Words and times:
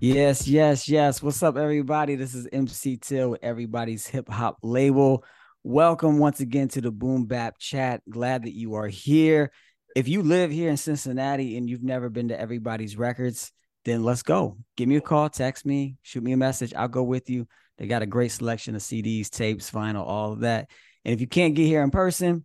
Yes, 0.00 0.46
yes, 0.46 0.88
yes. 0.88 1.20
What's 1.20 1.42
up, 1.42 1.56
everybody? 1.56 2.14
This 2.14 2.32
is 2.32 2.46
MC 2.52 2.98
Till 2.98 3.30
with 3.30 3.42
everybody's 3.42 4.06
hip 4.06 4.28
hop 4.28 4.58
label. 4.62 5.24
Welcome 5.64 6.20
once 6.20 6.38
again 6.38 6.68
to 6.68 6.80
the 6.80 6.92
Boom 6.92 7.24
Bap 7.24 7.58
Chat. 7.58 8.02
Glad 8.08 8.44
that 8.44 8.52
you 8.52 8.74
are 8.74 8.86
here. 8.86 9.50
If 9.96 10.06
you 10.06 10.22
live 10.22 10.52
here 10.52 10.70
in 10.70 10.76
Cincinnati 10.76 11.56
and 11.56 11.68
you've 11.68 11.82
never 11.82 12.10
been 12.10 12.28
to 12.28 12.40
Everybody's 12.40 12.96
Records, 12.96 13.50
then 13.84 14.04
let's 14.04 14.22
go. 14.22 14.58
Give 14.76 14.88
me 14.88 14.94
a 14.94 15.00
call, 15.00 15.28
text 15.30 15.66
me, 15.66 15.96
shoot 16.02 16.22
me 16.22 16.30
a 16.30 16.36
message. 16.36 16.72
I'll 16.74 16.86
go 16.86 17.02
with 17.02 17.28
you. 17.28 17.48
They 17.78 17.88
got 17.88 18.02
a 18.02 18.06
great 18.06 18.30
selection 18.30 18.76
of 18.76 18.82
CDs, 18.82 19.28
tapes, 19.30 19.68
vinyl, 19.68 20.06
all 20.06 20.32
of 20.32 20.40
that. 20.40 20.70
And 21.04 21.12
if 21.12 21.20
you 21.20 21.26
can't 21.26 21.56
get 21.56 21.66
here 21.66 21.82
in 21.82 21.90
person, 21.90 22.44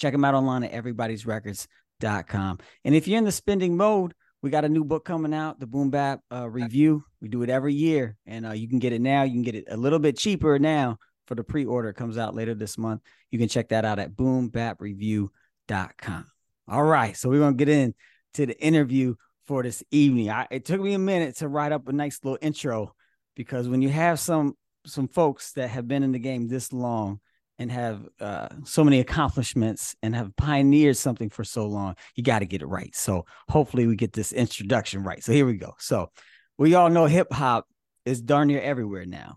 check 0.00 0.10
them 0.10 0.24
out 0.24 0.34
online 0.34 0.64
at 0.64 0.72
everybody'srecords.com. 0.72 2.58
And 2.84 2.94
if 2.96 3.06
you're 3.06 3.18
in 3.18 3.24
the 3.24 3.30
spending 3.30 3.76
mode, 3.76 4.12
we 4.44 4.50
got 4.50 4.64
a 4.66 4.68
new 4.68 4.84
book 4.84 5.06
coming 5.06 5.32
out, 5.32 5.58
the 5.58 5.66
Boom 5.66 5.88
Bap 5.88 6.20
uh, 6.30 6.46
review. 6.46 7.02
We 7.22 7.28
do 7.28 7.42
it 7.44 7.48
every 7.48 7.72
year, 7.72 8.18
and 8.26 8.44
uh, 8.44 8.52
you 8.52 8.68
can 8.68 8.78
get 8.78 8.92
it 8.92 9.00
now. 9.00 9.22
You 9.22 9.32
can 9.32 9.40
get 9.40 9.54
it 9.54 9.64
a 9.70 9.76
little 9.78 9.98
bit 9.98 10.18
cheaper 10.18 10.58
now 10.58 10.98
for 11.26 11.34
the 11.34 11.42
pre-order. 11.42 11.88
It 11.88 11.94
comes 11.94 12.18
out 12.18 12.34
later 12.34 12.54
this 12.54 12.76
month. 12.76 13.00
You 13.30 13.38
can 13.38 13.48
check 13.48 13.70
that 13.70 13.86
out 13.86 13.98
at 13.98 14.12
boombapreview.com. 14.12 16.26
All 16.68 16.84
right, 16.84 17.16
so 17.16 17.30
we're 17.30 17.38
gonna 17.38 17.56
get 17.56 17.70
in 17.70 17.94
to 18.34 18.44
the 18.44 18.62
interview 18.62 19.14
for 19.46 19.62
this 19.62 19.82
evening. 19.90 20.28
I, 20.28 20.46
it 20.50 20.66
took 20.66 20.82
me 20.82 20.92
a 20.92 20.98
minute 20.98 21.36
to 21.36 21.48
write 21.48 21.72
up 21.72 21.88
a 21.88 21.92
nice 21.94 22.20
little 22.22 22.36
intro 22.42 22.94
because 23.36 23.66
when 23.66 23.80
you 23.80 23.88
have 23.88 24.20
some 24.20 24.58
some 24.84 25.08
folks 25.08 25.52
that 25.52 25.68
have 25.68 25.88
been 25.88 26.02
in 26.02 26.12
the 26.12 26.18
game 26.18 26.48
this 26.48 26.70
long 26.70 27.18
and 27.58 27.70
have 27.70 28.06
uh, 28.20 28.48
so 28.64 28.82
many 28.82 29.00
accomplishments 29.00 29.94
and 30.02 30.14
have 30.14 30.34
pioneered 30.36 30.96
something 30.96 31.30
for 31.30 31.44
so 31.44 31.66
long, 31.66 31.94
you 32.14 32.22
got 32.22 32.40
to 32.40 32.46
get 32.46 32.62
it 32.62 32.66
right. 32.66 32.94
So 32.94 33.26
hopefully 33.48 33.86
we 33.86 33.96
get 33.96 34.12
this 34.12 34.32
introduction 34.32 35.04
right. 35.04 35.22
So 35.22 35.32
here 35.32 35.46
we 35.46 35.54
go. 35.54 35.74
So 35.78 36.10
we 36.58 36.74
all 36.74 36.90
know 36.90 37.06
hip 37.06 37.32
hop 37.32 37.66
is 38.04 38.20
darn 38.20 38.48
near 38.48 38.60
everywhere 38.60 39.06
now, 39.06 39.36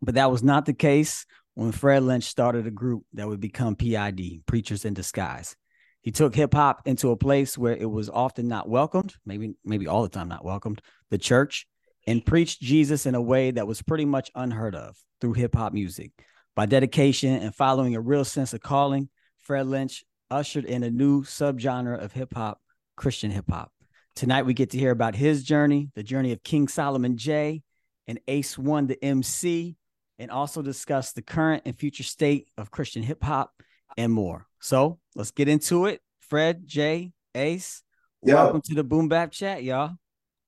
but 0.00 0.14
that 0.14 0.30
was 0.30 0.42
not 0.42 0.66
the 0.66 0.74
case 0.74 1.26
when 1.54 1.72
Fred 1.72 2.02
Lynch 2.02 2.24
started 2.24 2.66
a 2.66 2.70
group 2.70 3.04
that 3.14 3.26
would 3.26 3.40
become 3.40 3.76
PID, 3.76 4.46
Preachers 4.46 4.84
in 4.84 4.94
Disguise. 4.94 5.56
He 6.02 6.12
took 6.12 6.36
hip 6.36 6.54
hop 6.54 6.82
into 6.86 7.10
a 7.10 7.16
place 7.16 7.58
where 7.58 7.74
it 7.74 7.90
was 7.90 8.08
often 8.08 8.46
not 8.46 8.68
welcomed, 8.68 9.14
maybe 9.24 9.54
maybe 9.64 9.88
all 9.88 10.04
the 10.04 10.08
time 10.08 10.28
not 10.28 10.44
welcomed, 10.44 10.80
the 11.10 11.18
church, 11.18 11.66
and 12.06 12.24
preached 12.24 12.60
Jesus 12.60 13.06
in 13.06 13.16
a 13.16 13.20
way 13.20 13.50
that 13.50 13.66
was 13.66 13.82
pretty 13.82 14.04
much 14.04 14.30
unheard 14.34 14.76
of 14.76 14.96
through 15.20 15.32
hip 15.32 15.56
hop 15.56 15.72
music. 15.72 16.12
By 16.56 16.64
dedication 16.64 17.34
and 17.34 17.54
following 17.54 17.94
a 17.94 18.00
real 18.00 18.24
sense 18.24 18.54
of 18.54 18.62
calling, 18.62 19.10
Fred 19.36 19.66
Lynch 19.66 20.02
ushered 20.30 20.64
in 20.64 20.82
a 20.84 20.90
new 20.90 21.22
subgenre 21.22 22.02
of 22.02 22.12
hip 22.12 22.32
hop, 22.32 22.62
Christian 22.96 23.30
hip 23.30 23.44
hop. 23.50 23.70
Tonight, 24.14 24.46
we 24.46 24.54
get 24.54 24.70
to 24.70 24.78
hear 24.78 24.90
about 24.90 25.14
his 25.14 25.44
journey, 25.44 25.90
the 25.94 26.02
journey 26.02 26.32
of 26.32 26.42
King 26.42 26.66
Solomon 26.66 27.18
J 27.18 27.62
and 28.06 28.18
Ace 28.26 28.56
One, 28.56 28.86
the 28.86 28.98
MC, 29.04 29.76
and 30.18 30.30
also 30.30 30.62
discuss 30.62 31.12
the 31.12 31.20
current 31.20 31.64
and 31.66 31.78
future 31.78 32.02
state 32.02 32.48
of 32.56 32.70
Christian 32.70 33.02
hip 33.02 33.22
hop 33.22 33.52
and 33.98 34.10
more. 34.10 34.46
So 34.58 34.98
let's 35.14 35.32
get 35.32 35.48
into 35.48 35.84
it. 35.84 36.00
Fred, 36.20 36.66
Jay, 36.66 37.12
Ace, 37.34 37.82
Yo. 38.22 38.34
welcome 38.34 38.62
to 38.62 38.74
the 38.74 38.82
Boom 38.82 39.08
Bap 39.08 39.30
Chat, 39.30 39.62
y'all. 39.62 39.90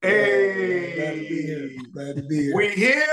Hey, 0.01 0.95
glad 0.97 1.17
to 1.17 1.21
be 1.21 1.43
here. 1.43 1.71
Glad 1.93 2.17
to 2.17 2.23
be 2.23 2.37
here. 2.45 2.57
We 2.57 2.71
here. 2.71 3.05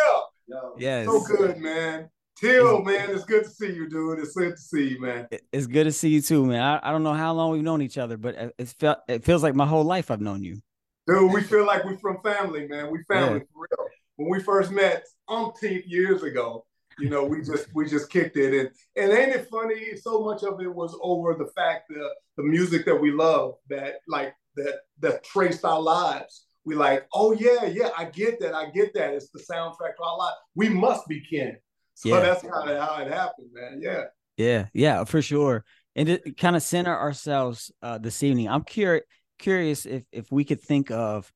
Yes. 0.78 1.08
So 1.08 1.20
good, 1.24 1.58
man. 1.58 2.10
Till, 2.38 2.84
man, 2.84 3.10
it's 3.12 3.24
good 3.24 3.46
to 3.46 3.50
see 3.50 3.74
you, 3.74 3.90
dude. 3.90 4.20
It's 4.20 4.36
good 4.36 4.52
to 4.52 4.62
see 4.62 4.90
you, 4.90 5.02
man. 5.02 5.28
It's 5.54 5.68
good 5.68 5.86
to 5.86 5.92
see 5.92 6.10
you 6.10 6.22
too, 6.22 6.46
man. 6.46 6.62
I, 6.62 6.90
I 6.90 6.92
don't 6.92 7.04
know 7.04 7.14
how 7.14 7.34
long 7.34 7.52
we've 7.52 7.64
known 7.64 7.82
each 7.82 7.98
other, 7.98 8.18
but 8.18 8.54
it 8.58 8.68
felt 8.78 9.00
it 9.08 9.24
feels 9.24 9.42
like 9.42 9.56
my 9.56 9.66
whole 9.66 9.86
life 9.86 10.12
I've 10.12 10.22
known 10.22 10.44
you. 10.44 10.62
Dude, 11.08 11.32
we 11.32 11.42
feel 11.42 11.66
like 11.66 11.86
we're 11.86 11.98
from 11.98 12.22
family, 12.24 12.68
man. 12.68 12.92
We 12.92 13.04
family 13.08 13.40
yeah. 13.40 13.46
for 13.54 13.68
real. 13.70 13.88
When 14.18 14.30
we 14.30 14.42
first 14.42 14.72
met 14.72 15.06
umpteenth 15.30 15.86
years 15.86 16.24
ago, 16.24 16.66
you 17.00 17.10
know, 17.10 17.24
we 17.24 17.42
just 17.42 17.68
we 17.74 17.88
just 17.88 18.10
kicked 18.10 18.36
it. 18.36 18.54
And 18.54 18.70
and 18.98 19.18
ain't 19.18 19.36
it 19.36 19.48
funny? 19.50 19.96
So 19.96 20.22
much 20.22 20.44
of 20.44 20.60
it 20.60 20.74
was 20.74 20.98
over 21.02 21.36
the 21.36 21.52
fact 21.56 21.90
that 21.90 22.10
the 22.36 22.44
music 22.44 22.86
that 22.86 23.00
we 23.00 23.12
love 23.12 23.54
that 23.70 23.96
like 24.10 24.34
that 24.58 24.80
that 25.00 25.24
traced 25.24 25.64
our 25.64 25.82
lives. 25.82 26.48
We 26.66 26.74
like, 26.74 27.08
oh 27.14 27.32
yeah, 27.32 27.66
yeah, 27.66 27.90
I 27.96 28.06
get 28.06 28.40
that, 28.40 28.56
I 28.56 28.72
get 28.72 28.94
that. 28.96 29.14
It's 29.14 29.30
the 29.30 29.40
soundtrack 29.40 29.98
to 29.98 30.04
our 30.04 30.18
life. 30.18 30.34
We 30.56 30.68
must 30.68 31.08
be 31.08 31.22
kin. 31.22 31.58
So 31.96 32.10
yeah. 32.10 32.20
that's 32.20 32.42
kind 32.42 32.70
of 32.70 32.78
how 32.78 33.02
it 33.02 33.12
happened, 33.12 33.50
man. 33.54 33.80
Yeah. 33.82 34.04
Yeah, 34.38 34.66
yeah, 34.74 35.04
for 35.06 35.22
sure. 35.22 35.64
And 35.96 36.08
to 36.08 36.34
kind 36.34 36.58
of 36.58 36.62
center 36.62 36.96
ourselves 36.96 37.72
uh, 37.82 37.98
this 37.98 38.22
evening, 38.22 38.50
I'm 38.50 38.64
curious 38.64 39.06
curious 39.38 39.86
if 39.86 40.04
if 40.12 40.32
we 40.32 40.44
could 40.44 40.62
think 40.62 40.92
of 40.92 41.32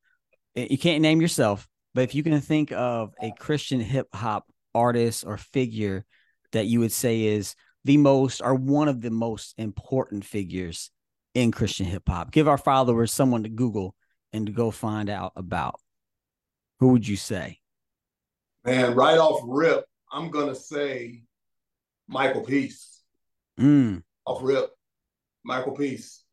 you 0.55 0.77
can't 0.77 1.01
name 1.01 1.21
yourself, 1.21 1.67
but 1.93 2.03
if 2.03 2.15
you 2.15 2.23
can 2.23 2.39
think 2.41 2.71
of 2.71 3.13
a 3.21 3.31
Christian 3.39 3.79
hip 3.79 4.07
hop 4.13 4.45
artist 4.75 5.23
or 5.25 5.37
figure 5.37 6.05
that 6.51 6.65
you 6.65 6.79
would 6.79 6.91
say 6.91 7.23
is 7.23 7.55
the 7.85 7.97
most 7.97 8.41
or 8.41 8.55
one 8.55 8.87
of 8.87 9.01
the 9.01 9.11
most 9.11 9.53
important 9.57 10.25
figures 10.25 10.91
in 11.33 11.51
Christian 11.51 11.85
hip 11.85 12.03
hop. 12.07 12.31
Give 12.31 12.47
our 12.47 12.57
followers 12.57 13.13
someone 13.13 13.43
to 13.43 13.49
Google 13.49 13.95
and 14.33 14.45
to 14.47 14.51
go 14.51 14.71
find 14.71 15.09
out 15.09 15.33
about. 15.35 15.79
Who 16.79 16.89
would 16.89 17.07
you 17.07 17.15
say? 17.15 17.59
Man, 18.65 18.95
right 18.95 19.17
off 19.17 19.41
rip, 19.45 19.85
I'm 20.11 20.29
gonna 20.29 20.55
say 20.55 21.23
Michael 22.07 22.41
Peace. 22.41 23.01
Mm. 23.59 24.03
Off 24.25 24.39
rip, 24.41 24.71
Michael 25.43 25.73
Peace. 25.73 26.23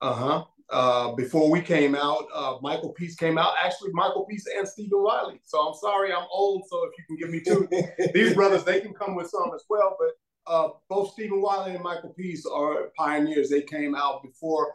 Uh-huh. 0.00 0.44
Uh, 0.70 1.12
before 1.12 1.50
we 1.50 1.60
came 1.60 1.94
out, 1.94 2.26
uh, 2.34 2.56
Michael 2.62 2.92
Peace 2.92 3.16
came 3.16 3.36
out. 3.36 3.54
Actually, 3.62 3.92
Michael 3.92 4.24
Peace 4.24 4.46
and 4.56 4.66
Stephen 4.66 5.02
Wiley. 5.02 5.40
So 5.44 5.58
I'm 5.60 5.74
sorry, 5.74 6.12
I'm 6.12 6.26
old. 6.32 6.64
So 6.68 6.84
if 6.84 6.92
you 6.98 7.04
can 7.06 7.16
give 7.16 7.30
me 7.30 7.40
two, 7.40 8.10
these 8.14 8.34
brothers, 8.34 8.64
they 8.64 8.80
can 8.80 8.94
come 8.94 9.14
with 9.14 9.28
some 9.28 9.50
as 9.54 9.64
well. 9.68 9.96
But 9.98 10.52
uh, 10.52 10.68
both 10.88 11.12
Stephen 11.12 11.40
Wiley 11.40 11.74
and 11.74 11.84
Michael 11.84 12.14
Peace 12.14 12.46
are 12.46 12.90
pioneers. 12.96 13.50
They 13.50 13.62
came 13.62 13.94
out 13.94 14.22
before, 14.22 14.72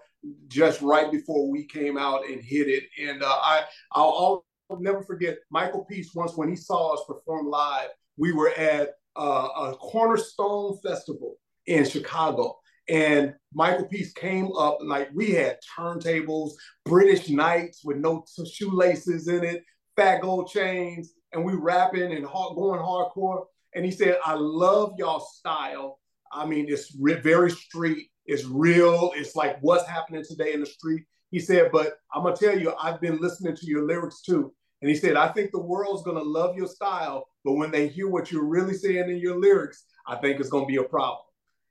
just 0.47 0.81
right 0.81 1.11
before 1.11 1.49
we 1.49 1.65
came 1.65 1.97
out 1.97 2.25
and 2.25 2.41
hit 2.41 2.67
it. 2.67 2.83
And 3.01 3.23
uh, 3.23 3.27
I, 3.27 3.61
I'll, 3.91 4.45
I'll 4.69 4.79
never 4.79 5.01
forget 5.03 5.39
Michael 5.49 5.85
Peace 5.85 6.13
once 6.13 6.35
when 6.35 6.49
he 6.49 6.55
saw 6.55 6.93
us 6.93 7.03
perform 7.07 7.47
live 7.47 7.89
we 8.19 8.33
were 8.33 8.49
at 8.49 8.89
uh, 9.15 9.47
a 9.57 9.75
Cornerstone 9.77 10.77
Festival 10.83 11.37
in 11.65 11.85
Chicago. 11.85 12.57
And 12.89 13.33
Michael 13.53 13.85
Peace 13.85 14.13
came 14.13 14.51
up 14.51 14.79
like 14.81 15.09
we 15.13 15.31
had 15.31 15.57
turntables, 15.77 16.51
British 16.85 17.29
Knights 17.29 17.81
with 17.83 17.97
no 17.97 18.25
shoelaces 18.51 19.27
in 19.27 19.43
it, 19.43 19.63
fat 19.95 20.21
gold 20.21 20.49
chains, 20.49 21.13
and 21.31 21.45
we 21.45 21.53
rapping 21.53 22.13
and 22.13 22.25
hard, 22.25 22.55
going 22.55 22.79
hardcore. 22.79 23.45
And 23.75 23.85
he 23.85 23.91
said, 23.91 24.17
"I 24.25 24.33
love 24.33 24.93
y'all 24.97 25.19
style. 25.19 25.99
I 26.31 26.45
mean, 26.45 26.65
it's 26.67 26.95
re- 26.99 27.21
very 27.21 27.51
street. 27.51 28.09
It's 28.25 28.45
real. 28.45 29.11
It's 29.15 29.35
like 29.35 29.57
what's 29.61 29.87
happening 29.87 30.25
today 30.27 30.53
in 30.53 30.61
the 30.61 30.65
street." 30.65 31.03
He 31.29 31.39
said, 31.39 31.71
"But 31.71 31.97
I'm 32.11 32.23
gonna 32.23 32.35
tell 32.35 32.57
you, 32.57 32.73
I've 32.81 32.99
been 32.99 33.19
listening 33.19 33.55
to 33.55 33.65
your 33.67 33.85
lyrics 33.85 34.23
too." 34.23 34.51
And 34.81 34.89
he 34.89 34.95
said, 34.95 35.15
I 35.15 35.27
think 35.27 35.51
the 35.51 35.61
world's 35.61 36.03
going 36.03 36.17
to 36.17 36.23
love 36.23 36.55
your 36.55 36.67
style, 36.67 37.27
but 37.43 37.53
when 37.53 37.71
they 37.71 37.87
hear 37.87 38.07
what 38.07 38.31
you're 38.31 38.45
really 38.45 38.73
saying 38.73 39.09
in 39.09 39.17
your 39.17 39.39
lyrics, 39.39 39.83
I 40.07 40.15
think 40.15 40.39
it's 40.39 40.49
going 40.49 40.63
to 40.65 40.71
be 40.71 40.77
a 40.77 40.83
problem. 40.83 41.25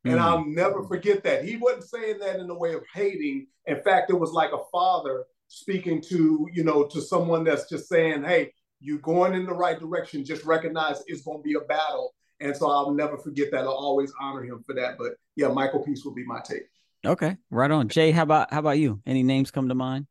Mm. 0.06 0.12
And 0.12 0.20
I'll 0.20 0.44
never 0.44 0.84
forget 0.84 1.24
that. 1.24 1.44
He 1.44 1.56
wasn't 1.56 1.84
saying 1.84 2.18
that 2.18 2.38
in 2.38 2.46
the 2.46 2.54
way 2.54 2.74
of 2.74 2.84
hating. 2.94 3.46
In 3.66 3.80
fact, 3.82 4.10
it 4.10 4.18
was 4.18 4.32
like 4.32 4.52
a 4.52 4.64
father 4.70 5.24
speaking 5.48 6.02
to, 6.02 6.48
you 6.52 6.64
know, 6.64 6.84
to 6.84 7.00
someone 7.00 7.44
that's 7.44 7.68
just 7.68 7.88
saying, 7.88 8.24
hey, 8.24 8.52
you're 8.80 8.98
going 8.98 9.34
in 9.34 9.46
the 9.46 9.54
right 9.54 9.78
direction. 9.78 10.24
Just 10.24 10.44
recognize 10.44 11.02
it's 11.06 11.22
going 11.22 11.38
to 11.38 11.42
be 11.42 11.54
a 11.54 11.60
battle. 11.60 12.14
And 12.40 12.56
so 12.56 12.70
I'll 12.70 12.92
never 12.92 13.16
forget 13.16 13.50
that. 13.50 13.62
I'll 13.62 13.70
always 13.70 14.12
honor 14.20 14.44
him 14.44 14.62
for 14.64 14.74
that. 14.74 14.96
But 14.98 15.14
yeah, 15.34 15.48
Michael 15.48 15.80
Peace 15.80 16.04
will 16.04 16.14
be 16.14 16.24
my 16.24 16.40
take. 16.44 16.64
Okay, 17.04 17.36
right 17.50 17.70
on. 17.70 17.88
Jay, 17.88 18.10
how 18.10 18.22
about 18.22 18.52
how 18.52 18.58
about 18.58 18.78
you? 18.78 19.00
Any 19.06 19.22
names 19.22 19.50
come 19.50 19.68
to 19.68 19.74
mind? 19.74 20.06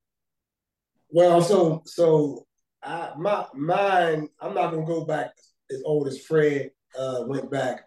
Well, 1.10 1.42
so 1.42 1.84
so 1.86 2.47
I 2.88 3.12
my 3.18 3.46
mine. 3.54 4.30
I'm 4.40 4.54
not 4.54 4.72
gonna 4.72 4.86
go 4.86 5.06
back 5.06 5.32
as 5.70 5.82
old 5.86 6.08
as 6.08 6.22
Fred 6.22 6.72
uh, 6.98 7.24
went 7.28 7.52
back. 7.52 7.82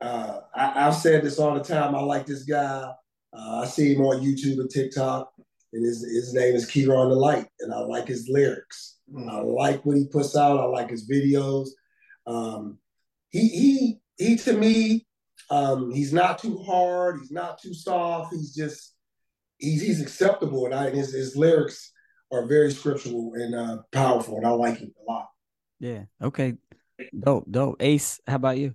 Uh, 0.00 0.40
I, 0.54 0.84
have 0.84 0.94
said 0.94 1.22
this 1.22 1.38
all 1.38 1.54
the 1.54 1.62
time. 1.62 1.94
I 1.94 2.00
like 2.00 2.26
this 2.26 2.44
guy. 2.44 2.90
Uh, 3.32 3.60
I 3.62 3.66
see 3.66 3.94
him 3.94 4.00
on 4.02 4.22
YouTube 4.22 4.58
and 4.58 4.70
TikTok, 4.70 5.32
and 5.72 5.84
his 5.84 6.02
his 6.02 6.34
name 6.34 6.54
is 6.54 6.68
Keyron 6.68 7.10
the 7.10 7.16
Light, 7.16 7.46
and 7.60 7.72
I 7.72 7.80
like 7.80 8.08
his 8.08 8.28
lyrics. 8.28 8.96
Mm-hmm. 9.12 9.28
I 9.28 9.40
like 9.40 9.84
what 9.84 9.96
he 9.96 10.06
puts 10.06 10.36
out. 10.36 10.58
I 10.58 10.64
like 10.64 10.90
his 10.90 11.08
videos. 11.08 11.68
Um, 12.26 12.78
he 13.30 13.48
he 13.48 14.00
he 14.16 14.36
to 14.36 14.52
me, 14.52 15.06
um, 15.50 15.92
he's 15.92 16.12
not 16.12 16.38
too 16.38 16.58
hard. 16.58 17.20
He's 17.20 17.30
not 17.30 17.60
too 17.60 17.74
soft. 17.74 18.34
He's 18.34 18.54
just 18.54 18.94
he's 19.58 19.82
he's 19.82 20.00
acceptable, 20.00 20.64
and 20.66 20.74
I, 20.74 20.90
his 20.90 21.12
his 21.12 21.36
lyrics 21.36 21.92
are 22.32 22.46
very 22.46 22.70
scriptural 22.70 23.32
and 23.34 23.54
uh, 23.54 23.78
powerful, 23.92 24.36
and 24.36 24.46
I 24.46 24.50
like 24.50 24.80
it 24.80 24.90
a 25.00 25.10
lot. 25.10 25.28
Yeah. 25.78 26.04
Okay. 26.22 26.54
Dope. 27.18 27.50
Dope. 27.50 27.76
Ace, 27.80 28.20
how 28.26 28.36
about 28.36 28.58
you? 28.58 28.74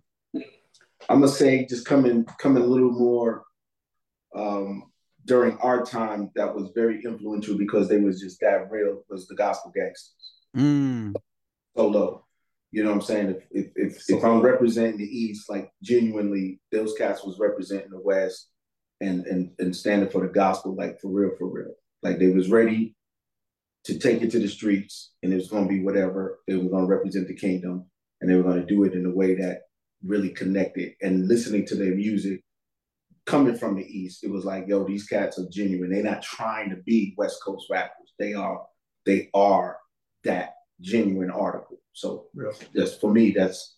I'm 1.08 1.20
gonna 1.20 1.28
say 1.28 1.66
just 1.66 1.86
coming 1.86 2.26
coming 2.40 2.64
a 2.64 2.66
little 2.66 2.92
more 2.92 3.44
um, 4.36 4.92
during 5.26 5.58
our 5.58 5.86
time 5.86 6.32
that 6.36 6.54
was 6.54 6.72
very 6.76 7.02
influential 7.04 7.58
because 7.58 7.88
they 7.88 8.00
was 8.00 8.20
just 8.20 8.40
that 8.42 8.70
real 8.72 9.04
was 9.10 9.28
the 9.28 9.36
gospel 9.36 9.72
gangsters. 9.76 10.34
Mm. 10.56 11.16
Solo. 11.76 12.26
You 12.72 12.84
know 12.84 12.90
what 12.90 12.96
I'm 12.96 13.02
saying? 13.04 13.30
If 13.30 13.44
if 13.52 13.72
if, 13.76 14.10
if 14.10 14.24
I'm 14.24 14.42
representing 14.42 14.98
the 14.98 15.06
East, 15.06 15.50
like 15.50 15.70
genuinely, 15.82 16.60
those 16.72 16.94
cats 16.98 17.24
was 17.24 17.40
representing 17.40 17.92
the 17.92 18.02
West 18.02 18.50
and 19.00 19.26
and 19.28 19.52
and 19.60 19.76
standing 19.76 20.10
for 20.10 20.22
the 20.22 20.34
gospel, 20.34 20.76
like 20.76 21.00
for 21.00 21.10
real, 21.10 21.32
for 21.38 21.48
real. 21.48 21.74
Like 22.02 22.18
they 22.18 22.28
was 22.28 22.50
ready 22.50 22.96
to 23.86 23.98
take 24.00 24.22
it 24.22 24.32
to 24.32 24.40
the 24.40 24.48
streets, 24.48 25.12
and 25.24 25.32
it 25.32 25.36
was 25.36 25.50
going 25.50 25.64
to 25.68 25.70
be 25.74 25.84
whatever. 25.84 26.40
They 26.48 26.56
were 26.56 26.70
going 26.70 26.88
to 26.88 26.94
represent 26.94 27.28
the 27.28 27.36
kingdom, 27.36 27.86
and 28.22 28.30
they 28.30 28.36
were 28.36 28.44
going 28.44 28.60
to 28.60 28.66
do 28.66 28.84
it 28.84 28.94
in 28.94 29.06
a 29.06 29.14
way 29.14 29.36
that 29.36 29.62
really 30.04 30.30
connected. 30.30 30.94
And 31.02 31.28
listening 31.28 31.66
to 31.68 31.76
their 31.76 31.96
music, 31.96 32.44
coming 33.26 33.56
from 33.56 33.76
the 33.76 33.86
East, 33.86 34.24
it 34.24 34.32
was 34.32 34.46
like, 34.46 34.68
yo, 34.68 34.84
these 34.86 35.08
cats 35.08 35.40
are 35.40 35.48
genuine. 35.52 35.92
They're 35.92 36.04
not 36.04 36.22
trying 36.22 36.70
to 36.72 36.78
be 36.78 37.14
West 37.18 37.42
Coast 37.44 37.68
rappers. 37.72 38.14
They 38.20 38.34
are, 38.34 38.66
they 39.06 39.30
are 39.34 39.78
that 40.24 40.56
genuine 40.82 41.32
article. 41.32 41.78
So 41.94 42.28
Real. 42.36 42.52
just 42.76 43.00
for 43.00 43.12
me, 43.12 43.32
that's 43.32 43.76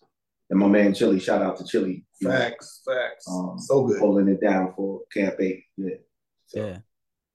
and 0.50 0.58
my 0.58 0.66
man 0.66 0.94
Chili. 0.94 1.20
Shout 1.20 1.42
out 1.42 1.58
to 1.58 1.64
Chili. 1.64 2.04
you 2.20 2.28
know, 2.28 2.34
Facts, 2.34 2.82
facts. 2.86 3.26
Um, 3.30 3.56
so 3.58 3.86
good. 3.86 4.00
holding 4.00 4.28
it 4.28 4.40
down 4.40 4.72
for 4.74 5.02
Camp 5.12 5.34
Eight. 5.40 5.64
Yeah. 5.76 5.94
So, 6.46 6.66
Yeah. 6.66 6.78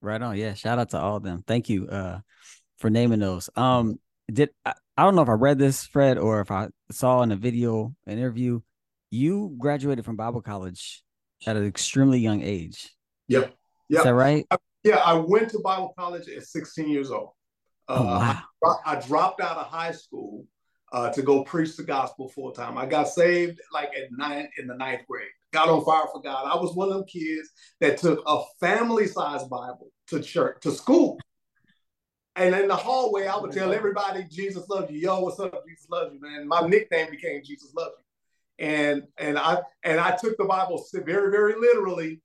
Right 0.01 0.21
on. 0.21 0.35
Yeah. 0.37 0.53
Shout 0.55 0.79
out 0.79 0.89
to 0.89 0.99
all 0.99 1.17
of 1.17 1.23
them. 1.23 1.43
Thank 1.47 1.69
you 1.69 1.87
uh 1.87 2.19
for 2.83 2.89
naming 2.89 3.19
those. 3.19 3.49
Um 3.55 3.97
did 4.29 4.49
I, 4.65 4.73
I 4.97 5.03
don't 5.03 5.15
know 5.15 5.21
if 5.21 5.29
I 5.29 5.33
read 5.33 5.57
this, 5.57 5.85
Fred, 5.85 6.17
or 6.17 6.41
if 6.41 6.51
I 6.51 6.67
saw 6.91 7.21
in 7.21 7.31
a 7.31 7.37
video 7.37 7.95
an 8.05 8.17
interview. 8.17 8.59
You 9.09 9.55
graduated 9.57 10.03
from 10.03 10.17
Bible 10.17 10.41
college 10.41 11.01
at 11.47 11.55
an 11.55 11.65
extremely 11.65 12.19
young 12.19 12.41
age. 12.41 12.91
Yeah. 13.29 13.47
Yeah. 13.87 13.99
Is 13.99 14.03
that 14.03 14.13
right? 14.13 14.45
Yeah, 14.83 14.97
I 14.97 15.13
went 15.13 15.49
to 15.51 15.59
Bible 15.59 15.93
college 15.97 16.27
at 16.27 16.43
16 16.43 16.89
years 16.89 17.09
old. 17.09 17.29
Uh, 17.87 17.95
Oh, 17.99 18.03
wow. 18.03 18.41
I, 18.85 18.95
I 18.95 18.99
dropped 18.99 19.39
out 19.39 19.55
of 19.55 19.67
high 19.67 19.91
school 19.93 20.45
uh, 20.91 21.09
to 21.11 21.21
go 21.21 21.43
preach 21.45 21.77
the 21.77 21.83
gospel 21.83 22.27
full 22.27 22.51
time. 22.51 22.77
I 22.77 22.85
got 22.85 23.07
saved 23.07 23.61
like 23.71 23.91
at 23.95 24.09
nine 24.11 24.49
in 24.57 24.67
the 24.67 24.75
ninth 24.75 25.03
grade. 25.07 25.29
Got 25.53 25.69
on 25.69 25.85
fire 25.85 26.07
for 26.11 26.21
God. 26.21 26.51
I 26.51 26.59
was 26.59 26.75
one 26.75 26.89
of 26.89 26.95
them 26.95 27.05
kids 27.05 27.49
that 27.79 27.97
took 27.97 28.21
a 28.25 28.41
family 28.59 29.07
size 29.07 29.43
Bible 29.43 29.87
to 30.07 30.19
church 30.21 30.57
to 30.63 30.71
school. 30.71 31.17
And 32.35 32.55
in 32.55 32.67
the 32.67 32.75
hallway, 32.75 33.27
I 33.27 33.37
would 33.37 33.51
tell 33.51 33.73
everybody, 33.73 34.23
"Jesus 34.23 34.67
loves 34.67 34.91
you." 34.91 34.99
Yo, 34.99 35.19
what's 35.19 35.39
up? 35.39 35.63
Jesus 35.67 35.87
loves 35.89 36.13
you, 36.13 36.19
man. 36.19 36.47
My 36.47 36.61
nickname 36.67 37.11
became 37.11 37.43
Jesus 37.43 37.73
loves 37.75 37.95
you, 37.99 38.65
and 38.65 39.07
and 39.17 39.37
I 39.37 39.61
and 39.83 39.99
I 39.99 40.15
took 40.15 40.37
the 40.37 40.45
Bible 40.45 40.83
very 40.93 41.29
very 41.29 41.55
literally, 41.59 42.21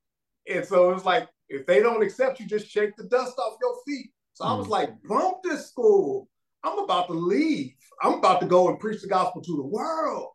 and 0.47 0.65
so 0.65 0.89
it 0.89 0.93
was 0.95 1.05
like 1.05 1.27
if 1.47 1.65
they 1.65 1.81
don't 1.81 2.01
accept 2.03 2.39
you, 2.39 2.47
just 2.47 2.67
shake 2.67 2.95
the 2.95 3.03
dust 3.03 3.37
off 3.37 3.57
your 3.61 3.75
feet. 3.85 4.11
So 4.33 4.45
I 4.45 4.53
was 4.53 4.67
Mm. 4.67 4.71
like, 4.71 5.03
bump 5.03 5.37
this 5.43 5.67
school. 5.67 6.29
I'm 6.63 6.79
about 6.79 7.07
to 7.07 7.13
leave. 7.13 7.73
I'm 8.01 8.15
about 8.15 8.39
to 8.41 8.47
go 8.47 8.67
and 8.69 8.79
preach 8.79 9.01
the 9.01 9.07
gospel 9.07 9.41
to 9.41 9.55
the 9.57 9.63
world. 9.63 10.29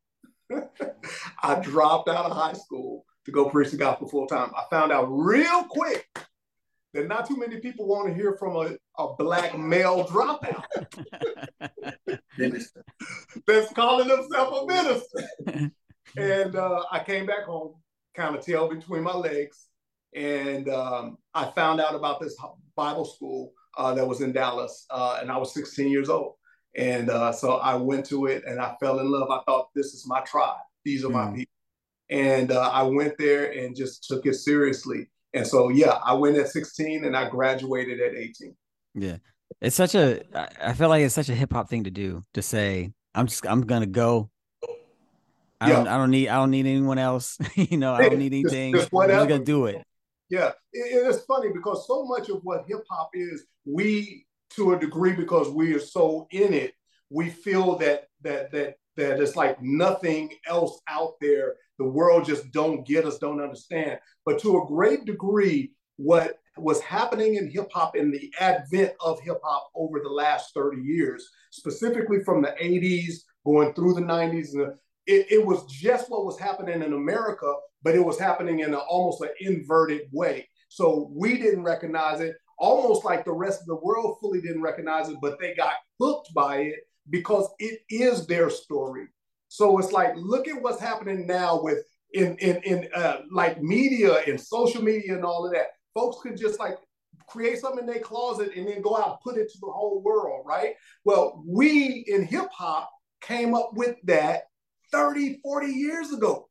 I 1.43 1.61
dropped 1.61 2.09
out 2.09 2.27
of 2.27 2.33
high 2.37 2.53
school 2.53 3.05
to 3.25 3.33
go 3.33 3.49
preach 3.49 3.71
the 3.71 3.77
gospel 3.77 4.09
full 4.09 4.27
time. 4.27 4.53
I 4.57 4.65
found 4.71 4.93
out 4.93 5.05
real 5.05 5.65
quick 5.65 6.07
that 6.95 7.09
not 7.09 7.27
too 7.29 7.37
many 7.37 7.59
people 7.59 7.87
want 7.87 8.09
to 8.09 8.15
hear 8.15 8.37
from 8.39 8.57
a, 8.57 8.77
a 9.03 9.15
black 9.17 9.59
male 9.59 10.05
dropout 10.05 10.63
that's 13.47 13.73
calling 13.75 14.09
himself 14.09 14.63
a 14.63 14.67
minister. 14.67 15.71
and 16.17 16.57
uh, 16.57 16.85
I 16.91 17.01
came 17.05 17.27
back 17.27 17.45
home, 17.45 17.75
kind 18.17 18.35
of 18.37 18.45
tail 18.45 18.69
between 18.69 19.03
my 19.03 19.15
legs, 19.15 19.67
and 20.15 20.69
um, 20.69 21.19
I 21.35 21.47
found 21.51 21.81
out 21.81 21.95
about 21.95 22.21
this 22.21 22.37
Bible 22.77 23.05
school 23.05 23.53
uh, 23.77 23.93
that 23.95 24.07
was 24.07 24.21
in 24.21 24.33
Dallas, 24.33 24.87
uh, 24.91 25.19
and 25.21 25.31
I 25.31 25.37
was 25.37 25.53
16 25.55 25.91
years 25.91 26.09
old. 26.09 26.35
And 26.77 27.09
uh, 27.11 27.31
so 27.33 27.55
I 27.57 27.77
went 27.77 28.07
to 28.07 28.27
it, 28.27 28.45
and 28.47 28.61
I 28.61 28.75
fell 28.81 28.99
in 29.01 29.11
love. 29.11 29.31
I 29.31 29.41
thought 29.47 29.69
this 29.75 29.95
is 29.95 30.07
my 30.07 30.21
tribe; 30.21 30.59
these 30.85 31.05
are 31.05 31.11
my 31.11 31.27
Mm. 31.27 31.35
people. 31.37 31.51
And 32.11 32.53
uh, 32.53 32.71
I 32.73 32.83
went 32.83 33.17
there 33.17 33.53
and 33.53 33.75
just 33.75 34.05
took 34.07 34.27
it 34.27 34.35
seriously. 34.35 35.09
And 35.35 35.47
so, 35.47 35.69
yeah, 35.69 35.99
I 36.05 36.15
went 36.15 36.37
at 36.37 36.49
16, 36.49 37.05
and 37.05 37.17
I 37.17 37.29
graduated 37.29 38.01
at 38.01 38.15
18. 38.15 38.57
Yeah. 38.95 39.17
It's 39.61 39.77
such 39.77 39.95
a, 39.95 40.23
I 40.65 40.73
feel 40.73 40.89
like 40.89 41.03
it's 41.03 41.15
such 41.15 41.29
a 41.29 41.35
hip 41.35 41.53
hop 41.53 41.69
thing 41.69 41.85
to 41.85 41.91
do 41.91 42.23
to 42.35 42.43
say, 42.43 42.93
I'm 43.15 43.27
just 43.27 43.47
I'm 43.47 43.63
gonna 43.63 43.87
go. 43.87 44.31
I 45.61 45.69
Yeah. 45.69 45.77
don't 45.77 45.89
I 45.89 45.97
don't 45.97 46.11
need 46.11 46.29
I 46.29 46.37
don't 46.37 46.51
need 46.51 46.67
anyone 46.67 46.99
else. 46.99 47.39
you 47.55 47.77
know, 47.79 47.95
I 47.95 48.09
don't 48.09 48.19
need 48.19 48.33
anything. 48.33 48.75
just 48.75 48.91
I'm 48.93 49.09
just 49.09 49.29
gonna 49.29 49.45
do 49.45 49.67
it. 49.67 49.83
Yeah, 50.31 50.49
it, 50.73 51.07
it's 51.07 51.25
funny 51.25 51.51
because 51.53 51.87
so 51.87 52.05
much 52.05 52.29
of 52.29 52.41
what 52.43 52.65
hip 52.67 52.85
hop 52.91 53.11
is, 53.15 53.47
we 53.65 54.27
to 54.51 54.73
a 54.73 54.79
degree 54.79 55.13
because 55.13 55.49
we 55.51 55.75
are 55.75 55.81
so 55.81 56.27
in 56.31 56.53
it, 56.53 56.73
we 57.11 57.31
feel 57.31 57.77
that 57.79 58.09
that 58.23 58.51
that 58.53 58.77
that 58.97 59.21
it's 59.21 59.37
like 59.37 59.61
nothing 59.63 60.31
else 60.47 60.81
out 60.89 61.15
there. 61.21 61.55
The 61.79 61.89
world 61.89 62.25
just 62.25 62.51
don't 62.53 62.87
get 62.87 63.05
us, 63.05 63.19
don't 63.19 63.41
understand. 63.41 63.99
But 64.25 64.39
to 64.41 64.59
a 64.59 64.67
great 64.67 65.05
degree, 65.05 65.73
what 65.97 66.39
was 66.57 66.81
happening 66.81 67.35
in 67.35 67.51
hip 67.51 67.71
hop 67.73 67.97
in 67.97 68.11
the 68.11 68.33
advent 68.39 68.93
of 69.01 69.21
hip 69.21 69.41
hop 69.43 69.71
over 69.75 70.01
the 70.01 70.09
last 70.09 70.55
30 70.55 70.83
years, 70.83 71.29
specifically 71.51 72.23
from 72.25 72.43
the 72.43 72.55
80s 72.61 73.23
going 73.45 73.75
through 73.75 73.95
the 73.95 74.01
90s, 74.01 74.55
it, 75.07 75.27
it 75.31 75.45
was 75.45 75.65
just 75.67 76.11
what 76.11 76.25
was 76.25 76.39
happening 76.39 76.83
in 76.83 76.93
America, 76.93 77.53
but 77.83 77.95
it 77.95 78.05
was 78.05 78.19
happening 78.19 78.61
in 78.61 78.75
a, 78.75 78.79
almost 78.79 79.21
an 79.23 79.31
inverted 79.41 80.03
way. 80.13 80.49
So 80.69 81.11
we 81.15 81.39
didn't 81.39 81.65
recognize 81.65 82.21
it, 82.21 82.37
almost 82.59 83.05
like 83.05 83.25
the 83.25 83.33
rest 83.33 83.61
of 83.61 83.67
the 83.67 83.77
world 83.77 84.19
fully 84.21 84.41
didn't 84.41 84.63
recognize 84.63 85.09
it, 85.09 85.17
but 85.21 85.39
they 85.39 85.55
got 85.55 85.75
hooked 86.01 86.33
by 86.35 86.59
it 86.59 86.81
because 87.11 87.49
it 87.59 87.81
is 87.91 88.27
their 88.27 88.49
story. 88.49 89.07
So 89.55 89.79
it's 89.79 89.93
like, 89.93 90.15
look 90.17 90.49
at 90.49 90.61
what's 90.61 90.81
happening 90.81 91.29
now 91.29 91.63
with 91.63 91.79
in 92.13 92.37
in 92.39 92.57
in 92.65 92.89
uh, 92.93 93.19
like 93.31 93.63
media 93.63 94.17
and 94.27 94.41
social 94.41 94.83
media 94.83 95.15
and 95.15 95.25
all 95.25 95.47
of 95.47 95.53
that. 95.53 95.69
Folks 95.95 96.21
could 96.25 96.37
just 96.37 96.59
like 96.59 96.77
create 97.29 97.61
something 97.61 97.79
in 97.79 97.87
their 97.87 98.01
closet 98.03 98.51
and 98.57 98.67
then 98.67 98.83
go 98.83 98.97
out 98.97 99.11
and 99.11 99.21
put 99.23 99.41
it 99.41 99.49
to 99.53 99.59
the 99.61 99.71
whole 99.71 100.03
world, 100.03 100.45
right? 100.45 100.75
Well, 101.05 101.45
we 101.47 102.05
in 102.09 102.25
hip 102.27 102.49
hop 102.51 102.91
came 103.21 103.55
up 103.55 103.71
with 103.75 103.95
that 104.07 104.43
30, 104.91 105.39
40 105.45 105.69
years 105.69 106.13
ago. 106.13 106.49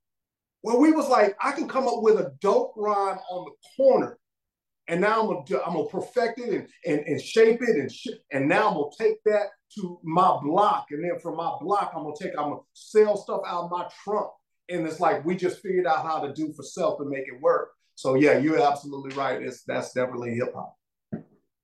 Where 0.61 0.77
we 0.77 0.93
was 0.93 1.09
like, 1.09 1.35
I 1.43 1.51
can 1.51 1.67
come 1.67 1.89
up 1.89 2.03
with 2.03 2.21
a 2.21 2.31
dope 2.39 2.71
rhyme 2.77 3.19
on 3.29 3.45
the 3.45 3.83
corner. 3.83 4.17
And 4.87 5.01
now 5.01 5.19
I'm 5.19 5.27
gonna, 5.27 5.61
I'm 5.65 5.73
gonna 5.73 5.89
perfect 5.89 6.39
it 6.39 6.53
and, 6.53 6.67
and, 6.85 7.05
and 7.05 7.21
shape 7.21 7.61
it 7.61 7.75
and 7.75 7.91
sh- 7.91 8.19
and 8.31 8.47
now 8.47 8.69
I'm 8.69 8.75
gonna 8.75 8.89
take 8.97 9.21
that 9.25 9.47
to 9.75 9.99
my 10.03 10.37
block. 10.41 10.87
And 10.91 11.03
then 11.03 11.19
from 11.19 11.37
my 11.37 11.51
block, 11.61 11.93
I'm 11.95 12.03
gonna 12.03 12.15
take, 12.19 12.31
I'm 12.37 12.49
gonna 12.49 12.61
sell 12.73 13.17
stuff 13.17 13.41
out 13.47 13.65
of 13.65 13.71
my 13.71 13.87
trunk. 14.03 14.29
And 14.69 14.87
it's 14.87 14.99
like 14.99 15.25
we 15.25 15.35
just 15.35 15.61
figured 15.61 15.85
out 15.85 16.05
how 16.05 16.19
to 16.19 16.33
do 16.33 16.53
for 16.53 16.63
self 16.63 16.99
and 16.99 17.09
make 17.09 17.27
it 17.27 17.41
work. 17.41 17.71
So 17.95 18.15
yeah, 18.15 18.37
you're 18.37 18.61
absolutely 18.61 19.15
right. 19.15 19.41
It's 19.41 19.63
that's 19.63 19.93
definitely 19.93 20.35
hip 20.35 20.53
hop. 20.53 20.75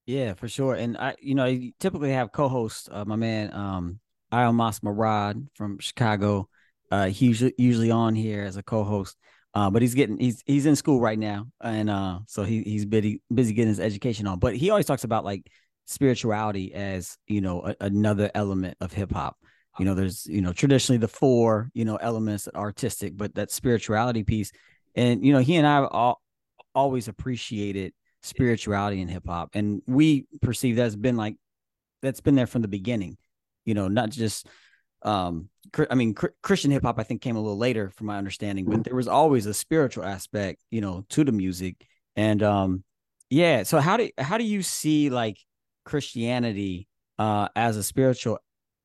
Yeah, 0.05 0.33
for 0.33 0.47
sure. 0.47 0.75
And 0.75 0.97
I, 0.97 1.15
you 1.19 1.35
know, 1.35 1.45
I 1.45 1.73
typically 1.79 2.11
have 2.11 2.31
co-host 2.31 2.89
uh, 2.91 3.05
my 3.05 3.15
man 3.15 3.53
um 3.53 3.99
Mas 4.31 4.79
Marad 4.81 5.47
from 5.55 5.79
Chicago. 5.79 6.49
Uh 6.91 7.07
he's 7.07 7.41
usually 7.41 7.53
usually 7.57 7.91
on 7.91 8.15
here 8.15 8.43
as 8.43 8.57
a 8.57 8.63
co-host. 8.63 9.17
Uh, 9.53 9.69
but 9.69 9.81
he's 9.81 9.95
getting 9.95 10.19
he's 10.19 10.43
he's 10.45 10.65
in 10.65 10.75
school 10.75 10.99
right 10.99 11.17
now. 11.17 11.47
And 11.61 11.89
uh 11.89 12.19
so 12.27 12.43
he 12.43 12.63
he's 12.63 12.85
busy 12.85 13.21
busy 13.33 13.53
getting 13.53 13.69
his 13.69 13.79
education 13.79 14.27
on. 14.27 14.39
But 14.39 14.55
he 14.55 14.69
always 14.69 14.85
talks 14.85 15.03
about 15.03 15.25
like 15.25 15.49
spirituality 15.89 16.73
as, 16.73 17.17
you 17.27 17.41
know, 17.41 17.61
a, 17.65 17.75
another 17.81 18.29
element 18.35 18.77
of 18.79 18.93
hip 18.93 19.11
hop. 19.11 19.37
You 19.79 19.85
know, 19.85 19.95
there's, 19.95 20.25
you 20.27 20.41
know, 20.41 20.53
traditionally 20.53 20.97
the 20.97 21.07
four, 21.07 21.69
you 21.73 21.85
know, 21.85 21.95
elements 21.95 22.45
that 22.45 22.55
are 22.55 22.63
artistic, 22.63 23.17
but 23.17 23.35
that 23.35 23.49
spirituality 23.49 24.23
piece. 24.23 24.51
And 24.95 25.25
you 25.25 25.33
know, 25.33 25.39
he 25.39 25.55
and 25.55 25.65
I 25.65 25.85
all 25.85 26.21
always 26.75 27.07
appreciated 27.07 27.93
spirituality 28.21 29.01
in 29.01 29.07
hip 29.07 29.23
hop, 29.25 29.51
and 29.53 29.81
we 29.87 30.25
perceive 30.41 30.75
that's 30.75 30.95
been 30.95 31.15
like 31.15 31.35
that's 32.01 32.21
been 32.21 32.35
there 32.35 32.47
from 32.47 32.61
the 32.61 32.67
beginning. 32.67 33.17
You 33.65 33.73
know, 33.73 33.87
not 33.87 34.09
just 34.09 34.47
um, 35.03 35.49
I 35.89 35.95
mean, 35.95 36.13
Christian 36.43 36.71
hip 36.71 36.83
hop 36.83 36.99
I 36.99 37.03
think 37.03 37.21
came 37.21 37.37
a 37.37 37.41
little 37.41 37.57
later, 37.57 37.91
from 37.95 38.07
my 38.07 38.17
understanding, 38.17 38.65
but 38.65 38.83
there 38.83 38.95
was 38.95 39.07
always 39.07 39.45
a 39.45 39.53
spiritual 39.53 40.03
aspect, 40.03 40.61
you 40.71 40.81
know, 40.81 41.05
to 41.09 41.23
the 41.23 41.31
music, 41.31 41.75
and 42.15 42.43
um, 42.43 42.83
yeah. 43.29 43.63
So 43.63 43.79
how 43.79 43.95
do 43.95 44.09
how 44.17 44.37
do 44.37 44.43
you 44.43 44.61
see 44.61 45.09
like 45.09 45.37
Christianity 45.89 46.87
uh 47.17 47.47
as 47.55 47.77
a 47.77 47.83
spiritual 47.83 48.37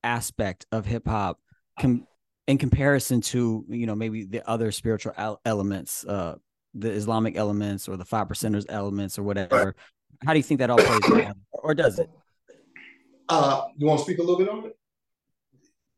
aspect 0.02 0.66
of 0.72 0.86
hip 0.86 1.06
hop 1.06 1.38
com- 1.78 2.06
in 2.46 2.56
comparison 2.58 3.20
to 3.20 3.64
you 3.68 3.86
know 3.86 3.94
maybe 3.94 4.24
the 4.24 4.42
other 4.48 4.72
spiritual 4.72 5.12
el- 5.16 5.40
elements 5.44 6.04
uh 6.06 6.34
the 6.74 6.90
islamic 6.90 7.36
elements 7.36 7.88
or 7.88 7.96
the 7.96 8.04
five 8.04 8.26
percenters 8.26 8.64
elements 8.68 9.18
or 9.18 9.22
whatever 9.22 9.76
how 10.24 10.32
do 10.32 10.38
you 10.38 10.42
think 10.42 10.58
that 10.60 10.70
all 10.70 10.78
plays 10.78 11.00
together 11.00 11.34
or 11.52 11.74
does 11.74 11.98
it 11.98 12.08
Uh, 13.28 13.62
you 13.78 13.86
want 13.86 13.98
to 13.98 14.04
speak 14.04 14.18
a 14.18 14.22
little 14.22 14.38
bit 14.38 14.48
on 14.48 14.66
it? 14.66 14.76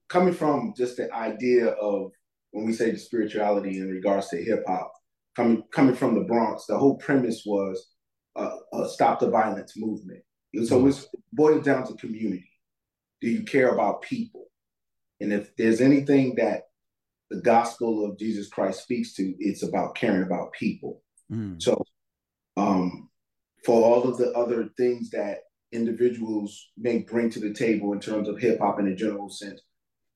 coming 0.09 0.33
from 0.33 0.73
just 0.77 0.97
the 0.97 1.13
idea 1.13 1.67
of 1.91 2.11
when 2.53 2.65
we 2.67 2.73
say 2.73 2.91
the 2.91 2.99
spirituality 2.99 3.79
in 3.79 3.89
regards 3.89 4.29
to 4.29 4.37
hip 4.49 4.63
hop, 4.67 4.93
coming 5.35 5.63
coming 5.73 5.95
from 5.95 6.15
the 6.15 6.25
Bronx, 6.31 6.67
the 6.67 6.79
whole 6.79 6.97
premise 6.97 7.43
was 7.45 7.77
uh, 8.37 8.57
a 8.73 8.89
stop 8.89 9.19
the 9.21 9.31
violence 9.31 9.75
movement. 9.77 10.23
So 10.65 10.87
it's 10.87 11.07
boiled 11.33 11.65
down 11.65 11.87
to 11.87 11.95
community. 11.95 12.51
do 13.21 13.29
you 13.29 13.43
care 13.43 13.71
about 13.73 14.03
people? 14.03 14.47
And 15.21 15.33
if 15.33 15.57
there's 15.57 15.81
anything 15.81 16.35
that 16.37 16.65
the 17.31 17.41
gospel 17.41 18.05
of 18.05 18.19
Jesus 18.19 18.49
Christ 18.49 18.83
speaks 18.83 19.15
to, 19.15 19.35
it's 19.39 19.63
about 19.63 19.95
caring 19.95 20.23
about 20.23 20.53
people. 20.53 21.03
Mm. 21.33 21.61
So, 21.61 21.85
um, 22.57 23.09
for 23.65 23.83
all 23.83 24.05
of 24.09 24.19
the 24.19 24.31
other 24.33 24.69
things 24.77 25.11
that 25.11 25.39
individuals 25.73 26.69
may 26.77 26.99
bring 26.99 27.31
to 27.31 27.41
the 27.41 27.53
table 27.53 27.93
in 27.93 28.01
terms 28.01 28.29
of 28.29 28.39
hip 28.39 28.61
hop 28.61 28.79
in 28.79 28.89
a 28.89 28.95
general 28.95 29.29
sense, 29.29 29.61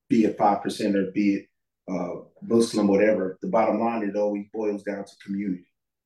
be 0.09 0.23
it 0.25 0.37
five 0.37 0.61
percent 0.61 0.95
or 0.95 1.11
be 1.11 1.35
it 1.35 1.47
uh, 1.91 2.21
Muslim, 2.41 2.87
whatever, 2.87 3.37
the 3.41 3.47
bottom 3.47 3.79
line 3.79 4.03
it 4.03 4.15
always 4.15 4.45
boils 4.53 4.83
down 4.83 5.03
to 5.03 5.11
community. 5.25 5.65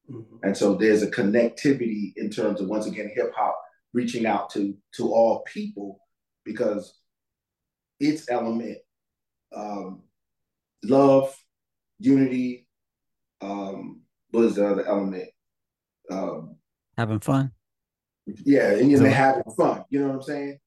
Mm-hmm. 0.10 0.38
And 0.44 0.58
so 0.58 0.76
there's 0.76 1.04
a 1.04 1.12
connectivity 1.12 2.14
in 2.16 2.30
terms 2.30 2.62
of 2.62 2.68
once 2.68 2.86
again 2.86 3.12
hip 3.14 3.32
hop 3.36 3.60
reaching 3.96 4.26
out 4.26 4.50
to 4.52 4.76
to 4.94 5.12
all 5.12 5.44
people 5.52 6.02
because 6.44 7.00
its 8.00 8.30
element 8.30 8.78
um, 9.56 10.04
love, 10.84 11.36
unity. 12.00 12.68
Um, 13.42 14.02
what 14.32 14.46
is 14.46 14.56
the 14.56 14.68
other 14.68 14.86
element? 14.86 15.30
Um, 16.12 16.58
having 16.98 17.22
fun. 17.22 17.52
Yeah, 18.26 18.72
and 18.72 18.92
you 18.92 19.00
know, 19.00 19.10
having 19.10 19.44
fun. 19.58 19.86
You 19.90 20.00
know 20.02 20.08
what 20.08 20.16
I'm 20.16 20.24
saying? 20.24 20.60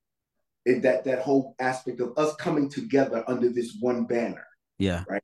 It, 0.65 0.83
that 0.83 1.05
that 1.05 1.21
whole 1.21 1.55
aspect 1.61 2.01
of 2.01 2.17
us 2.17 2.35
coming 2.37 2.69
together 2.69 3.25
under 3.29 3.51
this 3.51 3.77
one 3.81 4.05
banner. 4.05 4.47
Yeah. 4.79 5.05
Right. 5.09 5.23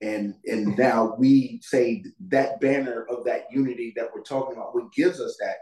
And 0.00 0.34
and 0.44 0.76
now 0.76 1.16
we 1.18 1.60
say 1.62 2.04
that 2.28 2.60
banner 2.60 3.06
of 3.10 3.24
that 3.24 3.46
unity 3.50 3.92
that 3.96 4.08
we're 4.14 4.22
talking 4.22 4.56
about, 4.56 4.74
what 4.74 4.92
gives 4.92 5.20
us 5.20 5.36
that 5.40 5.56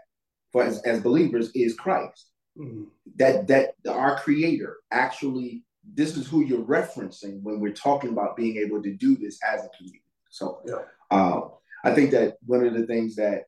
for 0.56 0.64
as, 0.64 0.80
as 0.82 1.02
believers 1.02 1.50
is 1.54 1.74
Christ. 1.74 2.30
Mm-hmm. 2.58 2.84
That 3.16 3.46
that 3.48 3.74
our 3.86 4.18
creator 4.18 4.78
actually 4.90 5.62
this 5.94 6.16
is 6.16 6.26
who 6.26 6.42
you're 6.42 6.64
referencing 6.64 7.42
when 7.42 7.60
we're 7.60 7.72
talking 7.72 8.10
about 8.10 8.36
being 8.36 8.56
able 8.56 8.82
to 8.82 8.94
do 8.94 9.16
this 9.16 9.38
as 9.46 9.64
a 9.64 9.68
community. 9.76 10.02
So 10.30 10.60
yeah. 10.66 10.76
uh, 11.10 11.42
I 11.84 11.94
think 11.94 12.10
that 12.12 12.38
one 12.46 12.66
of 12.66 12.72
the 12.72 12.86
things 12.86 13.14
that 13.16 13.44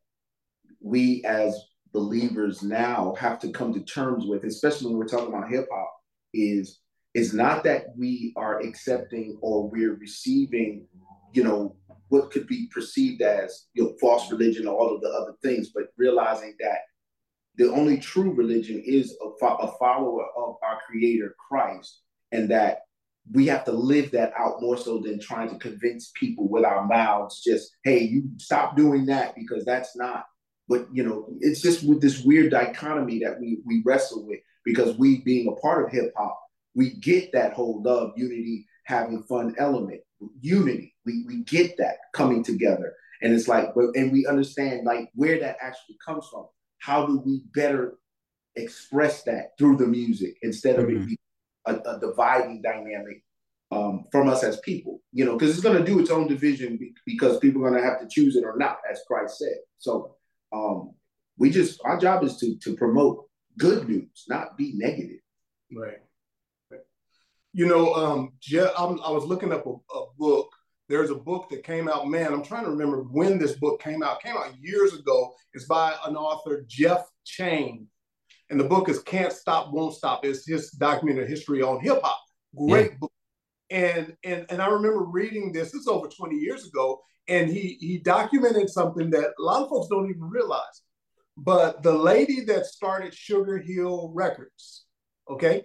we 0.81 1.25
as 1.25 1.59
believers 1.93 2.63
now 2.63 3.15
have 3.19 3.39
to 3.41 3.51
come 3.51 3.73
to 3.73 3.81
terms 3.81 4.27
with, 4.27 4.45
especially 4.45 4.89
when 4.89 4.99
we're 4.99 5.09
talking 5.09 5.29
about 5.29 5.49
hip 5.49 5.67
hop, 5.73 5.93
is 6.35 6.81
is 7.15 7.33
not 7.33 7.65
that 7.65 7.87
we 7.97 8.35
are 8.37 8.61
accepting 8.61 9.39
or 9.41 9.69
we're 9.71 9.95
receiving, 9.95 10.87
you 11.33 11.43
know, 11.43 11.75
what 12.11 12.31
could 12.31 12.47
be 12.47 12.69
perceived 12.73 13.23
as 13.23 13.67
you 13.73 13.85
know 13.85 13.95
false 13.99 14.31
religion 14.31 14.69
or 14.69 14.77
all 14.77 14.95
of 14.95 15.01
the 15.01 15.09
other 15.09 15.33
things, 15.43 15.71
but 15.75 15.85
realizing 15.97 16.55
that 16.61 16.81
the 17.59 17.71
only 17.73 17.99
true 17.99 18.33
religion 18.33 18.83
is 18.87 19.17
a, 19.21 19.31
fo- 19.41 19.57
a 19.57 19.77
follower 19.79 20.25
of 20.37 20.57
our 20.63 20.79
Creator 20.89 21.35
Christ, 21.49 22.01
and 22.33 22.51
that 22.51 22.83
we 23.33 23.47
have 23.47 23.65
to 23.65 23.73
live 23.73 24.11
that 24.13 24.33
out 24.39 24.63
more 24.63 24.77
so 24.77 24.99
than 24.99 25.21
trying 25.21 25.51
to 25.51 25.59
convince 25.59 26.13
people 26.15 26.49
with 26.49 26.65
our 26.65 26.87
mouths 26.87 27.43
just 27.43 27.77
hey 27.85 28.01
you 28.01 28.23
stop 28.39 28.77
doing 28.77 29.07
that 29.07 29.35
because 29.35 29.65
that's 29.65 29.97
not 29.97 30.25
but 30.69 30.87
you 30.93 31.03
know 31.03 31.29
it's 31.41 31.61
just 31.61 31.87
with 31.87 32.01
this 32.01 32.23
weird 32.23 32.51
dichotomy 32.51 33.19
that 33.19 33.39
we 33.41 33.59
we 33.67 33.83
wrestle 33.85 34.27
with 34.27 34.41
because 34.65 34.97
we 34.97 35.23
being 35.25 35.49
a 35.49 35.61
part 35.61 35.85
of 35.85 35.93
hip 35.93 36.13
hop 36.17 36.41
we 36.75 36.95
get 36.95 37.31
that 37.33 37.53
whole 37.53 37.83
love 37.83 38.13
unity 38.17 38.67
having 38.85 39.23
fun 39.25 39.55
element 39.59 40.01
unity 40.41 40.95
we 41.05 41.25
we 41.27 41.43
get 41.45 41.77
that 41.77 41.97
coming 42.15 42.43
together 42.43 42.95
and 43.23 43.35
it's 43.35 43.49
like 43.49 43.69
and 43.95 44.11
we 44.13 44.27
understand 44.27 44.85
like 44.85 45.11
where 45.15 45.39
that 45.39 45.57
actually 45.61 45.97
comes 46.05 46.27
from 46.31 46.47
how 46.79 47.07
do 47.07 47.23
we 47.25 47.43
better 47.55 47.99
express 48.57 49.23
that 49.25 49.57
through 49.59 49.77
the 49.77 49.87
music 49.87 50.37
instead 50.43 50.79
of 50.79 50.87
mm-hmm. 50.87 51.03
it 51.03 51.07
being 51.07 51.19
a, 51.67 51.75
a 51.75 52.01
dividing 52.01 52.61
dynamic 52.63 53.23
um, 53.71 54.05
from 54.11 54.29
us 54.29 54.43
as 54.43 54.59
people, 54.61 55.03
you 55.13 55.25
know, 55.25 55.37
because 55.37 55.51
it's 55.51 55.61
going 55.61 55.77
to 55.77 55.85
do 55.85 55.99
its 55.99 56.11
own 56.11 56.27
division 56.27 56.79
because 57.05 57.39
people 57.39 57.65
are 57.65 57.71
going 57.71 57.83
to 57.83 57.87
have 57.89 58.01
to 58.01 58.09
choose 58.09 58.37
it 58.37 58.45
or 58.45 58.57
not, 58.57 58.79
as 58.91 59.03
Christ 59.07 59.39
said. 59.39 59.57
So 59.79 60.17
um, 60.53 60.95
we 61.37 61.51
just 61.51 61.81
our 61.85 61.99
job 61.99 62.25
is 62.25 62.39
to 62.39 62.57
to 62.57 62.75
promote 62.77 63.27
good 63.59 63.89
news, 63.89 64.25
not 64.29 64.57
be 64.57 64.73
negative. 64.75 65.21
Right. 65.71 65.99
right. 66.71 66.81
You 67.53 67.67
know, 67.67 67.93
um, 67.95 68.33
I'm, 68.55 69.01
i 69.03 69.11
was 69.11 69.25
looking 69.25 69.53
up 69.53 69.67
a, 69.67 69.71
a, 69.71 70.07
book. 70.19 70.51
There's 70.89 71.11
a 71.11 71.15
book 71.15 71.51
that 71.51 71.65
came 71.65 71.89
out. 71.89 72.09
Man, 72.09 72.33
I'm 72.33 72.43
trying 72.43 72.65
to 72.65 72.71
remember 72.71 73.03
when 73.03 73.39
this 73.39 73.57
book 73.57 73.81
came 73.81 74.03
out. 74.03 74.19
It 74.19 74.29
came 74.29 74.37
out 74.37 74.59
years 74.59 74.95
ago. 74.95 75.35
It's 75.53 75.67
by 75.67 75.95
an 76.07 76.17
author, 76.17 76.65
Jeff 76.67 77.07
Chang, 77.25 77.87
and 78.49 78.59
the 78.59 78.65
book 78.65 78.89
is 78.89 79.01
Can't 79.01 79.33
Stop, 79.33 79.73
Won't 79.73 79.95
Stop. 79.95 80.25
It's 80.25 80.47
his 80.47 80.71
documented 80.71 81.29
history 81.29 81.63
on 81.63 81.81
hip 81.81 82.01
hop. 82.03 82.19
Great 82.57 82.93
yeah. 82.93 82.97
book. 83.01 83.13
And, 83.71 84.17
and 84.25 84.47
and 84.49 84.63
I 84.63 84.69
remember 84.69 85.05
reading 85.05 85.53
this, 85.53 85.73
this 85.73 85.83
is 85.83 85.89
over 85.89 86.09
20 86.09 86.37
years 86.37 86.67
ago, 86.67 87.03
and 87.29 87.51
he 87.51 87.77
he 87.81 87.99
documented 87.99 88.71
something 88.71 89.11
that 89.11 89.33
a 89.39 89.43
lot 89.43 89.63
of 89.63 89.69
folks 89.69 89.89
don't 89.89 90.09
even 90.09 90.23
realize. 90.23 90.83
But 91.37 91.83
the 91.83 91.93
lady 91.93 92.41
that 92.47 92.65
started 92.65 93.15
Sugar 93.15 93.59
Hill 93.59 94.11
Records, 94.15 94.87
okay, 95.29 95.65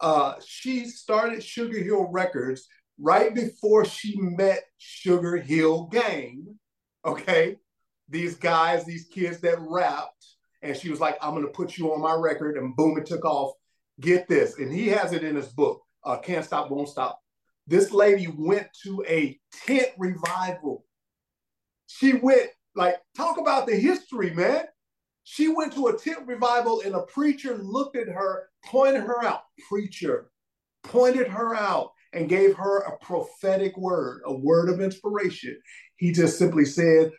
uh, 0.00 0.34
she 0.44 0.84
started 0.84 1.42
Sugar 1.42 1.78
Hill 1.78 2.08
Records 2.12 2.68
right 2.98 3.34
before 3.34 3.84
she 3.84 4.16
met 4.18 4.64
Sugar 4.78 5.36
Hill 5.36 5.84
Gang, 5.84 6.58
okay? 7.04 7.56
These 8.08 8.36
guys, 8.36 8.84
these 8.84 9.06
kids 9.06 9.38
that 9.40 9.58
rapped, 9.60 10.26
and 10.62 10.76
she 10.76 10.90
was 10.90 11.00
like, 11.00 11.16
I'm 11.22 11.40
to 11.40 11.48
put 11.48 11.78
you 11.78 11.92
on 11.92 12.00
my 12.00 12.14
record. 12.14 12.56
And 12.56 12.74
boom, 12.74 12.98
it 12.98 13.06
took 13.06 13.24
off. 13.24 13.54
Get 14.00 14.28
this. 14.28 14.58
And 14.58 14.72
he 14.72 14.88
has 14.88 15.12
it 15.12 15.22
in 15.22 15.36
his 15.36 15.48
book, 15.48 15.82
uh, 16.04 16.18
Can't 16.18 16.44
Stop, 16.44 16.70
Won't 16.70 16.88
Stop. 16.88 17.20
This 17.66 17.92
lady 17.92 18.28
went 18.36 18.66
to 18.84 19.04
a 19.06 19.38
tent 19.66 19.88
revival. 19.98 20.84
She 21.86 22.14
went, 22.14 22.48
like, 22.74 22.96
talk 23.16 23.38
about 23.38 23.66
the 23.66 23.76
history, 23.76 24.30
man. 24.30 24.64
She 25.24 25.48
went 25.48 25.74
to 25.74 25.88
a 25.88 25.98
tent 25.98 26.26
revival 26.26 26.80
and 26.80 26.94
a 26.94 27.02
preacher 27.02 27.58
looked 27.58 27.96
at 27.96 28.08
her, 28.08 28.48
pointed 28.64 29.02
her 29.02 29.22
out. 29.22 29.42
Preacher 29.68 30.30
pointed 30.82 31.28
her 31.28 31.54
out 31.54 31.90
and 32.12 32.28
gave 32.28 32.54
her 32.56 32.78
a 32.80 32.98
prophetic 32.98 33.76
word, 33.76 34.22
a 34.24 34.34
word 34.34 34.68
of 34.68 34.80
inspiration. 34.80 35.58
He 35.96 36.12
just 36.12 36.38
simply 36.38 36.64
said, 36.64 37.12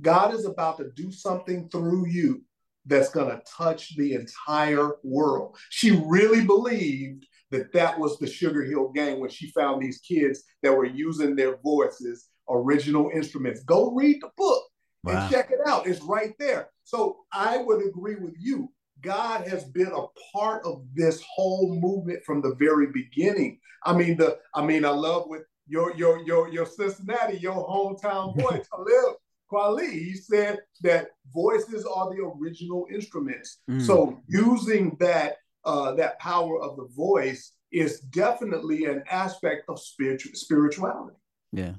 God 0.00 0.34
is 0.34 0.44
about 0.46 0.78
to 0.78 0.90
do 0.94 1.10
something 1.10 1.68
through 1.70 2.08
you 2.08 2.42
that's 2.86 3.10
going 3.10 3.28
to 3.28 3.42
touch 3.46 3.96
the 3.96 4.14
entire 4.14 4.92
world. 5.02 5.56
She 5.70 6.02
really 6.06 6.44
believed 6.44 7.26
that 7.50 7.72
that 7.72 7.98
was 7.98 8.18
the 8.18 8.26
Sugar 8.26 8.64
Hill 8.64 8.90
Gang 8.94 9.20
when 9.20 9.30
she 9.30 9.50
found 9.50 9.82
these 9.82 9.98
kids 9.98 10.42
that 10.62 10.72
were 10.72 10.86
using 10.86 11.34
their 11.34 11.58
voices, 11.58 12.28
original 12.48 13.10
instruments. 13.14 13.62
Go 13.64 13.92
read 13.92 14.18
the 14.20 14.30
book 14.36 14.62
wow. 15.04 15.12
and 15.22 15.30
check 15.30 15.50
it 15.50 15.58
out. 15.66 15.86
It's 15.86 16.02
right 16.02 16.34
there. 16.38 16.68
So 16.84 17.18
I 17.32 17.58
would 17.58 17.86
agree 17.86 18.16
with 18.16 18.34
you. 18.38 18.70
God 19.00 19.46
has 19.48 19.64
been 19.64 19.92
a 19.92 20.06
part 20.32 20.64
of 20.64 20.84
this 20.94 21.22
whole 21.28 21.74
movement 21.74 22.24
from 22.24 22.42
the 22.42 22.54
very 22.56 22.88
beginning. 22.88 23.60
I 23.84 23.92
mean, 23.92 24.16
the 24.16 24.38
I 24.54 24.64
mean, 24.64 24.84
I 24.84 24.90
love 24.90 25.28
with 25.28 25.42
your 25.66 25.94
your 25.94 26.24
your 26.26 26.48
your 26.48 26.66
Cincinnati, 26.66 27.38
your 27.38 27.54
hometown 27.54 28.34
boy, 28.36 28.60
Talib 28.70 29.16
Kweli, 29.50 29.90
he 29.90 30.14
said 30.14 30.58
that 30.82 31.08
voices 31.32 31.86
are 31.86 32.10
the 32.10 32.22
original 32.22 32.86
instruments. 32.92 33.58
Mm. 33.70 33.82
So 33.84 34.20
using 34.26 34.96
that 35.00 35.36
uh, 35.64 35.94
that 35.94 36.18
power 36.18 36.60
of 36.60 36.76
the 36.76 36.86
voice 36.94 37.52
is 37.70 38.00
definitely 38.00 38.86
an 38.86 39.02
aspect 39.10 39.64
of 39.68 39.80
spiritual 39.80 40.32
spirituality. 40.34 41.16
Yeah, 41.52 41.74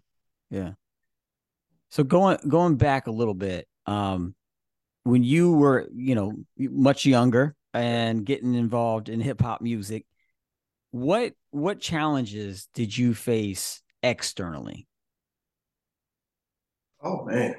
yeah. 0.50 0.74
So 1.90 2.04
going 2.04 2.38
going 2.48 2.78
back 2.78 3.08
a 3.08 3.12
little 3.12 3.34
bit, 3.34 3.68
um, 3.86 4.36
when 5.03 5.24
you 5.24 5.53
were 5.53 5.88
you 5.94 6.15
know 6.15 6.34
much 6.58 7.06
younger 7.06 7.56
and 7.74 8.25
getting 8.25 8.56
involved 8.56 9.10
in 9.10 9.20
hip 9.20 9.41
hop 9.41 9.62
music, 9.62 10.06
what 10.91 11.34
what 11.51 11.79
challenges 11.79 12.68
did 12.74 12.96
you 12.98 13.13
face 13.13 13.82
externally? 14.03 14.88
Oh 17.03 17.25
man. 17.25 17.56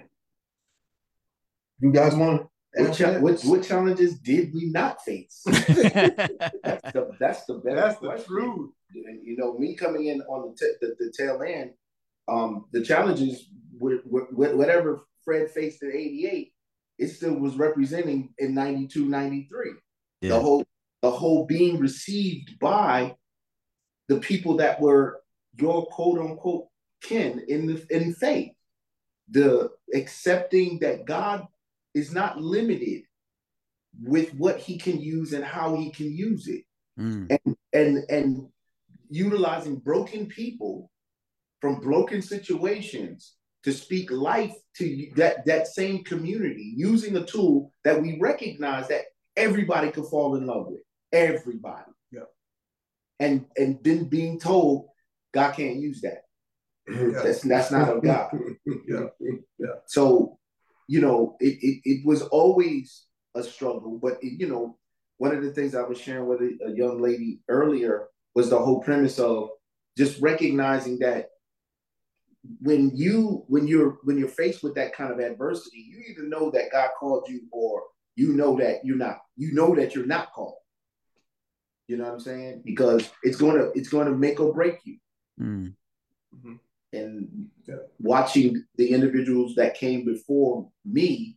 You 1.80 1.92
guys 1.92 2.14
want 2.14 2.46
what, 2.74 2.94
cha- 2.94 3.18
what, 3.18 3.40
what, 3.42 3.62
challenges 3.64 4.18
did 4.18 4.54
we 4.54 4.66
not 4.66 5.02
face? 5.02 5.42
that's 5.46 6.92
the 6.92 7.10
that's 7.18 7.44
the 7.46 7.54
better 7.54 7.80
that's 7.80 7.98
the 7.98 8.22
truth. 8.26 8.70
And 8.94 9.24
you 9.24 9.36
know, 9.36 9.58
me 9.58 9.74
coming 9.74 10.06
in 10.06 10.20
on 10.22 10.50
the, 10.50 10.56
t- 10.56 10.74
the, 10.80 10.94
the 10.98 11.12
tail 11.16 11.42
end, 11.42 11.70
um, 12.28 12.66
the 12.72 12.82
challenges 12.82 13.48
with, 13.78 14.00
with, 14.04 14.24
with 14.32 14.54
whatever 14.54 15.00
Fred 15.24 15.50
faced 15.50 15.82
in 15.82 15.90
'88, 15.92 16.52
it 17.00 17.08
still 17.08 17.34
was 17.34 17.56
representing 17.56 18.34
in 18.38 18.54
'92, 18.54 19.06
'93. 19.06 19.72
Yeah. 20.20 20.28
The 20.28 20.40
whole 20.40 20.64
the 21.02 21.10
whole 21.10 21.46
being 21.46 21.78
received 21.78 22.58
by 22.58 23.16
the 24.08 24.20
people 24.20 24.58
that 24.58 24.80
were 24.80 25.22
your 25.58 25.86
quote 25.86 26.18
unquote 26.18 26.66
kin 27.02 27.42
in 27.48 27.66
the 27.66 27.86
in 27.90 28.14
faith 28.14 28.52
the 29.30 29.70
accepting 29.94 30.80
that 30.80 31.06
God 31.06 31.46
is 31.94 32.12
not 32.12 32.40
limited 32.40 33.02
with 34.02 34.34
what 34.34 34.58
he 34.58 34.76
can 34.76 35.00
use 35.00 35.32
and 35.32 35.44
how 35.44 35.74
he 35.76 35.90
can 35.90 36.12
use 36.12 36.48
it. 36.48 36.64
mm. 36.98 37.26
and 37.30 37.56
and 37.72 38.04
and 38.10 38.48
utilizing 39.08 39.76
broken 39.76 40.26
people 40.26 40.90
from 41.60 41.80
broken 41.80 42.20
situations 42.20 43.36
to 43.64 43.72
speak 43.72 44.10
life 44.10 44.54
to 44.76 45.08
that 45.16 45.44
that 45.46 45.66
same 45.66 46.04
community 46.04 46.72
using 46.76 47.16
a 47.16 47.24
tool 47.24 47.72
that 47.84 48.00
we 48.00 48.18
recognize 48.18 48.88
that 48.88 49.04
everybody 49.36 49.90
could 49.90 50.06
fall 50.06 50.36
in 50.36 50.46
love 50.46 50.66
with. 50.68 50.80
Everybody. 51.12 51.90
Yeah. 52.10 52.28
And 53.18 53.46
and 53.56 53.78
then 53.82 54.04
being 54.04 54.38
told 54.38 54.88
god 55.32 55.52
can't 55.52 55.76
use 55.76 56.00
that. 56.02 56.22
Yeah. 56.88 57.22
that's 57.22 57.42
that's 57.42 57.70
not 57.70 57.88
of 57.88 58.02
god. 58.02 58.30
Yeah. 58.88 59.06
Yeah. 59.58 59.74
So 59.86 60.38
you 60.90 61.00
know 61.00 61.36
it, 61.38 61.58
it, 61.62 61.80
it 61.84 62.06
was 62.06 62.22
always 62.22 63.04
a 63.36 63.44
struggle 63.44 63.98
but 64.02 64.18
it, 64.22 64.40
you 64.40 64.48
know 64.48 64.76
one 65.18 65.32
of 65.34 65.40
the 65.40 65.52
things 65.52 65.76
i 65.76 65.82
was 65.82 66.00
sharing 66.00 66.26
with 66.26 66.40
a, 66.40 66.58
a 66.66 66.74
young 66.74 67.00
lady 67.00 67.38
earlier 67.48 68.08
was 68.34 68.50
the 68.50 68.58
whole 68.58 68.80
premise 68.80 69.20
of 69.20 69.50
just 69.96 70.20
recognizing 70.20 70.98
that 70.98 71.28
when 72.60 72.96
you 72.96 73.44
when 73.48 73.66
you're 73.66 73.98
when 74.04 74.18
you're 74.18 74.28
faced 74.28 74.62
with 74.62 74.74
that 74.74 74.94
kind 74.94 75.12
of 75.12 75.18
adversity, 75.18 75.86
you 75.88 76.02
either 76.10 76.26
know 76.26 76.50
that 76.50 76.72
God 76.72 76.90
called 76.98 77.26
you 77.28 77.42
or 77.52 77.82
you 78.16 78.34
know 78.34 78.58
that 78.58 78.84
you're 78.84 78.96
not. 78.96 79.18
You 79.36 79.52
know 79.52 79.74
that 79.74 79.94
you're 79.94 80.06
not 80.06 80.32
called. 80.32 80.56
You 81.88 81.96
know 81.96 82.04
what 82.04 82.14
I'm 82.14 82.20
saying? 82.20 82.62
Because 82.64 83.10
it's 83.22 83.36
gonna 83.36 83.70
it's 83.74 83.88
gonna 83.88 84.12
make 84.12 84.40
or 84.40 84.54
break 84.54 84.78
you. 84.84 84.98
Mm. 85.40 85.74
Mm-hmm. 86.36 86.54
And 86.92 87.48
watching 87.98 88.64
the 88.76 88.90
individuals 88.90 89.54
that 89.56 89.74
came 89.74 90.04
before 90.04 90.68
me 90.84 91.36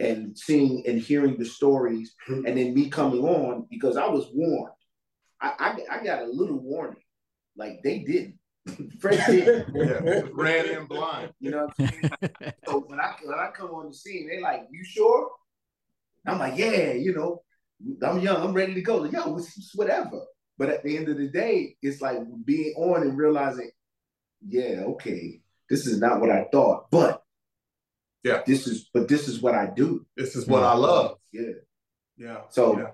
and 0.00 0.36
seeing 0.36 0.84
and 0.86 0.98
hearing 1.00 1.36
the 1.38 1.44
stories 1.44 2.14
mm-hmm. 2.28 2.46
and 2.46 2.56
then 2.56 2.74
me 2.74 2.88
coming 2.88 3.22
on 3.22 3.66
because 3.70 3.96
I 3.96 4.06
was 4.06 4.28
warned. 4.32 4.74
I, 5.40 5.52
I, 5.90 5.98
I 5.98 6.04
got 6.04 6.22
a 6.22 6.26
little 6.26 6.58
warning. 6.58 7.02
Like 7.56 7.82
they 7.84 8.00
didn't. 8.00 8.39
Fresh 8.98 9.28
yeah, 9.28 9.62
ran 10.32 10.68
in 10.68 10.86
blind. 10.86 11.32
You 11.40 11.50
know 11.50 11.66
what 11.66 11.74
I'm 11.78 11.88
saying? 11.88 12.52
so 12.66 12.80
when 12.86 13.00
I 13.00 13.14
when 13.22 13.38
I 13.38 13.50
come 13.54 13.70
on 13.70 13.88
the 13.88 13.94
scene, 13.94 14.28
they 14.28 14.40
like, 14.40 14.66
"You 14.70 14.84
sure?" 14.84 15.30
I'm 16.26 16.38
like, 16.38 16.58
"Yeah, 16.58 16.92
you 16.92 17.14
know, 17.14 17.42
I'm 18.02 18.20
young, 18.20 18.42
I'm 18.42 18.52
ready 18.52 18.74
to 18.74 18.82
go." 18.82 18.98
Like, 18.98 19.12
Yo, 19.12 19.36
it's 19.38 19.74
whatever. 19.74 20.20
But 20.58 20.68
at 20.68 20.84
the 20.84 20.96
end 20.98 21.08
of 21.08 21.16
the 21.16 21.28
day, 21.28 21.76
it's 21.80 22.02
like 22.02 22.18
being 22.44 22.74
on 22.76 23.00
and 23.00 23.16
realizing, 23.16 23.70
yeah, 24.46 24.82
okay, 24.88 25.40
this 25.70 25.86
is 25.86 25.98
not 25.98 26.20
what 26.20 26.30
I 26.30 26.46
thought, 26.52 26.90
but 26.90 27.22
yeah, 28.22 28.42
this 28.46 28.66
is, 28.66 28.90
but 28.92 29.08
this 29.08 29.26
is 29.26 29.40
what 29.40 29.54
I 29.54 29.70
do. 29.74 30.04
This 30.18 30.36
is 30.36 30.46
what 30.46 30.62
I 30.62 30.74
mm. 30.74 30.80
love. 30.80 31.16
Yeah, 31.32 31.52
yeah. 32.18 32.40
So 32.50 32.78
yeah. 32.78 32.90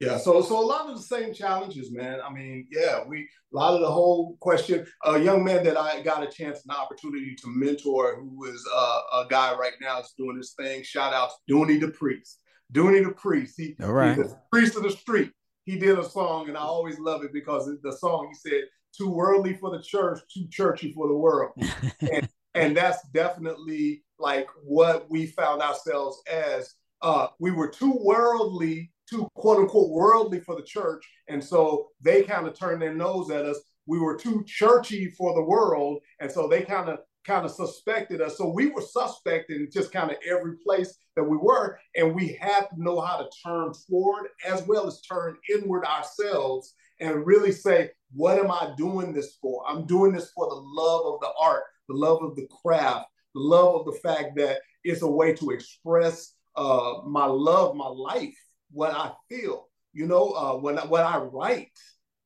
Yeah, 0.00 0.16
so 0.16 0.40
so 0.42 0.60
a 0.60 0.64
lot 0.64 0.88
of 0.88 0.96
the 0.96 1.02
same 1.02 1.34
challenges, 1.34 1.90
man. 1.90 2.20
I 2.24 2.32
mean, 2.32 2.68
yeah, 2.70 3.02
we 3.04 3.28
a 3.52 3.56
lot 3.56 3.74
of 3.74 3.80
the 3.80 3.90
whole 3.90 4.36
question. 4.40 4.86
A 5.04 5.18
young 5.18 5.42
man 5.42 5.64
that 5.64 5.76
I 5.76 6.02
got 6.02 6.22
a 6.22 6.30
chance 6.30 6.62
and 6.62 6.76
opportunity 6.76 7.34
to 7.34 7.48
mentor, 7.48 8.16
who 8.16 8.44
is 8.44 8.64
uh, 8.72 9.00
a 9.14 9.26
guy 9.28 9.56
right 9.56 9.72
now 9.80 10.00
is 10.00 10.14
doing 10.16 10.36
this 10.36 10.54
thing. 10.54 10.84
Shout 10.84 11.12
out 11.12 11.30
to 11.30 11.54
Dooney 11.54 11.80
the 11.80 11.88
priest. 11.88 12.38
Dooney 12.72 13.04
the 13.04 13.12
priest. 13.12 13.54
He, 13.56 13.74
All 13.82 13.92
right. 13.92 14.16
he's 14.16 14.28
the 14.28 14.38
priest 14.52 14.76
of 14.76 14.84
the 14.84 14.90
street. 14.90 15.32
He 15.64 15.78
did 15.78 15.98
a 15.98 16.04
song, 16.08 16.48
and 16.48 16.56
I 16.56 16.60
always 16.60 16.98
love 17.00 17.24
it 17.24 17.32
because 17.32 17.68
the 17.82 17.92
song 17.92 18.28
he 18.30 18.50
said, 18.50 18.64
"Too 18.96 19.10
worldly 19.10 19.54
for 19.54 19.70
the 19.76 19.82
church, 19.82 20.20
too 20.32 20.46
churchy 20.48 20.92
for 20.92 21.08
the 21.08 21.16
world," 21.16 21.52
and 22.12 22.28
and 22.54 22.76
that's 22.76 23.02
definitely 23.12 24.04
like 24.20 24.48
what 24.62 25.10
we 25.10 25.26
found 25.26 25.60
ourselves 25.60 26.22
as. 26.30 26.74
Uh, 27.00 27.28
we 27.38 27.52
were 27.52 27.68
too 27.68 27.96
worldly 28.02 28.90
too 29.08 29.28
quote 29.34 29.58
unquote 29.58 29.90
worldly 29.90 30.40
for 30.40 30.56
the 30.56 30.62
church. 30.62 31.04
And 31.28 31.42
so 31.42 31.88
they 32.02 32.22
kind 32.22 32.46
of 32.46 32.58
turned 32.58 32.82
their 32.82 32.94
nose 32.94 33.30
at 33.30 33.44
us. 33.44 33.58
We 33.86 33.98
were 33.98 34.16
too 34.16 34.44
churchy 34.46 35.10
for 35.16 35.34
the 35.34 35.44
world. 35.44 36.00
And 36.20 36.30
so 36.30 36.46
they 36.46 36.62
kind 36.62 36.88
of 36.88 36.98
kind 37.24 37.44
of 37.44 37.50
suspected 37.50 38.20
us. 38.20 38.38
So 38.38 38.48
we 38.48 38.70
were 38.70 38.80
suspect 38.80 39.50
in 39.50 39.68
just 39.70 39.92
kind 39.92 40.10
of 40.10 40.16
every 40.28 40.56
place 40.64 40.96
that 41.14 41.24
we 41.24 41.36
were. 41.36 41.78
And 41.94 42.14
we 42.14 42.38
had 42.40 42.66
to 42.70 42.82
know 42.82 43.00
how 43.00 43.18
to 43.18 43.28
turn 43.44 43.74
forward 43.88 44.28
as 44.46 44.66
well 44.66 44.86
as 44.86 45.02
turn 45.02 45.36
inward 45.54 45.84
ourselves 45.84 46.74
and 47.00 47.26
really 47.26 47.52
say, 47.52 47.90
what 48.14 48.38
am 48.38 48.50
I 48.50 48.72
doing 48.76 49.12
this 49.12 49.36
for? 49.40 49.62
I'm 49.68 49.86
doing 49.86 50.12
this 50.12 50.30
for 50.34 50.48
the 50.48 50.54
love 50.54 51.14
of 51.14 51.20
the 51.20 51.30
art, 51.38 51.64
the 51.88 51.94
love 51.94 52.22
of 52.22 52.34
the 52.34 52.48
craft, 52.62 53.06
the 53.34 53.40
love 53.40 53.74
of 53.74 53.84
the 53.86 54.00
fact 54.00 54.36
that 54.36 54.60
it's 54.82 55.02
a 55.02 55.10
way 55.10 55.34
to 55.34 55.50
express 55.50 56.34
uh, 56.56 57.02
my 57.06 57.26
love, 57.26 57.76
my 57.76 57.86
life 57.86 58.36
what 58.70 58.92
I 58.92 59.12
feel, 59.28 59.68
you 59.92 60.06
know, 60.06 60.30
uh, 60.30 60.54
when 60.54 60.78
I, 60.78 60.86
what 60.86 61.04
I 61.04 61.18
write, 61.18 61.78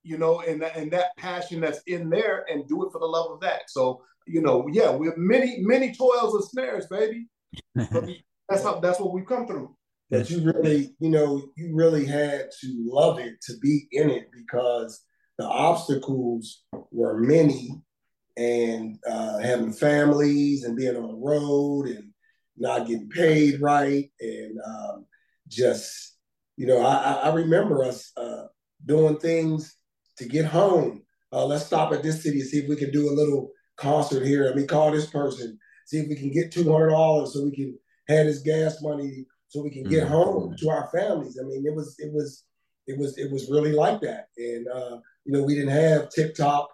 you 0.02 0.18
know, 0.18 0.40
and 0.40 0.62
and 0.62 0.90
that 0.92 1.16
passion 1.16 1.60
that's 1.60 1.80
in 1.86 2.10
there, 2.10 2.44
and 2.50 2.66
do 2.68 2.84
it 2.84 2.92
for 2.92 2.98
the 2.98 3.06
love 3.06 3.30
of 3.30 3.40
that. 3.40 3.62
So, 3.68 4.02
you 4.26 4.42
know, 4.42 4.66
yeah, 4.70 4.90
we 4.90 5.06
have 5.06 5.16
many 5.16 5.58
many 5.60 5.94
toils 5.94 6.34
and 6.34 6.44
snares, 6.44 6.86
baby. 6.88 7.26
that's 8.48 8.62
how 8.62 8.80
that's 8.80 9.00
what 9.00 9.12
we've 9.12 9.26
come 9.26 9.46
through. 9.46 9.76
That 10.10 10.28
you 10.28 10.40
really, 10.40 10.94
you 10.98 11.08
know, 11.08 11.42
you 11.56 11.74
really 11.74 12.04
had 12.04 12.50
to 12.60 12.84
love 12.84 13.18
it 13.18 13.40
to 13.42 13.54
be 13.62 13.86
in 13.92 14.10
it 14.10 14.28
because 14.32 15.00
the 15.38 15.46
obstacles 15.46 16.64
were 16.90 17.18
many, 17.18 17.80
and 18.36 18.98
uh, 19.08 19.38
having 19.38 19.72
families 19.72 20.64
and 20.64 20.76
being 20.76 20.96
on 20.96 21.08
the 21.08 21.14
road 21.14 21.86
and 21.86 22.12
not 22.56 22.86
getting 22.86 23.08
paid 23.08 23.60
right 23.60 24.10
and 24.20 24.58
um, 24.64 25.06
just 25.48 26.11
you 26.56 26.66
know, 26.66 26.80
I, 26.80 27.12
I 27.12 27.34
remember 27.34 27.84
us 27.84 28.12
uh, 28.16 28.44
doing 28.84 29.18
things 29.18 29.76
to 30.18 30.26
get 30.26 30.44
home. 30.44 31.02
Uh, 31.32 31.46
let's 31.46 31.66
stop 31.66 31.92
at 31.92 32.02
this 32.02 32.22
city 32.22 32.40
and 32.40 32.48
see 32.48 32.58
if 32.58 32.68
we 32.68 32.76
can 32.76 32.90
do 32.90 33.10
a 33.10 33.14
little 33.14 33.50
concert 33.76 34.24
here. 34.24 34.44
Let 34.44 34.56
me 34.56 34.66
call 34.66 34.90
this 34.90 35.06
person, 35.06 35.58
see 35.86 35.98
if 35.98 36.08
we 36.08 36.16
can 36.16 36.30
get 36.30 36.52
two 36.52 36.70
hundred 36.70 36.90
dollars 36.90 37.32
so 37.32 37.44
we 37.44 37.52
can 37.52 37.78
have 38.08 38.26
this 38.26 38.40
gas 38.40 38.82
money 38.82 39.24
so 39.48 39.62
we 39.62 39.70
can 39.70 39.84
get 39.84 40.04
mm-hmm. 40.04 40.12
home 40.12 40.56
to 40.58 40.70
our 40.70 40.88
families. 40.94 41.38
I 41.38 41.46
mean, 41.46 41.64
it 41.66 41.74
was 41.74 41.94
it 41.98 42.12
was 42.12 42.44
it 42.86 42.98
was 42.98 43.18
it 43.18 43.30
was 43.30 43.50
really 43.50 43.72
like 43.72 44.00
that. 44.00 44.28
And 44.36 44.66
uh, 44.68 44.98
you 45.24 45.32
know, 45.32 45.42
we 45.42 45.54
didn't 45.54 45.70
have 45.70 46.10
TikTok, 46.10 46.68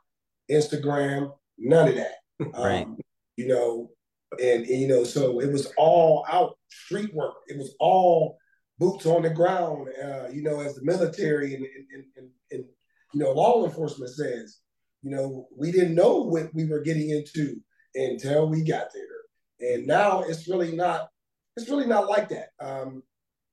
Instagram, 0.50 1.32
none 1.58 1.88
of 1.88 1.94
that. 1.96 2.14
right. 2.56 2.84
Um, 2.84 2.98
you 3.36 3.48
know, 3.48 3.90
and, 4.32 4.64
and 4.64 4.80
you 4.80 4.88
know, 4.88 5.04
so 5.04 5.40
it 5.40 5.50
was 5.50 5.72
all 5.76 6.24
out 6.28 6.56
street 6.68 7.12
work. 7.14 7.34
It 7.48 7.58
was 7.58 7.74
all 7.80 8.38
boots 8.78 9.06
on 9.06 9.22
the 9.22 9.30
ground, 9.30 9.88
uh, 10.02 10.28
you 10.28 10.42
know, 10.42 10.60
as 10.60 10.74
the 10.74 10.84
military 10.84 11.54
and, 11.54 11.64
and, 11.64 12.04
and, 12.16 12.30
and, 12.50 12.64
you 13.12 13.20
know, 13.20 13.32
law 13.32 13.64
enforcement 13.64 14.10
says, 14.10 14.58
you 15.02 15.10
know, 15.10 15.48
we 15.56 15.72
didn't 15.72 15.94
know 15.94 16.22
what 16.22 16.52
we 16.54 16.64
were 16.64 16.80
getting 16.80 17.10
into 17.10 17.56
until 17.94 18.48
we 18.48 18.62
got 18.62 18.88
there. 18.92 19.72
And 19.74 19.86
now 19.86 20.22
it's 20.22 20.48
really 20.48 20.74
not, 20.76 21.08
it's 21.56 21.68
really 21.68 21.86
not 21.86 22.08
like 22.08 22.28
that. 22.28 22.50
Um, 22.60 23.02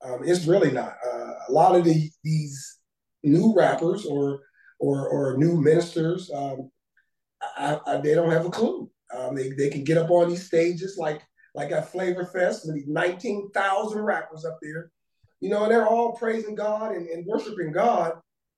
um, 0.04 0.20
it's 0.24 0.46
really 0.46 0.72
not. 0.72 0.94
Uh, 1.06 1.34
a 1.50 1.52
lot 1.52 1.76
of 1.76 1.84
the, 1.84 2.10
these 2.24 2.80
new 3.24 3.54
rappers 3.56 4.06
or, 4.06 4.42
or, 4.80 5.08
or 5.08 5.38
new 5.38 5.60
ministers, 5.60 6.30
um, 6.36 6.70
I, 7.58 7.80
I, 7.88 7.98
they 7.98 8.14
don't 8.14 8.32
have 8.32 8.46
a 8.46 8.52
clue. 8.52 8.90
Um, 9.16 9.36
they, 9.36 9.50
they 9.50 9.70
can 9.70 9.84
get 9.84 9.98
up 9.98 10.12
on 10.12 10.30
these 10.30 10.46
stages 10.46 10.98
like 10.98 11.22
like 11.56 11.72
at 11.72 11.90
Flavor 11.90 12.26
Fest, 12.26 12.68
and 12.68 12.86
19,000 12.86 14.02
rappers 14.02 14.44
up 14.44 14.60
there 14.62 14.92
you 15.42 15.50
know, 15.50 15.64
and 15.64 15.72
they're 15.72 15.88
all 15.88 16.14
praising 16.14 16.56
God 16.56 16.94
and, 16.94 17.08
and 17.08 17.26
worshiping 17.26 17.72
God. 17.72 18.14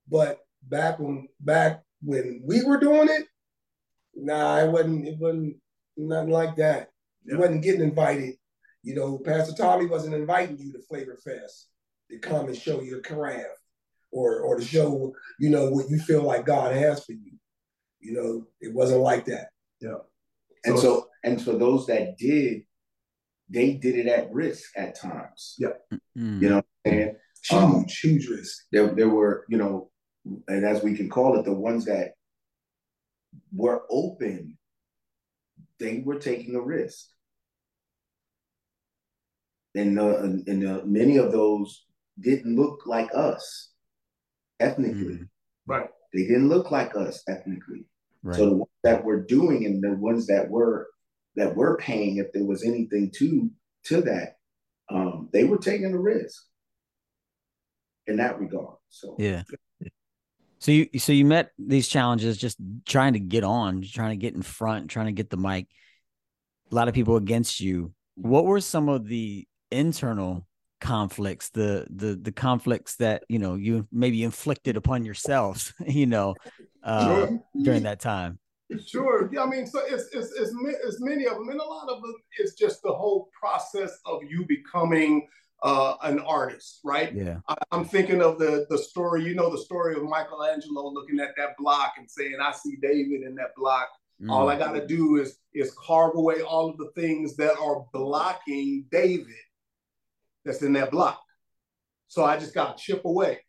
But 0.09 0.39
back 0.63 0.99
when 0.99 1.27
back 1.39 1.83
when 2.01 2.41
we 2.45 2.63
were 2.63 2.79
doing 2.79 3.09
it, 3.09 3.25
nah, 4.15 4.59
it 4.59 4.71
wasn't 4.71 5.07
it 5.07 5.17
wasn't 5.19 5.57
nothing 5.97 6.31
like 6.31 6.55
that. 6.57 6.89
Yeah. 7.25 7.33
You 7.33 7.39
wasn't 7.39 7.63
getting 7.63 7.81
invited. 7.81 8.35
You 8.83 8.95
know, 8.95 9.17
Pastor 9.17 9.53
Tommy 9.53 9.85
wasn't 9.85 10.15
inviting 10.15 10.57
you 10.57 10.71
to 10.73 10.79
Flavor 10.87 11.17
Fest 11.23 11.67
to 12.09 12.19
come 12.19 12.47
and 12.47 12.57
show 12.57 12.81
your 12.81 13.01
craft 13.01 13.59
or 14.11 14.39
or 14.39 14.57
to 14.57 14.65
show, 14.65 15.13
you 15.39 15.49
know, 15.49 15.69
what 15.69 15.89
you 15.89 15.99
feel 15.99 16.23
like 16.23 16.45
God 16.45 16.75
has 16.75 17.03
for 17.03 17.13
you. 17.13 17.33
You 17.99 18.13
know, 18.13 18.47
it 18.61 18.73
wasn't 18.73 19.01
like 19.01 19.25
that. 19.25 19.49
Yeah. 19.81 19.97
And 20.63 20.77
so, 20.77 20.81
so 20.81 21.07
and 21.23 21.41
for 21.41 21.53
those 21.53 21.87
that 21.87 22.17
did, 22.17 22.63
they 23.49 23.73
did 23.73 23.95
it 23.95 24.07
at 24.07 24.31
risk 24.31 24.71
at 24.75 24.99
times. 24.99 25.55
Yeah. 25.57 25.69
Mm-hmm. 26.17 26.43
You 26.43 26.49
know 26.49 26.61
and 26.85 27.15
huge, 27.43 27.53
um, 27.53 27.85
huge 27.85 27.99
huge 27.99 28.29
risk. 28.29 28.63
There, 28.71 28.93
there 28.93 29.09
were, 29.09 29.45
you 29.49 29.57
know, 29.57 29.89
and 30.47 30.65
as 30.65 30.83
we 30.83 30.95
can 30.95 31.09
call 31.09 31.39
it, 31.39 31.45
the 31.45 31.53
ones 31.53 31.85
that 31.85 32.11
were 33.53 33.83
open, 33.89 34.57
they 35.79 36.01
were 36.05 36.19
taking 36.19 36.55
a 36.55 36.61
risk. 36.61 37.07
And, 39.75 39.99
uh, 39.99 40.17
and 40.17 40.67
uh, 40.67 40.81
many 40.85 41.17
of 41.17 41.31
those 41.31 41.85
didn't 42.19 42.55
look 42.55 42.81
like 42.87 43.09
us 43.13 43.71
ethnically. 44.59 45.19
Mm. 45.19 45.29
Right. 45.67 45.89
They 46.13 46.23
didn't 46.23 46.49
look 46.49 46.71
like 46.71 46.95
us 46.95 47.21
ethnically. 47.27 47.85
Right. 48.23 48.35
So 48.35 48.49
the 48.49 48.55
ones 48.55 48.71
that 48.83 49.03
were 49.03 49.21
doing 49.21 49.65
and 49.65 49.83
the 49.83 49.93
ones 49.95 50.25
that 50.27 50.49
were 50.49 50.87
that 51.37 51.55
were 51.55 51.77
paying, 51.77 52.17
if 52.17 52.33
there 52.33 52.43
was 52.43 52.63
anything 52.65 53.11
to 53.15 53.49
to 53.85 54.01
that, 54.01 54.37
um, 54.89 55.29
they 55.31 55.45
were 55.45 55.57
taking 55.57 55.93
a 55.93 55.97
risk 55.97 56.43
in 58.07 58.17
that 58.17 58.39
regard. 58.39 58.75
So 58.89 59.15
yeah. 59.17 59.43
So 60.59 60.71
you 60.71 60.89
so 60.97 61.13
you 61.13 61.23
met 61.23 61.51
these 61.59 61.87
challenges 61.87 62.37
just 62.37 62.57
trying 62.85 63.13
to 63.13 63.19
get 63.19 63.43
on, 63.43 63.83
trying 63.83 64.09
to 64.09 64.21
get 64.21 64.33
in 64.33 64.41
front, 64.41 64.89
trying 64.89 65.05
to 65.05 65.11
get 65.11 65.29
the 65.29 65.37
mic. 65.37 65.67
A 66.71 66.75
lot 66.75 66.87
of 66.87 66.93
people 66.93 67.15
against 67.15 67.61
you. 67.61 67.93
What 68.15 68.45
were 68.45 68.59
some 68.59 68.89
of 68.89 69.07
the 69.07 69.47
internal 69.71 70.45
conflicts, 70.81 71.49
the 71.49 71.85
the 71.89 72.15
the 72.15 72.31
conflicts 72.31 72.95
that 72.95 73.23
you 73.29 73.37
know 73.37 73.53
you 73.53 73.87
maybe 73.91 74.23
inflicted 74.23 74.75
upon 74.75 75.05
yourselves, 75.05 75.73
you 75.85 76.07
know, 76.07 76.35
uh, 76.83 77.27
sure. 77.27 77.43
during 77.61 77.83
that 77.83 77.99
time? 77.99 78.39
Sure. 78.85 79.29
Yeah, 79.31 79.43
I 79.43 79.45
mean, 79.45 79.65
so 79.65 79.79
it's, 79.85 80.05
it's 80.13 80.31
it's 80.33 80.51
it's 80.83 81.01
many 81.01 81.25
of 81.25 81.35
them, 81.35 81.49
and 81.49 81.59
a 81.59 81.63
lot 81.63 81.89
of 81.89 82.01
them 82.01 82.13
is 82.37 82.53
just 82.55 82.81
the 82.83 82.93
whole 82.93 83.29
process 83.39 83.97
of 84.05 84.21
you 84.29 84.45
becoming 84.45 85.27
uh, 85.63 85.95
an 86.03 86.19
artist, 86.19 86.81
right? 86.83 87.13
Yeah. 87.13 87.39
I, 87.47 87.55
am 87.71 87.85
thinking 87.85 88.21
of 88.21 88.39
the 88.39 88.65
the 88.69 88.77
story. 88.77 89.23
You 89.23 89.35
know, 89.35 89.49
the 89.49 89.61
story 89.61 89.95
of 89.95 90.03
Michelangelo 90.03 90.91
looking 90.91 91.19
at 91.21 91.29
that 91.37 91.55
block 91.57 91.93
and 91.97 92.09
saying, 92.11 92.35
"I 92.41 92.51
see 92.51 92.75
David 92.81 93.23
in 93.23 93.35
that 93.35 93.55
block." 93.55 93.87
Mm. 94.21 94.31
All 94.31 94.49
I 94.49 94.57
got 94.57 94.73
to 94.73 94.85
do 94.85 95.15
is 95.15 95.37
is 95.53 95.73
carve 95.77 96.15
away 96.15 96.41
all 96.41 96.69
of 96.69 96.77
the 96.77 96.91
things 96.93 97.37
that 97.37 97.57
are 97.59 97.85
blocking 97.93 98.85
David 98.91 99.27
that's 100.43 100.61
in 100.61 100.73
that 100.73 100.91
block. 100.91 101.21
So 102.07 102.25
I 102.25 102.37
just 102.37 102.53
got 102.53 102.77
to 102.77 102.83
chip 102.83 103.05
away. 103.05 103.39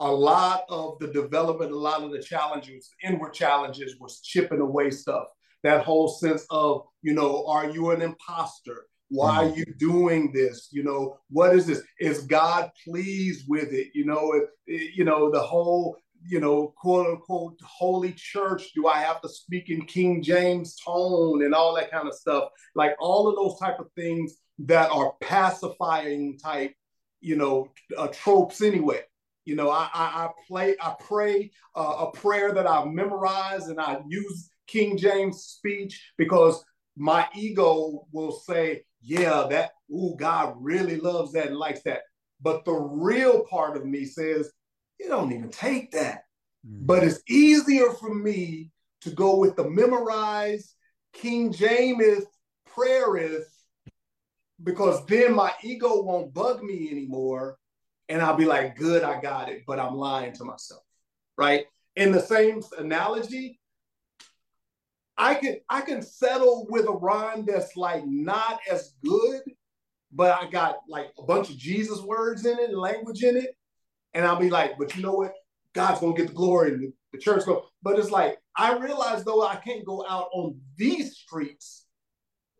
A 0.00 0.10
lot 0.10 0.64
of 0.68 0.98
the 0.98 1.08
development, 1.08 1.72
a 1.72 1.78
lot 1.78 2.02
of 2.02 2.10
the 2.10 2.22
challenges, 2.22 2.90
inward 3.02 3.32
challenges, 3.32 3.96
was 4.00 4.20
chipping 4.20 4.60
away 4.60 4.90
stuff. 4.90 5.26
That 5.62 5.84
whole 5.84 6.08
sense 6.08 6.44
of, 6.50 6.82
you 7.02 7.14
know, 7.14 7.46
are 7.46 7.70
you 7.70 7.90
an 7.90 8.02
imposter? 8.02 8.86
Why 9.08 9.44
are 9.44 9.48
mm. 9.48 9.56
you 9.56 9.64
doing 9.78 10.32
this? 10.32 10.68
You 10.72 10.82
know, 10.82 11.18
what 11.30 11.54
is 11.54 11.66
this? 11.66 11.82
Is 12.00 12.22
God 12.22 12.70
pleased 12.84 13.44
with 13.48 13.72
it? 13.72 13.88
You 13.94 14.06
know, 14.06 14.32
it, 14.32 14.44
it, 14.66 14.94
you 14.96 15.04
know 15.04 15.30
the 15.30 15.40
whole, 15.40 15.96
you 16.26 16.40
know, 16.40 16.74
quote 16.76 17.06
unquote 17.06 17.58
holy 17.62 18.12
church. 18.12 18.72
Do 18.74 18.88
I 18.88 18.98
have 18.98 19.20
to 19.22 19.28
speak 19.28 19.70
in 19.70 19.86
King 19.86 20.22
James 20.22 20.76
tone 20.84 21.44
and 21.44 21.54
all 21.54 21.74
that 21.76 21.90
kind 21.90 22.08
of 22.08 22.14
stuff? 22.14 22.48
Like 22.74 22.96
all 22.98 23.28
of 23.28 23.36
those 23.36 23.58
type 23.60 23.78
of 23.78 23.86
things 23.96 24.34
that 24.60 24.90
are 24.90 25.14
pacifying 25.20 26.38
type, 26.38 26.74
you 27.20 27.36
know, 27.36 27.68
uh, 27.96 28.08
tropes 28.08 28.62
anyway. 28.62 29.02
You 29.44 29.56
know, 29.56 29.70
I, 29.70 29.88
I, 29.92 30.24
I 30.24 30.28
play, 30.46 30.76
I 30.80 30.94
pray 30.98 31.50
uh, 31.74 32.06
a 32.06 32.10
prayer 32.12 32.52
that 32.52 32.66
I've 32.66 32.88
memorized 32.88 33.68
and 33.68 33.80
I 33.80 33.98
use 34.08 34.50
King 34.66 34.96
James 34.96 35.42
speech 35.42 36.12
because 36.16 36.64
my 36.96 37.28
ego 37.34 38.06
will 38.12 38.32
say, 38.32 38.84
yeah, 39.02 39.46
that, 39.50 39.72
ooh, 39.90 40.14
God 40.18 40.54
really 40.58 40.96
loves 40.96 41.32
that 41.32 41.48
and 41.48 41.56
likes 41.56 41.82
that. 41.82 42.02
But 42.40 42.64
the 42.64 42.72
real 42.72 43.44
part 43.44 43.76
of 43.76 43.84
me 43.84 44.04
says, 44.04 44.50
you 44.98 45.08
don't 45.08 45.32
even 45.32 45.50
take 45.50 45.92
that. 45.92 46.22
Mm-hmm. 46.66 46.86
But 46.86 47.04
it's 47.04 47.20
easier 47.28 47.90
for 47.92 48.14
me 48.14 48.70
to 49.02 49.10
go 49.10 49.36
with 49.36 49.56
the 49.56 49.68
memorized 49.68 50.74
King 51.12 51.52
James 51.52 52.24
prayer 52.66 53.16
is 53.16 53.46
because 54.62 55.04
then 55.06 55.34
my 55.34 55.52
ego 55.62 56.02
won't 56.02 56.32
bug 56.32 56.62
me 56.62 56.90
anymore. 56.90 57.58
And 58.08 58.20
I'll 58.20 58.36
be 58.36 58.44
like, 58.44 58.76
good, 58.76 59.02
I 59.02 59.20
got 59.20 59.48
it, 59.48 59.62
but 59.66 59.80
I'm 59.80 59.96
lying 59.96 60.32
to 60.34 60.44
myself. 60.44 60.82
Right. 61.36 61.66
In 61.96 62.12
the 62.12 62.20
same 62.20 62.62
analogy, 62.78 63.60
I 65.16 65.34
can 65.36 65.58
I 65.68 65.80
can 65.80 66.02
settle 66.02 66.66
with 66.68 66.86
a 66.88 66.92
rhyme 66.92 67.44
that's 67.46 67.76
like 67.76 68.04
not 68.06 68.58
as 68.70 68.94
good, 69.04 69.42
but 70.12 70.32
I 70.32 70.50
got 70.50 70.78
like 70.88 71.12
a 71.18 71.22
bunch 71.22 71.50
of 71.50 71.56
Jesus 71.56 72.00
words 72.00 72.46
in 72.46 72.58
it 72.58 72.76
language 72.76 73.22
in 73.22 73.36
it. 73.36 73.56
And 74.12 74.24
I'll 74.24 74.38
be 74.38 74.50
like, 74.50 74.78
but 74.78 74.94
you 74.96 75.02
know 75.02 75.14
what? 75.14 75.34
God's 75.72 76.00
gonna 76.00 76.14
get 76.16 76.28
the 76.28 76.34
glory 76.34 76.72
and 76.72 76.92
the, 77.12 77.18
church 77.18 77.46
go. 77.46 77.66
But 77.82 77.98
it's 77.98 78.10
like 78.10 78.38
I 78.56 78.76
realize 78.76 79.24
though 79.24 79.46
I 79.46 79.56
can't 79.56 79.84
go 79.84 80.04
out 80.08 80.28
on 80.32 80.60
these 80.76 81.16
streets 81.16 81.86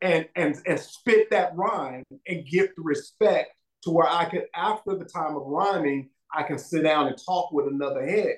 and 0.00 0.28
and 0.36 0.56
and 0.66 0.78
spit 0.78 1.30
that 1.30 1.56
rhyme 1.56 2.04
and 2.28 2.46
give 2.46 2.68
the 2.76 2.82
respect 2.82 3.50
to 3.84 3.90
where 3.90 4.08
I 4.08 4.24
could, 4.26 4.46
after 4.54 4.96
the 4.96 5.04
time 5.04 5.36
of 5.36 5.46
rhyming, 5.46 6.10
I 6.32 6.42
can 6.42 6.58
sit 6.58 6.82
down 6.82 7.06
and 7.06 7.16
talk 7.16 7.52
with 7.52 7.66
another 7.68 8.04
head. 8.04 8.36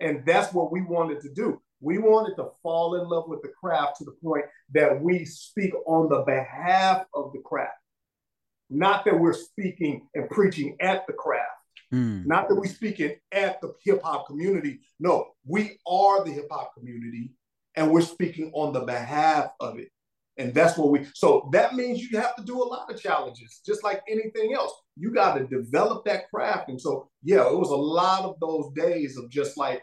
And 0.00 0.24
that's 0.26 0.52
what 0.52 0.72
we 0.72 0.82
wanted 0.82 1.20
to 1.22 1.28
do. 1.28 1.60
We 1.80 1.98
wanted 1.98 2.36
to 2.36 2.50
fall 2.62 3.00
in 3.00 3.08
love 3.08 3.28
with 3.28 3.42
the 3.42 3.48
craft 3.48 3.98
to 3.98 4.04
the 4.04 4.16
point 4.22 4.44
that 4.72 5.00
we 5.00 5.24
speak 5.24 5.72
on 5.86 6.08
the 6.08 6.20
behalf 6.20 7.04
of 7.14 7.32
the 7.32 7.40
craft. 7.40 7.72
Not 8.70 9.04
that 9.04 9.18
we're 9.18 9.34
speaking 9.34 10.08
and 10.14 10.30
preaching 10.30 10.76
at 10.80 11.06
the 11.06 11.12
craft. 11.12 11.50
Mm. 11.92 12.24
Not 12.24 12.48
that 12.48 12.54
we're 12.54 12.66
speaking 12.66 13.16
at 13.32 13.60
the 13.60 13.74
hip 13.84 14.02
hop 14.02 14.26
community. 14.26 14.80
No, 14.98 15.32
we 15.44 15.78
are 15.86 16.24
the 16.24 16.30
hip 16.30 16.48
hop 16.50 16.72
community 16.74 17.32
and 17.74 17.90
we're 17.90 18.00
speaking 18.00 18.50
on 18.54 18.72
the 18.72 18.80
behalf 18.80 19.50
of 19.60 19.78
it. 19.78 19.88
And 20.38 20.54
that's 20.54 20.78
what 20.78 20.90
we, 20.90 21.06
so 21.14 21.50
that 21.52 21.74
means 21.74 22.00
you 22.00 22.18
have 22.18 22.34
to 22.36 22.42
do 22.42 22.62
a 22.62 22.64
lot 22.64 22.90
of 22.90 23.00
challenges, 23.00 23.60
just 23.64 23.84
like 23.84 24.02
anything 24.08 24.54
else. 24.54 24.72
You 24.96 25.12
got 25.12 25.36
to 25.36 25.46
develop 25.46 26.04
that 26.06 26.30
craft. 26.30 26.70
And 26.70 26.80
so, 26.80 27.10
yeah, 27.22 27.46
it 27.46 27.56
was 27.56 27.70
a 27.70 27.76
lot 27.76 28.22
of 28.22 28.40
those 28.40 28.72
days 28.74 29.18
of 29.18 29.28
just 29.28 29.58
like 29.58 29.82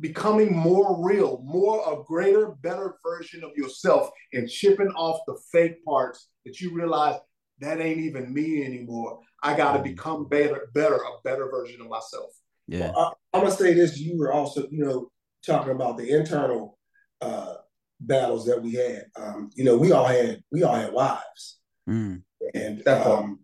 becoming 0.00 0.54
more 0.54 1.02
real, 1.02 1.40
more 1.44 1.82
a 1.90 2.04
greater, 2.04 2.48
better 2.60 2.96
version 3.02 3.42
of 3.42 3.52
yourself 3.56 4.10
and 4.34 4.48
chipping 4.48 4.90
off 4.90 5.20
the 5.26 5.38
fake 5.50 5.82
parts 5.84 6.28
that 6.44 6.60
you 6.60 6.74
realize 6.74 7.16
that 7.60 7.80
ain't 7.80 8.00
even 8.00 8.32
me 8.32 8.64
anymore. 8.64 9.20
I 9.42 9.56
got 9.56 9.72
to 9.72 9.78
mm-hmm. 9.78 9.88
become 9.88 10.28
better, 10.28 10.68
better, 10.74 10.96
a 10.96 11.22
better 11.24 11.48
version 11.50 11.80
of 11.80 11.88
myself. 11.88 12.30
Yeah. 12.66 12.92
Well, 12.94 13.16
I, 13.32 13.38
am 13.38 13.44
gonna 13.44 13.54
say 13.54 13.74
this. 13.74 13.98
You 13.98 14.18
were 14.18 14.32
also, 14.32 14.66
you 14.70 14.84
know, 14.84 15.10
talking 15.44 15.72
about 15.72 15.96
the 15.96 16.10
internal 16.10 16.78
uh, 17.20 17.54
battles 18.00 18.46
that 18.46 18.62
we 18.62 18.74
had. 18.74 19.04
Um, 19.16 19.50
you 19.54 19.64
know, 19.64 19.76
we 19.76 19.92
all 19.92 20.06
had 20.06 20.42
we 20.50 20.62
all 20.62 20.74
had 20.74 20.92
wives, 20.92 21.58
mm. 21.88 22.22
and 22.54 22.86
um, 22.88 23.40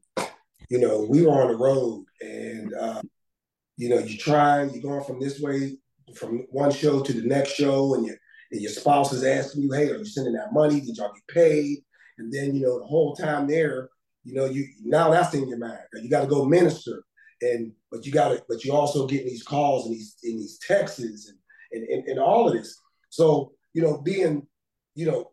you 0.68 0.78
know, 0.78 1.06
we 1.08 1.24
were 1.24 1.42
on 1.42 1.48
the 1.48 1.56
road, 1.56 2.04
and 2.20 2.74
uh, 2.74 3.02
you 3.76 3.88
know, 3.88 3.98
you're 3.98 4.18
trying, 4.18 4.70
you're 4.70 4.82
going 4.82 5.04
from 5.04 5.20
this 5.20 5.40
way 5.40 5.76
from 6.16 6.46
one 6.50 6.70
show 6.70 7.02
to 7.02 7.12
the 7.12 7.26
next 7.26 7.54
show, 7.54 7.94
and 7.94 8.06
your 8.06 8.16
and 8.50 8.60
your 8.60 8.70
spouse 8.70 9.12
is 9.12 9.24
asking 9.24 9.62
you, 9.62 9.72
"Hey, 9.72 9.90
are 9.90 9.96
you 9.96 10.04
sending 10.04 10.34
that 10.34 10.52
money? 10.52 10.80
Did 10.80 10.96
y'all 10.96 11.12
get 11.12 11.34
paid?" 11.34 11.78
And 12.18 12.32
then 12.32 12.54
you 12.54 12.62
know 12.62 12.78
the 12.78 12.86
whole 12.86 13.14
time 13.16 13.46
there, 13.46 13.88
you 14.24 14.34
know, 14.34 14.44
you 14.44 14.66
now 14.84 15.10
that's 15.10 15.34
in 15.34 15.48
your 15.48 15.58
mind. 15.58 15.78
You 15.94 16.10
got 16.10 16.22
to 16.22 16.26
go 16.26 16.44
minister, 16.44 17.02
and 17.40 17.72
but 17.90 18.04
you 18.06 18.12
got 18.12 18.28
to, 18.28 18.42
but 18.48 18.64
you 18.64 18.72
also 18.72 19.06
getting 19.06 19.26
these 19.26 19.42
calls 19.42 19.86
and 19.86 19.94
these 19.94 20.16
and 20.22 20.38
these 20.38 20.58
texts 20.58 21.00
and, 21.00 21.38
and 21.72 21.88
and, 21.88 22.08
and 22.08 22.18
all 22.18 22.46
of 22.46 22.54
this. 22.54 22.78
So 23.10 23.52
you 23.74 23.82
know, 23.82 24.00
being 24.00 24.46
you 24.94 25.06
know, 25.06 25.30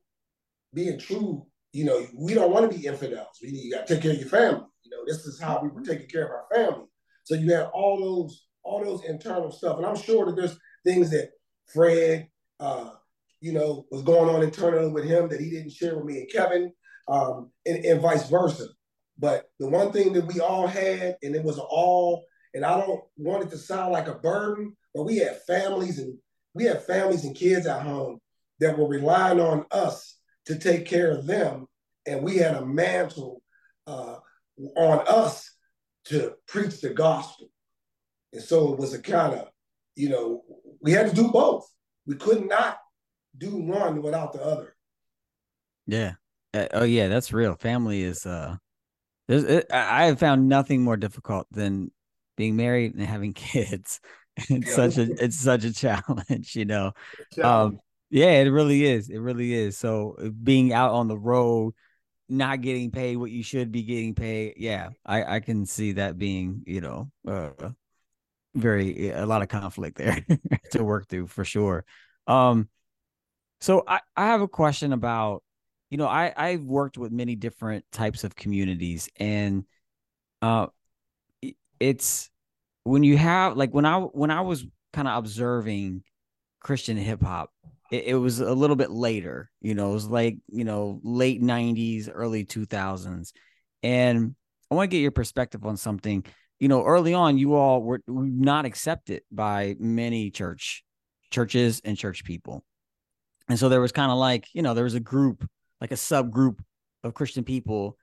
being 0.74 1.00
true. 1.00 1.46
You 1.72 1.86
know, 1.86 2.06
we 2.18 2.34
don't 2.34 2.52
want 2.52 2.72
to 2.72 2.78
be 2.78 2.88
infidels. 2.88 3.38
We 3.42 3.50
you 3.50 3.72
got 3.72 3.86
to 3.86 3.94
take 3.94 4.04
care 4.04 4.12
of 4.12 4.20
your 4.20 4.30
family. 4.30 4.66
You 4.84 4.92
know, 4.92 5.04
this 5.06 5.26
is 5.26 5.40
how 5.40 5.60
we 5.62 5.70
were 5.70 5.82
taking 5.82 6.08
care 6.08 6.26
of 6.26 6.32
our 6.32 6.46
family. 6.54 6.88
So 7.26 7.36
you 7.36 7.54
have 7.54 7.70
all 7.74 8.00
those 8.00 8.48
all 8.64 8.84
those 8.84 9.06
internal 9.06 9.52
stuff, 9.52 9.78
and 9.78 9.86
I'm 9.86 9.98
sure 9.98 10.26
that 10.26 10.36
there's 10.36 10.58
things 10.84 11.12
that 11.12 11.30
Fred, 11.72 12.28
uh, 12.60 12.90
you 13.40 13.54
know, 13.54 13.86
was 13.92 14.02
going 14.02 14.34
on 14.34 14.42
internally 14.42 14.92
with 14.92 15.06
him 15.06 15.30
that 15.30 15.40
he 15.40 15.50
didn't 15.50 15.72
share 15.72 15.96
with 15.96 16.06
me 16.06 16.20
and 16.20 16.32
Kevin, 16.32 16.74
um, 17.08 17.52
and, 17.66 17.86
and 17.86 18.02
vice 18.02 18.28
versa. 18.30 18.68
But 19.18 19.50
the 19.60 19.70
one 19.70 19.92
thing 19.92 20.14
that 20.14 20.26
we 20.26 20.40
all 20.40 20.66
had, 20.66 21.18
and 21.22 21.36
it 21.36 21.44
was 21.44 21.60
all, 21.60 22.26
and 22.54 22.66
I 22.66 22.80
don't 22.80 23.02
want 23.18 23.44
it 23.44 23.50
to 23.52 23.58
sound 23.58 23.92
like 23.92 24.08
a 24.08 24.16
burden, 24.16 24.76
but 24.96 25.04
we 25.04 25.18
had 25.18 25.42
families 25.44 26.00
and 26.00 26.18
we 26.54 26.64
had 26.64 26.84
families 26.84 27.26
and 27.26 27.36
kids 27.36 27.68
at 27.68 27.82
home 27.82 28.20
that 28.60 28.78
were 28.78 28.88
relying 28.88 29.40
on 29.40 29.66
us 29.72 30.18
to 30.46 30.58
take 30.58 30.86
care 30.86 31.12
of 31.12 31.26
them, 31.26 31.68
and 32.06 32.24
we 32.24 32.38
had 32.38 32.56
a 32.56 32.66
mantle 32.66 33.42
uh, 33.88 34.18
on 34.76 35.06
us 35.08 35.52
to 36.06 36.34
preach 36.48 36.82
the 36.82 36.90
gospel. 36.90 37.50
And 38.34 38.42
so 38.42 38.74
it 38.74 38.80
was 38.80 38.94
a 38.94 39.02
kind 39.02 39.34
of 39.34 39.50
you 40.00 40.08
know, 40.08 40.44
we 40.82 40.94
had 40.94 41.10
to 41.10 41.16
do 41.16 41.28
both. 41.28 41.70
We 42.08 42.16
could 42.16 42.48
not 42.48 42.78
do 43.38 43.58
one 43.58 44.02
without 44.02 44.32
the 44.32 44.42
other. 44.42 44.76
Yeah. 45.86 46.14
Uh, 46.54 46.68
oh 46.74 46.84
yeah, 46.86 47.10
that's 47.10 47.34
real. 47.34 47.56
Family 47.56 48.02
is 48.02 48.26
uh 48.26 48.56
there's 49.28 49.44
it, 49.44 49.68
I 49.72 50.06
have 50.06 50.18
found 50.18 50.48
nothing 50.48 50.82
more 50.84 50.98
difficult 50.98 51.48
than 51.52 51.92
being 52.38 52.56
married 52.56 52.96
and 52.96 53.06
having 53.06 53.34
kids. 53.52 54.00
It's 54.50 54.74
such 54.74 54.98
a 54.98 55.12
it's 55.22 55.38
such 55.38 55.66
a 55.66 55.74
challenge, 55.74 56.56
you 56.56 56.66
know. 56.66 56.94
Um 57.44 57.80
yeah, 58.10 58.32
it 58.32 58.50
really 58.50 58.86
is. 58.86 59.10
It 59.10 59.20
really 59.20 59.54
is. 59.54 59.78
So 59.78 60.16
uh, 60.22 60.30
being 60.30 60.74
out 60.74 60.92
on 60.92 61.08
the 61.08 61.18
road, 61.18 61.74
not 62.28 62.62
getting 62.62 62.92
paid 62.92 63.18
what 63.18 63.32
you 63.32 63.44
should 63.44 63.72
be 63.72 63.84
getting 63.84 64.16
paid, 64.16 64.56
yeah, 64.58 64.90
I 65.06 65.36
I 65.36 65.40
can 65.40 65.66
see 65.66 65.94
that 65.94 66.18
being, 66.18 66.64
you 66.66 66.82
know, 66.82 67.12
uh, 67.28 67.50
very 68.56 69.10
a 69.10 69.26
lot 69.26 69.42
of 69.42 69.48
conflict 69.48 69.98
there 69.98 70.26
to 70.72 70.84
work 70.84 71.08
through 71.08 71.28
for 71.28 71.46
sure. 71.46 71.86
Um, 72.28 72.70
so 73.62 73.84
I 73.88 74.02
I 74.16 74.28
have 74.28 74.42
a 74.42 74.48
question 74.48 74.94
about 74.94 75.44
you 75.90 75.98
know 75.98 76.08
I 76.08 76.34
I've 76.36 76.64
worked 76.64 76.98
with 76.98 77.12
many 77.12 77.36
different 77.36 77.86
types 77.92 78.24
of 78.24 78.36
communities 78.36 79.10
and 79.18 79.66
uh 80.42 80.68
it's 81.80 82.30
when 82.84 83.04
you 83.04 83.18
have 83.18 83.58
like 83.58 83.74
when 83.74 83.86
I 83.86 84.00
when 84.00 84.32
I 84.32 84.42
was 84.42 84.66
kind 84.94 85.08
of 85.08 85.18
observing 85.18 86.04
Christian 86.60 86.98
hip 86.98 87.22
hop, 87.22 87.52
it, 87.92 88.06
it, 88.06 88.16
was 88.16 88.40
a 88.40 88.54
little 88.54 88.76
bit 88.76 88.92
later. 88.92 89.50
You 89.62 89.76
know, 89.76 89.92
it 89.92 89.94
was 89.94 90.08
like 90.08 90.38
you 90.48 90.64
know 90.64 91.00
late 91.04 91.42
'90s, 91.42 92.10
early 92.12 92.46
2000s, 92.46 93.32
and 93.84 94.36
I 94.70 94.76
want 94.76 94.90
to 94.90 94.96
get 94.96 95.02
your 95.02 95.12
perspective 95.12 95.66
on 95.66 95.78
something. 95.78 96.26
You 96.60 96.68
know, 96.68 96.84
early 96.84 97.14
on, 97.14 97.38
you 97.38 97.56
all 97.56 97.82
were 97.82 98.02
not 98.08 98.66
accepted 98.66 99.24
by 99.32 99.76
many 99.80 100.30
church 100.30 100.84
churches 101.32 101.82
and 101.84 101.98
church 101.98 102.24
people, 102.24 102.64
and 103.48 103.58
so 103.58 103.70
there 103.70 103.82
was 103.82 103.92
kind 103.92 104.12
of 104.12 104.18
like 104.18 104.48
you 104.54 104.62
know 104.62 104.74
there 104.74 104.84
was 104.84 104.96
a 104.96 105.00
group, 105.00 105.48
like 105.82 105.92
a 105.92 105.96
subgroup 105.96 106.60
of 107.04 107.14
Christian 107.14 107.44
people. 107.44 107.98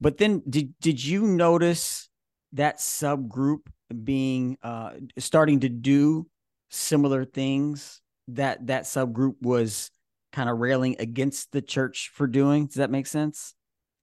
But 0.00 0.18
then, 0.18 0.42
did 0.48 0.74
did 0.80 1.02
you 1.02 1.22
notice 1.26 2.08
that 2.52 2.78
subgroup 2.78 3.60
being 4.04 4.58
uh 4.62 4.92
starting 5.18 5.60
to 5.60 5.68
do 5.68 6.26
similar 6.68 7.24
things 7.24 8.00
that 8.28 8.66
that 8.66 8.84
subgroup 8.84 9.36
was 9.40 9.90
kind 10.32 10.50
of 10.50 10.58
railing 10.58 10.96
against 10.98 11.52
the 11.52 11.62
church 11.62 12.10
for 12.14 12.26
doing. 12.26 12.66
Does 12.66 12.76
that 12.76 12.90
make 12.90 13.06
sense? 13.06 13.54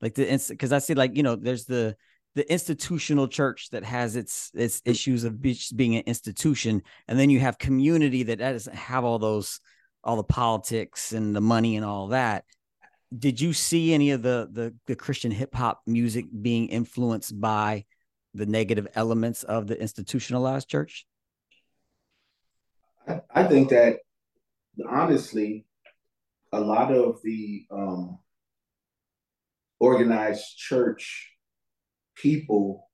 Like 0.01 0.15
the 0.15 0.45
because 0.49 0.73
I 0.73 0.79
see 0.79 0.93
like 0.93 1.15
you 1.15 1.23
know 1.23 1.35
there's 1.35 1.65
the 1.65 1.95
the 2.35 2.51
institutional 2.51 3.27
church 3.27 3.69
that 3.69 3.83
has 3.83 4.15
its 4.15 4.51
its 4.53 4.81
mm. 4.81 4.91
issues 4.91 5.23
of 5.23 5.41
being 5.41 5.95
an 5.95 6.03
institution, 6.05 6.81
and 7.07 7.19
then 7.19 7.29
you 7.29 7.39
have 7.39 7.57
community 7.57 8.23
that 8.23 8.39
doesn't 8.39 8.75
have 8.75 9.03
all 9.03 9.19
those 9.19 9.59
all 10.03 10.17
the 10.17 10.23
politics 10.23 11.13
and 11.13 11.35
the 11.35 11.41
money 11.41 11.75
and 11.75 11.85
all 11.85 12.07
that. 12.07 12.43
Did 13.17 13.39
you 13.39 13.53
see 13.53 13.93
any 13.93 14.11
of 14.11 14.23
the 14.23 14.49
the, 14.51 14.73
the 14.87 14.95
Christian 14.95 15.31
hip 15.31 15.53
hop 15.53 15.81
music 15.85 16.25
being 16.41 16.67
influenced 16.67 17.39
by 17.39 17.85
the 18.33 18.45
negative 18.45 18.87
elements 18.95 19.43
of 19.43 19.67
the 19.67 19.79
institutionalized 19.79 20.67
church? 20.67 21.05
I, 23.07 23.21
I 23.33 23.43
think 23.43 23.69
that 23.69 23.99
honestly, 24.89 25.65
a 26.51 26.59
lot 26.59 26.91
of 26.91 27.19
the 27.23 27.65
um, 27.71 28.19
organized 29.79 30.57
church 30.57 31.31
people, 32.15 32.89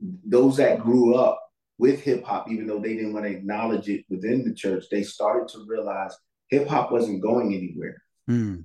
those 0.00 0.56
that 0.58 0.80
grew 0.80 1.14
up 1.14 1.40
with 1.78 2.02
hip 2.02 2.24
hop, 2.24 2.50
even 2.50 2.66
though 2.66 2.78
they 2.78 2.94
didn't 2.94 3.12
want 3.12 3.26
to 3.26 3.32
acknowledge 3.32 3.88
it 3.88 4.04
within 4.08 4.44
the 4.44 4.54
church, 4.54 4.84
they 4.90 5.02
started 5.02 5.48
to 5.48 5.64
realize 5.66 6.16
hip 6.48 6.68
hop 6.68 6.92
wasn't 6.92 7.22
going 7.22 7.54
anywhere. 7.54 8.02
Mm. 8.30 8.64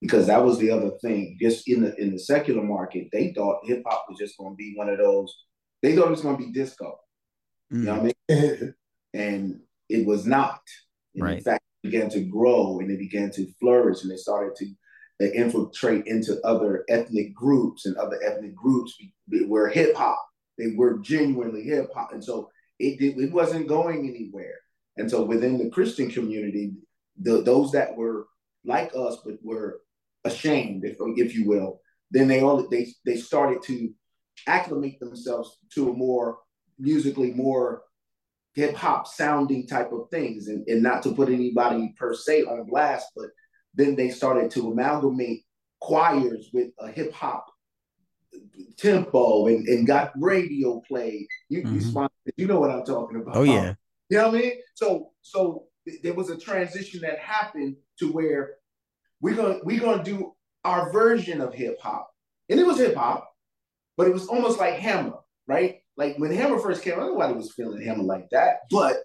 Because 0.00 0.26
that 0.26 0.42
was 0.42 0.58
the 0.58 0.70
other 0.70 0.92
thing. 1.02 1.36
Just 1.40 1.68
in 1.68 1.82
the 1.82 1.94
in 2.00 2.10
the 2.10 2.18
secular 2.18 2.62
market, 2.62 3.08
they 3.12 3.32
thought 3.34 3.60
hip 3.64 3.82
hop 3.86 4.06
was 4.08 4.18
just 4.18 4.38
going 4.38 4.52
to 4.52 4.56
be 4.56 4.72
one 4.74 4.88
of 4.88 4.98
those. 4.98 5.44
They 5.82 5.94
thought 5.94 6.08
it 6.08 6.12
was 6.12 6.22
going 6.22 6.38
to 6.38 6.46
be 6.46 6.52
disco. 6.52 6.98
Mm. 7.72 7.78
You 7.78 7.84
know 7.84 8.00
what 8.00 8.16
I 8.30 8.34
mean? 8.34 8.74
and 9.14 9.60
it 9.90 10.06
was 10.06 10.26
not. 10.26 10.60
And 11.14 11.24
right. 11.24 11.38
In 11.38 11.44
fact, 11.44 11.62
it 11.82 11.90
began 11.90 12.10
to 12.10 12.20
grow 12.20 12.78
and 12.78 12.90
it 12.90 12.98
began 12.98 13.30
to 13.32 13.52
flourish, 13.60 14.02
and 14.02 14.10
they 14.10 14.16
started 14.16 14.54
to 14.56 14.66
uh, 15.22 15.30
infiltrate 15.32 16.06
into 16.06 16.40
other 16.44 16.84
ethnic 16.88 17.34
groups, 17.34 17.86
and 17.86 17.96
other 17.96 18.18
ethnic 18.24 18.54
groups 18.54 18.96
were 19.46 19.68
hip 19.68 19.94
hop. 19.94 20.24
They 20.58 20.72
were 20.76 20.98
genuinely 20.98 21.62
hip 21.62 21.90
hop, 21.94 22.12
and 22.12 22.24
so 22.24 22.50
it 22.78 23.00
it 23.00 23.32
wasn't 23.32 23.68
going 23.68 24.08
anywhere. 24.08 24.58
And 24.96 25.10
so 25.10 25.22
within 25.22 25.56
the 25.56 25.70
Christian 25.70 26.10
community, 26.10 26.72
the, 27.20 27.42
those 27.42 27.72
that 27.72 27.96
were 27.96 28.26
like 28.64 28.92
us 28.94 29.18
but 29.24 29.38
were 29.42 29.80
ashamed, 30.24 30.84
if 30.84 30.96
if 31.16 31.34
you 31.34 31.46
will, 31.48 31.80
then 32.10 32.28
they 32.28 32.40
all 32.40 32.68
they 32.68 32.88
they 33.04 33.16
started 33.16 33.62
to 33.64 33.90
acclimate 34.46 35.00
themselves 35.00 35.58
to 35.74 35.90
a 35.90 35.92
more 35.92 36.38
musically 36.78 37.32
more 37.32 37.82
hip 38.54 38.74
hop 38.74 39.06
sounding 39.06 39.66
type 39.66 39.92
of 39.92 40.08
things, 40.10 40.48
and, 40.48 40.66
and 40.68 40.82
not 40.82 41.02
to 41.04 41.14
put 41.14 41.28
anybody 41.28 41.94
per 41.98 42.14
se 42.14 42.44
on 42.44 42.66
blast, 42.68 43.08
but 43.16 43.26
then 43.74 43.96
they 43.96 44.10
started 44.10 44.50
to 44.52 44.70
amalgamate 44.70 45.44
choirs 45.80 46.50
with 46.52 46.70
a 46.78 46.90
hip 46.90 47.12
hop 47.12 47.46
tempo 48.76 49.46
and, 49.46 49.66
and 49.68 49.86
got 49.86 50.12
radio 50.16 50.80
play. 50.86 51.26
You, 51.48 51.62
mm-hmm. 51.62 52.06
you, 52.36 52.46
know 52.46 52.60
what 52.60 52.70
I'm 52.70 52.84
talking 52.84 53.20
about. 53.20 53.36
Oh 53.36 53.42
yeah. 53.42 53.74
You 54.08 54.18
know 54.18 54.28
what 54.28 54.38
I 54.38 54.40
mean? 54.40 54.52
So 54.74 55.12
so 55.22 55.66
there 56.02 56.14
was 56.14 56.30
a 56.30 56.36
transition 56.36 57.00
that 57.02 57.18
happened 57.18 57.76
to 57.98 58.12
where 58.12 58.56
we're 59.20 59.34
gonna 59.34 59.58
we're 59.62 59.80
gonna 59.80 60.02
do 60.02 60.34
our 60.64 60.92
version 60.92 61.40
of 61.40 61.54
hip 61.54 61.78
hop. 61.80 62.10
And 62.48 62.58
it 62.58 62.66
was 62.66 62.78
hip 62.78 62.96
hop, 62.96 63.30
but 63.96 64.06
it 64.06 64.12
was 64.12 64.26
almost 64.26 64.58
like 64.58 64.74
Hammer, 64.74 65.18
right? 65.46 65.79
Like 66.00 66.16
when 66.16 66.32
Hammer 66.32 66.58
first 66.58 66.82
came, 66.82 66.98
nobody 66.98 67.34
was 67.34 67.52
feeling 67.52 67.82
Hammer 67.82 68.04
like 68.04 68.30
that. 68.30 68.60
But 68.70 68.96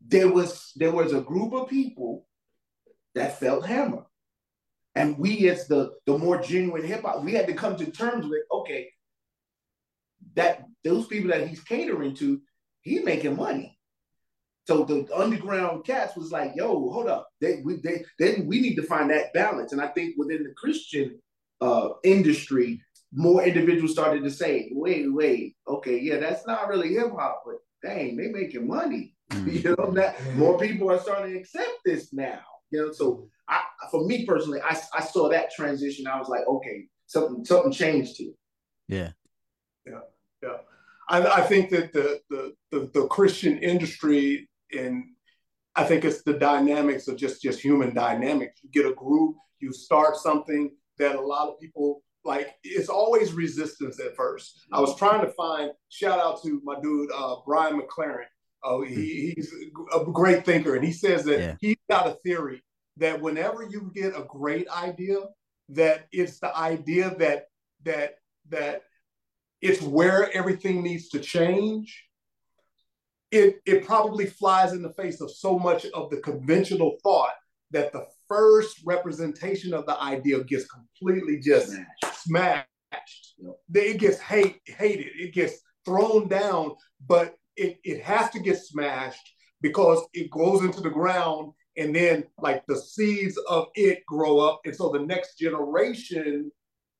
there 0.00 0.32
was 0.32 0.72
there 0.74 0.90
was 0.90 1.12
a 1.12 1.20
group 1.20 1.52
of 1.52 1.68
people 1.68 2.26
that 3.14 3.38
felt 3.38 3.66
Hammer. 3.66 4.06
And 4.94 5.18
we 5.18 5.50
as 5.50 5.68
the 5.68 5.92
the 6.06 6.16
more 6.16 6.40
genuine 6.40 6.82
hip 6.82 7.02
hop, 7.02 7.22
we 7.22 7.34
had 7.34 7.46
to 7.48 7.52
come 7.52 7.76
to 7.76 7.90
terms 7.90 8.26
with, 8.26 8.40
okay, 8.50 8.88
that 10.34 10.64
those 10.82 11.06
people 11.08 11.30
that 11.30 11.46
he's 11.46 11.62
catering 11.62 12.14
to, 12.14 12.40
he's 12.80 13.04
making 13.04 13.36
money. 13.36 13.78
So 14.66 14.84
the 14.84 15.06
underground 15.14 15.84
cats 15.84 16.16
was 16.16 16.32
like, 16.32 16.52
yo, 16.56 16.90
hold 16.90 17.08
up. 17.08 17.28
They 17.42 17.60
we 17.62 17.82
they 17.84 18.06
then 18.18 18.46
we 18.46 18.62
need 18.62 18.76
to 18.76 18.82
find 18.82 19.10
that 19.10 19.34
balance. 19.34 19.72
And 19.72 19.80
I 19.82 19.88
think 19.88 20.14
within 20.16 20.42
the 20.42 20.54
Christian 20.56 21.20
uh 21.60 21.90
industry, 22.02 22.80
more 23.12 23.42
individuals 23.42 23.92
started 23.92 24.22
to 24.24 24.30
say, 24.30 24.70
wait, 24.72 25.12
wait, 25.12 25.56
okay, 25.66 25.98
yeah, 25.98 26.18
that's 26.18 26.46
not 26.46 26.68
really 26.68 26.94
hip 26.94 27.10
hop, 27.16 27.42
but 27.46 27.56
dang, 27.82 28.16
they 28.16 28.28
making 28.28 28.66
money. 28.66 29.14
Mm-hmm. 29.30 29.48
You 29.58 29.76
know, 29.76 29.92
that 29.92 30.16
more 30.36 30.58
people 30.58 30.90
are 30.90 30.98
starting 30.98 31.34
to 31.34 31.40
accept 31.40 31.80
this 31.84 32.12
now. 32.12 32.40
You 32.70 32.86
know, 32.86 32.92
so 32.92 33.28
I, 33.48 33.62
for 33.90 34.06
me 34.06 34.24
personally, 34.26 34.60
I, 34.62 34.78
I 34.94 35.02
saw 35.02 35.28
that 35.28 35.50
transition. 35.52 36.06
I 36.06 36.18
was 36.18 36.28
like, 36.28 36.46
okay, 36.46 36.86
something 37.06 37.44
something 37.44 37.72
changed 37.72 38.16
here. 38.16 38.32
Yeah, 38.88 39.10
yeah, 39.86 40.00
yeah. 40.42 40.56
I, 41.08 41.26
I 41.26 41.40
think 41.42 41.70
that 41.70 41.92
the, 41.92 42.20
the 42.30 42.54
the 42.70 42.90
the 42.94 43.06
Christian 43.06 43.58
industry 43.58 44.48
and 44.72 45.04
I 45.74 45.84
think 45.84 46.04
it's 46.04 46.22
the 46.22 46.34
dynamics 46.34 47.08
of 47.08 47.16
just 47.16 47.42
just 47.42 47.60
human 47.60 47.94
dynamics. 47.94 48.60
You 48.62 48.70
get 48.70 48.90
a 48.90 48.94
group, 48.94 49.36
you 49.60 49.72
start 49.72 50.16
something 50.16 50.74
that 50.98 51.16
a 51.16 51.20
lot 51.20 51.48
of 51.48 51.60
people 51.60 52.02
like 52.28 52.54
it's 52.62 52.88
always 52.88 53.32
resistance 53.32 53.98
at 53.98 54.14
first. 54.14 54.66
I 54.72 54.80
was 54.80 54.96
trying 54.96 55.22
to 55.22 55.32
find 55.32 55.72
shout 55.88 56.20
out 56.20 56.40
to 56.42 56.60
my 56.62 56.78
dude 56.80 57.10
uh, 57.12 57.36
Brian 57.44 57.80
McLaren. 57.80 58.26
Oh, 58.62 58.84
he, 58.84 59.32
he's 59.34 59.52
a 59.94 60.04
great 60.04 60.44
thinker, 60.44 60.76
and 60.76 60.84
he 60.84 60.92
says 60.92 61.24
that 61.24 61.38
yeah. 61.38 61.54
he's 61.60 61.76
got 61.88 62.06
a 62.06 62.18
theory 62.24 62.62
that 62.98 63.20
whenever 63.20 63.62
you 63.62 63.90
get 63.94 64.16
a 64.16 64.26
great 64.28 64.68
idea, 64.68 65.18
that 65.70 66.06
it's 66.12 66.38
the 66.38 66.56
idea 66.56 67.14
that 67.18 67.46
that 67.84 68.16
that 68.50 68.82
it's 69.60 69.80
where 69.82 70.30
everything 70.36 70.82
needs 70.82 71.08
to 71.10 71.20
change. 71.20 72.04
It 73.30 73.60
it 73.64 73.86
probably 73.86 74.26
flies 74.26 74.72
in 74.72 74.82
the 74.82 74.92
face 74.92 75.20
of 75.20 75.30
so 75.30 75.58
much 75.58 75.86
of 75.86 76.10
the 76.10 76.18
conventional 76.18 76.98
thought 77.02 77.34
that 77.70 77.92
the 77.92 78.06
first 78.28 78.80
representation 78.84 79.74
of 79.74 79.86
the 79.86 80.00
idea 80.00 80.42
gets 80.44 80.66
completely 80.66 81.38
just 81.38 81.68
smashed. 81.68 82.22
smashed. 82.24 83.34
Yep. 83.38 83.56
It 83.74 83.98
gets 83.98 84.18
hate, 84.18 84.60
hated, 84.66 85.08
it 85.16 85.32
gets 85.32 85.60
thrown 85.84 86.28
down, 86.28 86.72
but 87.06 87.34
it, 87.56 87.78
it 87.84 88.02
has 88.02 88.30
to 88.30 88.40
get 88.40 88.58
smashed 88.58 89.34
because 89.60 90.04
it 90.12 90.30
goes 90.30 90.62
into 90.62 90.80
the 90.80 90.90
ground 90.90 91.52
and 91.76 91.94
then 91.94 92.24
like 92.38 92.64
the 92.66 92.76
seeds 92.76 93.38
of 93.48 93.66
it 93.74 94.04
grow 94.06 94.38
up. 94.38 94.60
And 94.64 94.74
so 94.74 94.90
the 94.90 95.00
next 95.00 95.38
generation, 95.38 96.50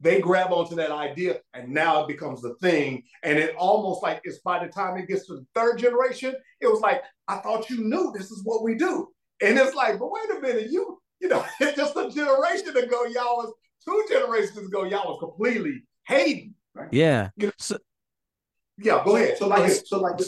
they 0.00 0.20
grab 0.20 0.52
onto 0.52 0.76
that 0.76 0.92
idea 0.92 1.40
and 1.54 1.68
now 1.68 2.02
it 2.02 2.08
becomes 2.08 2.40
the 2.40 2.54
thing. 2.62 3.02
And 3.24 3.38
it 3.38 3.54
almost 3.56 4.02
like 4.02 4.20
it's 4.24 4.38
by 4.38 4.64
the 4.64 4.70
time 4.70 4.96
it 4.96 5.08
gets 5.08 5.26
to 5.26 5.34
the 5.34 5.46
third 5.54 5.78
generation, 5.78 6.34
it 6.60 6.68
was 6.68 6.80
like, 6.80 7.02
I 7.26 7.38
thought 7.38 7.70
you 7.70 7.84
knew 7.84 8.12
this 8.16 8.30
is 8.30 8.42
what 8.44 8.62
we 8.62 8.76
do. 8.76 9.08
And 9.42 9.58
it's 9.58 9.74
like, 9.74 9.98
but 9.98 10.10
wait 10.10 10.38
a 10.38 10.40
minute, 10.40 10.70
you 10.70 10.98
you 11.20 11.28
know, 11.28 11.44
just 11.60 11.96
a 11.96 12.10
generation 12.10 12.76
ago, 12.76 13.04
y'all 13.06 13.36
was 13.36 13.52
two 13.84 14.04
generations 14.08 14.58
ago, 14.58 14.84
y'all 14.84 15.08
was 15.08 15.18
completely 15.20 15.82
hating. 16.06 16.54
Right? 16.74 16.88
Yeah. 16.92 17.30
You 17.36 17.46
know, 17.46 17.52
so, 17.58 17.78
yeah, 18.78 19.02
go 19.04 19.16
ahead. 19.16 19.38
So 19.38 19.48
like, 19.48 19.70
so 19.70 20.00
like, 20.00 20.18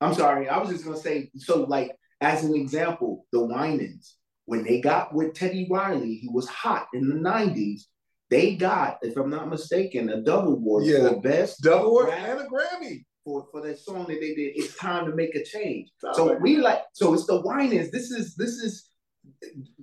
I'm 0.00 0.14
sorry, 0.14 0.48
I 0.48 0.58
was 0.58 0.70
just 0.70 0.84
gonna 0.84 0.96
say, 0.96 1.30
so 1.36 1.64
like, 1.64 1.92
as 2.20 2.44
an 2.44 2.54
example, 2.54 3.26
the 3.32 3.40
Winans, 3.40 4.16
when 4.44 4.64
they 4.64 4.80
got 4.80 5.14
with 5.14 5.34
Teddy 5.34 5.68
Riley, 5.70 6.14
he 6.14 6.28
was 6.28 6.48
hot 6.48 6.86
in 6.94 7.08
the 7.08 7.14
'90s. 7.14 7.82
They 8.30 8.56
got, 8.56 8.98
if 9.02 9.16
I'm 9.16 9.30
not 9.30 9.48
mistaken, 9.48 10.10
a 10.10 10.20
double 10.20 10.54
award 10.54 10.84
yeah. 10.84 11.08
for 11.08 11.20
best 11.20 11.62
double 11.62 11.86
award 11.86 12.10
and 12.10 12.40
a 12.40 12.44
Grammy 12.44 13.04
for, 13.24 13.46
for 13.50 13.62
that 13.62 13.78
song 13.78 14.06
that 14.08 14.20
they 14.20 14.34
did. 14.34 14.52
It's 14.56 14.76
time 14.76 15.06
to 15.06 15.14
make 15.14 15.34
a 15.34 15.44
change. 15.44 15.90
So 16.12 16.34
we 16.34 16.56
like, 16.56 16.82
so 16.92 17.14
it's 17.14 17.26
the 17.26 17.40
Winans. 17.40 17.90
This 17.90 18.10
is 18.10 18.34
this 18.36 18.56
is 18.56 18.88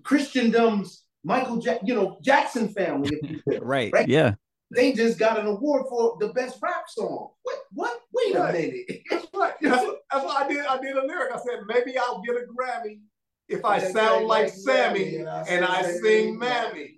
Christendom's 0.03 1.03
Michael, 1.23 1.59
ja- 1.59 1.79
you 1.83 1.95
know, 1.95 2.17
Jackson 2.21 2.69
family. 2.69 3.41
right. 3.61 3.91
right. 3.91 4.07
Yeah. 4.07 4.35
they 4.75 4.93
just 4.93 5.17
got 5.17 5.39
an 5.39 5.47
award 5.47 5.85
for 5.89 6.17
the 6.19 6.29
best 6.29 6.59
rap 6.61 6.83
song. 6.87 7.29
What? 7.43 7.57
What? 7.71 7.99
Wait 8.13 8.35
Right. 8.35 8.49
a 8.55 8.57
minute. 8.59 9.01
That's 9.09 9.27
right. 9.33 9.53
That's 9.61 9.83
what, 9.83 9.97
that's 10.11 10.23
what 10.25 10.45
I 10.45 10.47
did. 10.47 10.65
I 10.65 10.77
did 10.79 10.95
a 10.95 11.05
lyric. 11.05 11.31
I 11.33 11.37
said 11.39 11.61
maybe 11.67 11.97
I'll 11.97 12.21
get 12.21 12.35
a 12.35 12.41
Grammy 12.41 12.99
if 13.49 13.63
I 13.65 13.79
They 13.79 13.91
sound 13.91 14.21
say 14.21 14.25
like 14.25 14.43
like 14.45 14.53
Sammy 14.53 15.17
Mammy, 15.23 15.45
and 15.49 15.65
I 15.65 15.81
sing 15.83 16.37
Mammy. 16.39 16.91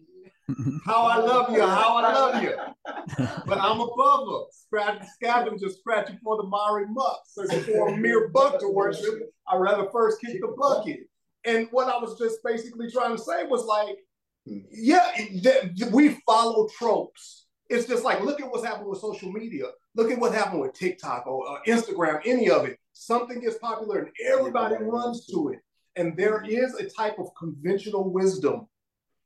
How 0.86 1.04
I 1.08 1.18
love 1.18 1.52
you, 1.52 1.62
how 1.62 1.98
I 1.98 2.14
love 2.14 2.44
you. 2.44 2.54
But 3.46 3.58
I'm 3.60 3.80
above 3.82 4.28
her. 4.28 4.44
Scratch 4.52 5.06
scavenger 5.16 5.70
scratching 5.70 6.20
for 6.24 6.38
the 6.38 6.44
Mari 6.44 6.86
muck. 6.90 7.22
Searching 7.28 7.64
for 7.64 7.90
a 7.90 7.98
mere 7.98 8.28
buck 8.30 8.60
to 8.60 8.70
worship. 8.70 9.14
I'd 9.48 9.58
rather 9.58 9.90
first 9.92 10.20
kick 10.22 10.40
the 10.42 10.54
bucket. 10.58 11.00
And 11.48 11.68
what 11.72 11.88
I 11.88 11.98
was 11.98 12.18
just 12.20 12.44
basically 12.44 12.92
trying 12.92 13.16
to 13.16 13.22
say 13.24 13.46
was 13.46 13.64
like, 13.66 13.98
yeah, 14.46 15.12
that- 15.44 15.90
we 15.92 16.10
follow 16.26 16.68
tropes. 16.78 17.46
It's 17.70 17.88
just 17.88 18.04
like, 18.04 18.22
look 18.22 18.40
at 18.42 18.50
what's 18.52 18.66
happened 18.66 18.88
with 18.90 19.00
social 19.00 19.32
media. 19.32 19.66
Look 19.96 20.12
at 20.12 20.20
what 20.20 20.34
happened 20.34 20.62
with 20.62 20.74
TikTok 20.74 21.26
or 21.28 21.50
uh, 21.50 21.60
Instagram, 21.68 22.22
any 22.26 22.50
of 22.50 22.66
it. 22.66 22.78
Something 22.94 23.40
gets 23.42 23.58
popular 23.58 24.00
and 24.00 24.10
everybody 24.26 24.76
runs 24.80 25.26
to 25.28 25.50
it. 25.50 25.60
And 25.96 26.16
there 26.16 26.44
is 26.48 26.76
a 26.76 26.88
type 26.90 27.18
of 27.20 27.28
conventional 27.38 28.10
wisdom 28.12 28.68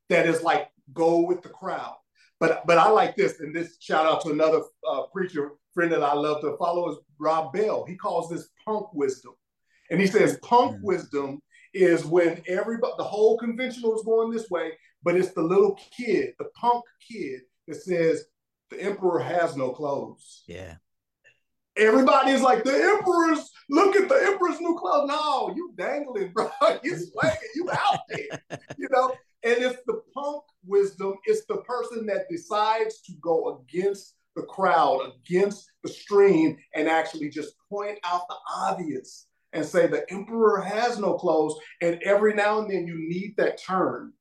that 0.08 0.26
is 0.26 0.42
like, 0.42 0.68
go 0.92 1.20
with 1.20 1.42
the 1.42 1.48
crowd. 1.50 1.96
But 2.40 2.66
but 2.66 2.76
I 2.76 2.88
like 2.88 3.14
this, 3.14 3.38
and 3.38 3.54
this 3.54 3.76
shout 3.80 4.04
out 4.04 4.20
to 4.22 4.30
another 4.30 4.62
uh, 4.90 5.02
preacher 5.12 5.52
friend 5.74 5.92
that 5.92 6.02
I 6.02 6.12
love 6.14 6.40
to 6.40 6.56
follow 6.58 6.90
is 6.90 6.98
Rob 7.20 7.52
Bell. 7.52 7.84
He 7.86 7.94
calls 7.94 8.28
this 8.28 8.48
punk 8.64 8.92
wisdom, 8.92 9.34
and 9.90 10.00
he 10.00 10.08
says 10.08 10.38
punk 10.42 10.72
Mm. 10.78 10.82
wisdom 10.82 11.40
is 11.74 12.04
when 12.04 12.42
everybody, 12.46 12.92
the 12.98 13.04
whole 13.04 13.38
conventional 13.38 13.96
is 13.96 14.04
going 14.04 14.30
this 14.30 14.50
way, 14.50 14.72
but 15.02 15.16
it's 15.16 15.32
the 15.32 15.42
little 15.42 15.78
kid, 15.96 16.34
the 16.38 16.46
punk 16.54 16.84
kid 17.06 17.40
that 17.66 17.76
says 17.76 18.24
the 18.70 18.82
emperor 18.82 19.20
has 19.20 19.56
no 19.56 19.70
clothes. 19.70 20.44
Yeah. 20.46 20.76
Everybody's 21.76 22.42
like 22.42 22.64
the 22.64 22.74
emperor's. 22.74 23.50
Look 23.70 23.96
at 23.96 24.08
the 24.08 24.20
emperor's 24.26 24.60
new 24.60 24.76
clothes. 24.78 25.08
No, 25.08 25.54
you 25.56 25.72
dangling, 25.76 26.32
bro. 26.32 26.50
You 26.82 26.96
swinging. 26.96 27.38
You 27.54 27.70
out 27.70 28.00
there. 28.08 28.60
You 28.76 28.88
know. 28.90 29.14
And 29.44 29.56
it's 29.58 29.80
the 29.86 30.00
punk 30.14 30.44
wisdom. 30.64 31.14
It's 31.24 31.44
the 31.46 31.58
person 31.58 32.06
that 32.06 32.28
decides 32.30 33.00
to 33.02 33.12
go 33.20 33.58
against 33.58 34.14
the 34.36 34.42
crowd, 34.42 35.12
against 35.26 35.70
the 35.82 35.88
stream, 35.88 36.56
and 36.74 36.88
actually 36.88 37.28
just 37.28 37.54
point 37.68 37.98
out 38.04 38.28
the 38.28 38.36
obvious 38.54 39.26
and 39.52 39.64
say 39.64 39.86
the 39.86 40.10
emperor 40.10 40.60
has 40.60 40.98
no 40.98 41.14
clothes. 41.14 41.56
And 41.80 42.00
every 42.02 42.34
now 42.34 42.60
and 42.60 42.70
then 42.70 42.86
you 42.86 42.96
need 42.96 43.34
that 43.36 43.62
turn 43.62 44.12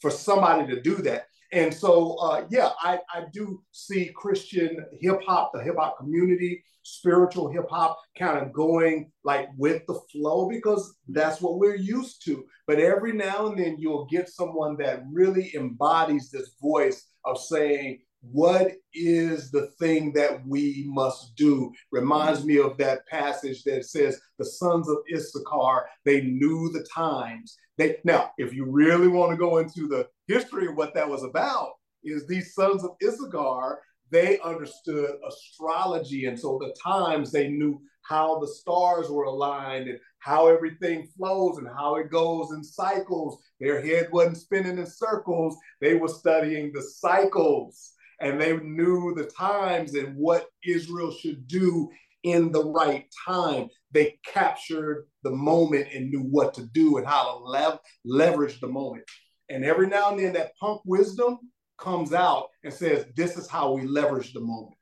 for 0.00 0.10
somebody 0.10 0.66
to 0.74 0.80
do 0.80 0.96
that. 0.96 1.26
And 1.52 1.72
so, 1.72 2.16
uh, 2.16 2.46
yeah, 2.50 2.70
I, 2.80 2.98
I 3.12 3.24
do 3.32 3.62
see 3.72 4.10
Christian 4.14 4.84
hip 5.00 5.20
hop, 5.26 5.52
the 5.54 5.62
hip 5.62 5.76
hop 5.78 5.98
community, 5.98 6.62
spiritual 6.82 7.50
hip 7.50 7.68
hop 7.68 7.98
kind 8.18 8.38
of 8.38 8.52
going 8.52 9.10
like 9.24 9.48
with 9.56 9.82
the 9.86 9.98
flow 10.12 10.48
because 10.48 10.96
that's 11.08 11.40
what 11.40 11.58
we're 11.58 11.76
used 11.76 12.24
to. 12.24 12.44
But 12.66 12.78
every 12.78 13.12
now 13.12 13.46
and 13.46 13.58
then 13.58 13.76
you'll 13.78 14.06
get 14.06 14.28
someone 14.28 14.76
that 14.78 15.02
really 15.12 15.52
embodies 15.54 16.30
this 16.30 16.50
voice 16.60 17.06
of 17.24 17.38
saying, 17.38 18.00
what 18.32 18.72
is 18.94 19.50
the 19.50 19.68
thing 19.78 20.12
that 20.14 20.46
we 20.46 20.84
must 20.88 21.36
do? 21.36 21.72
Reminds 21.92 22.44
me 22.44 22.58
of 22.58 22.76
that 22.78 23.06
passage 23.06 23.62
that 23.64 23.84
says, 23.84 24.20
the 24.38 24.44
sons 24.44 24.88
of 24.88 24.98
Issachar, 25.14 25.86
they 26.04 26.22
knew 26.22 26.70
the 26.72 26.86
times. 26.94 27.56
They 27.78 27.96
now, 28.04 28.30
if 28.38 28.54
you 28.54 28.66
really 28.70 29.08
want 29.08 29.32
to 29.32 29.36
go 29.36 29.58
into 29.58 29.86
the 29.86 30.08
history 30.28 30.66
of 30.66 30.76
what 30.76 30.94
that 30.94 31.08
was 31.08 31.24
about, 31.24 31.72
is 32.04 32.26
these 32.26 32.54
sons 32.54 32.84
of 32.84 32.92
Issachar, 33.02 33.80
they 34.10 34.38
understood 34.40 35.10
astrology. 35.26 36.26
And 36.26 36.38
so 36.38 36.58
the 36.60 36.74
times 36.82 37.32
they 37.32 37.48
knew 37.48 37.80
how 38.02 38.38
the 38.38 38.46
stars 38.46 39.10
were 39.10 39.24
aligned 39.24 39.88
and 39.88 39.98
how 40.20 40.46
everything 40.46 41.08
flows 41.16 41.58
and 41.58 41.66
how 41.66 41.96
it 41.96 42.10
goes 42.10 42.52
in 42.52 42.62
cycles. 42.62 43.38
Their 43.60 43.84
head 43.84 44.08
wasn't 44.12 44.38
spinning 44.38 44.78
in 44.78 44.86
circles, 44.86 45.56
they 45.80 45.94
were 45.94 46.08
studying 46.08 46.72
the 46.72 46.82
cycles 46.82 47.92
and 48.20 48.40
they 48.40 48.56
knew 48.56 49.14
the 49.14 49.24
times 49.24 49.94
and 49.94 50.16
what 50.16 50.46
Israel 50.64 51.12
should 51.12 51.46
do 51.46 51.90
in 52.22 52.50
the 52.50 52.64
right 52.64 53.06
time. 53.26 53.68
They 53.92 54.18
captured 54.26 55.06
the 55.22 55.30
moment 55.30 55.88
and 55.94 56.10
knew 56.10 56.22
what 56.22 56.54
to 56.54 56.64
do 56.66 56.98
and 56.98 57.06
how 57.06 57.24
to 57.24 57.44
lev- 57.44 57.78
leverage 58.04 58.60
the 58.60 58.68
moment. 58.68 59.04
And 59.48 59.64
every 59.64 59.86
now 59.86 60.10
and 60.10 60.18
then, 60.18 60.32
that 60.32 60.56
punk 60.60 60.80
wisdom 60.84 61.38
comes 61.78 62.12
out 62.12 62.48
and 62.64 62.72
says, 62.72 63.06
This 63.14 63.36
is 63.36 63.48
how 63.48 63.72
we 63.72 63.86
leverage 63.86 64.32
the 64.32 64.40
moment. 64.40 64.76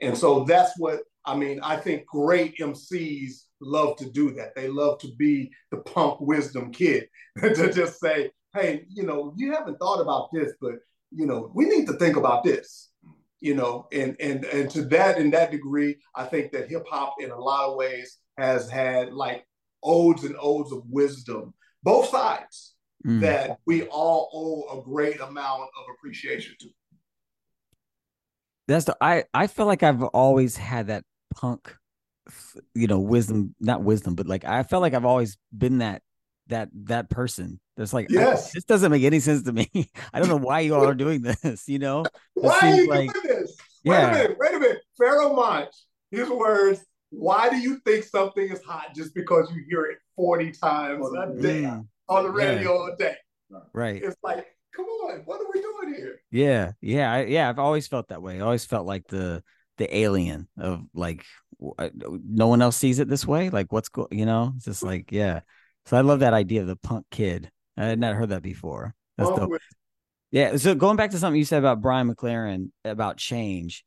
And 0.00 0.16
so 0.16 0.44
that's 0.44 0.78
what 0.78 1.00
I 1.24 1.36
mean. 1.36 1.60
I 1.62 1.76
think 1.76 2.06
great 2.06 2.58
MCs 2.58 3.44
love 3.60 3.96
to 3.96 4.10
do 4.10 4.32
that. 4.34 4.54
They 4.54 4.68
love 4.68 4.98
to 5.00 5.08
be 5.16 5.50
the 5.70 5.78
punk 5.78 6.20
wisdom 6.20 6.72
kid 6.72 7.08
to 7.38 7.72
just 7.72 8.00
say, 8.00 8.30
Hey, 8.52 8.84
you 8.88 9.04
know, 9.04 9.32
you 9.36 9.52
haven't 9.52 9.78
thought 9.78 10.00
about 10.00 10.28
this, 10.32 10.52
but 10.60 10.74
you 11.12 11.26
know, 11.26 11.50
we 11.54 11.64
need 11.66 11.86
to 11.86 11.94
think 11.94 12.16
about 12.16 12.44
this 12.44 12.90
you 13.40 13.54
know, 13.54 13.86
and 13.90 14.16
and 14.20 14.44
and 14.44 14.70
to 14.70 14.82
that 14.86 15.18
in 15.18 15.30
that 15.30 15.50
degree, 15.50 15.96
I 16.14 16.24
think 16.24 16.52
that 16.52 16.68
hip 16.68 16.84
hop 16.88 17.14
in 17.20 17.30
a 17.30 17.38
lot 17.38 17.70
of 17.70 17.76
ways 17.76 18.18
has 18.36 18.68
had 18.68 19.12
like 19.12 19.46
odes 19.82 20.24
and 20.24 20.36
odes 20.38 20.72
of 20.72 20.82
wisdom, 20.86 21.54
both 21.82 22.08
sides, 22.08 22.74
Mm. 23.06 23.22
that 23.22 23.56
we 23.66 23.84
all 23.84 24.28
owe 24.70 24.78
a 24.78 24.82
great 24.82 25.18
amount 25.20 25.62
of 25.62 25.84
appreciation 25.94 26.54
to. 26.60 26.68
That's 28.68 28.84
the 28.84 28.94
I 29.00 29.24
I 29.32 29.46
feel 29.46 29.64
like 29.64 29.82
I've 29.82 30.02
always 30.02 30.54
had 30.58 30.88
that 30.88 31.04
punk 31.34 31.74
you 32.74 32.86
know 32.86 33.00
wisdom 33.00 33.54
not 33.58 33.82
wisdom 33.82 34.14
but 34.14 34.26
like 34.26 34.44
I 34.44 34.62
felt 34.64 34.82
like 34.82 34.92
I've 34.92 35.06
always 35.06 35.38
been 35.56 35.78
that 35.78 36.02
that 36.50 36.68
that 36.84 37.08
person 37.10 37.58
that's 37.76 37.92
like 37.92 38.06
Yes. 38.10 38.52
this 38.52 38.64
doesn't 38.64 38.90
make 38.92 39.02
any 39.04 39.20
sense 39.20 39.42
to 39.44 39.52
me 39.52 39.68
I 40.12 40.20
don't 40.20 40.28
know 40.28 40.36
why 40.36 40.60
you 40.60 40.74
all 40.74 40.86
are 40.86 40.94
doing 41.06 41.22
this 41.22 41.68
you 41.68 41.78
know 41.78 42.04
Why 42.34 42.54
are 42.56 42.60
seems 42.60 42.76
you 42.78 42.88
like- 42.88 43.12
doing 43.12 43.26
this? 43.26 43.56
Wait 43.84 43.94
Yeah. 43.94 44.08
a 44.10 44.12
minute, 44.22 44.36
wait 44.38 44.54
a 44.54 44.58
minute. 44.60 44.78
Pharoahe 45.00 45.34
Monch, 45.34 45.74
his 46.10 46.28
words, 46.28 46.80
why 47.08 47.48
do 47.48 47.56
you 47.56 47.78
think 47.86 48.04
something 48.04 48.46
is 48.46 48.62
hot 48.62 48.94
just 48.94 49.14
because 49.14 49.50
you 49.54 49.64
hear 49.68 49.84
it 49.86 49.98
40 50.16 50.52
times 50.52 51.06
a 51.16 51.40
day 51.40 51.62
Mm, 51.62 51.86
on 52.08 52.24
the 52.24 52.38
Yeah. 52.38 52.46
radio 52.50 52.92
a 52.92 52.96
day? 52.96 53.16
right 53.72 54.02
It's 54.02 54.16
like, 54.22 54.46
come 54.76 54.84
on, 54.86 55.22
what 55.24 55.40
are 55.40 55.46
we 55.52 55.60
doing 55.62 55.94
here? 55.96 56.20
yeah 56.30 56.72
yeah 56.82 57.10
I, 57.12 57.22
yeah 57.24 57.48
I've 57.48 57.58
always 57.58 57.86
felt 57.88 58.08
that 58.08 58.20
way 58.22 58.36
I 58.36 58.40
always 58.44 58.64
felt 58.66 58.86
like 58.86 59.06
the 59.08 59.42
the 59.78 59.96
alien 59.96 60.46
of 60.58 60.82
like 60.94 61.24
no 61.58 62.46
one 62.48 62.60
else 62.62 62.76
sees 62.76 62.98
it 63.00 63.08
this 63.08 63.26
way 63.26 63.50
like 63.50 63.72
what's 63.72 63.88
go 63.88 64.06
you 64.10 64.26
know 64.26 64.52
it's 64.56 64.66
just 64.66 64.82
like 64.82 65.10
yeah 65.10 65.40
so 65.90 65.96
I 65.96 66.00
love 66.00 66.20
that 66.20 66.32
idea 66.32 66.62
of 66.62 66.66
the 66.66 66.76
punk 66.76 67.04
kid 67.10 67.50
I 67.76 67.84
had 67.84 67.98
not 67.98 68.14
heard 68.14 68.30
that 68.30 68.42
before 68.42 68.94
that's 69.16 69.30
Punk 69.30 69.52
dope. 69.52 69.60
Yeah. 70.30 70.56
So 70.56 70.74
going 70.74 70.96
back 70.96 71.10
to 71.10 71.18
something 71.18 71.38
you 71.38 71.44
said 71.44 71.58
about 71.58 71.80
Brian 71.80 72.12
McLaren 72.12 72.70
about 72.84 73.16
change, 73.16 73.84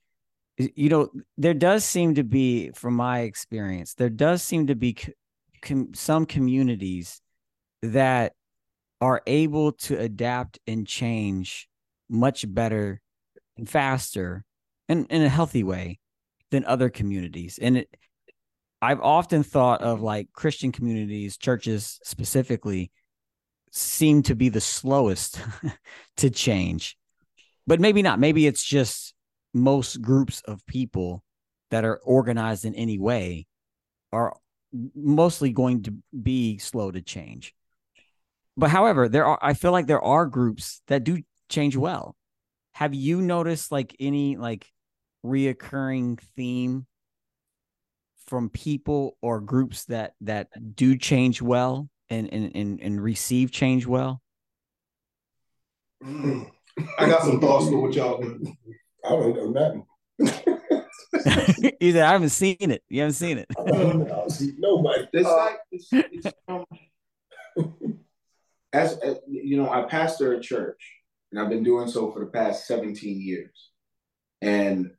you 0.57 0.89
know, 0.89 1.09
there 1.37 1.53
does 1.53 1.85
seem 1.85 2.15
to 2.15 2.23
be, 2.23 2.71
from 2.71 2.95
my 2.95 3.21
experience, 3.21 3.93
there 3.93 4.09
does 4.09 4.43
seem 4.43 4.67
to 4.67 4.75
be 4.75 4.97
com- 5.61 5.93
some 5.93 6.25
communities 6.25 7.21
that 7.81 8.33
are 9.01 9.21
able 9.25 9.71
to 9.73 9.97
adapt 9.97 10.59
and 10.67 10.85
change 10.85 11.67
much 12.09 12.45
better 12.47 13.01
and 13.57 13.69
faster 13.69 14.43
and 14.89 15.07
in 15.09 15.21
a 15.21 15.29
healthy 15.29 15.63
way 15.63 15.99
than 16.51 16.65
other 16.65 16.89
communities. 16.89 17.57
And 17.61 17.77
it, 17.77 17.89
I've 18.83 18.99
often 18.99 19.43
thought 19.43 19.81
of 19.81 20.01
like 20.01 20.33
Christian 20.33 20.73
communities, 20.73 21.37
churches 21.37 22.01
specifically, 22.03 22.91
seem 23.71 24.23
to 24.23 24.35
be 24.35 24.49
the 24.49 24.59
slowest 24.59 25.39
to 26.17 26.29
change. 26.29 26.97
But 27.65 27.79
maybe 27.79 28.01
not. 28.01 28.19
Maybe 28.19 28.45
it's 28.45 28.61
just 28.61 29.13
most 29.53 30.01
groups 30.01 30.41
of 30.41 30.65
people 30.65 31.23
that 31.71 31.85
are 31.85 32.01
organized 32.03 32.65
in 32.65 32.75
any 32.75 32.99
way 32.99 33.47
are 34.11 34.35
mostly 34.93 35.53
going 35.53 35.83
to 35.83 35.93
be 36.21 36.57
slow 36.57 36.91
to 36.91 37.01
change. 37.01 37.53
But 38.57 38.69
however, 38.69 39.07
there 39.07 39.25
are 39.25 39.39
I 39.41 39.53
feel 39.53 39.71
like 39.71 39.87
there 39.87 40.03
are 40.03 40.25
groups 40.25 40.81
that 40.87 41.05
do 41.05 41.23
change 41.47 41.77
well. 41.77 42.17
Have 42.73 42.93
you 42.93 43.21
noticed 43.21 43.71
like 43.71 43.95
any 43.97 44.35
like 44.35 44.69
reoccurring 45.25 46.19
theme 46.35 46.85
from 48.27 48.49
people 48.49 49.17
or 49.21 49.39
groups 49.39 49.85
that 49.85 50.13
that 50.21 50.47
do 50.75 50.97
change 50.97 51.41
well 51.41 51.89
and 52.09 52.31
and 52.33 52.51
and, 52.55 52.81
and 52.81 53.03
receive 53.03 53.51
change 53.51 53.85
well? 53.85 54.21
Mm. 56.03 56.49
I 56.97 57.07
got 57.07 57.23
some 57.23 57.39
thoughts 57.39 57.69
for 57.69 57.79
what 57.81 57.93
y'all 57.93 58.21
do. 58.21 58.53
I 59.05 59.09
don't 59.09 59.35
know 59.35 59.51
nothing. 59.51 59.85
you 61.79 61.91
said 61.91 62.03
I 62.03 62.11
haven't 62.11 62.29
seen 62.29 62.57
it. 62.59 62.83
You 62.89 63.01
haven't 63.01 63.13
seen 63.13 63.37
it. 63.37 63.47
I 63.57 63.63
don't, 63.63 64.11
I 64.11 64.27
see 64.27 64.53
nobody. 64.57 65.07
It's 65.13 65.27
Uh, 65.27 65.35
like 65.35 65.59
it's, 65.71 65.87
it's 65.91 66.27
um, 66.47 66.65
as, 68.73 68.97
as 68.99 69.17
you 69.27 69.57
know, 69.57 69.69
I 69.69 69.83
pastor 69.83 70.33
a 70.33 70.39
church, 70.39 70.81
and 71.31 71.39
I've 71.39 71.49
been 71.49 71.63
doing 71.63 71.87
so 71.87 72.11
for 72.11 72.19
the 72.19 72.25
past 72.25 72.65
17 72.67 73.21
years. 73.21 73.69
And 74.41 74.91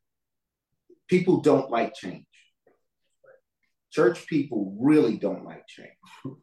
people 1.08 1.40
don't 1.40 1.70
like 1.70 1.94
change. 1.94 2.24
Church 3.94 4.26
people 4.26 4.76
really 4.80 5.16
don't 5.16 5.44
like 5.44 5.66
change. 5.66 5.90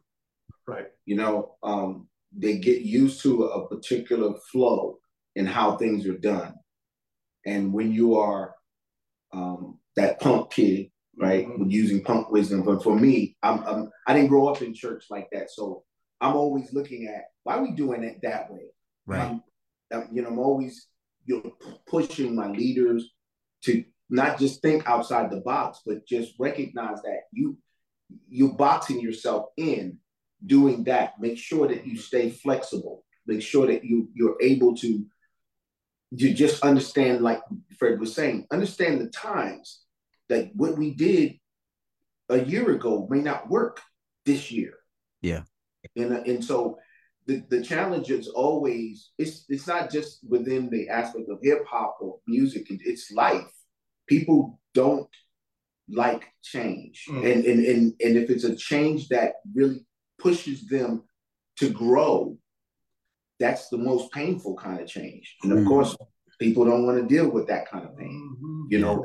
Right. 0.64 0.86
You 1.06 1.16
know, 1.16 1.56
um, 1.64 2.06
they 2.30 2.58
get 2.58 2.82
used 2.82 3.20
to 3.22 3.46
a 3.46 3.68
particular 3.68 4.34
flow 4.52 4.98
in 5.34 5.44
how 5.44 5.76
things 5.76 6.06
are 6.06 6.16
done. 6.16 6.54
And 7.44 7.72
when 7.72 7.90
you 7.90 8.16
are 8.16 8.54
um, 9.32 9.80
that 9.96 10.20
punk 10.20 10.52
kid, 10.52 10.90
right, 11.18 11.46
mm-hmm. 11.46 11.68
using 11.68 12.04
punk 12.04 12.30
wisdom, 12.30 12.62
but 12.62 12.82
for 12.82 12.94
me, 12.98 13.36
I'm, 13.42 13.64
I'm 13.64 13.90
I 14.06 14.14
didn't 14.14 14.28
grow 14.28 14.46
up 14.46 14.62
in 14.62 14.74
church 14.74 15.06
like 15.10 15.28
that, 15.32 15.50
so 15.50 15.82
I'm 16.20 16.36
always 16.36 16.72
looking 16.72 17.08
at 17.08 17.24
why 17.42 17.56
are 17.56 17.62
we 17.62 17.72
doing 17.72 18.04
it 18.04 18.20
that 18.22 18.50
way, 18.50 18.66
right? 19.06 19.30
I'm, 19.30 19.42
I'm, 19.92 20.08
you 20.12 20.22
know, 20.22 20.28
I'm 20.28 20.38
always 20.38 20.86
you 21.26 21.42
know 21.42 21.52
pushing 21.86 22.34
my 22.34 22.48
leaders 22.48 23.10
to 23.64 23.84
not 24.12 24.38
just 24.38 24.62
think 24.62 24.86
outside 24.86 25.30
the 25.30 25.40
box, 25.40 25.80
but 25.86 26.06
just 26.06 26.34
recognize 26.38 27.02
that 27.02 27.22
you 27.32 27.58
you're 28.28 28.54
boxing 28.54 29.00
yourself 29.00 29.46
in 29.56 29.98
doing 30.44 30.84
that. 30.84 31.14
Make 31.18 31.38
sure 31.38 31.66
that 31.68 31.86
you 31.86 31.96
stay 31.96 32.30
flexible. 32.30 33.04
Make 33.26 33.42
sure 33.42 33.66
that 33.66 33.84
you 33.84 34.08
you're 34.14 34.36
able 34.40 34.76
to 34.76 35.06
you 36.14 36.34
just 36.34 36.62
understand, 36.62 37.22
like 37.22 37.40
Fred 37.78 37.98
was 37.98 38.14
saying, 38.14 38.46
understand 38.52 39.00
the 39.00 39.08
times. 39.08 39.80
that 40.28 40.50
what 40.54 40.76
we 40.76 40.94
did 40.94 41.38
a 42.28 42.44
year 42.44 42.70
ago 42.72 43.06
may 43.10 43.20
not 43.20 43.48
work 43.48 43.80
this 44.24 44.50
year. 44.50 44.74
Yeah. 45.20 45.42
And 45.96 46.12
uh, 46.12 46.22
and 46.26 46.44
so 46.44 46.78
the, 47.26 47.42
the 47.48 47.62
challenge 47.62 48.10
is 48.10 48.28
always 48.28 49.10
it's 49.18 49.44
it's 49.48 49.66
not 49.66 49.90
just 49.90 50.20
within 50.28 50.70
the 50.70 50.88
aspect 50.88 51.28
of 51.30 51.38
hip 51.42 51.64
hop 51.66 51.96
or 52.00 52.18
music, 52.26 52.66
it's 52.68 53.12
life. 53.12 53.50
People 54.08 54.60
don't 54.74 55.08
like 55.88 56.26
change. 56.42 57.04
Mm. 57.08 57.32
And, 57.32 57.44
and 57.44 57.66
and 57.66 57.94
and 58.00 58.16
if 58.16 58.30
it's 58.30 58.44
a 58.44 58.56
change 58.56 59.08
that 59.08 59.34
really 59.54 59.84
pushes 60.18 60.66
them 60.66 61.02
to 61.58 61.70
grow, 61.70 62.36
that's 63.38 63.68
the 63.68 63.78
most 63.78 64.12
painful 64.12 64.56
kind 64.56 64.80
of 64.80 64.86
change. 64.86 65.36
And 65.42 65.52
of 65.52 65.58
mm-hmm. 65.58 65.68
course, 65.68 65.96
people 66.40 66.64
don't 66.64 66.86
want 66.86 67.00
to 67.00 67.14
deal 67.14 67.28
with 67.30 67.46
that 67.48 67.70
kind 67.70 67.84
of 67.84 67.96
pain, 67.96 68.36
mm-hmm. 68.36 68.62
you 68.70 68.78
know. 68.78 69.04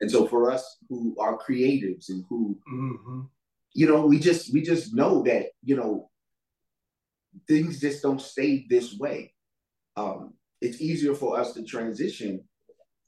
And 0.00 0.10
so 0.10 0.26
for 0.26 0.50
us 0.50 0.76
who 0.88 1.16
are 1.18 1.38
creatives 1.38 2.08
and 2.08 2.24
who, 2.28 2.56
mm-hmm. 2.72 3.22
you 3.74 3.88
know, 3.88 4.06
we 4.06 4.18
just 4.18 4.52
we 4.52 4.62
just 4.62 4.94
know 4.94 5.22
that 5.24 5.46
you 5.62 5.76
know 5.76 6.10
things 7.46 7.80
just 7.80 8.02
don't 8.02 8.20
stay 8.20 8.66
this 8.68 8.96
way. 8.98 9.34
Um, 9.96 10.34
it's 10.60 10.80
easier 10.80 11.14
for 11.14 11.38
us 11.38 11.52
to 11.54 11.62
transition, 11.64 12.44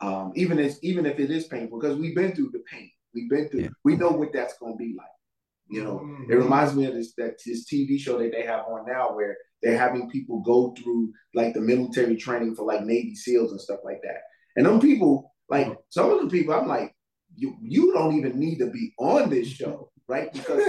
um, 0.00 0.32
even 0.34 0.58
as 0.58 0.82
even 0.82 1.06
if 1.06 1.18
it 1.18 1.30
is 1.30 1.46
painful, 1.46 1.78
because 1.78 1.96
we've 1.96 2.14
been 2.14 2.34
through 2.34 2.50
the 2.52 2.62
pain. 2.70 2.90
We've 3.14 3.28
been 3.28 3.48
through. 3.48 3.62
Yeah. 3.62 3.68
We 3.84 3.96
know 3.96 4.10
what 4.10 4.32
that's 4.32 4.56
going 4.58 4.74
to 4.74 4.78
be 4.78 4.94
like. 4.96 5.06
You 5.68 5.84
know, 5.84 5.98
mm-hmm. 5.98 6.32
it 6.32 6.34
reminds 6.34 6.74
me 6.74 6.86
of 6.86 6.94
this 6.94 7.14
that 7.16 7.36
this 7.44 7.64
TV 7.72 7.98
show 7.98 8.18
that 8.18 8.32
they 8.32 8.42
have 8.42 8.64
on 8.66 8.86
now 8.86 9.14
where 9.14 9.36
they're 9.62 9.78
having 9.78 10.10
people 10.10 10.40
go 10.40 10.74
through 10.76 11.12
like 11.34 11.54
the 11.54 11.60
military 11.60 12.16
training 12.16 12.56
for 12.56 12.64
like 12.64 12.84
Navy 12.84 13.14
SEALs 13.14 13.52
and 13.52 13.60
stuff 13.60 13.80
like 13.84 14.00
that. 14.02 14.22
And 14.56 14.66
them 14.66 14.80
people, 14.80 15.32
like 15.48 15.66
mm-hmm. 15.66 15.80
some 15.90 16.10
of 16.10 16.22
the 16.22 16.28
people, 16.28 16.54
I'm 16.54 16.66
like, 16.66 16.94
you 17.36 17.56
you 17.62 17.92
don't 17.92 18.16
even 18.16 18.38
need 18.38 18.58
to 18.58 18.70
be 18.70 18.92
on 18.98 19.30
this 19.30 19.48
show, 19.48 19.90
right? 20.08 20.32
Because 20.32 20.62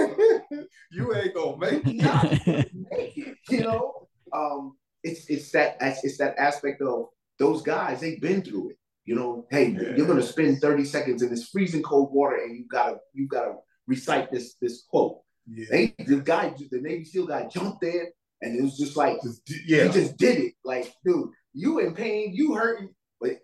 you 0.92 1.14
ain't 1.14 1.34
gonna 1.34 1.58
make 1.58 1.82
it. 1.84 2.70
make 2.90 3.16
it, 3.16 3.36
you 3.50 3.60
know. 3.60 4.08
Um, 4.32 4.76
it's 5.02 5.28
it's 5.28 5.50
that 5.50 5.76
it's 5.80 6.18
that 6.18 6.38
aspect 6.38 6.80
of 6.80 7.06
those 7.38 7.62
guys. 7.62 8.00
They've 8.00 8.20
been 8.20 8.42
through 8.42 8.70
it. 8.70 8.76
You 9.04 9.16
know, 9.16 9.46
hey, 9.50 9.70
yeah. 9.70 9.96
you're 9.96 10.06
gonna 10.06 10.22
spend 10.22 10.60
30 10.60 10.84
seconds 10.84 11.22
in 11.22 11.30
this 11.30 11.48
freezing 11.48 11.82
cold 11.82 12.12
water, 12.12 12.36
and 12.36 12.56
you 12.56 12.66
gotta 12.70 12.98
you 13.12 13.26
gotta 13.26 13.54
recite 13.86 14.30
this 14.30 14.54
this 14.60 14.84
quote. 14.88 15.18
Yeah. 15.46 15.66
They, 15.70 15.94
the 15.98 16.20
guy, 16.20 16.54
the 16.70 16.80
Navy 16.80 17.04
SEAL 17.04 17.26
guy, 17.26 17.48
jumped 17.48 17.82
in, 17.82 18.06
and 18.42 18.58
it 18.58 18.62
was 18.62 18.76
just 18.76 18.96
like, 18.96 19.20
just, 19.22 19.42
yeah, 19.66 19.84
he 19.84 19.92
just 19.92 20.16
did 20.16 20.38
it. 20.38 20.54
Like, 20.64 20.92
dude, 21.04 21.30
you 21.52 21.80
in 21.80 21.94
pain, 21.94 22.32
you 22.32 22.54
hurting, 22.54 22.90
but 23.20 23.38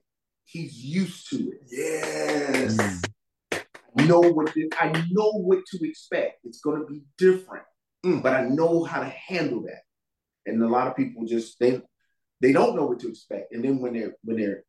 he's 0.45 0.77
used 0.77 1.29
to 1.31 1.37
it. 1.37 1.61
Yes. 1.69 2.77
Mm. 2.77 3.65
I 3.99 4.05
know 4.05 4.21
what 4.21 4.55
this, 4.55 4.69
I 4.79 4.93
know 5.11 5.33
what 5.33 5.65
to 5.73 5.89
expect. 5.89 6.41
It's 6.45 6.61
gonna 6.61 6.85
be 6.85 7.03
different, 7.17 7.65
mm. 8.07 8.23
but 8.23 8.35
I 8.35 8.43
know 8.43 8.85
how 8.85 9.01
to 9.01 9.09
handle 9.09 9.63
that. 9.63 9.83
And 10.47 10.63
a 10.63 10.69
lot 10.69 10.87
of 10.87 10.97
people 10.97 11.27
just 11.27 11.59
they 11.59 11.81
they 12.41 12.53
don't 12.53 12.77
know 12.77 12.87
what 12.87 13.01
to 13.01 13.09
expect, 13.09 13.53
and 13.53 13.65
then 13.65 13.81
when 13.81 13.95
they're 13.95 14.15
when 14.23 14.37
they're 14.37 14.63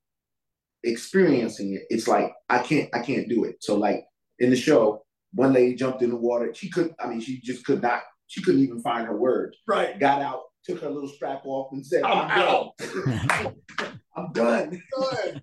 experiencing 0.84 1.74
it, 1.74 1.84
it's 1.90 2.08
like 2.08 2.34
I 2.50 2.60
can't 2.60 2.90
I 2.94 3.00
can't 3.00 3.30
do 3.30 3.44
it. 3.46 3.58
So 3.62 3.76
like 3.76 4.06
in 4.40 4.50
the 4.50 4.56
show, 4.56 5.04
one 5.34 5.54
lady 5.54 5.76
jumped 5.76 6.02
in 6.02 6.10
the 6.10 6.16
water. 6.16 6.54
She 6.54 6.70
could, 6.70 6.94
I 7.00 7.08
mean, 7.08 7.22
she 7.22 7.40
just 7.42 7.66
could 7.66 7.82
not, 7.82 8.02
she 8.28 8.42
couldn't 8.42 8.62
even 8.62 8.82
find 8.82 9.06
her 9.08 9.16
words. 9.16 9.58
Right. 9.68 10.00
Got 10.00 10.22
out, 10.22 10.44
took 10.66 10.82
her 10.82 10.90
little 10.90 11.10
strap 11.10 11.42
off 11.46 11.72
and 11.72 11.86
said, 11.86 12.04
I'm, 12.04 12.30
I'm 12.30 12.40
out. 12.40 12.72
I'm 14.16 14.32
done. 14.34 14.82
done. 15.00 15.42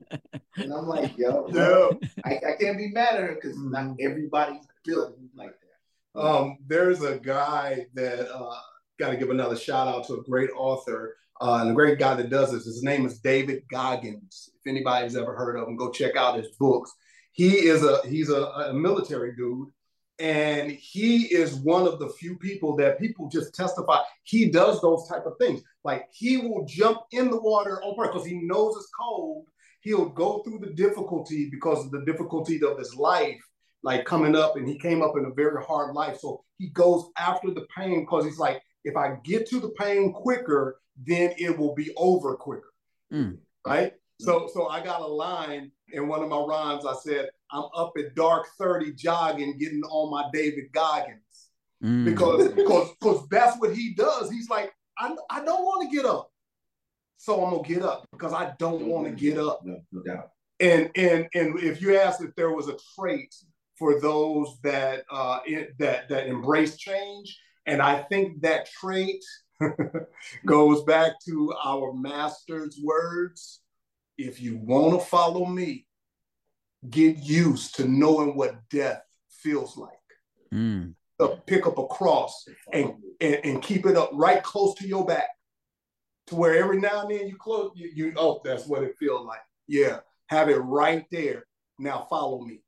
and 0.57 0.73
I'm 0.73 0.87
like, 0.87 1.17
yo, 1.17 1.47
no. 1.51 1.99
I, 2.25 2.37
I 2.37 2.57
can't 2.61 2.79
be 2.79 2.89
mad 2.89 3.15
at 3.15 3.21
her 3.21 3.35
because 3.35 3.57
mm-hmm. 3.57 3.71
not 3.71 3.97
everybody's 4.01 4.67
built 4.85 5.17
like 5.35 5.55
that. 5.61 6.21
Um, 6.21 6.59
there's 6.67 7.03
a 7.03 7.19
guy 7.19 7.87
that 7.95 8.35
uh, 8.35 8.57
got 8.99 9.11
to 9.11 9.17
give 9.17 9.31
another 9.31 9.57
shout 9.57 9.87
out 9.87 10.07
to 10.07 10.15
a 10.15 10.23
great 10.23 10.51
author 10.57 11.17
uh, 11.41 11.59
and 11.61 11.71
a 11.71 11.75
great 11.75 11.99
guy 11.99 12.15
that 12.15 12.31
does 12.31 12.53
this. 12.53 12.65
His 12.65 12.83
name 12.83 13.07
is 13.07 13.19
David 13.19 13.63
Goggins. 13.71 14.51
If 14.55 14.71
anybody's 14.71 15.17
ever 15.17 15.35
heard 15.35 15.57
of 15.57 15.69
him, 15.69 15.77
go 15.77 15.91
check 15.91 16.17
out 16.17 16.39
his 16.39 16.49
books. 16.59 16.93
He 17.33 17.51
is 17.51 17.85
a 17.85 18.01
he's 18.09 18.31
a, 18.31 18.45
a 18.45 18.73
military 18.73 19.37
dude 19.37 19.69
and 20.19 20.71
he 20.71 21.25
is 21.25 21.57
one 21.57 21.87
of 21.87 21.99
the 21.99 22.09
few 22.09 22.37
people 22.39 22.75
that 22.77 22.99
people 22.99 23.29
just 23.29 23.55
testify 23.55 23.99
he 24.25 24.51
does 24.51 24.81
those 24.81 25.07
type 25.09 25.27
of 25.27 25.35
things 25.39 25.61
like 25.85 26.07
he 26.11 26.39
will 26.39 26.65
jump 26.65 27.01
in 27.13 27.31
the 27.31 27.41
water 27.41 27.83
on 27.83 27.95
purpose 27.95 28.13
because 28.15 28.27
he 28.27 28.41
knows 28.43 28.75
it's 28.77 28.89
cold 28.99 29.47
he'll 29.83 30.09
go 30.09 30.43
through 30.43 30.59
the 30.59 30.73
difficulty 30.73 31.51
because 31.51 31.85
of 31.85 31.91
the 31.91 32.05
difficulty 32.07 32.59
of 32.65 32.79
his 32.79 32.95
life 32.95 33.41
like 33.83 34.07
coming 34.07 34.35
up 34.35 34.57
and 34.57 34.67
he 34.67 34.79
came 34.79 35.03
up 35.03 35.13
in 35.19 35.27
a 35.27 35.35
very 35.35 35.63
hard 35.63 35.95
life 35.95 36.19
so 36.19 36.43
he 36.59 36.69
goes 36.69 37.05
after 37.19 37.51
the 37.51 37.67
pain 37.77 38.01
because 38.01 38.25
he's 38.25 38.39
like 38.39 38.63
if 38.87 38.97
i 38.97 39.17
get 39.25 39.47
to 39.47 39.61
the 39.61 39.71
pain 39.71 40.13
quicker 40.13 40.81
then 41.07 41.35
it 41.37 41.57
will 41.57 41.75
be 41.75 41.93
over 41.97 42.35
quicker 42.35 42.73
mm. 43.13 43.37
right 43.67 43.93
so 44.21 44.49
so 44.53 44.69
i 44.69 44.83
got 44.83 45.03
a 45.03 45.07
line 45.07 45.71
in 45.93 46.09
one 46.09 46.23
of 46.23 46.29
my 46.29 46.39
rhymes 46.39 46.87
i 46.87 46.95
said 46.95 47.29
I'm 47.51 47.65
up 47.75 47.93
at 47.99 48.15
dark 48.15 48.49
30 48.59 48.93
jogging, 48.93 49.57
getting 49.59 49.83
on 49.85 50.11
my 50.11 50.29
David 50.33 50.73
Goggins. 50.73 51.21
Mm. 51.83 52.05
Because 52.05 52.49
because 52.53 52.91
because 53.01 53.29
that's 53.29 53.59
what 53.61 53.75
he 53.75 53.95
does. 53.95 54.31
He's 54.31 54.49
like, 54.49 54.73
I, 54.99 55.15
I 55.31 55.45
don't 55.45 55.63
want 55.63 55.89
to 55.89 55.95
get 55.95 56.07
up. 56.07 56.31
So 57.19 57.45
I'm 57.45 57.55
gonna 57.55 57.69
get 57.69 57.83
up 57.83 58.07
because 58.13 58.33
I 58.33 58.53
don't 58.59 58.87
want 58.87 59.07
to 59.07 59.13
get 59.13 59.39
up. 59.39 59.61
No, 59.65 59.81
no 59.93 60.03
doubt. 60.03 60.31
And 60.59 60.91
and 60.97 61.27
and 61.35 61.59
if 61.61 61.81
you 61.81 61.99
ask 61.99 62.23
if 62.23 62.35
there 62.35 62.51
was 62.51 62.69
a 62.69 62.77
trait 62.95 63.35
for 63.79 64.01
those 64.01 64.59
that 64.63 65.05
uh 65.11 65.41
that 65.79 66.09
that 66.09 66.27
embrace 66.27 66.77
change, 66.77 67.39
and 67.67 67.83
I 67.83 68.03
think 68.03 68.43
that 68.43 68.71
trait 68.71 69.25
goes 70.47 70.83
back 70.85 71.13
to 71.27 71.53
our 71.65 71.93
master's 71.93 72.79
words. 72.83 73.61
If 74.17 74.41
you 74.41 74.57
want 74.59 74.99
to 74.99 75.07
follow 75.07 75.45
me, 75.45 75.87
get 76.89 77.19
used 77.19 77.77
to 77.77 77.89
knowing 77.89 78.37
what 78.37 78.69
death 78.71 79.03
feels 79.29 79.77
like. 79.77 79.91
Mm. 80.53 80.95
To 81.19 81.41
pick 81.47 81.67
up 81.67 81.79
a 81.79 81.87
cross 81.87 82.47
and, 82.73 82.95
and, 83.21 83.41
and 83.43 83.63
keep 83.63 83.87
it 83.87 83.97
up 83.97 84.11
right 84.13 84.43
close 84.43 84.75
to 84.77 84.87
your 84.87 85.05
back 85.05 85.29
to 86.27 86.35
where 86.35 86.57
every 86.57 86.81
now 86.81 87.03
and 87.03 87.11
then 87.11 87.29
you 87.29 87.37
close, 87.37 87.71
you, 87.75 87.91
you 87.95 88.13
oh, 88.17 88.41
that's 88.45 88.67
what 88.67 88.83
it 88.83 88.97
feels 88.99 89.27
like. 89.27 89.41
Yeah, 89.67 90.01
have 90.27 90.49
it 90.49 90.57
right 90.57 91.05
there. 91.11 91.45
Now 91.79 92.07
follow 92.11 92.43
me. 92.43 92.63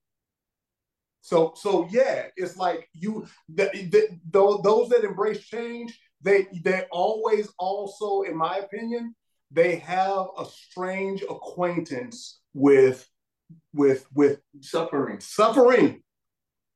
So, 1.21 1.53
so 1.57 1.89
yeah, 1.91 2.27
it's 2.37 2.57
like 2.57 2.89
you, 2.93 3.27
the, 3.49 3.71
the, 3.75 4.09
the, 4.31 4.61
those 4.63 4.89
that 4.91 5.05
embrace 5.05 5.45
change, 5.45 5.99
they 6.21 6.47
they 6.65 6.85
always 6.91 7.49
also, 7.59 8.23
in 8.23 8.37
my 8.37 8.57
opinion, 8.57 9.15
they 9.51 9.77
have 9.77 10.27
a 10.39 10.45
strange 10.45 11.23
acquaintance 11.23 12.41
with 12.55 13.09
with 13.73 14.07
with 14.15 14.41
suffering, 14.61 15.21
suffering, 15.21 16.03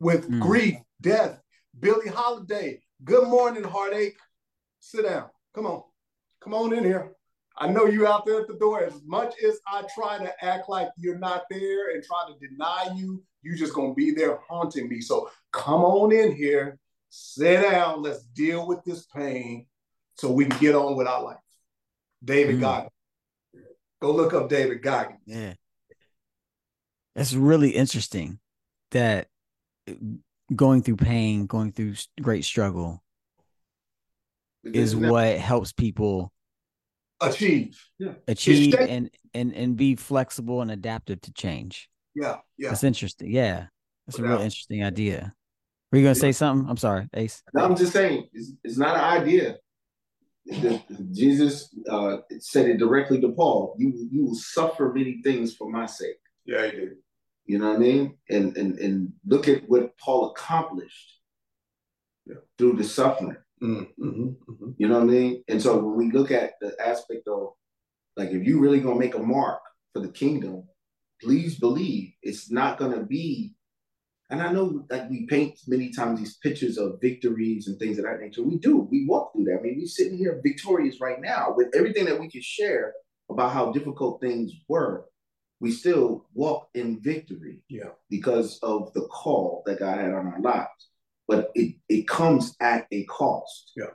with 0.01 0.31
mm. 0.31 0.41
grief, 0.41 0.77
death. 1.01 1.41
Billie 1.79 2.09
Holiday. 2.09 2.83
Good 3.05 3.29
morning, 3.29 3.65
heartache. 3.65 4.17
Sit 4.81 5.05
down. 5.05 5.29
Come 5.55 5.67
on, 5.67 5.83
come 6.43 6.55
on 6.55 6.73
in 6.73 6.85
here. 6.85 7.13
I 7.59 7.69
know 7.69 7.87
you 7.87 8.07
out 8.07 8.25
there 8.25 8.41
at 8.41 8.49
the 8.49 8.59
door. 8.59 8.83
As 8.83 9.01
much 9.05 9.35
as 9.43 9.59
I 9.67 9.83
try 9.95 10.19
to 10.19 10.45
act 10.45 10.69
like 10.69 10.89
you're 10.97 11.19
not 11.19 11.45
there 11.51 11.95
and 11.95 12.03
try 12.03 12.25
to 12.29 12.47
deny 12.47 12.95
you, 12.95 13.23
you 13.43 13.57
just 13.57 13.75
gonna 13.75 13.95
be 13.95 14.13
there 14.13 14.39
haunting 14.49 14.89
me. 14.89 15.01
So 15.01 15.31
come 15.53 15.83
on 15.83 16.13
in 16.13 16.35
here, 16.35 16.79
sit 17.11 17.63
down. 17.63 18.03
Let's 18.03 18.23
deal 18.23 18.67
with 18.67 18.83
this 18.85 19.07
pain 19.07 19.67
so 20.17 20.31
we 20.31 20.47
can 20.47 20.59
get 20.59 20.75
on 20.75 20.97
with 20.97 21.07
our 21.07 21.23
life. 21.23 21.39
David 22.25 22.57
mm. 22.57 22.61
Goggins. 22.61 22.91
Go 24.01 24.13
look 24.13 24.35
up 24.35 24.49
David 24.49 24.83
Goggins. 24.83 25.21
Yeah. 25.27 25.55
That's 27.15 27.35
really 27.35 27.71
interesting. 27.71 28.39
That 28.91 29.29
uh, 29.89 29.95
going 30.55 30.83
through 30.83 30.97
pain, 30.97 31.47
going 31.47 31.73
through 31.73 31.95
great 32.21 32.45
struggle, 32.45 33.03
is 34.65 34.95
what 34.95 35.39
helps 35.39 35.73
people 35.73 36.33
achieve. 37.21 37.81
Yeah. 37.99 38.13
Achieve 38.29 38.75
and 38.75 39.11
and 39.35 39.55
and 39.55 39.77
be 39.77 39.97
flexible 39.97 40.63
and 40.63 40.71
adaptive 40.71 41.21
to 41.23 41.33
change. 41.33 41.89
Yeah, 42.15 42.37
yeah. 42.59 42.69
That's 42.71 42.85
interesting. 42.85 43.31
Yeah. 43.31 43.67
That's 44.07 44.19
a 44.19 44.23
real 44.23 44.41
interesting 44.41 44.85
idea. 44.85 45.33
Were 45.91 45.99
you 45.99 46.05
gonna 46.05 46.15
say 46.15 46.33
something? 46.33 46.69
I'm 46.69 46.77
sorry, 46.77 47.09
Ace. 47.15 47.43
No, 47.55 47.65
I'm 47.65 47.77
just 47.77 47.93
saying 47.93 48.29
it's, 48.33 48.53
it's 48.65 48.79
not 48.79 48.97
an 48.97 49.23
idea. 49.23 49.57
Jesus 51.13 51.69
uh, 51.89 52.19
said 52.41 52.67
it 52.67 52.79
directly 52.79 53.21
to 53.21 53.31
Paul. 53.33 53.77
You 53.79 54.09
you 54.11 54.25
will 54.25 54.35
suffer 54.35 54.93
many 54.93 55.21
things 55.23 55.55
for 55.55 55.71
my 55.71 55.87
sake. 55.87 56.17
Yeah, 56.45 56.67
he 56.67 56.73
did. 56.73 56.91
You 57.45 57.59
know 57.59 57.69
what 57.69 57.77
I 57.77 57.79
mean? 57.79 58.19
And 58.31 58.57
and 58.57 58.79
and 58.79 59.13
look 59.27 59.49
at 59.49 59.69
what 59.69 59.97
Paul 59.99 60.31
accomplished 60.31 61.21
yeah. 62.27 62.37
through 62.59 62.75
the 62.75 62.85
suffering. 62.85 63.37
Mm-hmm, 63.63 64.05
mm-hmm. 64.05 64.71
You 64.79 64.89
know 64.89 64.95
what 64.95 65.05
I 65.05 65.07
mean? 65.07 65.45
And 65.49 65.63
so 65.63 65.77
when 65.77 65.97
we 65.97 66.11
look 66.11 66.31
at 66.33 66.55
the 66.61 66.75
aspect 66.85 67.29
of 67.29 67.51
like 68.17 68.31
if 68.31 68.47
you 68.47 68.59
really 68.59 68.81
gonna 68.81 68.99
make 68.99 69.15
a 69.15 69.21
mark 69.21 69.61
for 69.93 70.01
the 70.01 70.09
kingdom, 70.09 70.65
please 71.23 71.59
believe 71.59 72.13
it's 72.23 72.51
not 72.51 72.79
gonna 72.79 73.05
be 73.05 73.55
and 74.33 74.41
I 74.41 74.51
know 74.51 74.83
like 74.89 75.11
we 75.11 75.27
paint 75.27 75.61
many 75.67 75.91
times 75.93 76.19
these 76.19 76.39
pictures 76.39 76.79
of 76.79 76.99
victories 77.03 77.69
and 77.69 77.79
things 77.79 77.99
of 77.99 78.07
that 78.07 78.19
nature. 78.19 78.43
We 78.43 78.57
do. 78.57 78.89
We 78.91 79.05
walk 79.07 79.33
through 79.33 79.45
that. 79.45 79.59
I 79.59 79.63
mean, 79.63 79.77
we're 79.77 79.87
sitting 79.87 80.17
here 80.17 80.41
victorious 80.43 81.03
right 81.03 81.21
now 81.21 81.53
with 81.55 81.69
everything 81.77 82.07
that 82.07 82.19
we 82.19 82.31
can 82.31 82.41
share 82.41 82.95
about 83.31 83.53
how 83.53 83.73
difficult 83.73 84.23
things 84.23 84.51
were. 84.69 85.05
We 85.61 85.71
still 85.71 86.25
walk 86.33 86.69
in 86.73 87.03
victory. 87.03 87.63
Yeah. 87.69 87.91
Because 88.09 88.59
of 88.63 88.95
the 88.95 89.03
call 89.03 89.65
that 89.67 89.81
God 89.81 89.99
had 89.99 90.15
on 90.15 90.27
our 90.27 90.41
lives. 90.41 90.89
But 91.29 91.51
it 91.55 91.75
it 91.91 92.09
comes 92.09 92.57
at 92.59 92.87
a 92.91 93.05
cost. 93.05 93.73
Yeah. 93.77 93.93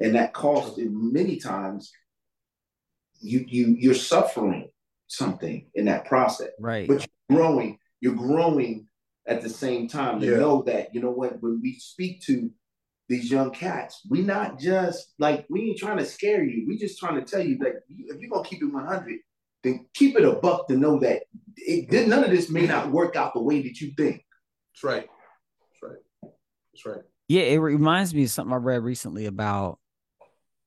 And 0.00 0.16
that 0.16 0.34
cost 0.34 0.76
many 0.76 1.38
times 1.38 1.90
you 3.22 3.46
you 3.48 3.74
you're 3.78 3.94
suffering 3.94 4.68
something 5.12 5.66
in 5.74 5.84
that 5.86 6.06
process. 6.06 6.50
Right. 6.58 6.88
But 6.88 7.06
you're 7.28 7.38
growing, 7.38 7.78
you're 8.00 8.14
growing 8.14 8.86
at 9.26 9.42
the 9.42 9.48
same 9.48 9.88
time 9.88 10.20
to 10.20 10.26
yeah. 10.26 10.38
know 10.38 10.62
that 10.62 10.94
you 10.94 11.00
know 11.00 11.10
what 11.10 11.40
when 11.40 11.60
we 11.62 11.78
speak 11.78 12.22
to 12.22 12.50
these 13.08 13.30
young 13.30 13.50
cats, 13.50 14.00
we 14.08 14.22
not 14.22 14.58
just 14.58 15.14
like 15.18 15.46
we 15.48 15.70
ain't 15.70 15.78
trying 15.78 15.98
to 15.98 16.06
scare 16.06 16.42
you. 16.42 16.64
We 16.66 16.78
just 16.78 16.98
trying 16.98 17.22
to 17.22 17.24
tell 17.24 17.44
you 17.44 17.58
that 17.58 17.82
if 17.88 18.20
you're 18.20 18.30
gonna 18.30 18.48
keep 18.48 18.62
it 18.62 18.72
100, 18.72 19.18
then 19.62 19.86
keep 19.94 20.16
it 20.16 20.24
a 20.24 20.32
buck 20.32 20.68
to 20.68 20.76
know 20.76 20.98
that 21.00 21.24
it, 21.56 22.08
none 22.08 22.24
of 22.24 22.30
this 22.30 22.50
may 22.50 22.66
not 22.66 22.90
work 22.90 23.16
out 23.16 23.34
the 23.34 23.42
way 23.42 23.62
that 23.62 23.80
you 23.80 23.92
think. 23.96 24.24
That's 24.74 24.84
right. 24.84 25.06
That's 25.60 25.82
right. 25.82 26.32
That's 26.72 26.86
right. 26.86 27.04
Yeah, 27.28 27.42
it 27.42 27.58
reminds 27.58 28.14
me 28.14 28.24
of 28.24 28.30
something 28.30 28.52
I 28.52 28.56
read 28.56 28.82
recently 28.82 29.26
about 29.26 29.78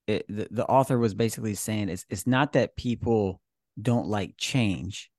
it. 0.07 0.25
The, 0.27 0.47
the 0.51 0.65
author 0.65 0.97
was 0.97 1.13
basically 1.13 1.55
saying 1.55 1.89
it's 1.89 2.05
it's 2.09 2.27
not 2.27 2.53
that 2.53 2.75
people 2.75 3.41
don't 3.81 4.07
like 4.07 4.35
change, 4.37 5.09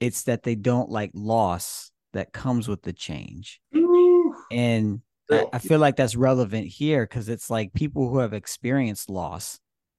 it's 0.00 0.24
that 0.24 0.42
they 0.42 0.54
don't 0.54 0.90
like 0.90 1.10
loss 1.14 1.90
that 2.12 2.32
comes 2.32 2.68
with 2.68 2.82
the 2.82 2.92
change. 2.92 3.60
Ooh. 3.76 4.34
And 4.50 5.02
I, 5.30 5.46
I, 5.54 5.58
feel 5.58 5.78
like 5.78 5.96
that's 5.96 6.16
relevant 6.16 6.66
here 6.66 7.04
because 7.04 7.28
it's 7.28 7.50
like 7.50 7.72
people 7.74 8.08
who 8.08 8.18
have 8.18 8.32
experienced 8.32 9.10
loss, 9.10 9.58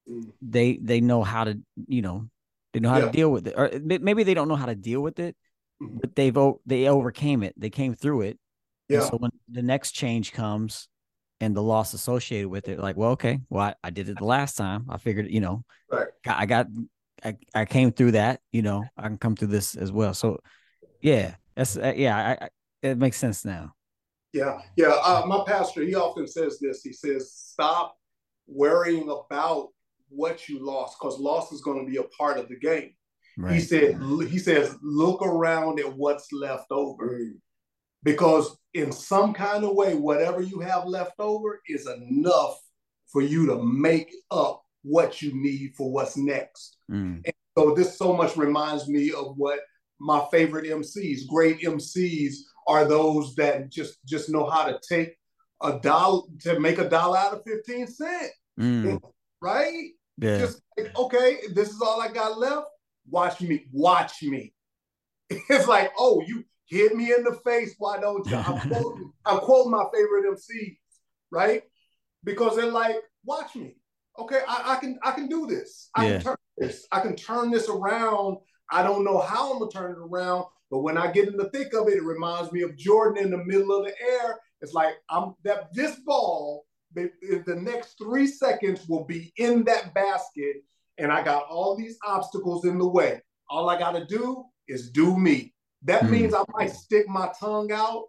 mm. 0.10 0.32
they 0.42 0.80
they 0.82 1.02
know 1.02 1.24
how 1.24 1.44
to, 1.44 1.60
you 1.88 2.02
know, 2.02 2.30
they 2.74 2.80
know 2.80 2.90
how 2.90 3.00
yeah. 3.00 3.06
to 3.06 3.12
deal 3.12 3.32
with 3.32 3.48
it. 3.48 3.54
Or 3.58 3.70
maybe 3.84 4.24
they 4.24 4.34
don't 4.34 4.48
know 4.48 4.56
how 4.56 4.66
to 4.66 4.76
deal 4.76 5.02
with 5.02 5.20
it, 5.20 5.36
mm. 5.82 6.00
but 6.02 6.16
they've 6.16 6.38
they 6.66 6.88
overcame 6.88 7.44
it. 7.44 7.54
They 7.58 7.70
came 7.70 7.94
through 7.94 8.22
it. 8.22 8.40
Yeah. 8.88 9.02
And 9.02 9.08
so 9.08 9.18
when 9.18 9.32
the 9.50 9.62
next 9.62 9.92
change 9.92 10.34
comes 10.34 10.88
and 11.40 11.56
the 11.56 11.62
loss 11.62 11.94
associated 11.94 12.50
with 12.50 12.68
it, 12.68 12.80
like, 12.80 12.98
well, 12.98 13.12
okay, 13.12 13.40
well, 13.50 13.68
I, 13.68 13.76
I 13.84 13.90
did 13.92 14.10
it 14.10 14.18
the 14.18 14.26
last 14.26 14.56
time. 14.56 14.88
I 14.90 14.98
figured, 14.98 15.30
you 15.30 15.42
know, 15.42 15.64
right. 15.92 16.08
I 16.26 16.48
got 16.48 16.68
I, 17.24 17.38
I 17.54 17.66
came 17.66 17.92
through 17.92 18.12
that, 18.12 18.42
you 18.52 18.62
know, 18.62 18.84
I 18.98 19.08
can 19.08 19.18
come 19.18 19.36
through 19.36 19.50
this 19.50 19.76
as 19.76 19.92
well. 19.92 20.14
So 20.14 20.40
yeah, 21.02 21.36
that's 21.56 21.78
uh, 21.78 21.94
yeah, 21.96 22.18
I, 22.18 22.46
I, 22.46 22.50
it 22.82 22.98
makes 22.98 23.18
sense 23.18 23.46
now. 23.46 23.74
Yeah, 24.34 24.60
yeah. 24.76 24.96
Uh, 25.04 25.24
my 25.26 25.44
pastor, 25.46 25.84
he 25.84 25.96
often 25.96 26.28
says 26.28 26.60
this. 26.60 26.84
He 26.84 26.94
says, 26.94 27.32
"Stop 27.34 27.98
worrying 28.48 29.10
about 29.10 29.70
what 30.10 30.48
you 30.48 30.64
lost, 30.64 30.98
because 31.00 31.20
loss 31.20 31.52
is 31.52 31.62
going 31.62 31.84
to 31.84 31.92
be 31.92 31.98
a 31.98 32.04
part 32.04 32.38
of 32.38 32.48
the 32.48 32.58
game." 32.58 32.94
Right. 33.38 33.54
He 33.54 33.62
said, 33.62 33.98
he 34.28 34.38
says, 34.38 34.76
look 34.82 35.22
around 35.22 35.80
at 35.80 35.96
what's 35.96 36.34
left 36.34 36.72
over, 36.72 37.20
mm. 37.20 37.32
because 38.04 38.58
in 38.74 38.92
some 38.92 39.34
kind 39.34 39.64
of 39.64 39.76
way, 39.76 39.96
whatever 39.96 40.42
you 40.42 40.60
have 40.60 40.86
left 40.86 41.14
over 41.20 41.62
is 41.66 41.88
enough 41.88 42.60
for 43.08 43.22
you 43.22 43.46
to 43.46 43.64
make 43.64 44.14
up 44.30 44.62
what 44.90 45.22
you 45.22 45.32
need 45.34 45.76
for 45.76 45.92
what's 45.92 46.18
next. 46.18 46.78
Mm. 46.92 47.22
And 47.24 47.34
so 47.58 47.74
this 47.76 47.98
so 47.98 48.14
much 48.14 48.36
reminds 48.36 48.88
me 48.88 49.12
of 49.12 49.38
what 49.38 49.60
my 50.00 50.26
favorite 50.32 50.66
MCs. 50.66 51.28
Great 51.28 51.62
MCs 51.62 52.34
are 52.68 52.86
those 52.86 53.36
that 53.36 53.70
just 53.70 54.04
just 54.06 54.30
know 54.30 54.50
how 54.50 54.66
to 54.66 54.80
take 54.88 55.16
a 55.62 55.80
dollar 55.80 56.22
to 56.42 56.60
make 56.60 56.80
a 56.80 56.90
dollar 56.90 57.18
out 57.18 57.34
of 57.34 57.44
15 57.46 57.88
cents. 57.88 58.34
Mm. 58.60 59.00
Right? 59.42 59.90
Yeah. 60.18 60.40
Just 60.40 60.62
like, 60.78 60.98
okay, 60.98 61.38
this 61.54 61.70
is 61.70 61.82
all 61.82 62.02
I 62.02 62.10
got 62.12 62.38
left. 62.38 62.68
Watch 63.10 63.42
me, 63.42 63.66
watch 63.72 64.24
me. 64.24 64.54
It's 65.50 65.68
like, 65.68 65.92
oh, 65.98 66.24
you 66.26 66.44
hit 66.66 66.96
me 66.96 67.14
in 67.14 67.24
the 67.24 67.40
face. 67.46 67.76
Why 67.78 68.00
don't 68.00 68.28
you? 68.28 68.36
I'm 68.36 68.60
quoting, 68.70 69.12
I'm 69.26 69.40
quoting 69.40 69.72
my 69.72 69.86
favorite 69.94 70.26
MCs, 70.26 70.78
right? 71.32 71.64
Because 72.24 72.56
they're 72.56 72.72
like, 72.72 72.96
watch 73.24 73.56
me. 73.56 73.76
Okay, 74.20 74.42
I, 74.48 74.74
I 74.74 74.76
can 74.78 75.00
I 75.04 75.12
can 75.12 75.28
do 75.28 75.48
this. 75.48 75.90
I 75.96 76.06
yeah. 76.06 76.12
can 76.14 76.22
turn 76.22 76.36
this. 76.58 76.88
I 76.92 77.00
can 77.00 77.16
turn 77.16 77.52
this 77.52 77.70
around 77.70 78.38
I 78.72 78.84
don't 78.84 79.04
know 79.04 79.20
how 79.20 79.54
I'm 79.54 79.60
gonna 79.60 79.72
turn 79.72 79.92
it 79.92 79.98
around, 79.98 80.46
but 80.70 80.80
when 80.80 80.98
I 80.98 81.12
get 81.12 81.28
in 81.28 81.38
the 81.38 81.50
thick 81.50 81.74
of 81.74 81.88
it, 81.88 81.96
it 81.96 82.04
reminds 82.04 82.52
me 82.52 82.62
of 82.62 82.78
Jordan 82.78 83.24
in 83.24 83.32
the 83.32 83.44
middle 83.44 83.76
of 83.76 83.86
the 83.86 83.94
air. 84.02 84.40
It's 84.62 84.74
like 84.74 84.96
I'm 85.10 85.34
that 85.44 85.74
this 85.74 85.96
ball, 86.06 86.66
the, 86.94 87.10
the 87.46 87.56
next 87.56 87.98
three 87.98 88.28
seconds 88.28 88.88
will 88.88 89.06
be 89.06 89.34
in 89.38 89.64
that 89.66 89.94
basket, 89.94 90.58
and 90.98 91.12
I 91.12 91.24
got 91.24 91.48
all 91.50 91.76
these 91.76 91.98
obstacles 92.06 92.66
in 92.66 92.78
the 92.78 92.88
way. 92.88 93.22
All 93.50 93.70
I 93.70 93.80
gotta 93.80 94.06
do 94.06 94.46
is 94.68 94.92
do 94.92 95.18
me. 95.18 95.54
That 95.84 96.04
mm. 96.04 96.12
means 96.12 96.34
I 96.34 96.44
might 96.54 96.72
stick 96.72 97.08
my 97.08 97.32
tongue 97.40 97.72
out. 97.72 98.06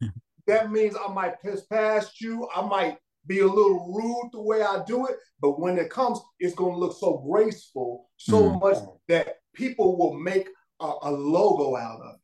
that 0.46 0.70
means 0.70 0.94
I 0.96 1.12
might 1.12 1.42
piss 1.42 1.62
past 1.64 2.20
you. 2.20 2.48
I 2.54 2.62
might 2.62 2.98
be 3.26 3.40
a 3.40 3.46
little 3.46 3.92
rude 3.92 4.30
the 4.32 4.40
way 4.40 4.62
I 4.62 4.82
do 4.86 5.06
it, 5.06 5.16
but 5.40 5.60
when 5.60 5.78
it 5.78 5.90
comes, 5.90 6.20
it's 6.38 6.54
gonna 6.54 6.76
look 6.76 6.96
so 6.98 7.24
graceful, 7.28 8.08
so 8.16 8.42
mm. 8.42 8.60
much 8.60 8.76
that 9.08 9.36
people 9.54 9.96
will 9.96 10.14
make 10.14 10.48
a, 10.80 10.92
a 11.02 11.10
logo 11.10 11.76
out 11.76 12.00
of 12.00 12.16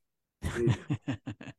it 0.57 0.79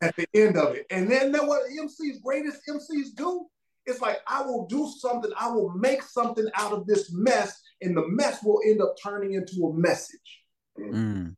at 0.01 0.15
the 0.15 0.27
end 0.33 0.57
of 0.57 0.75
it. 0.75 0.85
And 0.89 1.09
then 1.09 1.31
know 1.31 1.43
what 1.43 1.63
MCs, 1.69 2.21
greatest 2.23 2.61
MCs 2.67 3.15
do? 3.15 3.47
It's 3.85 4.01
like, 4.01 4.19
I 4.27 4.43
will 4.43 4.67
do 4.67 4.91
something, 4.99 5.31
I 5.39 5.49
will 5.49 5.71
make 5.71 6.03
something 6.03 6.47
out 6.55 6.71
of 6.71 6.85
this 6.85 7.11
mess, 7.11 7.59
and 7.81 7.97
the 7.97 8.07
mess 8.07 8.43
will 8.43 8.61
end 8.65 8.81
up 8.81 8.95
turning 9.01 9.33
into 9.33 9.67
a 9.67 9.73
message. 9.73 10.43
Mm. 10.79 11.35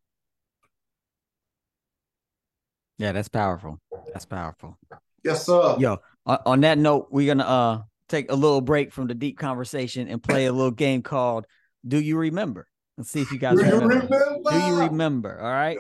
Yeah, 2.98 3.12
that's 3.12 3.30
powerful. 3.30 3.80
That's 4.12 4.26
powerful. 4.26 4.78
Yes, 5.24 5.46
sir. 5.46 5.78
Yo, 5.80 6.00
on, 6.26 6.40
on 6.46 6.62
that 6.62 6.78
note, 6.78 7.08
we're 7.12 7.34
gonna 7.34 7.44
uh 7.44 7.82
take 8.14 8.32
a 8.32 8.36
little 8.36 8.62
break 8.62 8.94
from 8.94 9.08
the 9.08 9.16
deep 9.16 9.40
conversation 9.40 10.08
and 10.08 10.22
play 10.22 10.46
a 10.46 10.54
little 10.54 10.72
game 10.72 11.02
called 11.02 11.48
Do 11.88 12.00
You 12.00 12.18
Remember? 12.18 12.68
Let's 12.98 13.10
see 13.10 13.22
if 13.22 13.32
you 13.32 13.40
guys 13.40 13.58
remember. 13.58 13.88
remember. 13.88 14.40
Do 14.52 14.58
you 14.60 14.80
remember? 14.82 15.40
All 15.42 15.52
right. 15.52 15.80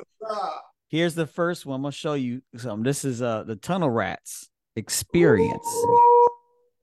Here's 0.90 1.14
the 1.14 1.28
first 1.28 1.66
one. 1.66 1.76
I'm 1.76 1.82
gonna 1.84 1.92
show 1.92 2.14
you 2.16 2.42
some. 2.58 2.82
This 2.82 3.06
is 3.06 3.22
uh 3.22 3.44
the 3.44 3.56
Tunnel 3.56 3.90
Rats 3.90 4.50
Experience. 4.76 5.86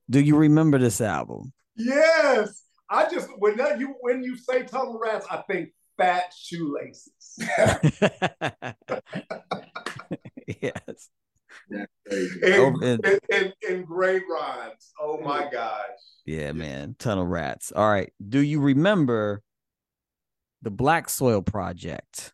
Do 0.08 0.20
you 0.20 0.36
remember 0.36 0.78
this 0.78 1.00
album? 1.00 1.52
Yes. 1.76 2.62
I 2.88 3.10
just 3.10 3.28
when 3.38 3.56
that 3.56 3.80
you 3.80 3.94
when 4.00 4.22
you 4.22 4.36
say 4.36 4.62
Tunnel 4.62 5.00
Rats, 5.02 5.26
I 5.28 5.42
think 5.48 5.70
fat 5.98 6.32
shoelaces. 6.36 7.38
yes. 10.60 11.08
And, 11.70 12.82
and, 12.82 13.20
and, 13.32 13.54
and, 13.68 13.86
great 13.86 14.22
rhymes. 14.28 14.92
Oh 15.00 15.20
my 15.20 15.48
gosh. 15.50 16.00
Yeah, 16.26 16.52
man. 16.52 16.96
Tunnel 16.98 17.26
Rats. 17.26 17.72
All 17.74 17.88
right. 17.88 18.12
Do 18.28 18.40
you 18.40 18.60
remember 18.60 19.42
the 20.62 20.70
Black 20.70 21.08
Soil 21.08 21.42
Project. 21.42 22.32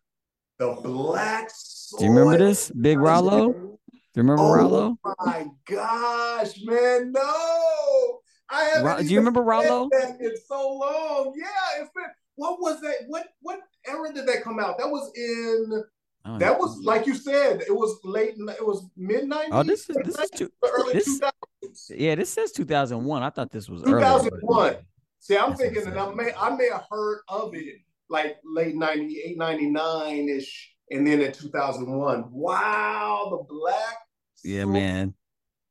The 0.59 0.77
Black 0.83 1.49
Soil. 1.53 1.99
Do 1.99 2.05
you 2.05 2.11
remember 2.11 2.37
this, 2.37 2.69
Big 2.71 2.99
Rollo? 2.99 3.53
Do 3.53 3.77
you 4.15 4.23
remember 4.23 4.43
oh 4.43 4.53
Rollo? 4.53 4.97
Oh 5.05 5.13
my 5.25 5.45
gosh, 5.65 6.59
man, 6.63 7.11
no! 7.11 8.19
I 8.49 8.63
haven't. 8.63 9.07
Do 9.07 9.13
you 9.13 9.19
remember 9.19 9.43
Rollo? 9.43 9.89
In 10.19 10.33
so 10.47 10.73
long, 10.73 11.33
yeah. 11.37 11.81
It's 11.81 11.91
been. 11.95 12.05
What 12.35 12.59
was 12.59 12.81
that? 12.81 13.05
What 13.07 13.27
what 13.41 13.59
era 13.87 14.13
did 14.13 14.27
that 14.27 14.43
come 14.43 14.59
out? 14.59 14.77
That 14.77 14.89
was 14.89 15.11
in. 15.15 15.83
Oh, 16.27 16.37
That 16.39 16.59
was 16.59 16.77
like 16.83 17.05
you 17.07 17.15
said. 17.15 17.61
It 17.61 17.71
was 17.75 17.99
late. 18.03 18.35
It 18.37 18.65
was 18.65 18.85
mid 18.97 19.27
nineties. 19.27 19.51
Oh, 19.53 19.63
this 19.63 19.89
is 19.89 19.97
this 20.03 20.17
is 20.19 20.29
two, 20.31 20.49
early 20.63 20.93
this- 20.93 21.05
two 21.05 21.19
thousands. 21.19 21.91
yeah. 21.95 22.15
This 22.15 22.29
says 22.31 22.51
2001. 22.51 23.23
I 23.23 23.29
thought 23.29 23.51
this 23.51 23.69
was 23.69 23.81
Two 23.83 23.99
thousand 23.99 24.31
one. 24.41 24.75
See, 25.19 25.37
I'm 25.37 25.49
That's 25.49 25.61
thinking, 25.61 25.87
and 25.87 25.99
I 25.99 26.13
may 26.13 26.31
I 26.37 26.55
may 26.55 26.69
have 26.69 26.85
heard 26.89 27.21
of 27.29 27.53
it 27.55 27.75
like 28.09 28.37
late 28.45 28.75
98, 28.75 29.37
99 29.37 30.29
ish, 30.29 30.73
and 30.91 31.05
then 31.05 31.21
in 31.21 31.31
two 31.31 31.49
thousand 31.49 31.89
one. 31.91 32.25
Wow, 32.31 33.27
the 33.31 33.53
Black. 33.53 33.95
Yeah, 34.43 34.65
man. 34.65 35.13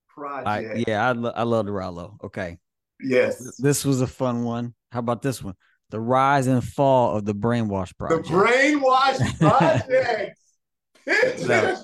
Project. 0.08 0.46
I, 0.48 0.84
yeah, 0.86 1.08
I, 1.08 1.12
lo- 1.12 1.32
I 1.34 1.42
love 1.42 1.66
the 1.66 1.72
Rallo. 1.72 2.16
Okay. 2.24 2.58
Yes. 3.00 3.56
This 3.58 3.84
was 3.84 4.00
a 4.00 4.06
fun 4.06 4.44
one. 4.44 4.74
How 4.90 5.00
about 5.00 5.20
this 5.22 5.42
one? 5.42 5.54
The 5.90 6.00
rise 6.00 6.46
and 6.46 6.64
fall 6.64 7.16
of 7.16 7.24
the 7.26 7.34
Brainwash 7.34 7.96
project. 7.96 8.26
The 8.26 8.32
Brainwash 8.34 9.38
Project. 9.38 10.38
No. 11.06 11.76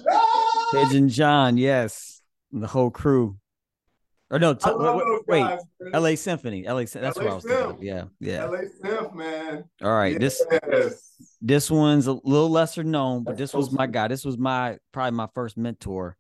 Pigeon 0.73 1.09
John, 1.09 1.57
yes. 1.57 2.23
And 2.53 2.63
the 2.63 2.67
whole 2.67 2.91
crew. 2.91 3.37
Or 4.31 4.39
no, 4.39 4.55
t- 4.55 4.71
wait, 4.75 5.21
wait, 5.29 5.41
guys, 5.41 5.61
man. 5.79 6.03
LA 6.03 6.15
Symphony. 6.15 6.65
LA 6.67 6.85
that's 6.85 6.95
what 7.17 7.27
I 7.27 7.35
was 7.35 7.45
thinking 7.45 7.67
of. 7.67 7.83
Yeah, 7.83 8.05
yeah. 8.19 8.45
LA 8.47 8.61
Simp, 8.81 9.15
man. 9.15 9.65
All 9.83 9.93
right. 9.93 10.19
This 10.19 10.43
Yes. 10.71 11.17
this 11.43 11.71
one's 11.71 12.07
a 12.07 12.13
little 12.15 12.49
lesser 12.49 12.83
known, 12.83 13.25
but 13.25 13.37
this 13.37 13.53
was 13.53 13.71
my 13.71 13.87
guy. 13.87 14.09
This 14.09 14.25
was 14.25 14.39
my 14.39 14.79
probably 14.91 15.17
my 15.19 15.29
first 15.35 15.59
mentor 15.59 16.17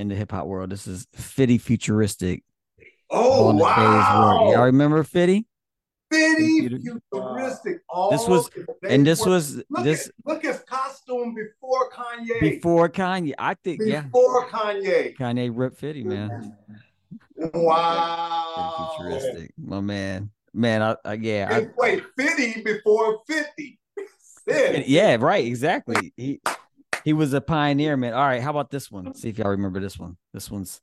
in 0.00 0.08
the 0.08 0.16
hip 0.16 0.32
hop 0.32 0.46
world. 0.46 0.70
This 0.70 0.88
is 0.88 1.06
Fitty 1.14 1.58
Futuristic. 1.58 2.42
Oh 3.08 3.48
on 3.50 3.56
the 3.56 3.64
day's 3.64 3.76
work. 3.76 3.78
wow. 3.78 4.50
Y'all 4.52 4.64
remember 4.64 5.04
Fitty? 5.04 5.46
Fitty, 6.14 6.68
Computer. 6.68 7.00
futuristic. 7.12 7.80
All 7.88 8.10
This 8.10 8.26
was- 8.28 8.50
And 8.88 9.06
this 9.06 9.24
was 9.24 9.56
Look 9.70 9.84
this 9.84 10.08
at 10.08 10.14
look 10.24 10.44
at 10.44 10.66
costume 10.66 11.34
before 11.34 11.90
Kanye. 11.90 12.40
before 12.40 12.88
Kanye. 12.88 13.34
I 13.38 13.54
think 13.54 13.80
yeah. 13.84 14.02
Before 14.02 14.46
Kanye. 14.48 15.16
Kanye 15.16 15.50
ripped 15.52 15.78
Fitty, 15.78 16.04
man. 16.04 16.56
Wow. 17.52 18.94
Fitty 18.96 19.18
Futuristic. 19.20 19.52
My 19.58 19.80
man. 19.80 20.30
Man, 20.52 20.82
I, 20.82 20.96
I 21.04 21.14
yeah. 21.14 21.48
I, 21.50 21.68
wait, 21.76 22.04
50 22.16 22.62
before 22.62 23.20
50. 23.26 23.78
Sid. 24.48 24.84
yeah, 24.86 25.16
right, 25.18 25.44
exactly. 25.44 26.12
He 26.16 26.40
he 27.02 27.12
was 27.12 27.32
a 27.32 27.40
pioneer, 27.40 27.96
man. 27.96 28.14
All 28.14 28.24
right, 28.24 28.40
how 28.42 28.50
about 28.50 28.70
this 28.70 28.90
one? 28.90 29.14
See 29.14 29.30
if 29.30 29.38
y'all 29.38 29.50
remember 29.50 29.80
this 29.80 29.98
one. 29.98 30.16
This 30.32 30.50
one's 30.50 30.80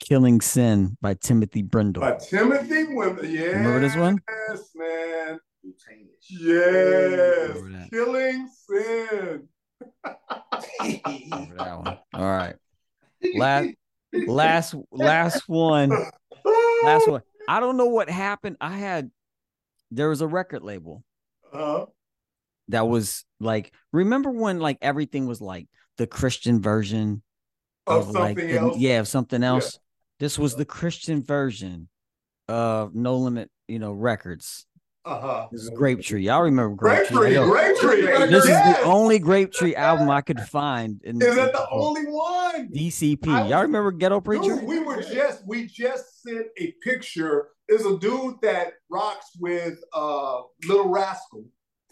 Killing 0.00 0.40
Sin 0.40 0.96
by 1.00 1.14
Timothy 1.14 1.62
Brindle. 1.62 2.00
By 2.02 2.16
Timothy 2.18 2.84
Women, 2.94 3.30
yeah. 3.30 3.40
Remember 3.46 3.80
this 3.80 3.96
one? 3.96 4.20
Yes, 4.48 4.70
man. 4.74 5.38
Yes. 6.30 7.58
Killing 7.90 8.48
Sin. 8.68 9.48
Remember 11.04 11.54
that 11.56 11.78
one. 11.78 11.98
All 12.14 12.24
right. 12.30 12.54
Last 13.36 13.70
last 14.12 14.74
last 14.92 15.48
one. 15.48 15.90
Last 16.84 17.08
one. 17.08 17.22
I 17.48 17.60
don't 17.60 17.76
know 17.76 17.86
what 17.86 18.08
happened. 18.08 18.56
I 18.60 18.76
had 18.76 19.10
there 19.90 20.08
was 20.08 20.20
a 20.20 20.26
record 20.26 20.62
label 20.62 21.02
Uh, 21.52 21.86
that 22.68 22.86
was 22.86 23.24
like 23.40 23.72
remember 23.92 24.30
when 24.30 24.60
like 24.60 24.78
everything 24.82 25.26
was 25.26 25.40
like 25.40 25.66
the 25.96 26.06
Christian 26.06 26.60
version 26.62 27.22
of 27.86 28.10
like 28.10 28.38
something 28.38 28.48
the- 28.54 28.58
else. 28.60 28.78
yeah, 28.78 29.00
of 29.00 29.08
something 29.08 29.42
else. 29.42 29.78
This 30.20 30.38
was 30.38 30.56
the 30.56 30.64
Christian 30.64 31.22
version 31.22 31.88
of 32.48 32.94
No 32.94 33.16
Limit, 33.16 33.50
you 33.68 33.78
know, 33.78 33.92
records. 33.92 34.66
Uh-huh. 35.04 35.46
This 35.50 35.62
is 35.62 35.70
Grape 35.70 36.02
Tree. 36.02 36.24
Y'all 36.24 36.42
remember 36.42 36.74
Grape 36.74 37.08
Grape 37.08 37.36
Tree? 37.36 37.48
Grape 37.48 37.76
Tree. 37.78 38.02
This 38.26 38.44
is 38.44 38.50
the 38.50 38.82
only 38.82 39.18
Grape 39.18 39.52
Tree 39.52 39.74
album 39.74 40.10
I 40.10 40.20
could 40.20 40.40
find. 40.40 41.00
In, 41.02 41.22
Is 41.22 41.34
that 41.36 41.52
the 41.52 41.66
only 41.70 42.04
one? 42.04 42.68
DCP? 42.68 43.28
I 43.28 43.48
Y'all 43.48 43.62
remember 43.62 43.90
Ghetto 43.92 44.20
Preacher? 44.20 44.56
Dude, 44.56 44.64
we 44.64 44.80
were 44.80 45.00
just 45.00 45.46
we 45.46 45.66
just 45.66 46.22
sent 46.22 46.46
a 46.58 46.72
picture. 46.82 47.48
There's 47.68 47.86
a 47.86 47.96
dude 47.98 48.34
that 48.42 48.74
rocks 48.90 49.30
with 49.38 49.78
uh 49.94 50.42
Little 50.66 50.88
Rascal 50.88 51.44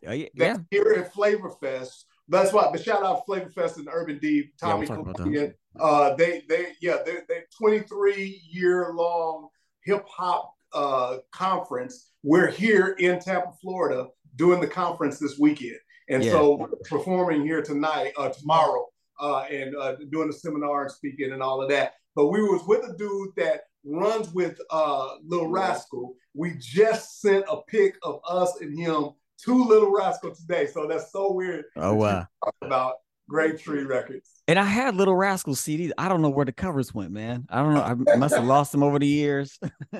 Oh, 0.07 0.12
yeah, 0.12 0.29
that's 0.35 0.61
here 0.70 0.95
at 0.99 1.12
Flavor 1.12 1.51
Fest. 1.61 2.07
That's 2.29 2.53
why. 2.53 2.68
But 2.70 2.83
shout 2.83 3.03
out 3.05 3.24
Flavor 3.27 3.51
Fest 3.51 3.77
and 3.79 3.89
Urban 3.91 4.18
D, 4.18 4.51
Tommy 4.61 4.87
Kyllonen. 4.87 5.55
Uh, 5.79 6.14
they 6.14 6.43
they 6.49 6.72
yeah 6.81 6.99
they 7.05 7.18
they 7.29 7.43
23 7.59 8.43
year 8.51 8.93
long 8.95 9.49
hip 9.85 10.05
hop 10.09 10.53
uh 10.72 11.18
conference. 11.33 12.11
We're 12.22 12.51
here 12.51 12.97
in 12.99 13.20
Tampa, 13.20 13.53
Florida, 13.62 14.09
doing 14.37 14.61
the 14.61 14.66
conference 14.66 15.18
this 15.18 15.39
weekend, 15.39 15.79
and 16.09 16.24
Yeah. 16.24 16.33
so 16.33 16.68
performing 16.89 17.43
here 17.43 17.62
tonight, 17.62 18.12
uh, 18.16 18.31
tomorrow, 18.31 18.87
uh, 19.20 19.41
and 19.51 19.77
uh, 19.77 19.97
doing 20.11 20.29
a 20.29 20.33
seminar 20.33 20.83
and 20.83 20.91
speaking 20.91 21.33
and 21.33 21.43
all 21.43 21.62
of 21.62 21.68
that. 21.68 21.95
But 22.16 22.29
we 22.29 22.43
was 22.43 22.62
with 22.66 22.83
a 22.89 22.97
dude 22.97 23.31
that 23.37 23.62
runs 23.85 24.33
with 24.33 24.59
uh 24.70 25.11
Little 25.24 25.49
Rascal. 25.49 26.14
We 26.35 26.55
just 26.59 27.20
sent 27.20 27.45
a 27.49 27.59
pic 27.68 27.97
of 28.03 28.20
us 28.29 28.61
and 28.61 28.77
him 28.77 29.11
to 29.45 29.64
Little 29.64 29.93
Rascal 29.95 30.34
today. 30.34 30.66
So 30.66 30.87
that's 30.87 31.12
so 31.12 31.32
weird 31.32 31.66
Oh 31.76 31.95
wow. 31.95 32.26
about 32.62 32.95
Grape 33.29 33.59
Tree 33.59 33.83
Records. 33.85 34.31
And 34.49 34.59
I 34.59 34.64
had 34.64 34.95
Little 34.95 35.16
Rascal 35.16 35.55
CDs. 35.55 35.91
I 35.99 36.09
don't 36.09 36.22
know 36.22 36.29
where 36.31 36.45
the 36.45 36.53
covers 36.53 36.95
went, 36.95 37.11
man. 37.11 37.47
I 37.51 37.61
don't 37.62 37.74
know. 37.74 37.83
I 37.83 38.16
must 38.16 38.35
have 38.37 38.45
lost 38.45 38.70
them 38.72 38.83
over 38.83 38.99
the 38.99 39.07
years. 39.07 39.59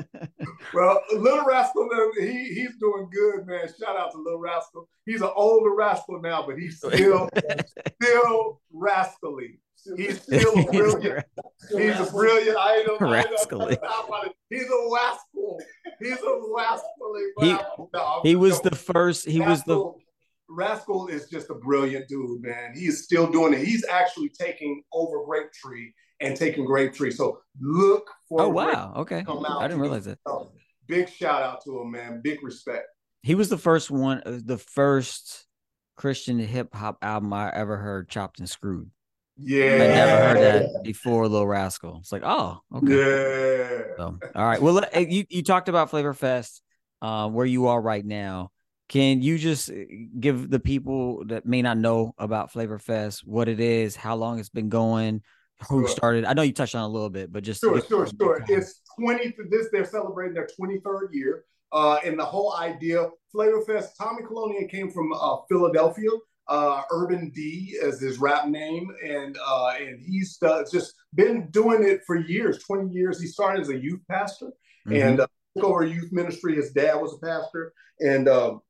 Well, 0.74 1.01
Little 1.12 1.45
Rascal, 1.45 1.89
he 2.18 2.45
he's 2.55 2.77
doing 2.79 3.09
good, 3.12 3.47
man. 3.47 3.66
Shout 3.81 3.97
out 3.97 4.12
to 4.12 4.18
Little 4.18 4.41
Rascal. 4.41 4.89
He's 5.07 5.20
an 5.22 5.31
older 5.35 5.70
rascal 5.74 6.20
now, 6.20 6.45
but 6.47 6.59
he's 6.59 6.79
still 6.79 7.29
still 8.03 8.61
rascally. 8.72 9.61
He's 9.97 10.20
still 10.22 10.59
a 10.59 10.64
brilliant. 10.72 11.24
He's 11.70 12.01
a 12.01 12.11
brilliant 12.11 12.57
item. 12.59 12.97
Rascally. 13.01 13.79
He's 14.51 14.64
a 14.68 14.89
rascal. 14.93 15.61
He's 16.01 16.18
a 16.20 16.41
rascally. 16.55 17.22
He- 18.22 18.29
he 18.31 18.37
was 18.37 18.61
the 18.61 18.74
first. 18.74 19.27
He 19.29 19.41
was 19.41 19.62
the. 19.64 19.93
Rascal- 20.49 21.09
is 21.09 21.29
just 21.29 21.51
a 21.51 21.55
brilliant 21.55 22.09
dude, 22.09 22.43
man. 22.43 22.73
He 22.75 22.87
is 22.87 23.05
still 23.05 23.31
doing 23.31 23.53
it. 23.55 23.61
He's 23.67 23.85
actually 23.87 24.29
taking 24.31 24.83
over 24.93 25.25
Grape 25.25 25.53
Tree 25.53 25.93
and 26.21 26.37
taking 26.37 26.65
Grape 26.65 26.95
Tree. 26.95 27.11
So 27.11 27.41
look 27.61 28.11
for 28.29 28.43
Oh 28.43 28.49
wow. 28.49 28.93
Okay. 28.97 29.25
come 29.25 29.45
out. 29.45 29.63
I 29.63 29.69
didn't 29.69 29.81
realize 29.83 30.05
that. 30.07 30.19
So, 30.27 30.53
big 30.87 31.09
shout 31.09 31.43
out 31.43 31.63
to 31.65 31.81
him, 31.81 31.91
man. 31.91 32.21
Big 32.23 32.43
respect. 32.43 32.87
He 33.23 33.35
was 33.35 33.49
the 33.49 33.59
first 33.59 33.91
one. 33.91 34.23
uh, 34.25 34.39
The 34.45 34.59
first 34.59 35.47
Christian 35.97 36.39
hip 36.39 36.75
hop 36.75 36.99
album 37.03 37.33
I 37.33 37.51
ever 37.53 37.77
heard. 37.77 38.09
Chopped 38.09 38.39
and 38.39 38.49
screwed. 38.49 38.91
Yeah. 39.39 39.65
I 39.67 39.79
never 39.79 40.25
heard 40.25 40.39
that 40.39 40.83
before. 40.85 41.29
Little 41.29 41.47
Rascal. 41.47 41.99
It's 42.01 42.13
like, 42.13 42.23
oh, 42.25 42.61
okay. 42.75 42.87
Yeah. 42.95 43.83
So, 43.99 44.19
all 44.35 44.45
right. 44.47 44.63
Well, 44.63 44.83
eh, 44.93 45.07
you 45.09 45.25
you 45.29 45.43
talked 45.43 45.69
about 45.69 45.91
Flavor 45.91 46.15
Fest, 46.15 46.63
uh, 47.03 47.29
where 47.29 47.45
you 47.47 47.67
are 47.67 47.81
right 47.81 48.05
now. 48.05 48.51
Can 48.89 49.20
you 49.20 49.37
just 49.39 49.70
eh, 49.70 49.84
give 50.20 50.49
the 50.49 50.61
people 50.61 51.24
that 51.26 51.45
may 51.45 51.62
not 51.62 51.76
know 51.78 52.14
about 52.18 52.53
Flavor 52.53 52.78
Fest 52.78 53.26
what 53.26 53.49
it 53.49 53.59
is, 53.61 53.97
how 53.97 54.14
long 54.16 54.39
it's 54.39 54.49
been 54.49 54.68
going, 54.68 55.22
who 55.68 55.80
Sure. 55.80 55.89
started? 55.89 56.24
I 56.24 56.34
know 56.34 56.43
you 56.43 56.53
touched 56.53 56.74
on 56.74 56.82
it 56.84 56.87
a 56.87 56.89
little 56.89 57.11
bit, 57.11 57.32
but 57.32 57.43
just 57.43 57.61
Sure, 57.61 57.80
sure, 57.80 58.07
sure. 58.20 58.45
It's 58.49 58.82
20 58.99 59.32
to 59.32 59.45
this, 59.51 59.68
they're 59.72 59.84
celebrating 59.84 60.34
their 60.34 60.49
23rd 60.59 61.09
year. 61.12 61.45
Uh, 61.72 61.99
and 62.05 62.18
the 62.18 62.24
whole 62.24 62.55
idea, 62.57 63.09
Flavor 63.32 63.61
Fest, 63.62 63.97
Tommy 63.99 64.22
Kyllonen 64.22 64.70
came 64.70 64.91
from 64.91 65.12
uh, 65.12 65.39
Philadelphia. 65.49 66.09
Uh, 66.49 66.82
Urban 66.93 67.30
D 67.34 67.76
is 67.82 68.01
his 68.01 68.18
rap 68.18 68.47
name, 68.47 68.89
and 69.05 69.37
uh, 69.45 69.72
and 69.80 70.01
he's 70.01 70.39
uh, 70.43 70.62
just 70.70 70.95
been 71.12 71.51
doing 71.51 71.82
it 71.82 72.03
for 72.07 72.14
years, 72.14 72.62
20 72.62 72.93
years. 72.95 73.20
He 73.20 73.26
started 73.26 73.62
as 73.62 73.68
a 73.68 73.76
youth 73.76 74.01
pastor 74.09 74.53
Mhm. 74.87 75.03
and 75.03 75.20
uh, 75.20 75.26
took 75.57 75.64
over 75.64 75.84
youth 75.84 76.12
ministry. 76.12 76.55
His 76.55 76.70
dad 76.70 76.95
was 76.95 77.14
a 77.14 77.26
pastor, 77.26 77.72
and 77.99 78.28
um, 78.28 78.61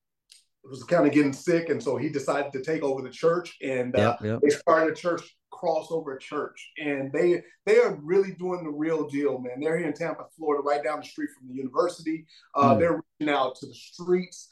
was 0.69 0.85
kind 0.85 1.07
of 1.07 1.13
getting 1.13 1.33
sick, 1.33 1.69
and 1.69 1.83
so 1.83 1.97
he 1.97 2.09
decided 2.09 2.53
to 2.53 2.63
take 2.63 2.83
over 2.83 3.03
the 3.03 3.11
church. 3.11 3.57
And 3.63 3.95
uh, 3.97 4.17
Yep, 4.21 4.25
yep. 4.25 4.41
they 4.43 4.51
started 4.51 4.93
a 4.93 4.97
church 4.97 5.23
crossover 5.53 6.19
church, 6.21 6.71
and 6.79 7.13
they 7.13 7.43
they 7.65 7.79
are 7.79 7.97
really 8.03 8.33
doing 8.33 8.65
the 8.65 8.71
real 8.71 9.09
deal, 9.09 9.39
man. 9.39 9.61
They're 9.61 9.79
here 9.79 9.87
in 9.89 9.95
Tampa, 9.95 10.25
Florida, 10.37 10.63
right 10.63 10.83
down 10.85 11.01
the 11.01 11.07
street 11.07 11.31
from 11.39 11.49
the 11.49 11.55
university. 11.55 12.27
Uh, 12.55 12.75
Mm. 12.75 12.79
They're 12.79 13.03
reaching 13.21 13.35
out 13.35 13.57
to 13.57 13.67
the 13.67 13.75
streets. 13.75 14.51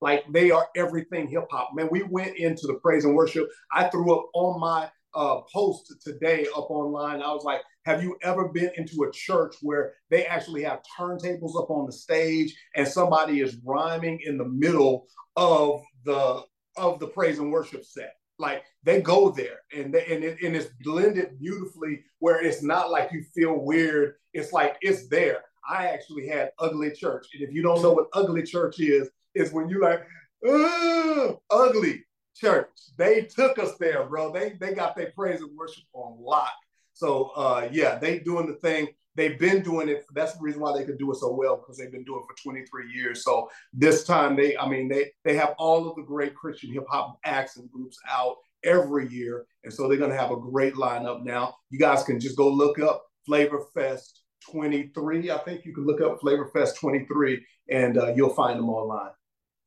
Like 0.00 0.24
they 0.30 0.50
are 0.50 0.66
everything 0.76 1.26
hip 1.28 1.46
hop, 1.50 1.70
man. 1.74 1.88
We 1.90 2.02
went 2.02 2.36
into 2.36 2.66
the 2.66 2.74
praise 2.74 3.04
and 3.04 3.14
worship. 3.14 3.48
I 3.72 3.88
threw 3.88 4.14
up 4.14 4.26
on 4.34 4.60
my 4.60 4.90
uh, 5.16 5.40
post 5.52 5.92
today 6.04 6.46
up 6.56 6.70
online. 6.70 7.22
I 7.22 7.32
was 7.32 7.42
like, 7.42 7.62
"Have 7.86 8.02
you 8.02 8.16
ever 8.22 8.48
been 8.48 8.70
into 8.76 9.04
a 9.04 9.12
church 9.12 9.56
where 9.62 9.94
they 10.10 10.26
actually 10.26 10.62
have 10.62 10.82
turntables 10.98 11.60
up 11.60 11.70
on 11.70 11.86
the 11.86 11.92
stage 11.92 12.54
and 12.76 12.86
somebody 12.86 13.40
is 13.40 13.56
rhyming 13.64 14.20
in 14.24 14.36
the 14.36 14.44
middle 14.44 15.06
of 15.34 15.82
the 16.04 16.42
of 16.76 17.00
the 17.00 17.08
praise 17.08 17.38
and 17.38 17.50
worship 17.50 17.84
set?" 17.84 18.14
Like 18.38 18.64
they 18.84 19.00
go 19.00 19.30
there 19.30 19.60
and 19.74 19.92
they, 19.94 20.04
and 20.04 20.22
it, 20.22 20.42
and 20.42 20.54
it's 20.54 20.68
blended 20.82 21.38
beautifully 21.40 22.04
where 22.18 22.44
it's 22.44 22.62
not 22.62 22.90
like 22.90 23.10
you 23.10 23.24
feel 23.34 23.64
weird. 23.64 24.16
It's 24.34 24.52
like 24.52 24.76
it's 24.82 25.08
there. 25.08 25.42
I 25.68 25.86
actually 25.88 26.28
had 26.28 26.50
ugly 26.58 26.90
church, 26.90 27.26
and 27.32 27.42
if 27.42 27.52
you 27.52 27.62
don't 27.62 27.82
know 27.82 27.92
what 27.92 28.08
ugly 28.12 28.42
church 28.42 28.78
is, 28.80 29.08
is 29.34 29.52
when 29.52 29.70
you 29.70 29.80
like 29.80 30.06
"Ugh, 30.46 31.38
ugly 31.50 32.04
Church. 32.36 32.68
They 32.96 33.22
took 33.22 33.58
us 33.58 33.76
there, 33.78 34.04
bro. 34.04 34.32
They 34.32 34.56
they 34.60 34.74
got 34.74 34.96
their 34.96 35.12
praise 35.12 35.40
and 35.40 35.56
worship 35.56 35.84
on 35.92 36.16
lock. 36.20 36.52
So 36.92 37.30
uh 37.36 37.68
yeah, 37.72 37.98
they 37.98 38.18
doing 38.18 38.46
the 38.46 38.54
thing. 38.54 38.88
They've 39.16 39.38
been 39.38 39.62
doing 39.62 39.88
it. 39.88 40.04
That's 40.14 40.34
the 40.34 40.42
reason 40.42 40.60
why 40.60 40.76
they 40.76 40.84
could 40.84 40.98
do 40.98 41.10
it 41.10 41.16
so 41.16 41.32
well 41.32 41.56
because 41.56 41.78
they've 41.78 41.90
been 41.90 42.04
doing 42.04 42.22
it 42.22 42.26
for 42.30 42.42
23 42.42 42.92
years. 42.92 43.24
So 43.24 43.48
this 43.72 44.04
time 44.04 44.36
they, 44.36 44.56
I 44.58 44.68
mean, 44.68 44.88
they 44.88 45.10
they 45.24 45.34
have 45.36 45.54
all 45.58 45.88
of 45.88 45.96
the 45.96 46.02
great 46.02 46.34
Christian 46.34 46.72
hip 46.72 46.84
hop 46.90 47.18
acts 47.24 47.56
and 47.56 47.70
groups 47.70 47.98
out 48.08 48.36
every 48.62 49.08
year, 49.08 49.46
and 49.64 49.72
so 49.72 49.88
they're 49.88 49.96
gonna 49.96 50.16
have 50.16 50.30
a 50.30 50.36
great 50.36 50.74
lineup 50.74 51.24
now. 51.24 51.56
You 51.70 51.78
guys 51.78 52.04
can 52.04 52.20
just 52.20 52.36
go 52.36 52.50
look 52.50 52.78
up 52.78 53.06
Flavor 53.24 53.64
Fest 53.74 54.22
23. 54.50 55.30
I 55.30 55.38
think 55.38 55.64
you 55.64 55.74
can 55.74 55.86
look 55.86 56.02
up 56.02 56.20
Flavor 56.20 56.50
Fest 56.52 56.78
23, 56.78 57.44
and 57.70 57.96
uh, 57.96 58.12
you'll 58.14 58.34
find 58.34 58.58
them 58.58 58.68
online. 58.68 59.12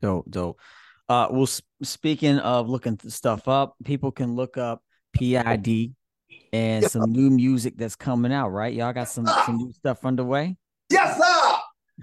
Dope, 0.02 0.30
dope. 0.30 0.60
Uh, 1.10 1.28
well, 1.32 1.50
speaking 1.82 2.38
of 2.38 2.70
looking 2.70 2.98
stuff 3.08 3.48
up, 3.48 3.76
people 3.84 4.12
can 4.12 4.36
look 4.36 4.58
up 4.58 4.84
PID 5.14 5.96
and 6.54 6.84
yeah. 6.84 6.88
some 6.88 7.12
new 7.12 7.32
music 7.32 7.74
that's 7.78 7.96
coming 7.96 8.32
out, 8.32 8.50
right? 8.50 8.74
Y'all 8.74 8.94
got 8.94 9.10
some 9.10 9.26
some 9.26 9.58
new 9.58 9.74
stuff 9.74 10.06
underway. 10.06 10.56
Yes, 10.92 11.18
sir. 11.18 11.58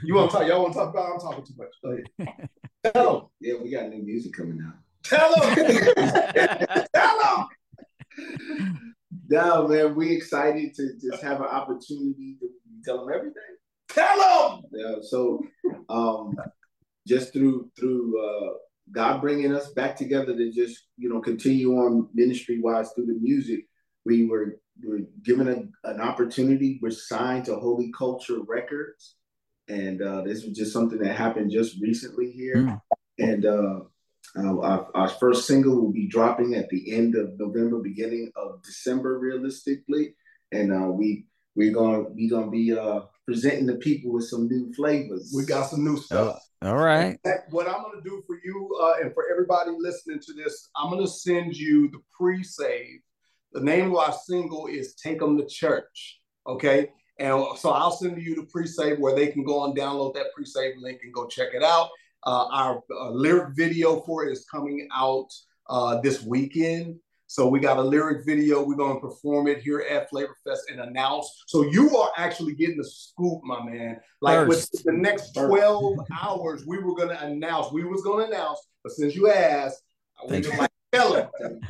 You 0.05 0.17
want 0.17 0.33
to 0.33 0.37
talk? 0.39 0.49
Y'all 0.49 0.63
want 0.63 0.73
to 0.73 0.79
talk 0.81 0.91
about? 0.91 1.13
I'm 1.13 1.21
talking 1.21 1.45
too 1.45 1.55
much. 1.57 1.69
Go 1.83 1.97
ahead. 2.19 2.49
Tell 2.93 3.21
them. 3.21 3.29
Yeah, 3.41 3.55
we 3.63 3.71
got 3.71 3.89
new 3.89 4.03
music 4.03 4.33
coming 4.33 4.61
out. 4.67 4.75
Tell 5.05 5.35
them. 5.35 5.55
Tell 6.95 7.49
them. 8.19 8.95
No, 9.29 9.69
man, 9.69 9.95
we 9.95 10.13
excited 10.13 10.75
to 10.75 10.91
just 11.01 11.23
have 11.23 11.41
an 11.41 11.47
opportunity 11.47 12.37
to 12.41 12.49
tell 12.85 13.05
them 13.05 13.15
everything. 13.15 13.43
Tell 13.89 14.19
them. 14.19 14.63
Yeah. 14.73 14.97
So, 15.03 15.45
um, 15.89 16.35
just 17.07 17.33
through 17.33 17.71
through 17.79 18.21
uh, 18.21 18.55
God 18.93 19.20
bringing 19.20 19.55
us 19.55 19.72
back 19.72 19.97
together 19.97 20.37
to 20.37 20.53
just 20.53 20.87
you 20.97 21.09
know 21.09 21.20
continue 21.20 21.74
on 21.76 22.09
ministry 22.14 22.61
wise 22.61 22.91
through 22.93 23.07
the 23.07 23.18
music 23.20 23.66
we 24.07 24.24
were, 24.24 24.61
were 24.82 25.01
given 25.22 25.49
a, 25.49 25.91
an 25.91 26.01
opportunity. 26.01 26.78
We're 26.80 26.91
signed 26.91 27.47
to 27.47 27.57
Holy 27.57 27.93
Culture 27.93 28.39
Records. 28.47 29.16
And 29.68 30.01
uh, 30.01 30.22
this 30.22 30.45
was 30.45 30.57
just 30.57 30.72
something 30.72 31.01
that 31.01 31.16
happened 31.16 31.51
just 31.51 31.82
recently 31.82 32.30
here. 32.30 32.57
Mm. 32.57 32.80
And 33.18 33.45
uh, 33.45 33.80
uh, 34.39 34.61
our, 34.61 34.89
our, 34.95 35.09
first 35.09 35.47
single 35.47 35.80
will 35.80 35.93
be 35.93 36.07
dropping 36.07 36.55
at 36.55 36.68
the 36.68 36.95
end 36.95 37.16
of 37.16 37.37
November, 37.37 37.80
beginning 37.80 38.30
of 38.37 38.62
December, 38.62 39.18
realistically. 39.18 40.14
And 40.53 40.72
uh, 40.72 40.87
we 40.87 41.26
we're 41.57 41.72
gonna 41.72 42.03
we 42.14 42.28
gonna 42.28 42.51
be 42.51 42.76
uh, 42.76 43.01
presenting 43.24 43.66
the 43.66 43.76
people 43.76 44.12
with 44.12 44.28
some 44.28 44.47
new 44.47 44.72
flavors. 44.74 45.32
We 45.34 45.47
got 45.47 45.70
some 45.70 45.84
new 45.84 45.97
stuff. 45.97 46.39
All 46.63 46.77
right. 46.77 47.19
What 47.51 47.69
I'm 47.69 47.83
gonna 47.83 48.03
do 48.03 48.23
for 48.27 48.39
you 48.45 48.79
uh, 48.83 49.03
and 49.03 49.13
for 49.15 49.27
everybody 49.31 49.71
listening 49.79 50.21
to 50.21 50.33
this, 50.33 50.69
I'm 50.77 50.91
gonna 50.91 51.07
send 51.07 51.57
you 51.57 51.91
the 51.91 51.99
pre-save 52.19 53.01
the 53.57 53.63
name 53.63 53.93
of 53.93 53.97
our 53.97 54.13
single 54.13 54.67
is 54.67 54.95
Take 54.95 55.21
Them 55.21 55.39
to 55.39 55.47
Church. 55.47 56.21
Okay. 56.47 56.91
And 57.19 57.43
so 57.57 57.71
I'll 57.71 57.91
send 57.91 58.21
you 58.21 58.35
the 58.35 58.43
pre-save 58.43 58.99
where 58.99 59.15
they 59.15 59.29
can 59.29 59.45
go 59.45 59.65
and 59.65 59.75
download 59.75 60.13
that 60.15 60.27
pre-save 60.35 60.75
link 60.79 61.01
and 61.03 61.13
go 61.13 61.27
check 61.27 61.49
it 61.55 61.63
out. 61.63 61.89
Uh, 62.27 62.49
our 62.49 62.83
uh, 62.91 63.11
lyric 63.11 63.57
video 63.57 64.01
for 64.01 64.27
it 64.27 64.31
is 64.33 64.45
coming 64.45 64.87
out 64.95 65.29
uh, 65.71 65.99
this 66.03 66.23
weekend. 66.23 66.97
So 67.29 67.49
we 67.49 67.59
got 67.61 67.79
a 67.79 67.83
lyric 67.83 68.24
video. 68.24 68.62
We're 68.62 68.77
going 68.77 68.95
to 68.95 69.01
perform 69.01 69.49
it 69.49 69.59
here 69.59 69.81
at 69.91 70.09
Flavor 70.11 70.37
Fest 70.47 70.70
and 70.70 70.81
announce. 70.81 71.43
So 71.47 71.62
you 71.64 71.97
are 71.97 72.11
actually 72.16 72.55
getting 72.55 72.77
the 72.77 72.89
scoop, 72.89 73.41
my 73.43 73.64
man. 73.64 73.99
Like 74.20 74.47
First. 74.47 74.70
with 74.72 74.85
the 74.85 74.93
next 74.93 75.33
12 75.33 75.99
hours, 76.22 76.66
we 76.66 76.79
were 76.79 76.95
going 76.95 77.09
to 77.09 77.20
announce. 77.24 77.72
We 77.72 77.85
was 77.85 78.03
going 78.03 78.27
to 78.27 78.33
announce, 78.33 78.61
but 78.83 78.93
since 78.93 79.14
you 79.14 79.31
asked, 79.31 79.83
we 80.29 80.41
just 80.41 80.57
like 80.57 80.70
tell 80.93 81.12
them 81.12 81.61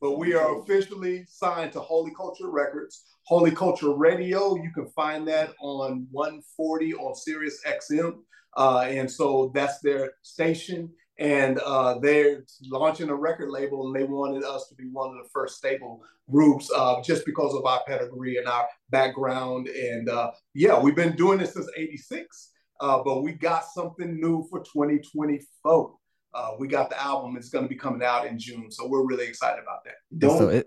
but 0.00 0.18
we 0.18 0.34
are 0.34 0.60
officially 0.60 1.24
signed 1.28 1.72
to 1.72 1.80
Holy 1.80 2.12
Culture 2.14 2.50
Records, 2.50 3.04
Holy 3.24 3.50
Culture 3.50 3.92
Radio. 3.92 4.56
You 4.56 4.70
can 4.72 4.86
find 4.88 5.26
that 5.28 5.54
on 5.60 6.06
140 6.10 6.94
on 6.94 7.14
Sirius 7.14 7.60
XM. 7.66 8.18
Uh, 8.56 8.86
and 8.88 9.10
so 9.10 9.50
that's 9.54 9.80
their 9.80 10.12
station. 10.22 10.90
And 11.18 11.58
uh, 11.58 11.98
they're 11.98 12.44
launching 12.62 13.08
a 13.08 13.14
record 13.14 13.50
label, 13.50 13.86
and 13.86 13.96
they 13.96 14.04
wanted 14.04 14.44
us 14.44 14.68
to 14.68 14.74
be 14.74 14.84
one 14.84 15.10
of 15.10 15.22
the 15.22 15.28
first 15.32 15.56
stable 15.56 16.02
groups 16.30 16.70
uh, 16.74 17.02
just 17.02 17.26
because 17.26 17.54
of 17.54 17.64
our 17.64 17.80
pedigree 17.86 18.36
and 18.36 18.46
our 18.46 18.66
background. 18.90 19.66
And 19.66 20.08
uh, 20.08 20.30
yeah, 20.54 20.78
we've 20.78 20.94
been 20.94 21.16
doing 21.16 21.38
this 21.38 21.54
since 21.54 21.68
86, 21.76 22.50
uh, 22.80 23.02
but 23.04 23.22
we 23.22 23.32
got 23.32 23.64
something 23.64 24.20
new 24.20 24.46
for 24.48 24.60
2024 24.60 25.94
uh, 26.34 26.50
we 26.58 26.68
got 26.68 26.90
the 26.90 27.00
album. 27.00 27.36
It's 27.36 27.48
going 27.48 27.64
to 27.64 27.68
be 27.68 27.74
coming 27.74 28.02
out 28.02 28.26
in 28.26 28.38
June, 28.38 28.70
so 28.70 28.86
we're 28.86 29.06
really 29.06 29.26
excited 29.26 29.62
about 29.62 29.84
that. 29.84 29.94
Don't. 30.16 30.38
So 30.38 30.48
it, 30.48 30.66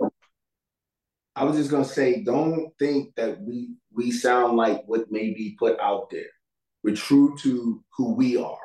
I 1.36 1.46
was 1.46 1.56
just 1.56 1.72
gonna 1.72 1.86
say, 1.86 2.24
don't 2.24 2.72
think 2.78 3.16
that 3.16 3.42
we 3.42 3.76
we 3.94 4.12
sound 4.12 4.58
like 4.58 4.84
what 4.86 5.12
may 5.12 5.34
be 5.34 5.56
put 5.58 5.80
out 5.80 6.10
there. 6.10 6.30
We're 6.84 6.96
true 6.96 7.38
to 7.42 7.84
who 7.96 8.14
we 8.14 8.38
are, 8.38 8.58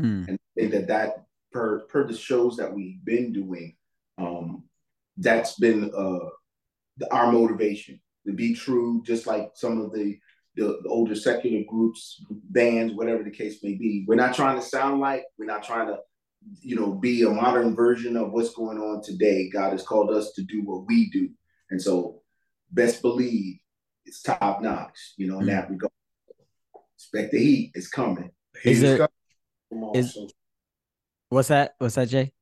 mm. 0.00 0.28
and 0.28 0.38
think 0.56 0.72
that 0.72 0.86
that 0.88 1.23
per 1.54 1.86
per 1.86 2.06
the 2.06 2.16
shows 2.16 2.56
that 2.56 2.74
we've 2.74 3.02
been 3.04 3.32
doing, 3.32 3.76
um, 4.18 4.64
that's 5.16 5.54
been 5.58 5.84
uh, 5.96 6.28
the, 6.98 7.10
our 7.10 7.32
motivation 7.32 8.00
to 8.26 8.32
be 8.34 8.54
true. 8.54 9.02
Just 9.06 9.26
like 9.26 9.52
some 9.54 9.80
of 9.80 9.92
the, 9.92 10.18
the 10.56 10.80
the 10.82 10.88
older 10.88 11.14
secular 11.14 11.64
groups, 11.66 12.22
bands, 12.30 12.92
whatever 12.92 13.22
the 13.22 13.30
case 13.30 13.62
may 13.62 13.74
be. 13.74 14.04
We're 14.06 14.16
not 14.16 14.34
trying 14.34 14.60
to 14.60 14.66
sound 14.66 15.00
like. 15.00 15.24
We're 15.38 15.46
not 15.46 15.62
trying 15.62 15.86
to 15.86 15.98
you 16.60 16.76
know, 16.76 16.92
be 16.92 17.22
a 17.22 17.30
modern 17.30 17.74
version 17.74 18.16
of 18.16 18.32
what's 18.32 18.54
going 18.54 18.78
on 18.78 19.02
today. 19.02 19.48
God 19.48 19.72
has 19.72 19.82
called 19.82 20.10
us 20.10 20.32
to 20.32 20.42
do 20.42 20.62
what 20.62 20.86
we 20.86 21.10
do. 21.10 21.30
And 21.70 21.80
so 21.80 22.20
best 22.70 23.02
believe 23.02 23.58
it's 24.04 24.22
top 24.22 24.60
notch, 24.60 25.14
you 25.16 25.26
know, 25.26 25.40
in 25.40 25.46
that 25.46 25.70
regard. 25.70 25.92
Expect 26.96 27.32
the 27.32 27.38
heat. 27.38 27.72
It's 27.74 27.88
coming. 27.88 28.30
Is 28.64 28.82
it, 28.82 29.00
is, 29.94 30.14
so. 30.14 30.28
What's 31.28 31.48
that? 31.48 31.74
What's 31.78 31.94
that, 31.96 32.08
Jay? 32.08 32.32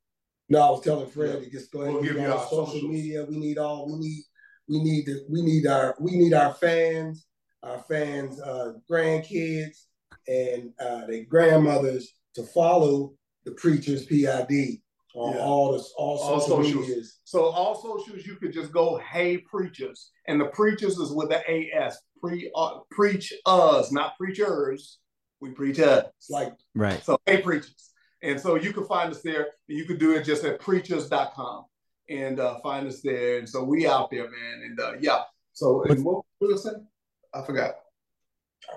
No, 0.48 0.60
I 0.60 0.70
was 0.70 0.82
telling 0.82 1.08
Fred 1.08 1.42
to 1.42 1.50
just 1.50 1.72
go 1.72 1.82
ahead 1.82 1.94
we'll 1.94 2.02
and 2.02 2.12
give 2.12 2.22
you 2.22 2.30
our 2.30 2.42
social 2.44 2.66
socials. 2.66 2.90
media. 2.90 3.24
We 3.28 3.38
need 3.38 3.58
all 3.58 3.86
we 3.86 3.98
need 3.98 4.22
we 4.68 4.82
need 4.82 5.06
the, 5.06 5.24
we 5.30 5.42
need 5.42 5.66
our 5.66 5.96
we 6.00 6.12
need 6.12 6.34
our 6.34 6.54
fans, 6.54 7.26
our 7.62 7.82
fans, 7.88 8.40
uh, 8.40 8.72
grandkids, 8.90 9.84
and 10.28 10.72
uh, 10.80 11.06
their 11.06 11.24
grandmothers 11.24 12.12
to 12.34 12.42
follow 12.42 13.14
the 13.44 13.52
preachers 13.52 14.06
PID 14.06 14.80
on 15.14 15.34
yeah. 15.34 15.40
all 15.40 15.72
the 15.72 15.84
all, 15.96 16.18
all 16.18 16.40
social 16.40 16.62
socials. 16.62 16.88
medias. 16.88 17.20
So 17.24 17.44
all 17.44 17.74
socials 17.74 18.26
you 18.26 18.36
could 18.36 18.52
just 18.52 18.72
go 18.72 18.98
hey 19.10 19.38
preachers, 19.38 20.10
and 20.26 20.40
the 20.40 20.46
preachers 20.46 20.96
is 20.98 21.12
with 21.12 21.30
the 21.30 21.40
AS. 21.48 21.98
Pre 22.20 22.50
uh, 22.54 22.78
preach 22.90 23.32
us, 23.46 23.92
not 23.92 24.16
preachers. 24.16 24.98
We 25.40 25.50
preach 25.50 25.80
us. 25.80 26.06
Like 26.30 26.52
right. 26.74 27.02
So 27.04 27.18
hey 27.26 27.42
preachers, 27.42 27.91
and 28.22 28.40
so 28.40 28.54
you 28.54 28.72
can 28.72 28.84
find 28.84 29.10
us 29.10 29.22
there. 29.22 29.48
You 29.66 29.84
can 29.84 29.98
do 29.98 30.14
it 30.14 30.24
just 30.24 30.44
at 30.44 30.60
preachers.com 30.60 31.64
and 32.08 32.40
uh, 32.40 32.58
find 32.60 32.86
us 32.86 33.00
there. 33.00 33.38
And 33.38 33.48
so 33.48 33.64
we 33.64 33.86
out 33.86 34.10
there, 34.10 34.24
man. 34.24 34.62
And 34.64 34.80
uh, 34.80 34.92
yeah. 35.00 35.22
So 35.52 35.82
and 35.84 36.04
what 36.04 36.24
was 36.40 36.66
I 36.66 36.70
saying? 36.70 36.86
I 37.34 37.42
forgot. 37.42 37.74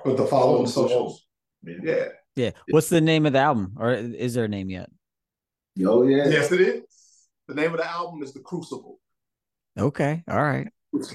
But 0.04 0.18
the 0.18 0.26
following 0.26 0.68
socials. 0.68 1.26
Yeah. 1.64 2.08
Yeah. 2.36 2.52
What's 2.70 2.90
the 2.90 3.02
name 3.02 3.26
of 3.26 3.34
the 3.34 3.40
album, 3.40 3.76
or 3.80 3.94
is 3.94 4.34
there 4.34 4.46
a 4.46 4.50
name 4.50 4.70
yet? 4.70 4.90
Oh 5.86 6.04
yeah. 6.04 6.28
Yes, 6.28 6.52
it 6.52 6.62
is. 6.62 6.84
The 7.48 7.56
name 7.56 7.72
of 7.72 7.78
the 7.78 7.90
album 7.90 8.24
is 8.24 8.34
The 8.34 8.40
Crucible. 8.40 9.00
Okay. 9.78 10.24
All 10.28 10.42
right. 10.42 10.68
That's 10.94 11.14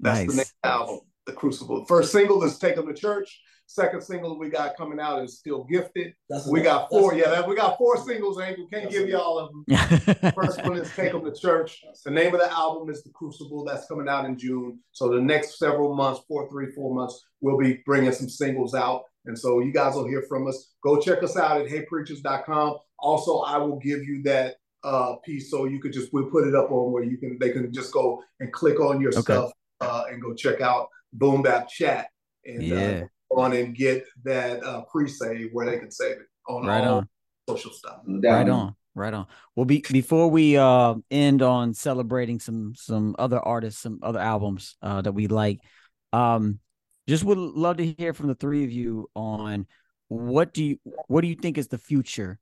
nice. 0.00 0.26
the 0.26 0.32
name 0.32 0.40
of 0.40 0.52
the 0.62 0.68
album, 0.68 1.00
The 1.26 1.32
Crucible. 1.32 1.84
First 1.84 2.12
single 2.12 2.42
is 2.44 2.58
Take 2.58 2.76
Them 2.76 2.86
to 2.86 2.94
Church. 2.94 3.40
Second 3.72 4.02
single 4.02 4.38
we 4.38 4.50
got 4.50 4.76
coming 4.76 5.00
out 5.00 5.24
is 5.24 5.38
Still 5.38 5.64
Gifted. 5.64 6.12
That's 6.28 6.46
we 6.46 6.60
got 6.60 6.90
four. 6.90 7.14
Yeah, 7.14 7.30
that, 7.30 7.48
we 7.48 7.56
got 7.56 7.78
four 7.78 7.96
singles, 7.96 8.36
and 8.36 8.54
we 8.58 8.66
can't 8.66 8.90
give 8.90 9.08
you 9.08 9.16
all 9.16 9.38
of 9.38 9.50
them. 9.50 10.32
First 10.34 10.62
one 10.62 10.76
is 10.76 10.94
Take 10.94 11.12
Them 11.12 11.24
to 11.24 11.32
Church. 11.32 11.82
The 12.04 12.10
name 12.10 12.34
of 12.34 12.40
the 12.40 12.52
album 12.52 12.90
is 12.90 13.02
The 13.02 13.08
Crucible. 13.10 13.64
That's 13.64 13.86
coming 13.86 14.10
out 14.10 14.26
in 14.26 14.36
June. 14.36 14.78
So 14.90 15.08
the 15.08 15.22
next 15.22 15.58
several 15.58 15.94
months, 15.94 16.20
four, 16.28 16.50
three, 16.50 16.70
four 16.72 16.94
months, 16.94 17.24
we'll 17.40 17.56
be 17.56 17.82
bringing 17.86 18.12
some 18.12 18.28
singles 18.28 18.74
out. 18.74 19.04
And 19.24 19.38
so 19.38 19.60
you 19.60 19.72
guys 19.72 19.94
will 19.94 20.06
hear 20.06 20.22
from 20.28 20.46
us. 20.48 20.74
Go 20.84 21.00
check 21.00 21.22
us 21.22 21.38
out 21.38 21.58
at 21.58 21.66
heypreachers.com. 21.66 22.76
Also, 22.98 23.38
I 23.38 23.56
will 23.56 23.78
give 23.78 24.04
you 24.04 24.22
that 24.24 24.56
uh, 24.84 25.14
piece 25.24 25.50
so 25.50 25.64
you 25.64 25.80
could 25.80 25.94
just 25.94 26.12
we'll 26.12 26.28
put 26.30 26.46
it 26.46 26.54
up 26.54 26.70
on 26.70 26.92
where 26.92 27.04
you 27.04 27.16
can 27.16 27.38
they 27.40 27.52
can 27.52 27.72
just 27.72 27.90
go 27.92 28.22
and 28.40 28.52
click 28.52 28.80
on 28.80 29.00
your 29.00 29.12
okay. 29.12 29.22
stuff 29.22 29.52
uh, 29.80 30.04
and 30.10 30.20
go 30.20 30.34
check 30.34 30.60
out 30.60 30.88
Boom 31.14 31.40
Bap 31.40 31.68
Chat 31.68 32.08
and 32.44 32.60
uh, 32.60 32.74
yeah. 32.74 33.02
uh, 33.04 33.06
on 33.36 33.52
and 33.52 33.74
get 33.74 34.04
that 34.24 34.62
uh, 34.64 34.82
pre-save 34.90 35.50
where 35.52 35.66
they 35.66 35.78
can 35.78 35.90
save 35.90 36.12
it 36.12 36.26
on 36.48 36.66
right 36.66 36.84
on 36.84 37.08
social 37.48 37.72
stuff. 37.72 38.00
Right 38.06 38.48
on. 38.48 38.74
Right 38.94 39.14
on. 39.14 39.26
Well, 39.56 39.64
be, 39.64 39.82
before 39.90 40.28
we 40.28 40.58
uh, 40.58 40.96
end 41.10 41.40
on 41.40 41.72
celebrating 41.72 42.38
some 42.38 42.74
some 42.76 43.16
other 43.18 43.38
artists, 43.38 43.80
some 43.80 44.00
other 44.02 44.18
albums 44.18 44.76
uh, 44.82 45.00
that 45.00 45.12
we 45.12 45.28
like, 45.28 45.60
um, 46.12 46.58
just 47.08 47.24
would 47.24 47.38
love 47.38 47.78
to 47.78 47.86
hear 47.86 48.12
from 48.12 48.28
the 48.28 48.34
three 48.34 48.64
of 48.64 48.70
you 48.70 49.08
on 49.14 49.66
what 50.08 50.52
do 50.52 50.62
you 50.62 50.78
what 51.06 51.22
do 51.22 51.28
you 51.28 51.34
think 51.34 51.56
is 51.56 51.68
the 51.68 51.78
future 51.78 52.38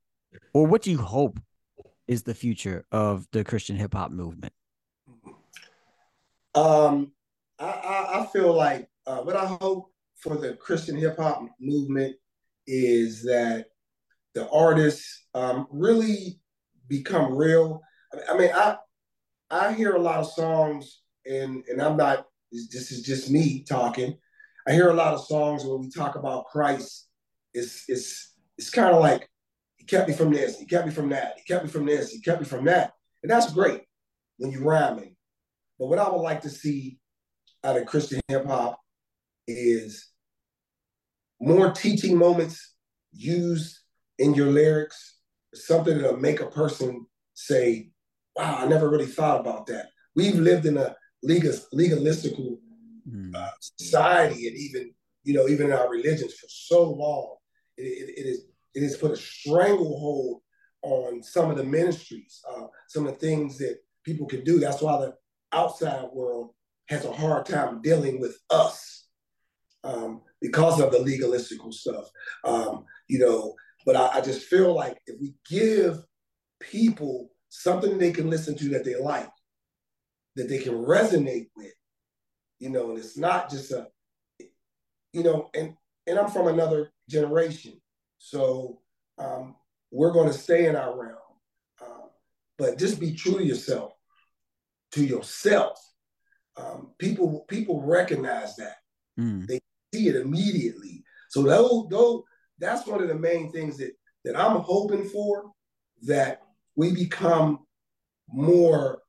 or 0.53 0.67
what 0.67 0.81
do 0.81 0.91
you 0.91 0.97
hope 0.97 1.39
is 2.07 2.23
the 2.23 2.33
future 2.33 2.85
of 2.91 3.27
the 3.31 3.43
Christian 3.43 3.77
hip 3.77 3.93
hop 3.93 4.11
movement? 4.11 4.51
Um, 6.53 7.13
I, 7.57 7.65
I, 7.65 8.21
I 8.21 8.25
feel 8.27 8.53
like 8.53 8.89
uh, 9.07 9.19
what 9.19 9.37
I 9.37 9.45
hope 9.45 9.90
for 10.21 10.37
the 10.37 10.53
Christian 10.53 10.95
hip 10.95 11.17
hop 11.17 11.43
movement 11.59 12.15
is 12.67 13.23
that 13.23 13.65
the 14.33 14.49
artists 14.49 15.25
um, 15.33 15.67
really 15.71 16.39
become 16.87 17.35
real. 17.35 17.81
I 18.29 18.37
mean, 18.37 18.51
I 18.53 18.77
I 19.49 19.73
hear 19.73 19.95
a 19.95 20.01
lot 20.01 20.19
of 20.19 20.31
songs, 20.31 21.01
and 21.25 21.63
and 21.67 21.81
I'm 21.81 21.97
not. 21.97 22.25
This 22.51 22.91
is 22.91 23.01
just 23.01 23.29
me 23.29 23.63
talking. 23.67 24.17
I 24.67 24.73
hear 24.73 24.89
a 24.89 24.93
lot 24.93 25.13
of 25.13 25.25
songs 25.25 25.65
when 25.65 25.81
we 25.81 25.89
talk 25.89 26.15
about 26.15 26.45
Christ. 26.45 27.07
It's 27.53 27.85
it's 27.87 28.33
it's 28.57 28.69
kind 28.69 28.93
of 28.93 29.01
like 29.01 29.27
he 29.77 29.85
kept 29.85 30.07
me 30.07 30.13
from 30.13 30.31
this, 30.31 30.59
he 30.59 30.65
kept 30.65 30.85
me 30.85 30.93
from 30.93 31.09
that, 31.09 31.33
he 31.37 31.43
kept 31.51 31.65
me 31.65 31.69
from 31.71 31.85
this, 31.85 32.11
he 32.11 32.21
kept 32.21 32.39
me 32.39 32.45
from 32.45 32.65
that, 32.65 32.93
and 33.23 33.31
that's 33.31 33.51
great 33.51 33.81
when 34.37 34.51
you're 34.51 34.61
rhyming. 34.61 35.15
But 35.79 35.87
what 35.87 35.99
I 35.99 36.07
would 36.09 36.21
like 36.21 36.41
to 36.41 36.49
see 36.49 36.99
out 37.63 37.77
of 37.77 37.87
Christian 37.87 38.21
hip 38.27 38.45
hop 38.45 38.79
is 39.47 40.10
more 41.41 41.71
teaching 41.71 42.15
moments 42.17 42.75
used 43.11 43.79
in 44.19 44.33
your 44.35 44.47
lyrics, 44.47 45.17
something 45.53 45.97
that'll 45.97 46.17
make 46.17 46.39
a 46.39 46.49
person 46.49 47.05
say, 47.33 47.89
wow, 48.35 48.57
I 48.59 48.67
never 48.67 48.89
really 48.89 49.07
thought 49.07 49.39
about 49.39 49.65
that. 49.67 49.87
We've 50.15 50.35
lived 50.35 50.65
in 50.65 50.77
a 50.77 50.95
legal, 51.23 51.53
legalistical 51.73 52.57
mm. 53.09 53.35
uh, 53.35 53.49
society 53.59 54.47
and 54.47 54.55
even, 54.55 54.93
you 55.23 55.33
know, 55.33 55.47
even 55.47 55.67
in 55.67 55.73
our 55.73 55.89
religions 55.89 56.33
for 56.35 56.47
so 56.47 56.89
long. 56.91 57.35
It, 57.77 57.83
it, 57.83 58.19
it, 58.19 58.29
is, 58.29 58.45
it 58.75 58.83
has 58.83 58.97
put 58.97 59.11
a 59.11 59.17
stranglehold 59.17 60.41
on 60.83 61.23
some 61.23 61.49
of 61.49 61.57
the 61.57 61.63
ministries, 61.63 62.41
uh, 62.49 62.67
some 62.87 63.07
of 63.07 63.13
the 63.13 63.19
things 63.19 63.57
that 63.57 63.77
people 64.05 64.27
can 64.27 64.43
do. 64.43 64.59
That's 64.59 64.81
why 64.81 64.97
the 64.99 65.15
outside 65.51 66.05
world 66.13 66.51
has 66.87 67.05
a 67.05 67.11
hard 67.11 67.45
time 67.45 67.81
dealing 67.81 68.19
with 68.19 68.37
us 68.49 69.07
um, 69.83 70.21
because 70.41 70.81
of 70.81 70.91
the 70.91 70.97
legalistical 70.97 71.73
stuff. 71.73 72.09
Um, 72.43 72.85
you 73.07 73.19
know, 73.19 73.55
but 73.85 73.95
I, 73.95 74.19
I 74.19 74.21
just 74.21 74.47
feel 74.47 74.73
like 74.73 74.97
if 75.07 75.19
we 75.19 75.33
give 75.49 76.03
people 76.59 77.29
something 77.49 77.97
they 77.97 78.11
can 78.11 78.29
listen 78.29 78.57
to 78.57 78.69
that 78.69 78.85
they 78.85 78.95
like, 78.95 79.29
that 80.35 80.49
they 80.49 80.59
can 80.59 80.73
resonate 80.73 81.49
with, 81.55 81.73
you 82.59 82.69
know, 82.69 82.89
and 82.91 82.99
it's 82.99 83.17
not 83.17 83.49
just 83.49 83.71
a, 83.71 83.87
you 85.13 85.23
know, 85.23 85.49
and 85.53 85.75
and 86.07 86.17
I'm 86.17 86.29
from 86.31 86.47
another 86.47 86.91
generation, 87.09 87.79
so 88.17 88.81
um, 89.17 89.55
we're 89.91 90.11
going 90.11 90.27
to 90.27 90.37
stay 90.37 90.65
in 90.65 90.75
our 90.75 90.99
realm, 90.99 91.17
uh, 91.81 92.07
but 92.57 92.79
just 92.79 92.99
be 92.99 93.13
true 93.13 93.37
to 93.37 93.45
yourself, 93.45 93.93
to 94.93 95.03
yourself. 95.03 95.79
Um, 96.57 96.93
people 96.97 97.45
people 97.47 97.81
recognize 97.81 98.55
that 98.57 98.75
mm. 99.19 99.45
they 99.47 99.60
see 100.01 100.09
it 100.09 100.15
immediately. 100.15 101.03
So 101.29 101.43
those 101.43 101.87
those 101.89 102.23
that's 102.59 102.85
one 102.87 103.01
of 103.01 103.07
the 103.07 103.15
main 103.15 103.51
things 103.51 103.77
that 103.77 103.91
that 104.25 104.37
I'm 104.37 104.57
hoping 104.57 105.05
for 105.05 105.51
that 106.03 106.41
we 106.75 106.91
become 106.91 107.59
more 108.29 109.01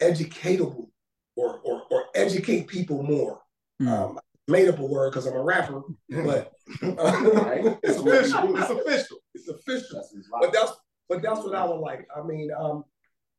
educatable 0.00 0.88
or 1.36 1.60
or, 1.64 1.82
or 1.90 2.04
educate 2.14 2.66
people 2.68 3.02
more. 3.02 3.40
Mm. 3.80 3.88
Um, 3.88 4.20
made 4.48 4.68
up 4.68 4.78
a 4.78 4.84
word 4.84 5.10
because 5.10 5.26
I'm 5.26 5.36
a 5.36 5.42
rapper, 5.42 5.82
but 6.10 6.52
uh, 6.82 7.76
it's 7.82 7.98
official. 7.98 8.56
It's 8.56 8.70
official. 8.70 9.18
It's 9.34 9.48
official. 9.48 10.02
That's 10.02 10.28
but 10.40 10.52
that's 10.52 10.72
but 11.08 11.22
that's 11.22 11.40
what 11.40 11.54
I 11.54 11.64
would 11.64 11.78
like. 11.78 12.06
I 12.14 12.22
mean, 12.22 12.50
um, 12.58 12.84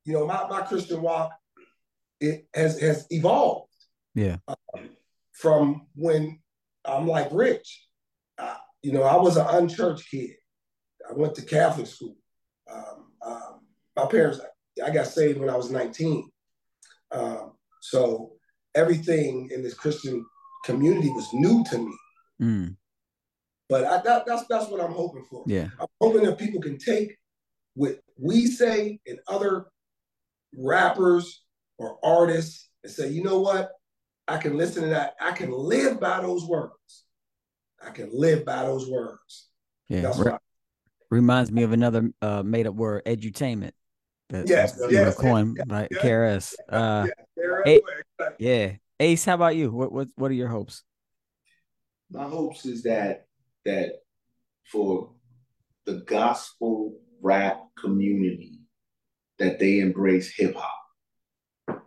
you 0.06 0.14
know, 0.14 0.26
my, 0.26 0.48
my 0.50 0.62
Christian 0.62 1.02
walk 1.02 1.32
it 2.20 2.48
has 2.54 2.80
has 2.80 3.06
evolved. 3.10 3.70
Yeah. 4.16 4.38
Um, 4.48 4.56
from 5.34 5.88
when 5.96 6.40
I'm 6.86 7.08
like 7.08 7.30
Rich, 7.32 7.84
you 8.84 8.92
know, 8.92 9.04
I 9.04 9.16
was 9.16 9.38
an 9.38 9.48
unchurched 9.50 10.12
kid. 10.12 10.32
I 11.10 11.14
went 11.14 11.36
to 11.36 11.42
Catholic 11.42 11.88
school. 11.88 12.16
Um, 12.72 13.12
um, 13.26 13.60
my 13.96 14.06
parents, 14.06 14.42
I 14.84 14.90
got 14.90 15.08
saved 15.08 15.40
when 15.40 15.50
I 15.50 15.56
was 15.56 15.72
19. 15.72 16.30
Um, 17.12 17.54
so 17.82 18.34
everything 18.76 19.50
in 19.54 19.64
this 19.64 19.74
Christian 19.74 20.26
community 20.66 21.10
was 21.10 21.34
new 21.34 21.64
to 21.66 21.78
me. 21.78 21.98
Mm. 22.42 22.76
But 23.70 23.86
I, 23.86 24.02
that, 24.02 24.26
that's 24.26 24.46
that's 24.48 24.70
what 24.70 24.82
I'm 24.82 24.92
hoping 24.92 25.26
for. 25.30 25.44
Yeah, 25.48 25.70
I'm 25.80 25.88
hoping 26.02 26.24
that 26.24 26.38
people 26.38 26.62
can 26.62 26.78
take 26.78 27.16
what 27.76 28.00
we 28.20 28.46
say 28.46 29.00
and 29.08 29.20
other 29.28 29.68
rappers 30.56 31.44
or 31.78 31.98
artists 32.04 32.70
and 32.84 32.92
say, 32.92 33.10
you 33.10 33.24
know 33.24 33.40
what, 33.40 33.72
I 34.28 34.38
can 34.38 34.58
listen 34.58 34.84
to 34.84 34.90
that. 34.90 35.16
I 35.20 35.32
can 35.32 35.52
live 35.52 36.00
by 36.00 36.22
those 36.22 36.46
words. 36.46 37.06
I 37.86 37.90
can 37.90 38.10
live 38.14 38.46
by 38.46 38.64
those 38.64 38.90
words. 38.90 39.50
Yeah. 39.90 40.02
That's 40.02 40.20
Re- 40.20 40.38
reminds 41.12 41.52
me 41.52 41.64
of 41.64 41.74
another 41.74 42.10
uh, 42.22 42.44
made 42.44 42.68
up 42.68 42.76
word, 42.76 43.04
edutainment. 43.06 43.72
That, 44.30 44.48
yes, 44.48 44.80
yes, 44.90 45.16
coin 45.16 45.56
yes, 45.58 45.66
by 45.68 45.88
yes, 45.92 46.02
KRS. 46.02 46.56
Uh, 46.70 47.08
yes, 47.66 47.82
yeah. 48.40 48.72
Ace, 49.00 49.26
how 49.26 49.36
about 49.36 49.56
you? 49.56 49.70
What 49.72 49.92
what 49.92 50.08
what 50.16 50.32
are 50.32 50.36
your 50.36 50.48
hopes? 50.48 50.84
My 52.10 52.24
hopes 52.24 52.66
is 52.66 52.84
that 52.84 53.26
that 53.66 54.02
for 54.72 55.12
the 55.86 56.04
gospel 56.08 56.98
rap 57.22 57.62
community 57.78 58.60
that 59.40 59.60
they 59.60 59.80
embrace 59.80 60.34
hip 60.34 60.56
hop. 60.56 61.86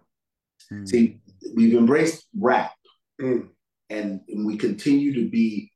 Mm. 0.70 0.88
See, 0.88 1.18
we've 1.54 1.74
embraced 1.74 2.26
rap, 2.38 2.72
mm. 3.20 3.48
and, 3.90 4.20
and 4.28 4.46
we 4.46 4.56
continue 4.56 5.14
to 5.14 5.28
be 5.28 5.72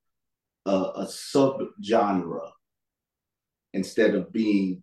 a, 0.66 0.92
a 0.96 1.06
sub 1.08 1.62
genre 1.82 2.50
instead 3.72 4.14
of 4.14 4.32
being 4.32 4.82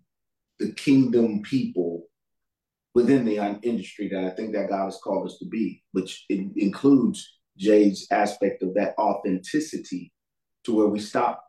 the 0.59 0.71
kingdom 0.73 1.41
people 1.43 2.07
within 2.95 3.25
the 3.25 3.37
industry 3.61 4.09
that 4.09 4.23
I 4.23 4.31
think 4.31 4.53
that 4.53 4.69
God 4.69 4.85
has 4.85 4.99
called 5.03 5.27
us 5.27 5.37
to 5.37 5.45
be, 5.45 5.83
which 5.91 6.25
includes 6.29 7.37
Jay's 7.57 8.07
aspect 8.11 8.63
of 8.63 8.73
that 8.73 8.95
authenticity 8.97 10.11
to 10.63 10.73
where 10.75 10.87
we 10.87 10.99
stop, 10.99 11.43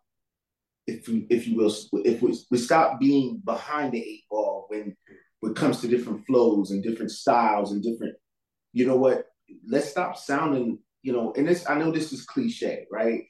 if 0.86 1.08
you, 1.08 1.26
if 1.30 1.46
you 1.46 1.56
will, 1.56 1.74
if 2.04 2.20
we, 2.20 2.38
we 2.50 2.58
stop 2.58 3.00
being 3.00 3.40
behind 3.44 3.92
the 3.92 3.98
eight 3.98 4.24
ball 4.30 4.66
when, 4.68 4.94
when 5.40 5.52
it 5.52 5.56
comes 5.56 5.80
to 5.80 5.88
different 5.88 6.26
flows 6.26 6.70
and 6.70 6.82
different 6.82 7.10
styles 7.10 7.72
and 7.72 7.82
different, 7.82 8.14
you 8.78 8.86
know 8.86 8.96
what, 8.96 9.26
let's 9.66 9.88
stop 9.90 10.16
sounding, 10.16 10.78
you 11.02 11.12
know, 11.12 11.32
and 11.36 11.48
this, 11.48 11.68
I 11.68 11.76
know 11.76 11.90
this 11.90 12.12
is 12.12 12.24
cliche, 12.24 12.86
right? 12.92 13.24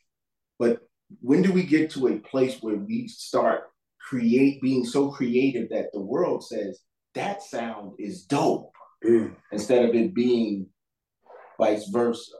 But 0.59 0.81
when 1.21 1.41
do 1.41 1.51
we 1.53 1.63
get 1.63 1.91
to 1.93 2.09
a 2.09 2.19
place 2.19 2.59
where 2.61 2.77
we 2.77 3.09
start 3.09 3.63
create 3.99 4.61
being 4.61 4.85
so 4.85 5.11
creative 5.11 5.71
that 5.71 5.87
the 5.95 6.01
world 6.01 6.45
says 6.45 6.81
that 7.15 7.43
sound 7.43 7.93
is 7.99 8.25
dope 8.25 8.73
mm. 9.03 9.35
instead 9.51 9.89
of 9.89 9.95
it 9.95 10.15
being 10.15 10.67
vice 11.59 11.89
versa? 11.89 12.33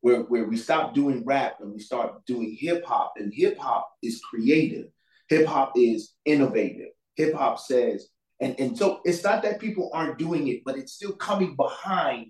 Where, 0.00 0.20
where 0.22 0.48
we 0.48 0.56
stop 0.56 0.94
doing 0.94 1.24
rap 1.26 1.56
and 1.60 1.74
we 1.74 1.80
start 1.80 2.24
doing 2.26 2.56
hip 2.58 2.86
hop, 2.86 3.14
and 3.16 3.32
hip 3.34 3.58
hop 3.58 3.90
is 4.02 4.22
creative. 4.22 4.86
Hip 5.28 5.46
hop 5.46 5.72
is 5.76 6.14
innovative. 6.24 6.92
Hip 7.16 7.34
hop 7.34 7.58
says, 7.58 8.08
and, 8.40 8.58
and 8.58 8.76
so 8.76 9.00
it's 9.04 9.22
not 9.22 9.42
that 9.42 9.60
people 9.60 9.90
aren't 9.92 10.18
doing 10.18 10.48
it, 10.48 10.62
but 10.64 10.76
it's 10.76 10.92
still 10.92 11.12
coming 11.12 11.56
behind. 11.56 12.26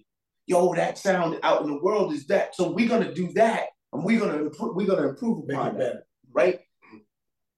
Yo, 0.46 0.74
that 0.74 0.98
sound 0.98 1.38
out 1.42 1.62
in 1.62 1.68
the 1.68 1.82
world 1.82 2.12
is 2.12 2.26
that. 2.26 2.54
So 2.54 2.70
we're 2.70 2.88
gonna 2.88 3.14
do 3.14 3.32
that 3.32 3.68
and 3.92 4.04
we're 4.04 4.20
gonna 4.20 4.38
improve, 4.38 4.76
we're 4.76 4.86
gonna 4.86 5.08
improve 5.08 5.48
upon 5.48 5.78
that, 5.78 6.04
right? 6.32 6.60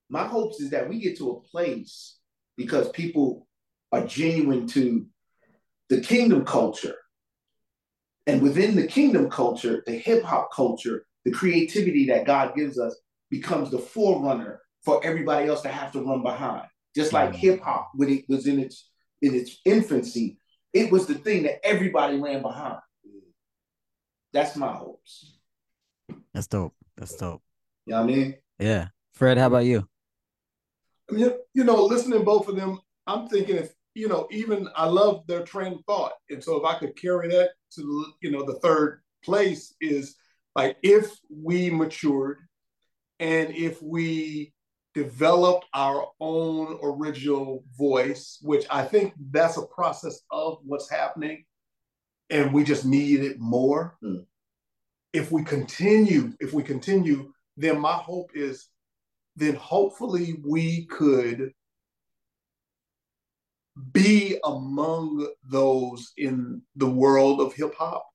My 0.09 0.25
hopes 0.27 0.61
is 0.61 0.71
that 0.71 0.89
we 0.89 1.01
get 1.01 1.19
to 1.19 1.31
a 1.31 1.41
place 1.41 2.19
because 2.57 2.89
people 2.91 3.49
are 3.91 4.07
genuine 4.07 4.67
to 4.69 5.07
the 5.89 6.01
kingdom 6.01 6.45
culture, 6.45 6.97
and 8.27 8.43
within 8.43 8.75
the 8.75 8.87
kingdom 8.87 9.31
culture, 9.31 9.83
the 9.87 9.93
hip 9.93 10.23
hop 10.25 10.53
culture, 10.53 11.07
the 11.25 11.31
creativity 11.31 12.07
that 12.07 12.27
God 12.27 12.55
gives 12.57 12.79
us 12.79 12.97
becomes 13.31 13.71
the 13.71 13.79
forerunner 13.79 14.61
for 14.85 15.05
everybody 15.05 15.49
else 15.49 15.63
to 15.63 15.69
have 15.69 15.93
to 15.93 16.03
run 16.03 16.23
behind. 16.23 16.67
Just 16.97 17.13
like 17.13 17.31
mm-hmm. 17.31 17.39
hip 17.39 17.63
hop, 17.63 17.91
when 17.95 18.09
it 18.09 18.25
was 18.29 18.47
in 18.47 18.59
its 18.59 18.89
in 19.21 19.35
its 19.35 19.61
infancy, 19.65 20.39
it 20.73 20.91
was 20.91 21.07
the 21.07 21.15
thing 21.15 21.43
that 21.45 21.65
everybody 21.65 22.19
ran 22.19 22.43
behind. 22.43 22.79
That's 24.33 24.57
my 24.57 24.73
hopes. 24.73 25.39
That's 26.35 26.47
dope. 26.47 26.75
That's 26.97 27.15
dope. 27.17 27.43
You 27.87 27.93
know 27.93 28.03
what 28.03 28.11
I 28.11 28.15
mean? 28.15 28.35
Yeah. 28.59 28.89
Fred, 29.15 29.39
how 29.39 29.47
about 29.47 29.65
you? 29.65 29.89
I 31.11 31.15
mean, 31.15 31.31
you 31.55 31.65
know, 31.65 31.85
listening 31.85 32.25
both 32.25 32.49
of 32.49 32.57
them, 32.57 32.81
I'm 33.07 33.29
thinking 33.29 33.57
if, 33.57 33.73
you 33.95 34.09
know, 34.09 34.27
even 34.31 34.69
I 34.77 34.87
love 34.87 35.27
their 35.27 35.45
train 35.45 35.75
of 35.75 35.85
thought. 35.87 36.13
And 36.29 36.43
so 36.43 36.57
if 36.57 36.65
I 36.65 36.79
could 36.79 36.97
carry 36.97 37.29
that 37.29 37.51
to, 37.77 38.07
you 38.21 38.31
know, 38.31 38.45
the 38.45 38.59
third 38.59 39.01
place 39.25 39.75
is 39.81 40.17
like 40.55 40.77
if 40.83 41.11
we 41.31 41.71
matured 41.71 42.39
and 43.21 43.55
if 43.55 43.83
we 43.83 44.53
developed 44.97 45.67
our 45.75 46.07
own 46.21 46.79
original 46.83 47.63
voice, 47.77 48.39
which 48.41 48.65
I 48.71 48.83
think 48.83 49.13
that's 49.31 49.59
a 49.59 49.67
process 49.67 50.23
of 50.31 50.61
what's 50.65 50.89
happening, 50.89 51.45
and 52.31 52.51
we 52.51 52.65
just 52.65 52.87
need 52.87 53.21
it 53.21 53.39
more. 53.39 53.99
Mm. 54.03 54.25
If 55.13 55.31
we 55.31 55.45
continue, 55.45 56.33
if 56.41 56.55
we 56.55 56.63
continue, 56.63 57.31
then 57.59 57.79
my 57.79 57.93
hope 57.93 58.31
is, 58.35 58.69
then 59.37 59.55
hopefully 59.57 60.39
we 60.43 60.87
could 60.87 61.53
be 63.93 64.39
among 64.45 65.29
those 65.45 66.15
in 66.17 66.63
the 66.75 66.89
world 66.89 67.43
of 67.43 67.53
hip 67.53 67.75
hop 67.75 68.07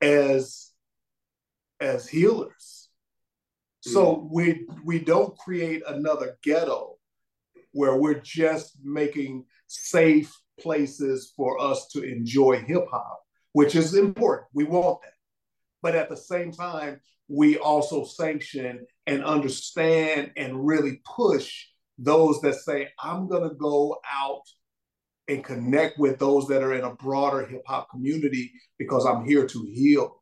as 0.00 0.70
as 1.80 2.08
healers. 2.08 2.79
So 3.80 4.28
we 4.30 4.66
we 4.84 4.98
don't 4.98 5.36
create 5.38 5.82
another 5.86 6.38
ghetto 6.42 6.96
where 7.72 7.96
we're 7.96 8.20
just 8.20 8.78
making 8.82 9.44
safe 9.66 10.34
places 10.58 11.32
for 11.36 11.60
us 11.60 11.88
to 11.88 12.02
enjoy 12.02 12.60
hip 12.60 12.84
hop, 12.90 13.20
which 13.52 13.74
is 13.74 13.94
important. 13.94 14.48
We 14.52 14.64
want 14.64 15.02
that. 15.02 15.12
But 15.82 15.94
at 15.94 16.08
the 16.08 16.16
same 16.16 16.52
time, 16.52 17.00
we 17.28 17.58
also 17.58 18.04
sanction 18.04 18.86
and 19.06 19.24
understand 19.24 20.32
and 20.36 20.66
really 20.66 21.00
push 21.04 21.64
those 21.96 22.40
that 22.40 22.56
say, 22.56 22.88
I'm 22.98 23.28
going 23.28 23.48
to 23.48 23.54
go 23.54 23.98
out 24.12 24.42
and 25.28 25.44
connect 25.44 25.98
with 25.98 26.18
those 26.18 26.48
that 26.48 26.62
are 26.62 26.74
in 26.74 26.84
a 26.84 26.94
broader 26.96 27.46
hip 27.46 27.62
hop 27.66 27.88
community 27.90 28.52
because 28.78 29.06
I'm 29.06 29.24
here 29.24 29.46
to 29.46 29.72
heal. 29.72 30.19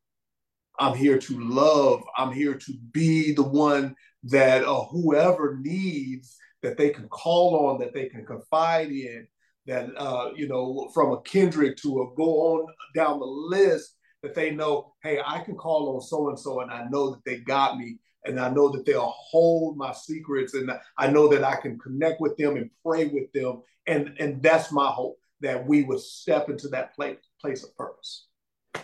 I'm 0.78 0.96
here 0.96 1.18
to 1.18 1.40
love. 1.40 2.02
I'm 2.16 2.32
here 2.32 2.54
to 2.54 2.72
be 2.92 3.32
the 3.32 3.42
one 3.42 3.96
that 4.24 4.64
uh, 4.64 4.84
whoever 4.84 5.58
needs 5.60 6.36
that 6.62 6.76
they 6.76 6.90
can 6.90 7.08
call 7.08 7.68
on, 7.68 7.78
that 7.80 7.94
they 7.94 8.08
can 8.08 8.24
confide 8.24 8.90
in, 8.90 9.26
that 9.66 9.88
uh, 9.96 10.30
you 10.34 10.48
know, 10.48 10.90
from 10.94 11.12
a 11.12 11.20
Kendrick 11.22 11.76
to 11.78 12.02
a 12.02 12.16
go 12.16 12.24
on 12.24 12.74
down 12.94 13.18
the 13.18 13.26
list, 13.26 13.96
that 14.22 14.34
they 14.34 14.50
know, 14.50 14.94
hey, 15.02 15.20
I 15.24 15.40
can 15.40 15.54
call 15.54 15.94
on 15.94 16.00
so 16.00 16.28
and 16.28 16.38
so, 16.38 16.60
and 16.60 16.70
I 16.70 16.86
know 16.90 17.10
that 17.10 17.24
they 17.24 17.38
got 17.38 17.78
me, 17.78 17.98
and 18.24 18.40
I 18.40 18.50
know 18.50 18.70
that 18.70 18.84
they'll 18.84 19.14
hold 19.16 19.76
my 19.76 19.92
secrets, 19.92 20.54
and 20.54 20.70
I 20.96 21.08
know 21.08 21.28
that 21.28 21.44
I 21.44 21.56
can 21.56 21.78
connect 21.78 22.20
with 22.20 22.36
them 22.36 22.56
and 22.56 22.70
pray 22.84 23.06
with 23.06 23.32
them, 23.32 23.62
and 23.86 24.14
and 24.18 24.42
that's 24.42 24.72
my 24.72 24.86
hope 24.86 25.18
that 25.40 25.64
we 25.64 25.84
would 25.84 26.00
step 26.00 26.48
into 26.48 26.68
that 26.68 26.94
place 26.94 27.18
place 27.40 27.62
of 27.62 27.76
purpose. 27.76 28.26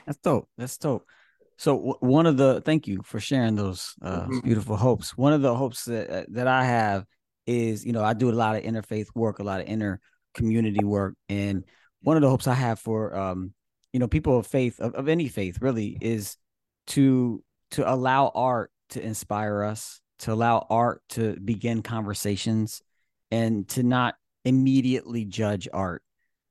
That's 0.06 0.18
dope. 0.18 0.48
That's 0.56 0.76
dope. 0.78 1.06
So 1.56 1.96
one 2.00 2.26
of 2.26 2.36
the 2.36 2.60
thank 2.60 2.86
you 2.86 3.02
for 3.04 3.20
sharing 3.20 3.54
those 3.54 3.94
uh, 4.02 4.22
mm-hmm. 4.22 4.40
beautiful 4.40 4.76
hopes. 4.76 5.16
One 5.16 5.32
of 5.32 5.42
the 5.42 5.54
hopes 5.54 5.84
that 5.84 6.10
uh, 6.10 6.24
that 6.30 6.48
I 6.48 6.64
have 6.64 7.04
is, 7.46 7.84
you 7.84 7.92
know, 7.92 8.02
I 8.02 8.14
do 8.14 8.30
a 8.30 8.32
lot 8.32 8.56
of 8.56 8.62
interfaith 8.62 9.06
work, 9.14 9.38
a 9.38 9.44
lot 9.44 9.60
of 9.60 9.66
inner 9.66 10.00
community 10.34 10.84
work, 10.84 11.14
and 11.28 11.64
one 12.02 12.16
of 12.16 12.22
the 12.22 12.30
hopes 12.30 12.46
I 12.46 12.54
have 12.54 12.78
for, 12.80 13.16
um, 13.16 13.54
you 13.92 14.00
know, 14.00 14.08
people 14.08 14.38
of 14.38 14.46
faith 14.46 14.80
of, 14.80 14.94
of 14.94 15.08
any 15.08 15.28
faith 15.28 15.58
really 15.60 15.96
is 16.00 16.36
to 16.88 17.42
to 17.72 17.90
allow 17.90 18.30
art 18.34 18.70
to 18.90 19.02
inspire 19.02 19.62
us, 19.62 20.00
to 20.20 20.32
allow 20.32 20.66
art 20.68 21.02
to 21.10 21.38
begin 21.40 21.82
conversations, 21.82 22.82
and 23.30 23.68
to 23.68 23.82
not 23.82 24.16
immediately 24.44 25.24
judge 25.24 25.68
art, 25.72 26.02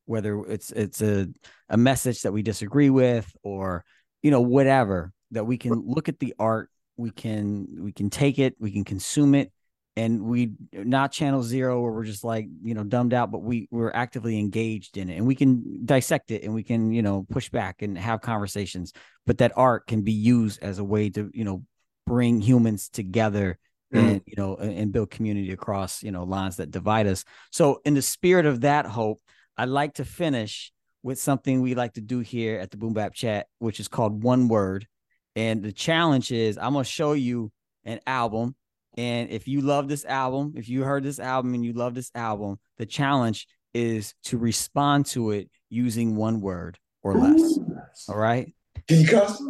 whether 0.06 0.40
it's 0.46 0.72
it's 0.72 1.02
a 1.02 1.28
a 1.70 1.78
message 1.78 2.22
that 2.22 2.32
we 2.32 2.42
disagree 2.42 2.90
with 2.90 3.32
or 3.44 3.84
you 4.24 4.32
know 4.32 4.42
whatever 4.42 5.14
that 5.32 5.46
we 5.46 5.58
can 5.58 5.84
look 5.86 6.10
at 6.10 6.20
the 6.20 6.34
art 6.40 6.70
we 6.98 7.12
can 7.12 7.68
we 7.80 7.92
can 7.92 8.10
take 8.10 8.40
it 8.40 8.56
we 8.60 8.72
can 8.72 8.84
consume 8.84 9.36
it 9.36 9.52
and 9.96 10.24
we 10.24 10.54
not 10.74 11.12
channel 11.12 11.44
zero 11.44 11.82
where 11.82 11.92
we're 11.92 12.04
just 12.04 12.24
like 12.24 12.48
you 12.64 12.74
know 12.74 12.84
dumbed 12.84 13.14
out 13.14 13.32
but 13.32 13.44
we 13.44 13.68
we're 13.70 13.92
actively 13.92 14.40
engaged 14.40 14.98
in 14.98 15.10
it 15.10 15.18
and 15.18 15.28
we 15.28 15.36
can 15.36 15.86
dissect 15.86 16.32
it 16.32 16.44
and 16.44 16.54
we 16.54 16.64
can 16.64 16.92
you 16.92 17.02
know 17.02 17.26
push 17.30 17.50
back 17.50 17.82
and 17.82 17.98
have 17.98 18.22
conversations 18.22 18.94
but 19.26 19.38
that 19.38 19.52
art 19.56 19.86
can 19.86 20.02
be 20.02 20.12
used 20.12 20.62
as 20.64 20.80
a 20.80 20.84
way 20.84 21.10
to 21.10 21.30
you 21.34 21.44
know 21.44 21.64
bring 22.08 22.42
humans 22.42 22.90
together 22.90 23.58
mm. 23.94 24.00
and 24.00 24.22
you 24.26 24.36
know 24.36 24.56
and 24.56 24.92
build 24.92 25.12
community 25.12 25.52
across 25.52 26.02
you 26.02 26.12
know 26.12 26.24
lines 26.24 26.58
that 26.58 26.72
divide 26.72 27.06
us 27.06 27.24
so 27.52 27.80
in 27.86 27.94
the 27.94 28.02
spirit 28.02 28.46
of 28.46 28.62
that 28.62 28.86
hope 28.86 29.22
i'd 29.58 29.70
like 29.70 29.94
to 29.94 30.06
finish 30.06 30.72
with 31.04 31.20
something 31.20 31.62
we 31.62 31.76
like 31.76 31.94
to 31.94 32.02
do 32.02 32.20
here 32.20 32.60
at 32.60 32.72
the 32.72 32.78
Boom 32.78 32.94
Bap 32.94 33.14
Chat, 33.14 33.48
which 33.60 33.80
is 33.80 33.88
called 33.88 34.24
One 34.24 34.48
Word. 34.48 34.88
And 35.36 35.62
the 35.62 35.74
challenge 35.74 36.32
is 36.32 36.58
I'm 36.58 36.74
gonna 36.74 36.86
show 36.86 37.14
you 37.14 37.52
an 37.84 38.00
album. 38.08 38.56
And 38.96 39.30
if 39.30 39.48
you 39.48 39.62
love 39.62 39.88
this 39.88 40.06
album, 40.06 40.54
if 40.56 40.70
you 40.70 40.84
heard 40.84 41.04
this 41.04 41.20
album 41.20 41.54
and 41.54 41.66
you 41.66 41.74
love 41.74 41.94
this 41.94 42.12
album, 42.16 42.60
the 42.78 42.86
challenge 42.86 43.48
is 43.74 44.14
to 44.26 44.38
respond 44.38 45.08
to 45.08 45.32
it 45.32 45.50
using 45.70 46.16
one 46.16 46.42
word 46.42 46.78
or 47.02 47.16
less. 47.16 47.60
All 48.08 48.18
right. 48.18 48.54
Can 48.88 49.02
you 49.02 49.08
cuss? 49.08 49.42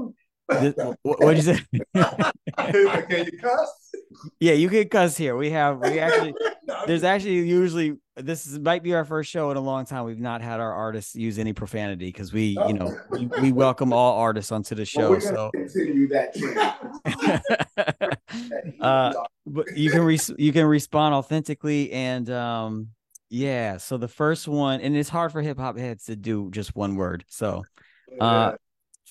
what 1.04 1.20
did 1.20 1.38
you 1.38 1.42
say? 1.42 1.60
can 1.96 3.26
you 3.26 3.38
cuss? 3.40 3.92
Yeah, 4.40 4.54
you 4.54 4.70
can 4.70 4.88
cuss 4.90 5.18
here. 5.18 5.36
We 5.36 5.52
have 5.52 5.80
we 5.80 6.00
actually 6.00 6.34
there's 6.88 7.04
actually 7.04 7.48
usually 7.48 7.96
this 8.16 8.46
is, 8.46 8.60
might 8.60 8.84
be 8.84 8.94
our 8.94 9.06
first 9.06 9.32
show 9.32 9.52
in 9.52 9.58
a 9.58 9.62
long 9.62 9.86
time. 9.86 10.04
We've 10.04 10.20
not 10.20 10.42
had 10.42 10.60
our 10.60 10.74
artists 10.74 11.16
use 11.16 11.40
any 11.40 11.54
profanity 11.54 12.08
because 12.08 12.32
we, 12.32 12.58
you 12.68 12.74
know, 12.74 12.96
we, 13.10 13.26
we, 13.42 13.52
welcome 13.52 13.92
all 13.92 14.20
artists 14.20 14.52
onto 14.52 14.76
the 14.76 14.86
show. 14.86 15.12
Well, 15.12 15.22
so 15.22 15.52
continue 15.54 16.08
that 16.10 16.36
uh, 18.80 19.14
but 19.46 19.78
you 19.78 19.90
can 19.90 20.02
re- 20.02 20.20
you 20.38 20.54
can 20.54 20.66
respond 20.66 21.16
authentically 21.16 21.92
and 21.92 22.30
um 22.30 22.90
yeah. 23.30 23.78
So 23.78 23.98
the 23.98 24.08
first 24.08 24.48
one, 24.48 24.82
and 24.82 24.96
it's 24.96 25.10
hard 25.10 25.32
for 25.32 25.42
hip 25.42 25.58
hop 25.58 25.78
heads 25.78 26.06
to 26.06 26.16
do 26.16 26.52
just 26.52 26.76
one 26.76 26.96
word. 26.96 27.26
So 27.30 27.64
uh. 28.20 28.54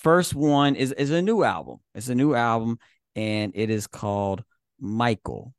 First 0.03 0.34
one 0.34 0.74
is 0.74 0.92
is 0.92 1.11
a 1.11 1.22
new 1.22 1.42
album. 1.42 1.78
It's 1.94 2.09
a 2.09 2.14
new 2.14 2.34
album 2.34 2.78
and 3.14 3.53
it 3.55 3.70
is 3.70 3.86
called 3.86 4.42
Michael 4.80 5.55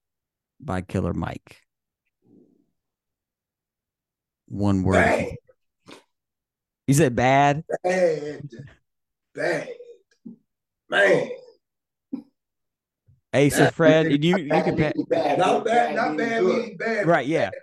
by 0.60 0.82
Killer 0.82 1.14
Mike. 1.14 1.62
One 4.48 4.84
word. 4.84 4.94
Bad. 4.94 5.28
You 6.88 6.94
said 6.94 7.16
bad? 7.16 7.64
Bad. 7.84 8.50
Bad. 9.34 9.70
Man. 10.90 11.30
Hey, 13.32 13.50
so 13.50 13.72
Fred, 13.72 14.24
you 14.24 14.38
you 14.38 14.50
can 14.50 14.76
bad, 14.76 14.94
bad, 15.10 15.40
not 15.40 15.66
bad, 15.66 15.96
not 15.96 16.16
bad, 16.16 16.44
meaning 16.44 16.78
bad. 16.78 17.08
Right, 17.08 17.26
yeah. 17.26 17.46
Bad. 17.46 17.54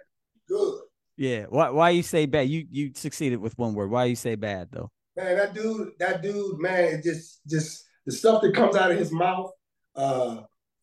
Good. 0.48 0.80
Yeah. 1.16 1.44
Why 1.48 1.70
why 1.70 1.90
you 1.90 2.02
say 2.02 2.26
bad? 2.26 2.48
You 2.48 2.66
you 2.68 2.90
succeeded 2.96 3.38
with 3.38 3.56
one 3.56 3.74
word. 3.74 3.90
Why 3.90 4.06
you 4.06 4.16
say 4.16 4.34
bad 4.34 4.68
though? 4.72 4.90
Man, 5.22 5.36
that 5.36 5.54
dude, 5.54 5.90
that 5.98 6.22
dude, 6.22 6.58
man, 6.58 7.02
just 7.04 7.40
just 7.46 7.84
the 8.06 8.12
stuff 8.12 8.40
that 8.40 8.54
comes 8.54 8.74
out 8.74 8.90
of 8.90 8.98
his 8.98 9.12
mouth, 9.12 9.50
uh, 9.94 10.38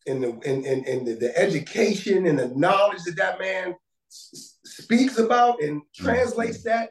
and 0.06 0.22
the 0.22 0.28
and, 0.46 0.64
and, 0.64 0.86
and 0.86 1.06
the, 1.06 1.14
the 1.14 1.36
education 1.36 2.26
and 2.26 2.38
the 2.38 2.48
knowledge 2.54 3.02
that 3.04 3.16
that 3.16 3.40
man 3.40 3.74
speaks 4.08 5.18
about 5.18 5.60
and 5.60 5.82
translates 5.94 6.58
mm-hmm. 6.58 6.68
that 6.68 6.90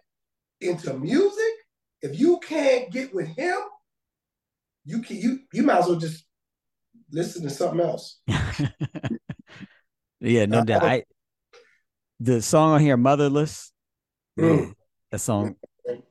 into 0.60 0.94
music, 0.94 1.54
if 2.02 2.20
you 2.20 2.40
can't 2.40 2.92
get 2.92 3.16
with 3.16 3.28
him, 3.28 3.56
you 4.84 5.02
can 5.02 5.16
you 5.16 5.40
you 5.54 5.64
might 5.64 5.80
as 5.80 5.88
well 5.88 5.96
just 5.96 6.26
listen 7.12 7.44
to 7.44 7.50
something 7.50 7.80
else. 7.80 8.20
yeah, 10.20 10.46
no 10.48 10.66
doubt. 10.66 10.84
I 10.84 11.04
the 12.20 12.42
song 12.42 12.72
on 12.72 12.82
here, 12.82 12.98
"Motherless," 12.98 13.72
mm. 14.38 14.74
that 15.12 15.20
song, 15.20 15.56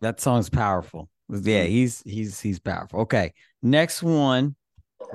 that 0.01 0.19
song's 0.19 0.49
powerful. 0.49 1.11
Yeah, 1.29 1.65
he's 1.65 2.03
he's 2.03 2.41
he's 2.41 2.59
powerful. 2.59 3.01
Okay, 3.01 3.33
next 3.63 4.03
one. 4.03 4.55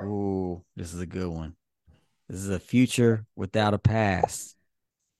Ooh, 0.00 0.62
this 0.76 0.92
is 0.92 1.00
a 1.00 1.06
good 1.06 1.28
one. 1.28 1.54
This 2.28 2.40
is 2.40 2.50
a 2.50 2.58
future 2.58 3.26
without 3.36 3.74
a 3.74 3.78
past 3.78 4.56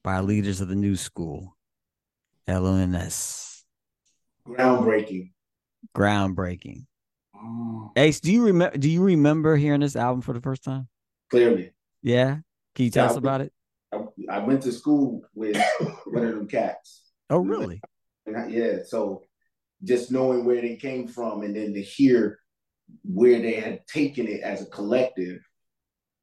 by 0.03 0.21
leaders 0.21 0.61
of 0.61 0.69
the 0.69 0.75
new 0.75 0.97
school. 0.97 1.57
LONS. 2.49 3.65
Groundbreaking. 4.47 5.33
Groundbreaking. 5.97 6.87
Mm. 7.37 7.91
Ace, 7.97 8.21
do 8.21 8.33
you 8.33 8.47
remember 8.47 8.77
do 8.77 8.91
you 8.91 9.03
remember 9.03 9.57
hearing 9.57 9.81
this 9.81 9.97
album 9.97 10.23
for 10.23 10.33
the 10.33 10.41
first 10.41 10.65
time? 10.65 10.89
Clearly. 11.31 11.73
Yeah. 12.03 12.39
Can 12.75 12.85
you 12.87 12.91
tell 12.91 13.07
yeah, 13.07 13.11
us 13.11 13.17
about 13.17 13.41
it? 13.43 13.53
I, 13.93 14.01
I, 14.31 14.39
went 14.39 14.63
to 14.63 14.73
school 14.73 15.23
with 15.35 15.57
one 16.07 16.25
of 16.25 16.35
them 16.35 16.49
cats. 16.49 17.13
Oh, 17.29 17.39
really? 17.39 17.83
I, 18.27 18.47
yeah. 18.47 18.79
So 18.87 19.25
just 19.85 20.11
knowing 20.11 20.45
where 20.45 20.61
they 20.61 20.77
came 20.77 21.09
from 21.09 21.43
and 21.43 21.57
then 21.57 21.75
to 21.75 21.83
hear 21.83 22.39
where 23.05 23.41
they 23.41 23.55
had 23.55 23.87
taken 23.87 24.27
it 24.27 24.41
as 24.43 24.63
a 24.63 24.67
collective, 24.67 25.41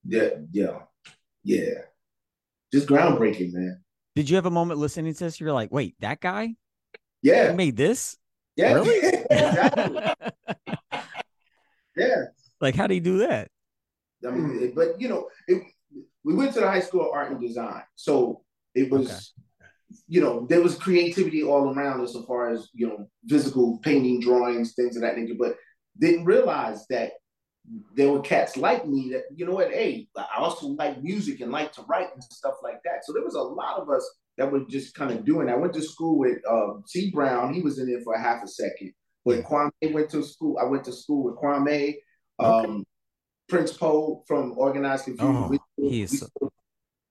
That 0.06 0.48
yeah, 0.52 0.80
yeah 1.44 1.82
just 2.72 2.88
groundbreaking, 2.88 3.54
man. 3.54 3.84
Did 4.16 4.30
you 4.30 4.36
have 4.36 4.46
a 4.46 4.52
moment 4.52 4.80
listening 4.80 5.14
to 5.14 5.24
this? 5.24 5.40
You're 5.40 5.54
like, 5.54 5.72
wait, 5.72 5.96
that 6.00 6.20
guy? 6.20 6.56
Yeah. 7.22 7.52
He 7.52 7.58
made 7.58 7.76
this? 7.78 8.18
Yeah. 8.56 8.74
Really? 8.74 9.26
yeah. 11.96 12.26
Like, 12.62 12.76
how 12.76 12.88
do 12.88 12.96
you 12.96 13.02
do 13.02 13.20
that? 13.20 13.50
I 14.28 14.32
mean, 14.32 14.74
but 14.76 15.00
you 15.00 15.08
know, 15.08 15.30
it, 15.48 15.64
we 16.24 16.36
went 16.36 16.54
to 16.54 16.60
the 16.60 16.68
high 16.68 16.82
school 16.82 17.02
of 17.02 17.12
art 17.14 17.32
and 17.32 17.40
design. 17.40 17.84
So 17.96 18.42
it 18.76 18.92
was, 18.92 19.08
okay. 19.08 19.18
You 20.08 20.22
know, 20.22 20.46
there 20.48 20.62
was 20.62 20.76
creativity 20.76 21.44
all 21.44 21.74
around 21.74 22.02
us 22.02 22.16
as 22.16 22.26
far 22.26 22.50
as, 22.50 22.70
you 22.74 22.88
know, 22.88 23.10
physical 23.28 23.80
painting, 23.80 24.20
drawings, 24.20 24.74
things 24.74 24.96
of 24.96 25.02
that 25.02 25.18
nature, 25.18 25.36
but 25.38 25.56
didn't 25.98 26.26
realize 26.26 26.86
that 26.88 27.14
there 27.96 28.12
were 28.12 28.22
cats 28.22 28.58
like 28.58 28.88
me 28.88 29.10
that, 29.14 29.24
you 29.36 29.46
know 29.46 29.54
what, 29.54 29.72
hey, 29.72 30.08
I 30.16 30.38
also 30.38 30.68
like 30.68 31.04
music 31.04 31.42
and 31.42 31.52
like 31.52 31.72
to 31.74 31.84
write 31.84 32.10
and 32.14 32.24
stuff 32.24 32.56
like 32.64 32.82
that. 32.86 33.04
So 33.04 33.14
there 33.14 33.24
was 33.24 33.36
a 33.36 33.42
lot 33.42 33.80
of 33.80 33.90
us 33.90 34.08
that 34.38 34.52
were 34.52 34.62
just 34.70 34.96
kind 34.96 35.12
of 35.12 35.26
doing. 35.26 35.50
I 35.50 35.56
went 35.56 35.74
to 35.74 35.82
school 35.82 36.18
with 36.18 36.38
uh, 36.50 36.82
C. 36.86 37.12
Brown. 37.12 37.54
He 37.54 37.62
was 37.62 37.78
in 37.78 37.88
there 37.88 38.02
for 38.02 38.14
a 38.14 38.22
half 38.22 38.44
a 38.44 38.48
second. 38.48 38.94
But 39.26 39.44
Kwame 39.44 39.94
went 39.94 40.10
to 40.12 40.24
school. 40.24 40.58
I 40.60 40.66
went 40.66 40.86
to 40.86 40.94
school 40.94 41.24
with 41.26 41.36
Kwame. 41.36 41.96
Um, 42.40 42.54
okay. 42.54 42.84
Prince 43.50 43.74
Po 43.74 44.24
from 44.28 44.54
Organized 44.58 45.06
Confusion. 45.06 45.36
Oh, 45.36 45.60
he's 45.76 46.24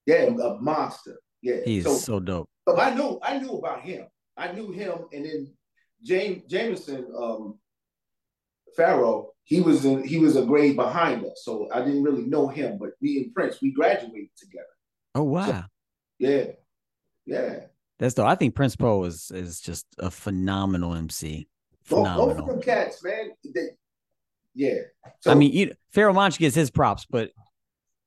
yeah, 0.06 0.24
a 0.24 0.54
monster. 0.60 1.20
Yeah, 1.42 1.60
he's 1.64 1.84
so, 1.84 1.94
so 1.94 2.20
dope. 2.20 2.48
So 2.68 2.78
I 2.78 2.94
knew 2.94 3.18
I 3.22 3.38
knew 3.38 3.52
about 3.52 3.82
him. 3.82 4.06
I 4.36 4.52
knew 4.52 4.70
him, 4.72 5.06
and 5.12 5.24
then 5.24 5.52
James 6.02 6.42
Jameson 6.48 7.06
um, 7.16 7.58
Farrow. 8.76 9.32
He 9.44 9.62
was 9.62 9.84
in. 9.84 10.06
He 10.06 10.18
was 10.18 10.36
a 10.36 10.44
grade 10.44 10.76
behind 10.76 11.24
us, 11.24 11.42
so 11.42 11.68
I 11.72 11.80
didn't 11.80 12.02
really 12.02 12.24
know 12.24 12.48
him. 12.48 12.76
But 12.78 12.90
me 13.00 13.18
and 13.18 13.34
Prince, 13.34 13.62
we 13.62 13.72
graduated 13.72 14.28
together. 14.36 14.66
Oh 15.14 15.22
wow! 15.22 15.46
So, 15.46 15.64
yeah, 16.18 16.44
yeah. 17.24 17.60
That's 17.98 18.14
dope. 18.14 18.26
I 18.26 18.34
think 18.34 18.54
Prince 18.54 18.76
Po 18.76 19.04
is 19.04 19.30
is 19.30 19.60
just 19.60 19.86
a 19.98 20.10
phenomenal 20.10 20.94
MC. 20.94 21.48
Phenomenal. 21.82 22.34
Both, 22.34 22.46
them 22.46 22.60
cats, 22.60 23.02
man. 23.02 23.30
They, 23.42 23.68
yeah. 24.54 24.80
So, 25.20 25.30
I 25.30 25.34
mean, 25.34 25.52
you, 25.52 25.72
Pharoahe 25.94 26.14
Monch 26.14 26.38
gets 26.38 26.54
his 26.54 26.70
props, 26.70 27.06
but 27.08 27.30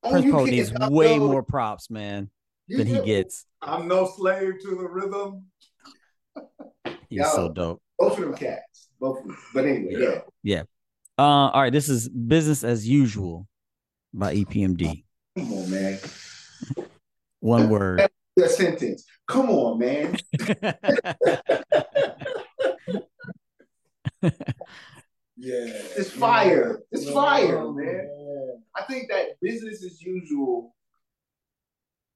oh, 0.03 0.11
Prince 0.11 0.31
Po 0.31 0.45
needs 0.45 0.71
way 0.89 1.17
more 1.17 1.43
props, 1.43 1.89
man, 1.89 2.29
you 2.71 2.77
than 2.77 2.87
he 2.87 3.01
gets. 3.01 3.45
I'm 3.61 3.87
no 3.87 4.07
slave 4.07 4.53
to 4.61 4.75
the 4.75 4.87
rhythm. 4.87 5.45
He's 7.09 7.19
Yo, 7.19 7.25
so 7.25 7.49
dope. 7.49 7.81
Both 7.99 8.17
of 8.17 8.23
them 8.23 8.33
cats. 8.33 8.89
Both 8.99 9.19
of 9.19 9.27
them. 9.27 9.37
But 9.53 9.65
anyway, 9.65 9.95
yeah. 9.97 10.21
Yeah. 10.43 10.63
Uh, 11.17 11.49
all 11.51 11.61
right. 11.61 11.73
This 11.73 11.89
is 11.89 12.07
business 12.09 12.63
as 12.63 12.87
usual 12.87 13.47
by 14.13 14.35
EPMD. 14.35 15.03
Come 15.37 15.53
on, 15.53 15.69
man. 15.69 15.99
One 17.41 17.69
word. 17.69 18.09
A 18.41 18.49
sentence. 18.49 19.05
Come 19.27 19.49
on, 19.49 19.79
man. 19.79 20.17
Yeah. 25.41 25.73
It's 25.97 26.11
fire. 26.11 26.83
It's 26.91 27.09
fire, 27.09 27.71
man. 27.71 28.07
I 28.75 28.83
think 28.83 29.09
that 29.09 29.39
business 29.41 29.83
as 29.83 29.99
usual, 29.99 30.75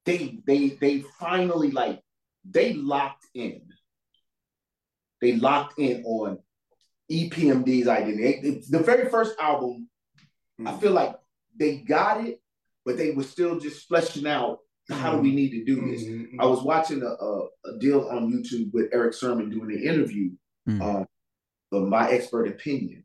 they 0.05 0.39
they 0.45 0.69
they 0.69 1.03
finally 1.19 1.71
like 1.71 2.01
they 2.49 2.73
locked 2.73 3.25
in. 3.33 3.61
They 5.21 5.33
locked 5.33 5.79
in 5.79 6.03
on 6.03 6.39
EPMD's 7.11 7.87
identity. 7.87 8.61
the 8.69 8.79
very 8.79 9.09
first 9.09 9.39
album, 9.39 9.89
mm-hmm. 10.59 10.67
I 10.67 10.71
hmm. 10.71 10.79
feel 10.79 10.91
like 10.91 11.15
they 11.57 11.77
got 11.77 12.25
it, 12.25 12.41
but 12.83 12.97
they 12.97 13.11
were 13.11 13.23
still 13.23 13.59
just 13.59 13.87
fleshing 13.87 14.27
out 14.27 14.59
how 14.89 15.13
do 15.13 15.19
we 15.19 15.29
hmm. 15.29 15.35
need 15.35 15.51
to 15.51 15.65
do 15.65 15.89
this. 15.89 16.03
Mm-hmm. 16.03 16.39
I 16.39 16.45
was 16.45 16.61
watching 16.61 17.01
a, 17.01 17.07
a, 17.07 17.45
a, 17.65 17.79
deal 17.79 18.07
on 18.09 18.31
YouTube 18.31 18.71
with 18.71 18.89
Erick 18.93 19.13
Sermon 19.13 19.49
doing 19.49 19.71
an 19.71 19.83
interview 19.83 20.31
mm-hmm. 20.67 20.81
um, 20.81 21.07
of 21.71 21.87
my 21.87 22.09
expert 22.09 22.47
opinion. 22.47 23.03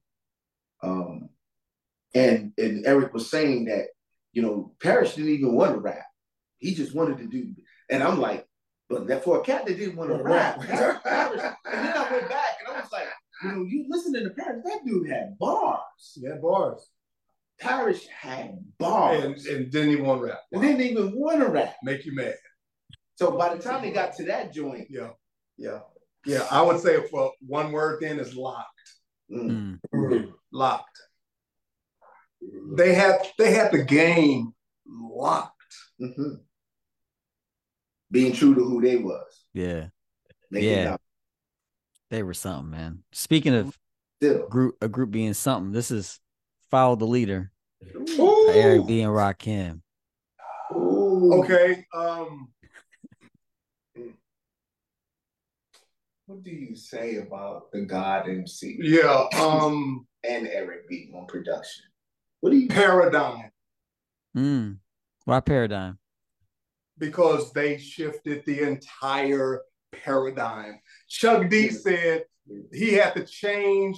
Um, 0.83 1.31
and 2.15 2.53
and 2.59 2.87
Eric 2.87 3.15
was 3.15 3.31
saying 3.31 3.67
that 3.67 3.87
you 4.33 4.43
know 4.43 4.75
Parrish 4.83 5.15
didn't 5.15 5.31
even 5.31 5.55
want 5.55 5.75
to 5.75 5.79
rap; 5.79 6.05
he 6.61 6.75
just 6.75 6.95
wanted 6.95 7.19
to 7.19 7.27
do. 7.27 7.55
And 7.91 8.03
I'm 8.03 8.21
like, 8.21 8.47
but 8.89 9.07
that 9.09 9.25
for 9.25 9.41
a 9.41 9.43
cat 9.43 9.67
that 9.67 9.77
didn't 9.77 9.97
want 9.97 10.11
to 10.11 10.23
rap, 10.23 10.61
and 10.61 10.69
then 10.69 10.81
I 10.85 12.09
went 12.11 12.29
back 12.29 12.57
and 12.61 12.77
I 12.77 12.81
was 12.81 12.93
like, 12.93 13.07
you 13.43 13.53
know, 13.53 13.65
you 13.65 13.87
listening 13.89 14.25
to 14.25 14.31
Parrish, 14.31 14.63
that 14.65 14.81
dude 14.85 15.09
had 15.09 15.39
bars. 15.39 15.81
He 16.15 16.27
had 16.27 16.43
bars. 16.43 16.89
Parrish 17.61 18.07
had 18.07 18.59
bars, 18.79 19.23
and, 19.23 19.37
and 19.47 19.71
didn't 19.71 19.91
even 19.91 20.07
want 20.07 20.21
to 20.21 20.27
rap. 20.27 20.39
Wow. 20.51 20.61
And 20.61 20.63
didn't 20.63 20.93
even 20.93 21.13
want 21.15 21.41
to 21.41 21.49
rap. 21.49 21.77
Make 21.83 22.05
you 22.05 22.15
mad. 22.15 22.35
So 23.17 23.33
by 23.33 23.55
the 23.55 23.63
time 23.63 23.83
they 23.83 23.91
got 23.91 24.15
to 24.17 24.25
that 24.25 24.53
joint, 24.53 24.89
yeah, 24.89 25.11
yeah, 25.59 25.81
yeah, 26.25 26.47
I 26.51 26.63
would 26.63 26.81
say 26.81 27.07
for 27.09 27.33
one 27.47 27.71
word 27.71 28.01
then 28.01 28.19
is 28.19 28.35
locked. 28.35 28.67
Mm. 29.31 29.79
Mm 29.95 30.33
locked. 30.53 31.01
They 32.77 32.95
had 32.95 33.27
they 33.39 33.53
had 33.53 33.73
the 33.73 33.83
game 33.83 34.53
locked. 34.87 35.55
Mm-hmm. 36.01 36.35
Being 38.11 38.33
true 38.33 38.55
to 38.55 38.65
who 38.65 38.81
they 38.81 38.97
was. 38.97 39.45
Yeah. 39.55 39.87
yeah. 40.51 40.97
They 42.11 42.23
were 42.23 42.35
something, 42.35 42.71
man. 42.71 43.05
Speaking 43.13 43.55
of 43.55 43.79
Still. 44.17 44.49
group 44.49 44.77
a 44.83 44.89
group 44.89 45.13
being 45.13 45.35
something, 45.35 45.73
this 45.73 45.91
is 45.91 46.19
Follow 46.71 46.97
the 46.97 47.07
Leader. 47.07 47.53
Eric 48.53 48.87
B 48.87 49.01
and 49.01 49.13
Rakim. 49.13 49.81
Okay. 50.73 51.87
Um 51.95 52.49
what 56.27 56.45
do 56.45 56.51
you 56.51 56.77
say 56.77 57.17
about 57.17 57.73
the 57.73 57.83
God 57.83 58.29
MC? 58.29 58.79
Yeah. 58.83 59.27
Um 59.35 60.07
and 60.25 60.49
Eric 60.49 60.89
B 60.89 61.11
on 61.15 61.27
production. 61.27 61.85
What 62.41 62.51
do 62.51 62.57
you 62.57 62.69
paradigm? 62.69 63.51
Mm. 64.37 64.79
Why 65.25 65.41
paradigm? 65.41 66.00
Because 67.01 67.53
they 67.53 67.79
shifted 67.79 68.45
the 68.47 68.61
entire 68.63 69.63
paradigm. 69.93 70.79
Chuck 71.09 71.49
D 71.49 71.71
said 71.71 72.25
he 72.73 72.93
had 72.93 73.15
to 73.17 73.25
change. 73.25 73.97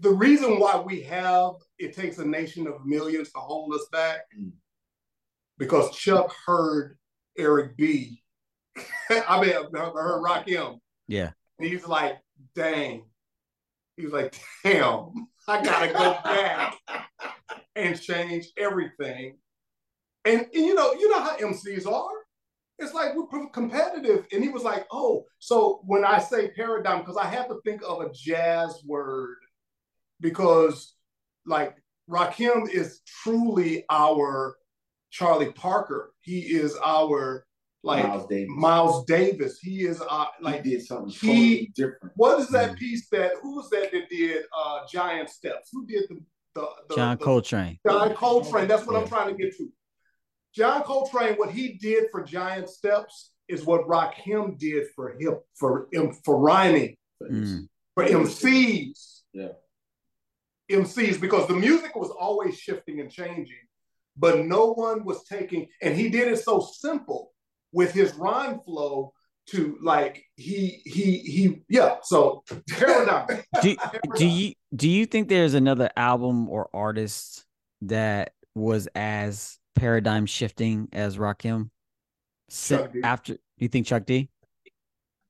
The 0.00 0.10
reason 0.10 0.58
why 0.58 0.80
we 0.80 1.02
have 1.02 1.54
it 1.78 1.94
takes 1.94 2.18
a 2.18 2.24
nation 2.24 2.66
of 2.66 2.86
millions 2.86 3.30
to 3.32 3.38
hold 3.38 3.74
us 3.74 3.86
back, 3.92 4.20
mm. 4.38 4.52
because 5.58 5.94
Chuck 5.94 6.32
heard 6.46 6.96
Eric 7.36 7.76
B. 7.76 8.22
I 9.10 9.40
mean, 9.40 9.52
I 9.52 9.78
heard 9.78 10.22
Rakim. 10.22 10.78
Yeah. 11.08 11.32
He's 11.58 11.86
like, 11.86 12.18
dang, 12.54 13.04
he 13.96 14.04
was 14.04 14.12
like, 14.12 14.38
damn, 14.62 15.28
I 15.48 15.62
gotta 15.62 15.92
go 15.92 16.18
back 16.24 16.76
and 17.74 18.00
change 18.00 18.48
everything. 18.58 19.38
And, 20.26 20.40
and, 20.40 20.48
you 20.52 20.74
know, 20.74 20.92
you 20.92 21.08
know 21.08 21.20
how 21.20 21.36
MCs 21.36 21.86
are. 21.90 22.10
It's 22.78 22.92
like 22.92 23.12
we're 23.14 23.48
competitive. 23.48 24.26
And 24.32 24.42
he 24.42 24.50
was 24.50 24.62
like, 24.62 24.86
oh, 24.90 25.24
so 25.38 25.80
when 25.86 26.04
I 26.04 26.18
say 26.18 26.50
paradigm, 26.50 27.00
because 27.00 27.16
I 27.16 27.26
have 27.26 27.48
to 27.48 27.58
think 27.64 27.80
of 27.86 28.02
a 28.02 28.12
jazz 28.12 28.82
word, 28.84 29.38
because 30.20 30.94
like 31.46 31.74
Rakim 32.10 32.68
is 32.68 33.00
truly 33.22 33.84
our 33.88 34.56
Charlie 35.10 35.52
Parker. 35.52 36.12
He 36.20 36.40
is 36.40 36.76
our 36.84 37.46
like 37.82 38.04
Miles 38.04 38.26
Davis. 38.26 38.52
Miles 38.54 39.04
Davis. 39.06 39.58
He 39.60 39.86
is 39.86 40.02
uh, 40.06 40.26
like 40.42 40.62
he 40.62 40.70
did 40.72 40.84
something 40.84 41.08
he, 41.08 41.26
totally 41.26 41.72
different. 41.76 42.12
What 42.16 42.40
is 42.40 42.48
that 42.48 42.70
mm-hmm. 42.70 42.78
piece 42.78 43.08
that 43.10 43.32
who 43.40 43.56
was 43.56 43.70
that 43.70 43.90
that 43.92 44.10
did 44.10 44.44
uh 44.54 44.80
Giant 44.92 45.30
Steps? 45.30 45.70
Who 45.72 45.86
did 45.86 46.04
the 46.10 46.20
the, 46.56 46.66
the 46.88 46.96
John 46.96 47.16
the, 47.18 47.24
Coltrane. 47.24 47.78
John 47.86 48.14
Coltrane. 48.14 48.66
That's 48.66 48.86
what 48.86 48.94
yeah. 48.94 49.02
I'm 49.02 49.08
trying 49.08 49.28
to 49.28 49.42
get 49.42 49.56
to. 49.58 49.70
John 50.56 50.82
Coltrane, 50.82 51.34
what 51.34 51.50
he 51.50 51.74
did 51.74 52.04
for 52.10 52.22
Giant 52.22 52.70
Steps 52.70 53.32
is 53.46 53.64
what 53.64 53.86
Rakim 53.86 54.58
did 54.58 54.86
for 54.96 55.16
him 55.18 55.36
for 55.54 55.88
for 56.24 56.38
rhyming 56.38 56.96
mm. 57.22 57.68
for 57.94 58.06
MCs. 58.06 59.20
Yeah. 59.32 59.48
MCs 60.70 61.20
because 61.20 61.46
the 61.46 61.54
music 61.54 61.94
was 61.94 62.10
always 62.10 62.58
shifting 62.58 63.00
and 63.00 63.10
changing, 63.10 63.56
but 64.16 64.46
no 64.46 64.72
one 64.72 65.04
was 65.04 65.22
taking, 65.24 65.68
and 65.82 65.94
he 65.94 66.08
did 66.08 66.26
it 66.26 66.38
so 66.38 66.60
simple 66.60 67.32
with 67.72 67.92
his 67.92 68.14
rhyme 68.14 68.60
flow 68.60 69.12
to 69.50 69.78
like 69.80 70.24
he 70.34 70.82
he 70.84 71.18
he 71.18 71.62
yeah 71.68 71.96
so 72.02 72.42
paradigm 72.68 73.28
do, 73.62 73.76
do 74.16 74.26
you 74.26 74.52
do 74.74 74.88
you 74.88 75.06
think 75.06 75.28
there's 75.28 75.54
another 75.54 75.88
album 75.96 76.48
or 76.48 76.68
artist 76.74 77.44
that 77.82 78.32
was 78.56 78.88
as 78.96 79.58
paradigm 79.76 80.26
shifting 80.26 80.88
as 80.92 81.16
Rakim 81.18 81.70
after 83.02 83.36
you 83.58 83.68
think 83.68 83.86
Chuck 83.86 84.06
D 84.06 84.30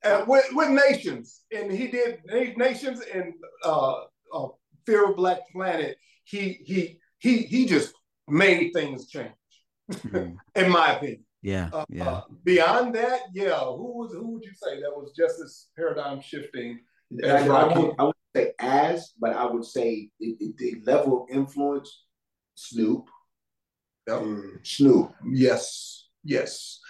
uh, 0.05 0.25
with, 0.27 0.47
with 0.53 0.69
nations 0.71 1.43
and 1.55 1.71
he 1.71 1.89
did 1.89 2.21
nations 2.57 3.01
and 3.13 3.35
uh, 3.65 4.05
uh, 4.33 4.49
fear 4.85 5.11
of 5.11 5.17
black 5.17 5.41
planet 5.53 5.97
he 6.25 6.61
he 6.65 6.99
he 7.19 7.39
he 7.39 7.67
just 7.67 7.95
made 8.29 8.73
things 8.73 9.09
change 9.09 9.31
mm. 9.93 10.37
in 10.55 10.71
my 10.71 10.93
opinion 10.93 11.25
yeah, 11.47 11.71
uh, 11.73 11.85
yeah. 11.89 12.11
Uh, 12.11 12.23
beyond 12.43 12.93
that, 12.97 13.21
yeah, 13.33 13.61
who 13.61 13.99
was 13.99 14.13
who 14.13 14.33
would 14.33 14.43
you 14.43 14.51
say 14.55 14.81
that 14.81 14.91
was 14.91 15.13
just 15.17 15.41
as 15.41 15.67
paradigm 15.77 16.21
shifting? 16.21 16.81
I, 17.23 17.29
I, 17.29 17.79
would, 17.79 17.95
I, 18.01 18.03
would, 18.03 18.15
say 18.35 18.53
as, 18.59 19.13
but 19.21 19.37
I 19.37 19.47
would 19.47 19.65
say 19.65 20.11
it, 20.19 20.37
it, 20.41 20.57
the 20.57 20.83
level 20.91 21.23
of 21.23 21.31
influence, 21.31 22.03
Snoop, 22.57 23.05
Yep. 24.07 24.21
Mm. 24.23 24.67
Snoop. 24.67 25.13
Yes, 25.29 26.09
yes. 26.25 26.81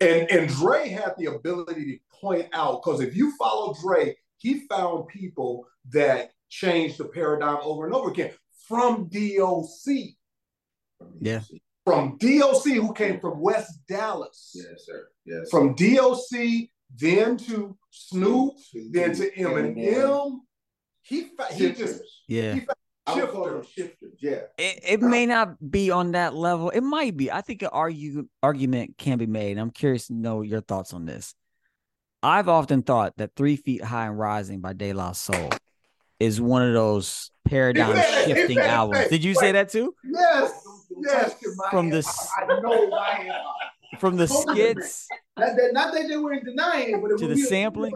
And 0.00 0.30
and 0.30 0.48
Dre 0.48 0.88
had 0.88 1.14
the 1.18 1.26
ability 1.26 1.84
to 1.84 1.98
point 2.20 2.48
out 2.52 2.82
because 2.82 3.00
if 3.00 3.16
you 3.16 3.34
follow 3.36 3.74
Dre, 3.82 4.16
he 4.38 4.66
found 4.68 5.08
people 5.08 5.66
that 5.90 6.30
changed 6.48 6.98
the 6.98 7.04
paradigm 7.06 7.58
over 7.62 7.86
and 7.86 7.94
over 7.94 8.10
again 8.10 8.32
from 8.68 9.08
DOC, 9.08 10.16
Yeah. 11.20 11.40
from 11.84 12.16
DOC 12.18 12.64
who 12.74 12.92
came 12.94 13.20
from 13.20 13.40
West 13.40 13.72
Dallas, 13.88 14.52
Yes, 14.54 14.84
sir. 14.84 15.08
Yes. 15.24 15.50
from 15.50 15.74
DOC 15.74 16.70
then 16.96 17.36
to 17.38 17.76
Snoop, 17.90 18.54
then 18.90 19.14
to 19.14 19.30
Eminem. 19.32 20.38
He 21.02 21.22
fa- 21.36 21.52
he 21.52 21.72
just 21.72 22.02
Yeah. 22.28 22.54
he 22.54 22.66
I 23.06 23.14
would 23.20 23.30
call 23.30 23.44
them 23.46 23.64
shifters. 23.64 23.99
Shifters. 24.20 24.48
Yeah. 24.58 24.64
It, 24.64 24.80
it 24.84 25.02
may 25.02 25.26
not 25.26 25.70
be 25.70 25.90
on 25.90 26.12
that 26.12 26.34
level. 26.34 26.70
It 26.70 26.82
might 26.82 27.16
be. 27.16 27.30
I 27.30 27.40
think 27.40 27.62
an 27.62 27.68
argue, 27.72 28.28
argument 28.42 28.96
can 28.98 29.18
be 29.18 29.26
made. 29.26 29.58
I'm 29.58 29.70
curious 29.70 30.06
to 30.08 30.14
know 30.14 30.42
your 30.42 30.60
thoughts 30.60 30.92
on 30.92 31.06
this. 31.06 31.34
I've 32.22 32.48
often 32.48 32.82
thought 32.82 33.14
that 33.16 33.34
Three 33.34 33.56
Feet 33.56 33.82
High 33.82 34.06
and 34.06 34.18
Rising 34.18 34.60
by 34.60 34.74
De 34.74 34.92
La 34.92 35.12
Soul 35.12 35.50
is 36.18 36.38
one 36.40 36.62
of 36.62 36.74
those 36.74 37.30
paradigm 37.46 37.96
said 37.96 38.24
shifting 38.26 38.58
said 38.58 38.66
albums. 38.66 39.08
Did 39.08 39.24
you 39.24 39.34
say 39.34 39.52
that 39.52 39.70
too? 39.70 39.94
Yes, 40.04 40.52
yes. 41.02 41.34
From 41.70 41.88
the 41.88 41.98
s- 41.98 42.28
I 42.38 42.60
know 42.60 42.92
I. 42.92 43.30
From 43.98 44.16
the 44.16 44.26
Hold 44.26 44.50
on 44.50 44.56
a 44.56 44.60
skits 44.60 45.08
Not 45.38 45.56
that, 45.56 45.70
not 45.72 45.94
that 45.94 46.06
they 46.08 46.16
were 46.16 46.38
denying 46.40 46.94
it, 46.94 47.00
but 47.02 47.10
it 47.10 47.18
to 47.18 47.24
would 47.26 47.30
the 47.30 47.34
be 47.36 47.42
a- 47.42 47.46
sampling. 47.46 47.92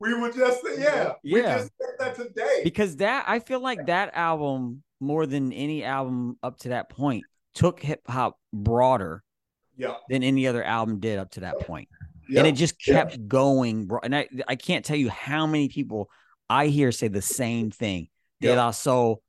We 0.00 0.14
were 0.14 0.30
just 0.30 0.60
yeah, 0.78 1.12
we 1.24 1.40
Yeah. 1.42 1.58
just 1.58 1.70
said 1.80 1.90
that 1.98 2.14
today. 2.14 2.60
because 2.64 2.96
that 2.96 3.24
I 3.26 3.40
feel 3.40 3.60
like 3.60 3.86
that 3.86 4.14
album 4.14 4.82
more 5.00 5.26
than 5.26 5.52
any 5.52 5.84
album 5.84 6.36
up 6.42 6.58
to 6.60 6.70
that 6.70 6.88
point 6.88 7.24
took 7.54 7.80
hip 7.80 8.02
hop 8.08 8.36
broader 8.52 9.22
yeah, 9.76 9.94
than 10.08 10.22
any 10.22 10.46
other 10.46 10.62
album 10.62 11.00
did 11.00 11.18
up 11.18 11.30
to 11.32 11.40
that 11.40 11.60
point. 11.60 11.88
Yeah. 12.28 12.40
and 12.40 12.48
it 12.48 12.52
just 12.52 12.74
Yeah. 12.86 12.94
kept 13.04 13.26
going, 13.26 13.86
bro. 13.86 14.00
And 14.02 14.14
I, 14.14 14.28
I 14.46 14.54
can't 14.56 14.84
tell 14.84 14.96
you 14.96 15.08
how 15.08 15.46
many 15.46 15.68
people 15.68 16.10
I 16.50 16.66
hear 16.66 16.92
say 16.92 17.08
the 17.08 17.22
same 17.22 17.70
thing. 17.70 18.08
De 18.40 18.48
Yeah. 18.48 18.56
La 18.56 18.70
Soul 18.70 19.22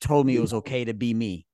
told 0.00 0.24
me 0.26 0.32
it 0.32 0.36
mm-hmm. 0.36 0.42
was 0.42 0.54
okay 0.54 0.84
to 0.86 0.94
be 0.94 1.12
me. 1.12 1.46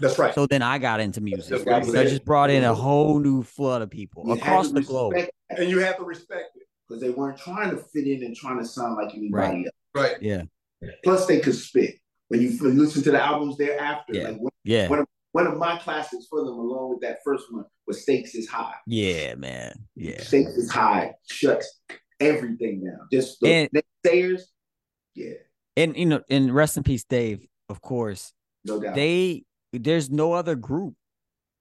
that's 0.00 0.18
right. 0.18 0.34
So 0.34 0.46
then 0.46 0.60
I 0.62 0.78
got 0.78 1.00
into 1.00 1.20
music. 1.20 1.50
That's 1.50 1.64
what 1.64 1.74
I'm 1.74 1.92
that 1.92 2.08
just 2.08 2.24
brought 2.24 2.50
in 2.50 2.64
a 2.64 2.74
whole 2.74 3.20
new 3.20 3.42
flood 3.42 3.80
of 3.82 3.90
people 3.90 4.24
You 4.26 4.32
across 4.34 4.70
the 4.70 4.82
globe. 4.82 5.12
respect 5.14 5.32
and 5.50 5.70
you 5.70 5.78
have 5.78 5.96
to 5.98 6.04
respect 6.04 6.56
it. 6.56 6.63
Because 6.94 7.00
they 7.02 7.10
weren't 7.10 7.38
trying 7.38 7.70
to 7.70 7.76
fit 7.76 8.06
in 8.06 8.22
and 8.24 8.36
trying 8.36 8.58
to 8.58 8.64
sound 8.64 8.96
like 8.96 9.14
anybody 9.14 9.32
Right. 9.32 9.66
else. 9.66 9.74
Right. 10.12 10.22
Yeah. 10.22 10.42
Plus, 11.02 11.26
they 11.26 11.40
could 11.40 11.54
spit. 11.54 11.96
When 12.28 12.40
you 12.40 12.50
listen 12.60 13.02
to 13.04 13.10
the 13.10 13.22
albums 13.22 13.56
thereafter, 13.56 14.14
Yeah. 14.14 14.28
like 14.30 14.38
one, 14.40 14.52
Yeah. 14.64 14.88
one, 14.88 14.98
of, 15.00 15.06
one 15.32 15.46
of 15.46 15.56
my 15.58 15.78
classics 15.78 16.26
for 16.28 16.40
them, 16.44 16.54
along 16.54 16.90
with 16.90 17.00
that 17.00 17.18
first 17.24 17.52
one, 17.52 17.64
was 17.86 18.02
"Stakes 18.02 18.34
Is 18.34 18.48
High." 18.48 18.74
Yeah, 18.86 19.34
man. 19.34 19.86
Yeah. 19.94 20.20
"Stakes 20.22 20.52
Is 20.56 20.70
High" 20.70 21.14
shuts 21.30 21.80
everything 22.20 22.84
down. 22.84 23.08
Just 23.12 23.40
the 23.40 23.48
And- 23.48 23.70
naysayers, 24.04 24.42
yeah, 25.14 25.34
And 25.76 25.96
you 25.96 26.06
know, 26.06 26.22
and 26.30 26.54
rest 26.54 26.76
in 26.76 26.82
peace, 26.82 27.04
Dave, 27.04 27.46
of 27.68 27.80
course. 27.80 28.32
no 28.64 28.80
doubt. 28.80 28.94
They 28.94 29.44
there's 29.72 30.08
no 30.08 30.32
other 30.32 30.54
group 30.54 30.94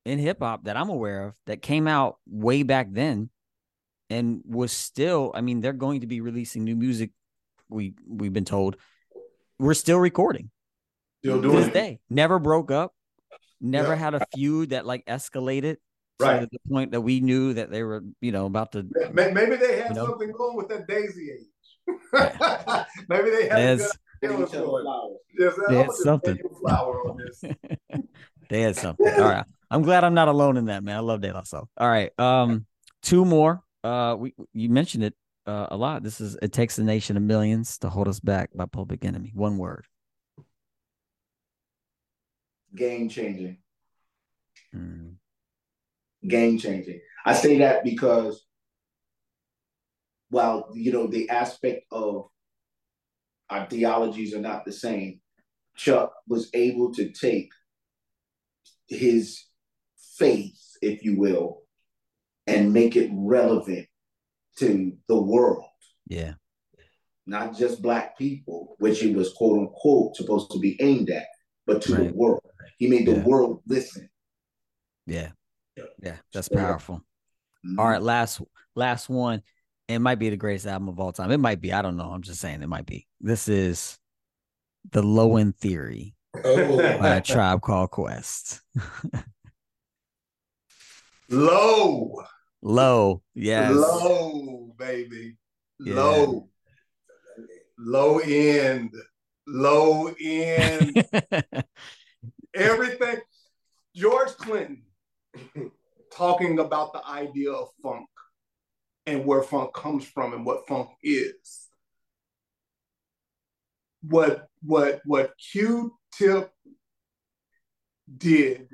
in 0.06 0.20
hip 0.20 0.38
hop 0.40 0.66
that 0.66 0.78
I'm 0.78 0.90
aware 0.90 1.28
of 1.30 1.34
that 1.48 1.62
came 1.64 1.88
out 1.88 2.20
way 2.28 2.62
back 2.64 2.88
then 2.92 3.30
and 4.14 4.42
was 4.46 4.72
still, 4.72 5.32
I 5.34 5.42
mean, 5.42 5.62
they're 5.62 5.74
going 5.74 6.02
to 6.02 6.08
be 6.08 6.22
releasing 6.22 6.64
new 6.64 6.76
music. 6.76 7.12
We 7.70 7.94
we've 8.08 8.34
been 8.34 8.46
told. 8.46 8.76
We're 9.60 9.74
still 9.74 10.00
recording 10.00 10.52
Still 11.24 11.42
doing 11.42 11.56
this 11.58 11.68
it. 11.68 11.74
day. 11.74 12.00
Never 12.10 12.38
broke 12.40 12.70
up. 12.72 12.94
Never 13.62 13.94
Yeah. 13.94 13.96
had 14.06 14.14
a 14.14 14.26
feud 14.36 14.70
that 14.72 14.86
like 14.86 15.06
escalated 15.06 15.78
Right. 16.20 16.42
to 16.42 16.48
the 16.52 16.60
point 16.70 16.92
that 16.92 17.02
we 17.02 17.20
knew 17.22 17.54
that 17.54 17.72
they 17.72 17.82
were, 17.84 18.04
you 18.22 18.32
know, 18.32 18.46
about 18.46 18.72
to. 18.74 18.86
Maybe 19.14 19.56
they 19.56 19.80
had 19.80 19.90
You 19.90 19.96
know? 19.96 20.06
something 20.08 20.32
going 20.32 20.56
with 20.58 20.68
that 20.70 20.88
Daisy 20.88 21.32
age. 21.32 21.48
Maybe 23.10 23.30
they 23.32 23.48
had 23.48 23.52
a 23.60 23.62
There's- 23.62 23.82
good 23.82 23.98
Give 24.22 24.32
feeling 24.32 24.48
each 24.48 24.56
other 24.56 24.66
for 24.66 24.80
it. 24.80 24.84
flowers. 24.84 25.18
Yes, 25.40 25.54
They 25.68 25.76
had 25.78 25.92
something. 25.92 26.36
take 26.38 26.58
flower 26.62 27.10
on 27.10 27.18
this. 27.18 27.44
they 28.50 28.62
had 28.62 28.76
something. 28.76 29.08
All 29.08 29.22
right. 29.22 29.46
I'm 29.72 29.82
glad 29.82 30.04
I'm 30.04 30.14
not 30.14 30.28
alone 30.28 30.56
in 30.58 30.66
that, 30.66 30.84
man. 30.84 30.96
I 30.98 31.00
love 31.00 31.22
De 31.22 31.34
La 31.34 31.44
Soul. 31.44 31.68
All 31.78 31.90
right. 31.90 32.12
Um, 32.20 32.66
two 33.02 33.26
more. 33.26 33.63
Uh, 33.84 34.16
we 34.18 34.34
you 34.54 34.70
mentioned 34.70 35.04
it 35.04 35.14
uh, 35.46 35.68
a 35.72 35.78
lot. 35.78 36.04
This 36.04 36.22
is 36.22 36.38
"It 36.42 36.54
Takes 36.54 36.78
a 36.78 36.84
Nation 36.84 37.18
of 37.18 37.24
Millions 37.24 37.78
to 37.80 37.90
Hold 37.90 38.08
Us 38.08 38.20
Back" 38.20 38.50
by 38.56 38.66
Public 38.66 39.04
Enemy. 39.04 39.32
One 39.34 39.58
word. 39.58 39.86
Game 42.76 43.10
changing. 43.10 43.58
Mm, 44.74 45.16
game 46.28 46.58
changing. 46.58 47.02
I 47.26 47.34
say 47.34 47.60
that 47.60 47.84
because 47.84 48.46
while 50.30 50.70
you 50.74 50.92
know 50.92 51.08
the 51.08 51.30
aspect 51.30 51.86
of 51.92 52.28
our 53.50 53.68
theologies 53.68 54.34
are 54.34 54.40
not 54.40 54.66
the 54.66 54.72
same, 54.72 55.20
Chuck 55.76 56.14
was 56.28 56.50
able 56.54 56.94
to 56.94 57.10
take 57.10 57.52
his 58.88 59.44
faith, 60.18 60.60
if 60.82 61.04
you 61.04 61.18
will, 61.18 61.63
and 62.48 62.74
make 62.74 62.96
it 62.96 63.10
relevant 63.14 63.88
to 64.58 64.96
the 65.08 65.20
world, 65.20 65.66
yeah. 66.08 66.34
not 67.26 67.58
just 67.58 67.82
black 67.82 68.18
people, 68.18 68.76
which 68.80 69.02
it 69.04 69.16
was 69.16 69.34
quote 69.34 69.60
unquote 69.60 70.16
supposed 70.16 70.52
to 70.52 70.60
be 70.60 70.80
aimed 70.82 71.10
at, 71.10 71.26
but 71.66 71.82
to 71.84 71.96
Right. 71.96 72.08
the 72.10 72.14
world. 72.14 72.42
He 72.78 72.88
made 72.88 73.08
the 73.08 73.14
Yeah. 73.16 73.24
world 73.24 73.62
listen. 73.66 74.10
Yeah. 75.06 75.32
Yeah. 76.02 76.18
That's 76.34 76.50
Yeah. 76.52 76.60
powerful. 76.68 77.02
Mhm. 77.66 77.80
All 77.80 77.88
right, 77.88 78.02
last 78.02 78.42
last 78.76 79.10
one. 79.10 79.42
It 79.88 80.00
might 80.00 80.20
be 80.20 80.30
the 80.30 80.38
greatest 80.38 80.66
album 80.68 80.88
of 80.90 81.00
all 81.00 81.12
time. 81.14 81.32
It 81.32 81.40
might 81.40 81.62
be. 81.62 81.72
I 81.74 81.82
don't 81.82 81.98
know. 81.98 82.12
I'm 82.12 82.22
just 82.22 82.40
saying 82.42 82.62
it 82.62 82.68
might 82.68 82.86
be. 82.86 83.08
This 83.22 83.48
is 83.48 83.98
the 84.92 85.02
Low 85.02 85.38
End 85.38 85.56
Theory 85.58 86.16
Oh, 86.44 86.78
by 87.00 87.16
a 87.16 87.22
tribe 87.22 87.62
called 87.62 87.92
Quest. 87.92 88.62
Low, 91.30 92.24
Low, 92.66 93.22
yes. 93.36 93.74
low, 93.76 94.74
baby, 94.78 95.38
Yeah. 95.80 95.96
low, 95.96 96.50
low 97.78 98.20
end, 98.20 98.94
low 99.46 100.14
end. 100.18 101.06
everything. 102.56 103.18
George 103.94 104.30
Clinton 104.38 104.84
talking 106.16 106.60
about 106.60 106.94
the 106.94 107.06
idea 107.06 107.52
of 107.52 107.68
funk 107.82 108.08
and 109.06 109.26
where 109.26 109.44
funk 109.44 109.74
comes 109.74 110.06
from 110.06 110.32
and 110.34 110.46
what 110.46 110.66
funk 110.66 110.90
is. 111.04 111.68
What 114.02 114.48
what 114.62 115.02
what 115.06 115.34
Q-Tip 115.52 116.50
did 118.18 118.70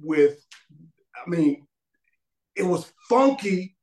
with, 0.00 0.42
I 1.14 1.28
mean, 1.28 1.67
it 2.58 2.64
was 2.64 2.92
funky 3.08 3.76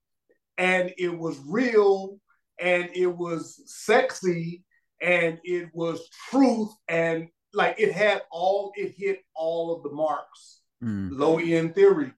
and 0.57 0.93
it 0.97 1.17
was 1.17 1.39
real 1.47 2.19
and 2.59 2.89
it 2.93 3.07
was 3.07 3.61
sexy 3.65 4.63
and 5.01 5.39
it 5.43 5.69
was 5.73 6.07
truth 6.29 6.69
and 6.87 7.27
like 7.53 7.75
it 7.79 7.93
had 7.93 8.21
all 8.31 8.71
it 8.75 8.93
hit 8.97 9.21
all 9.33 9.75
of 9.75 9.83
the 9.83 9.91
marks. 9.91 10.61
Mm, 10.83 11.09
low 11.11 11.39
end 11.39 11.73
theory. 11.73 12.11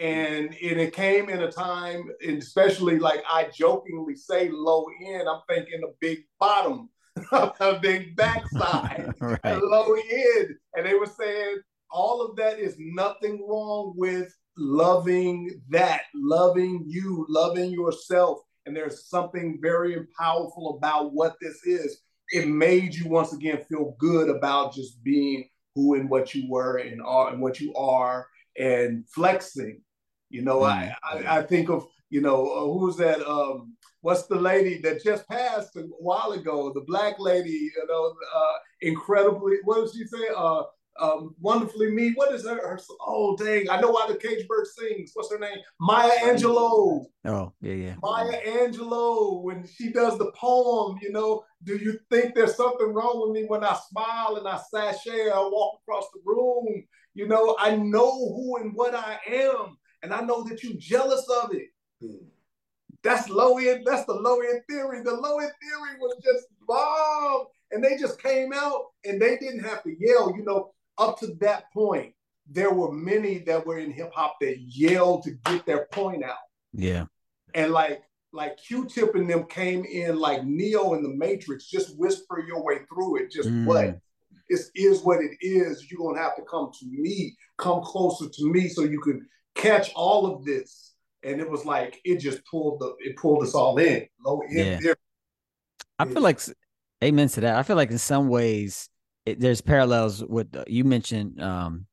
And, 0.00 0.54
and 0.62 0.80
it 0.80 0.92
came 0.92 1.28
in 1.28 1.42
a 1.42 1.50
time 1.50 2.08
and 2.24 2.40
especially 2.40 3.00
like 3.00 3.24
i 3.28 3.48
jokingly 3.52 4.14
say 4.14 4.48
low 4.48 4.86
end 5.04 5.28
i'm 5.28 5.40
thinking 5.48 5.80
a 5.82 5.92
big 6.00 6.20
bottom 6.38 6.88
a 7.32 7.78
big 7.82 8.14
backside 8.14 9.12
right. 9.20 9.60
low 9.60 9.94
end 9.94 10.54
and 10.76 10.86
they 10.86 10.94
were 10.94 11.04
saying 11.04 11.56
all 11.90 12.22
of 12.22 12.36
that 12.36 12.60
is 12.60 12.76
nothing 12.78 13.44
wrong 13.48 13.92
with 13.96 14.32
loving 14.58 15.62
that 15.70 16.02
loving 16.14 16.84
you 16.86 17.24
loving 17.28 17.70
yourself. 17.70 18.40
And 18.66 18.76
there's 18.76 19.08
something 19.08 19.58
very 19.62 20.06
powerful 20.18 20.76
about 20.76 21.14
what 21.14 21.36
this 21.40 21.64
is. 21.64 22.02
It 22.30 22.46
made 22.48 22.94
you 22.94 23.08
once 23.08 23.32
again 23.32 23.64
feel 23.68 23.96
good 23.98 24.28
about 24.28 24.74
just 24.74 25.02
being 25.02 25.48
who 25.74 25.94
and 25.94 26.10
what 26.10 26.34
you 26.34 26.50
were 26.50 26.78
and 26.78 27.00
are 27.02 27.30
and 27.30 27.40
what 27.40 27.60
you 27.60 27.74
are 27.74 28.26
and 28.58 29.08
flexing. 29.08 29.80
You 30.30 30.42
know 30.42 30.62
I, 30.62 30.94
I 31.02 31.38
i 31.38 31.42
think 31.42 31.70
of 31.70 31.86
you 32.10 32.20
know 32.20 32.46
uh, 32.48 32.64
who's 32.64 32.96
that 32.96 33.26
um 33.26 33.74
what's 34.02 34.26
the 34.26 34.36
lady 34.36 34.78
that 34.82 35.02
just 35.02 35.26
passed 35.26 35.74
a 35.76 35.82
while 35.98 36.32
ago? 36.32 36.70
The 36.74 36.82
black 36.82 37.18
lady 37.18 37.50
you 37.50 37.86
know 37.88 38.14
uh 38.34 38.58
incredibly 38.82 39.56
what 39.64 39.86
did 39.86 39.94
she 39.94 40.04
say? 40.04 40.28
Uh 40.36 40.64
um, 40.98 41.34
wonderfully 41.40 41.90
me. 41.90 42.12
What 42.14 42.34
is 42.34 42.44
her, 42.44 42.56
her? 42.56 42.78
Oh, 43.00 43.36
dang! 43.36 43.70
I 43.70 43.80
know 43.80 43.90
why 43.90 44.06
the 44.08 44.16
cage 44.16 44.46
bird 44.48 44.66
sings. 44.66 45.12
What's 45.14 45.30
her 45.30 45.38
name? 45.38 45.58
Maya 45.80 46.10
Angelou. 46.22 47.04
Oh, 47.24 47.52
yeah, 47.60 47.74
yeah. 47.74 47.94
Maya 48.02 48.40
Angelou, 48.46 49.42
when 49.42 49.66
she 49.66 49.92
does 49.92 50.18
the 50.18 50.32
poem, 50.32 50.98
you 51.02 51.12
know, 51.12 51.44
do 51.64 51.76
you 51.76 51.98
think 52.10 52.34
there's 52.34 52.56
something 52.56 52.92
wrong 52.92 53.20
with 53.22 53.32
me 53.32 53.46
when 53.46 53.64
I 53.64 53.76
smile 53.90 54.36
and 54.36 54.48
I 54.48 54.58
sashay, 54.70 55.30
I 55.30 55.38
walk 55.38 55.80
across 55.82 56.06
the 56.12 56.20
room? 56.24 56.84
You 57.14 57.26
know, 57.26 57.56
I 57.58 57.76
know 57.76 58.10
who 58.10 58.58
and 58.58 58.74
what 58.74 58.94
I 58.94 59.18
am, 59.28 59.78
and 60.02 60.12
I 60.12 60.20
know 60.20 60.42
that 60.44 60.62
you're 60.62 60.76
jealous 60.78 61.26
of 61.42 61.52
it. 61.52 61.68
Mm. 62.02 62.26
That's 63.02 63.28
low 63.28 63.58
end. 63.58 63.84
That's 63.86 64.04
the 64.06 64.14
low 64.14 64.40
end 64.40 64.62
theory. 64.68 65.02
The 65.02 65.14
low 65.14 65.38
end 65.38 65.52
theory 65.62 65.98
was 66.00 66.16
just 66.22 66.46
bomb, 66.66 67.46
and 67.70 67.82
they 67.82 67.96
just 67.96 68.20
came 68.22 68.52
out 68.52 68.86
and 69.04 69.20
they 69.20 69.36
didn't 69.38 69.64
have 69.64 69.82
to 69.84 69.94
yell. 69.98 70.34
You 70.36 70.44
know, 70.44 70.72
up 70.98 71.18
to 71.20 71.34
that 71.40 71.72
point, 71.72 72.14
there 72.50 72.72
were 72.72 72.92
many 72.92 73.38
that 73.38 73.66
were 73.66 73.78
in 73.78 73.90
hip 73.90 74.12
hop 74.14 74.36
that 74.40 74.58
yelled 74.58 75.22
to 75.24 75.32
get 75.44 75.66
their 75.66 75.86
point 75.92 76.24
out. 76.24 76.36
Yeah, 76.72 77.06
and 77.54 77.72
like 77.72 78.02
like 78.32 78.58
Q-Tip 78.58 79.14
and 79.14 79.28
them 79.28 79.44
came 79.44 79.84
in 79.84 80.18
like 80.18 80.44
Neo 80.44 80.94
in 80.94 81.02
the 81.02 81.08
Matrix, 81.08 81.66
just 81.66 81.96
whisper 81.98 82.44
your 82.46 82.62
way 82.62 82.80
through 82.88 83.22
it. 83.22 83.30
Just 83.30 83.48
mm. 83.48 83.64
what 83.64 83.84
it 84.48 84.60
is 84.74 85.00
what 85.02 85.20
it 85.20 85.36
is. 85.40 85.90
You're 85.90 86.06
gonna 86.06 86.22
have 86.22 86.36
to 86.36 86.42
come 86.42 86.70
to 86.78 86.86
me, 86.86 87.36
come 87.56 87.82
closer 87.82 88.28
to 88.28 88.52
me, 88.52 88.68
so 88.68 88.82
you 88.82 89.00
can 89.00 89.26
catch 89.54 89.92
all 89.94 90.26
of 90.26 90.44
this. 90.44 90.94
And 91.22 91.40
it 91.40 91.50
was 91.50 91.64
like 91.64 92.00
it 92.04 92.18
just 92.18 92.44
pulled 92.46 92.80
the 92.80 92.94
it 93.00 93.16
pulled 93.16 93.42
us 93.42 93.54
all 93.54 93.78
in. 93.78 94.06
Low 94.24 94.40
end. 94.50 94.82
Yeah. 94.82 94.94
I 95.98 96.04
feel 96.04 96.22
like 96.22 96.40
amen 97.02 97.28
to 97.30 97.40
that. 97.40 97.56
I 97.56 97.62
feel 97.62 97.76
like 97.76 97.90
in 97.90 97.98
some 97.98 98.28
ways 98.28 98.88
it, 99.28 99.40
there's 99.40 99.60
parallels 99.60 100.24
with 100.24 100.54
uh, 100.56 100.64
you 100.66 100.84
mentioned 100.84 101.40
um 101.42 101.86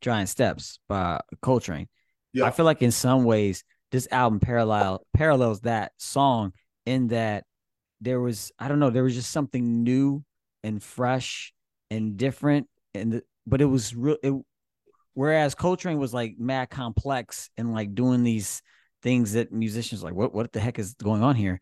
Giant 0.00 0.28
Steps 0.28 0.78
by 0.88 1.20
Coltrane. 1.40 1.88
Yeah. 2.32 2.44
I 2.44 2.50
feel 2.50 2.66
like 2.66 2.82
in 2.82 2.90
some 2.90 3.24
ways 3.24 3.64
this 3.90 4.08
album 4.10 4.40
parallel 4.40 5.06
parallels 5.14 5.60
that 5.62 5.92
song 5.98 6.52
in 6.84 7.08
that 7.08 7.44
there 8.00 8.20
was 8.20 8.52
I 8.58 8.68
don't 8.68 8.80
know 8.80 8.90
there 8.90 9.04
was 9.04 9.14
just 9.14 9.30
something 9.30 9.82
new 9.82 10.24
and 10.62 10.82
fresh 10.82 11.52
and 11.90 12.16
different 12.16 12.68
and 12.94 13.12
the, 13.12 13.22
but 13.46 13.60
it 13.60 13.66
was 13.66 13.94
real 13.94 14.16
it, 14.22 14.34
whereas 15.14 15.54
Coltrane 15.54 15.98
was 15.98 16.12
like 16.12 16.34
mad 16.38 16.70
complex 16.70 17.50
and 17.56 17.72
like 17.72 17.94
doing 17.94 18.24
these 18.24 18.62
things 19.02 19.32
that 19.32 19.52
musicians 19.52 20.02
like 20.02 20.14
what 20.14 20.34
what 20.34 20.52
the 20.52 20.60
heck 20.60 20.78
is 20.78 20.94
going 20.94 21.22
on 21.22 21.36
here 21.36 21.60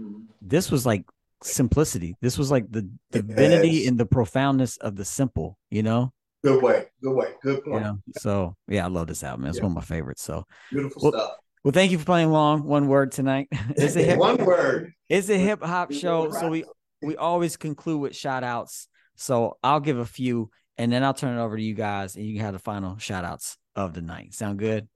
mm-hmm. 0.00 0.22
this 0.40 0.70
was 0.70 0.86
like 0.86 1.04
simplicity 1.42 2.16
this 2.20 2.38
was 2.38 2.50
like 2.50 2.64
the 2.70 2.88
divinity 3.12 3.86
and 3.86 3.98
the 3.98 4.06
profoundness 4.06 4.76
of 4.78 4.96
the 4.96 5.04
simple 5.04 5.58
you 5.70 5.82
know 5.82 6.12
good 6.42 6.62
way 6.62 6.86
good 7.02 7.14
way 7.14 7.28
good 7.42 7.62
point 7.64 7.74
you 7.74 7.80
know? 7.80 7.98
so 8.18 8.54
yeah 8.68 8.84
i 8.84 8.88
love 8.88 9.06
this 9.06 9.22
album 9.22 9.44
it's 9.46 9.58
yeah. 9.58 9.62
one 9.64 9.72
of 9.72 9.76
my 9.76 9.82
favorites 9.82 10.22
so 10.22 10.44
beautiful 10.70 11.02
well, 11.02 11.12
stuff 11.12 11.36
well, 11.66 11.72
thank 11.72 11.90
you 11.90 11.98
for 11.98 12.04
playing 12.04 12.28
along. 12.28 12.62
One 12.62 12.86
word 12.86 13.10
tonight. 13.10 13.48
it's 13.70 13.96
a 13.96 14.02
hip, 14.04 14.20
one 14.20 14.36
word. 14.36 14.92
It's 15.08 15.28
a 15.28 15.36
hip 15.36 15.64
hop 15.64 15.92
show, 15.92 16.30
so 16.30 16.48
we 16.48 16.62
we 17.02 17.16
always 17.16 17.56
conclude 17.56 18.00
with 18.02 18.14
shout 18.14 18.44
outs. 18.44 18.86
So 19.16 19.58
I'll 19.64 19.80
give 19.80 19.98
a 19.98 20.04
few, 20.04 20.52
and 20.78 20.92
then 20.92 21.02
I'll 21.02 21.12
turn 21.12 21.36
it 21.36 21.42
over 21.42 21.56
to 21.56 21.62
you 21.62 21.74
guys, 21.74 22.14
and 22.14 22.24
you 22.24 22.34
can 22.34 22.44
have 22.44 22.52
the 22.52 22.60
final 22.60 22.98
shout 22.98 23.24
outs 23.24 23.58
of 23.74 23.94
the 23.94 24.00
night. 24.00 24.32
Sound 24.32 24.60
good? 24.60 24.86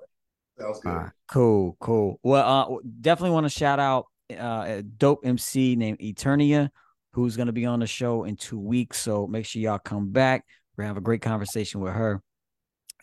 Sounds 0.61 0.79
good. 0.79 0.91
Right, 0.91 1.11
cool, 1.27 1.77
cool. 1.81 2.21
Well, 2.23 2.47
uh, 2.47 2.77
definitely 3.01 3.35
want 3.35 3.47
to 3.47 3.51
shout 3.51 3.81
out 3.81 4.07
uh, 4.39 4.65
a 4.65 4.82
dope 4.82 5.20
MC 5.24 5.77
named 5.77 5.98
Eternia, 5.98 6.70
who's 7.12 7.36
going 7.36 7.47
to 7.47 7.52
be 7.52 7.66
on 7.66 7.81
the 7.81 7.86
show 7.86 8.24
in 8.24 8.36
two 8.36 8.59
weeks. 8.59 9.01
So 9.01 9.27
make 9.27 9.47
sure 9.47 9.62
y'all 9.62 9.78
come 9.78 10.11
back. 10.11 10.44
We're 10.77 10.85
gonna 10.85 10.94
have 10.94 10.97
a 10.97 11.02
great 11.02 11.20
conversation 11.20 11.81
with 11.81 11.93
her. 11.93 12.23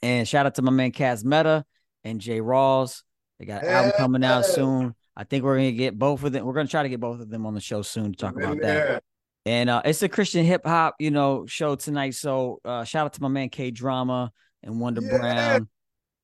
And 0.02 0.28
shout 0.28 0.46
out 0.46 0.56
to 0.56 0.62
my 0.62 0.72
man 0.72 0.92
Kaz 0.92 1.24
Meta 1.24 1.64
and 2.04 2.20
Jay 2.20 2.40
Rawls. 2.40 3.04
They 3.40 3.46
got 3.46 3.64
an 3.64 3.70
album 3.70 3.92
coming 3.98 4.24
out 4.24 4.46
soon. 4.46 4.96
I 5.16 5.24
think 5.26 5.44
we're 5.44 5.58
gonna 5.58 5.72
get 5.74 5.98
both 5.98 6.24
of 6.24 6.32
them. 6.32 6.46
We're 6.46 6.54
gonna 6.54 6.68
try 6.68 6.84
to 6.84 6.90
get 6.90 7.00
both 7.00 7.20
of 7.20 7.30
them 7.30 7.46
on 7.46 7.54
the 7.54 7.62
show 7.62 7.84
soon 7.84 8.14
to 8.14 8.18
talk 8.18 8.36
about 8.36 8.62
that. 8.62 9.04
And 9.46 9.70
uh, 9.70 9.82
it's 9.86 10.02
a 10.02 10.10
Christian 10.10 10.44
hip 10.44 10.66
hop, 10.66 10.96
you 11.00 11.12
know, 11.12 11.46
show 11.46 11.76
tonight. 11.76 12.16
So 12.16 12.60
uh, 12.66 12.84
shout 12.84 13.06
out 13.06 13.14
to 13.14 13.22
my 13.22 13.30
man 13.30 13.50
K 13.50 13.72
Drama 13.72 14.32
and 14.64 14.80
Wonder 14.80 15.02
yeah. 15.02 15.18
Brown, 15.18 15.70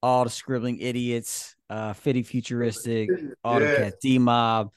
all 0.02 0.24
the 0.24 0.30
scribbling 0.30 0.80
idiots, 0.80 1.56
uh, 1.70 1.94
Fitty 1.94 2.24
Futuristic, 2.24 3.10
all 3.44 3.62
yeah. 3.62 3.72
the 3.72 3.78
cat 3.78 3.94
D 4.02 4.18
Mob, 4.20 4.72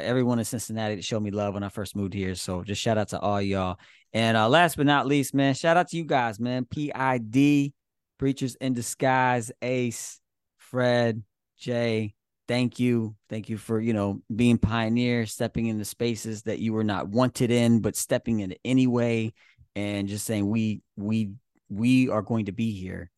everyone 0.00 0.38
in 0.38 0.44
Cincinnati 0.44 1.00
showed 1.02 1.22
me 1.22 1.30
love 1.30 1.54
when 1.54 1.62
I 1.62 1.68
first 1.68 1.96
moved 1.96 2.14
here. 2.14 2.34
So 2.34 2.62
just 2.62 2.80
shout 2.80 2.98
out 2.98 3.08
to 3.08 3.20
all 3.20 3.40
y'all. 3.40 3.78
And 4.12 4.36
uh, 4.36 4.48
last 4.48 4.76
but 4.76 4.86
not 4.86 5.06
least, 5.06 5.34
man, 5.34 5.54
shout 5.54 5.76
out 5.76 5.88
to 5.88 5.96
you 5.96 6.04
guys, 6.04 6.40
man. 6.40 6.64
PID, 6.64 7.72
Preachers 8.18 8.54
in 8.56 8.74
Disguise, 8.74 9.50
Ace, 9.62 10.20
Fred, 10.58 11.22
Jay, 11.58 12.14
thank 12.48 12.78
you. 12.78 13.14
Thank 13.28 13.48
you 13.48 13.56
for, 13.56 13.80
you 13.80 13.92
know, 13.92 14.22
being 14.34 14.58
pioneer, 14.58 15.26
stepping 15.26 15.66
into 15.66 15.84
spaces 15.84 16.42
that 16.42 16.58
you 16.58 16.72
were 16.72 16.84
not 16.84 17.08
wanted 17.08 17.50
in, 17.50 17.80
but 17.80 17.96
stepping 17.96 18.40
in 18.40 18.54
anyway 18.64 19.32
and 19.74 20.08
just 20.08 20.26
saying 20.26 20.48
we 20.48 20.82
we 20.96 21.30
we 21.68 22.08
are 22.10 22.22
going 22.22 22.46
to 22.46 22.52
be 22.52 22.72
here. 22.72 23.10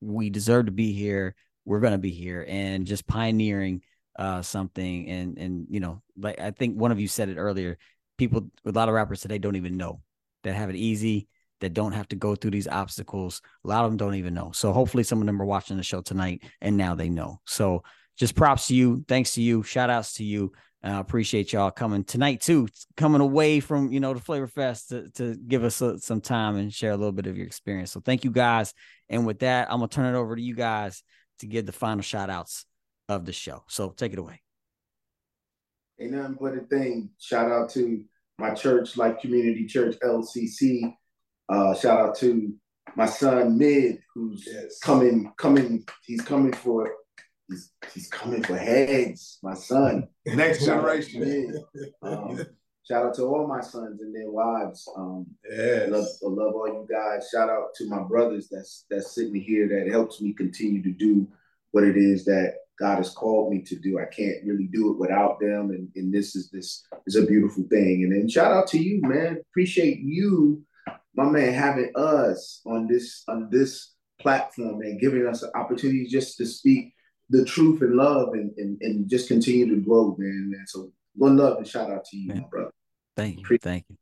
We 0.00 0.30
deserve 0.30 0.66
to 0.66 0.72
be 0.72 0.92
here. 0.92 1.34
We're 1.64 1.80
going 1.80 1.92
to 1.92 1.98
be 1.98 2.10
here 2.10 2.44
and 2.46 2.86
just 2.86 3.06
pioneering 3.06 3.82
uh 4.16 4.42
something 4.42 5.08
and 5.08 5.38
and 5.38 5.66
you 5.70 5.80
know, 5.80 6.02
like 6.16 6.40
I 6.40 6.50
think 6.50 6.78
one 6.78 6.92
of 6.92 7.00
you 7.00 7.08
said 7.08 7.28
it 7.28 7.36
earlier, 7.36 7.78
people 8.18 8.50
a 8.64 8.70
lot 8.70 8.88
of 8.88 8.94
rappers 8.94 9.20
today 9.20 9.38
don't 9.38 9.56
even 9.56 9.76
know 9.76 10.00
that 10.44 10.54
have 10.54 10.70
it 10.70 10.76
easy 10.76 11.28
that 11.62 11.74
don't 11.74 11.92
have 11.92 12.08
to 12.08 12.16
go 12.16 12.34
through 12.34 12.50
these 12.50 12.68
obstacles. 12.68 13.40
A 13.64 13.68
lot 13.68 13.84
of 13.84 13.90
them 13.90 13.96
don't 13.96 14.16
even 14.16 14.34
know. 14.34 14.50
So 14.52 14.72
hopefully 14.72 15.04
some 15.04 15.20
of 15.20 15.26
them 15.26 15.40
are 15.40 15.46
watching 15.46 15.76
the 15.76 15.82
show 15.82 16.02
tonight 16.02 16.42
and 16.60 16.76
now 16.76 16.94
they 16.94 17.08
know. 17.08 17.40
So 17.46 17.84
just 18.18 18.34
props 18.34 18.66
to 18.66 18.74
you. 18.74 19.04
Thanks 19.08 19.34
to 19.34 19.42
you. 19.42 19.62
Shout 19.62 19.88
outs 19.88 20.14
to 20.14 20.24
you. 20.24 20.52
I 20.84 20.94
uh, 20.94 21.00
appreciate 21.00 21.52
y'all 21.52 21.70
coming 21.70 22.02
tonight 22.02 22.40
too, 22.40 22.66
coming 22.96 23.20
away 23.20 23.60
from, 23.60 23.92
you 23.92 24.00
know, 24.00 24.12
the 24.12 24.20
Flavor 24.20 24.48
Fest 24.48 24.88
to, 24.88 25.08
to 25.10 25.36
give 25.36 25.62
us 25.62 25.80
a, 25.80 26.00
some 26.00 26.20
time 26.20 26.56
and 26.56 26.74
share 26.74 26.90
a 26.90 26.96
little 26.96 27.12
bit 27.12 27.28
of 27.28 27.36
your 27.36 27.46
experience. 27.46 27.92
So 27.92 28.00
thank 28.00 28.24
you 28.24 28.32
guys. 28.32 28.74
And 29.08 29.24
with 29.24 29.38
that, 29.40 29.68
I'm 29.70 29.80
to 29.80 29.86
turn 29.86 30.12
it 30.12 30.18
over 30.18 30.34
to 30.34 30.42
you 30.42 30.56
guys 30.56 31.04
to 31.38 31.46
give 31.46 31.66
the 31.66 31.72
final 31.72 32.02
shout 32.02 32.30
outs 32.30 32.66
of 33.08 33.24
the 33.26 33.32
show. 33.32 33.64
So 33.68 33.90
take 33.90 34.12
it 34.12 34.18
away. 34.18 34.40
Ain't 36.00 36.12
nothing 36.12 36.38
but 36.40 36.56
a 36.56 36.60
thing. 36.60 37.10
Shout 37.18 37.50
out 37.50 37.70
to 37.70 38.04
my 38.38 38.54
church, 38.54 38.96
like 38.96 39.20
Community 39.20 39.66
Church 39.66 39.96
LCC. 40.02 40.94
Uh, 41.48 41.74
shout 41.74 42.00
out 42.00 42.16
to 42.16 42.54
my 42.96 43.06
son 43.06 43.58
Mid, 43.58 43.98
who's 44.14 44.48
yes. 44.50 44.78
coming, 44.80 45.32
coming. 45.36 45.84
He's 46.04 46.22
coming 46.22 46.52
for. 46.52 46.92
He's 47.48 47.70
he's 47.92 48.08
coming 48.08 48.42
for 48.42 48.56
heads. 48.56 49.38
My 49.42 49.54
son, 49.54 50.08
next 50.26 50.64
generation. 50.64 51.62
um, 52.02 52.40
shout 52.88 53.06
out 53.06 53.14
to 53.16 53.24
all 53.24 53.46
my 53.46 53.60
sons 53.60 54.00
and 54.00 54.14
their 54.14 54.30
wives. 54.30 54.88
Um, 54.96 55.26
yes. 55.50 55.82
I 55.82 55.90
love, 55.90 56.06
I 56.22 56.28
love 56.28 56.54
all 56.54 56.68
you 56.68 56.88
guys. 56.90 57.28
Shout 57.32 57.50
out 57.50 57.74
to 57.76 57.88
my 57.88 58.02
brothers 58.02 58.48
that's 58.50 58.86
that's 58.90 59.14
sitting 59.14 59.40
here 59.40 59.68
that 59.68 59.90
helps 59.90 60.20
me 60.20 60.32
continue 60.32 60.82
to 60.82 60.92
do 60.92 61.28
what 61.72 61.84
it 61.84 61.96
is 61.96 62.24
that 62.26 62.54
God 62.78 62.96
has 62.96 63.10
called 63.10 63.52
me 63.52 63.62
to 63.62 63.76
do. 63.76 63.98
I 63.98 64.06
can't 64.06 64.44
really 64.44 64.68
do 64.72 64.90
it 64.90 64.98
without 64.98 65.38
them. 65.40 65.70
And, 65.70 65.88
and 65.96 66.12
this 66.12 66.34
is 66.34 66.50
this 66.50 66.84
is 67.06 67.16
a 67.16 67.26
beautiful 67.26 67.64
thing. 67.64 68.04
And 68.04 68.12
then 68.12 68.28
shout 68.28 68.52
out 68.52 68.66
to 68.68 68.78
you, 68.78 69.00
man. 69.02 69.38
Appreciate 69.50 70.00
you 70.00 70.64
my 71.14 71.24
man 71.24 71.52
having 71.52 71.92
us 71.94 72.62
on 72.66 72.86
this 72.86 73.24
on 73.28 73.48
this 73.50 73.92
platform 74.20 74.80
and 74.82 75.00
giving 75.00 75.26
us 75.26 75.42
an 75.42 75.50
opportunity 75.54 76.06
just 76.06 76.36
to 76.38 76.46
speak 76.46 76.94
the 77.30 77.44
truth 77.44 77.80
and 77.82 77.94
love 77.94 78.34
and, 78.34 78.52
and, 78.58 78.80
and 78.82 79.08
just 79.08 79.28
continue 79.28 79.68
to 79.68 79.80
grow, 79.80 80.14
man. 80.18 80.50
man. 80.50 80.64
So 80.66 80.92
one 81.14 81.36
love 81.36 81.58
and 81.58 81.66
shout 81.66 81.90
out 81.90 82.04
to 82.06 82.16
you, 82.16 82.28
man. 82.28 82.42
my 82.42 82.48
brother. 82.48 82.70
Thank 83.16 83.36
you. 83.36 83.42
Appreciate 83.42 83.62
Thank 83.62 83.84
you. 83.88 83.96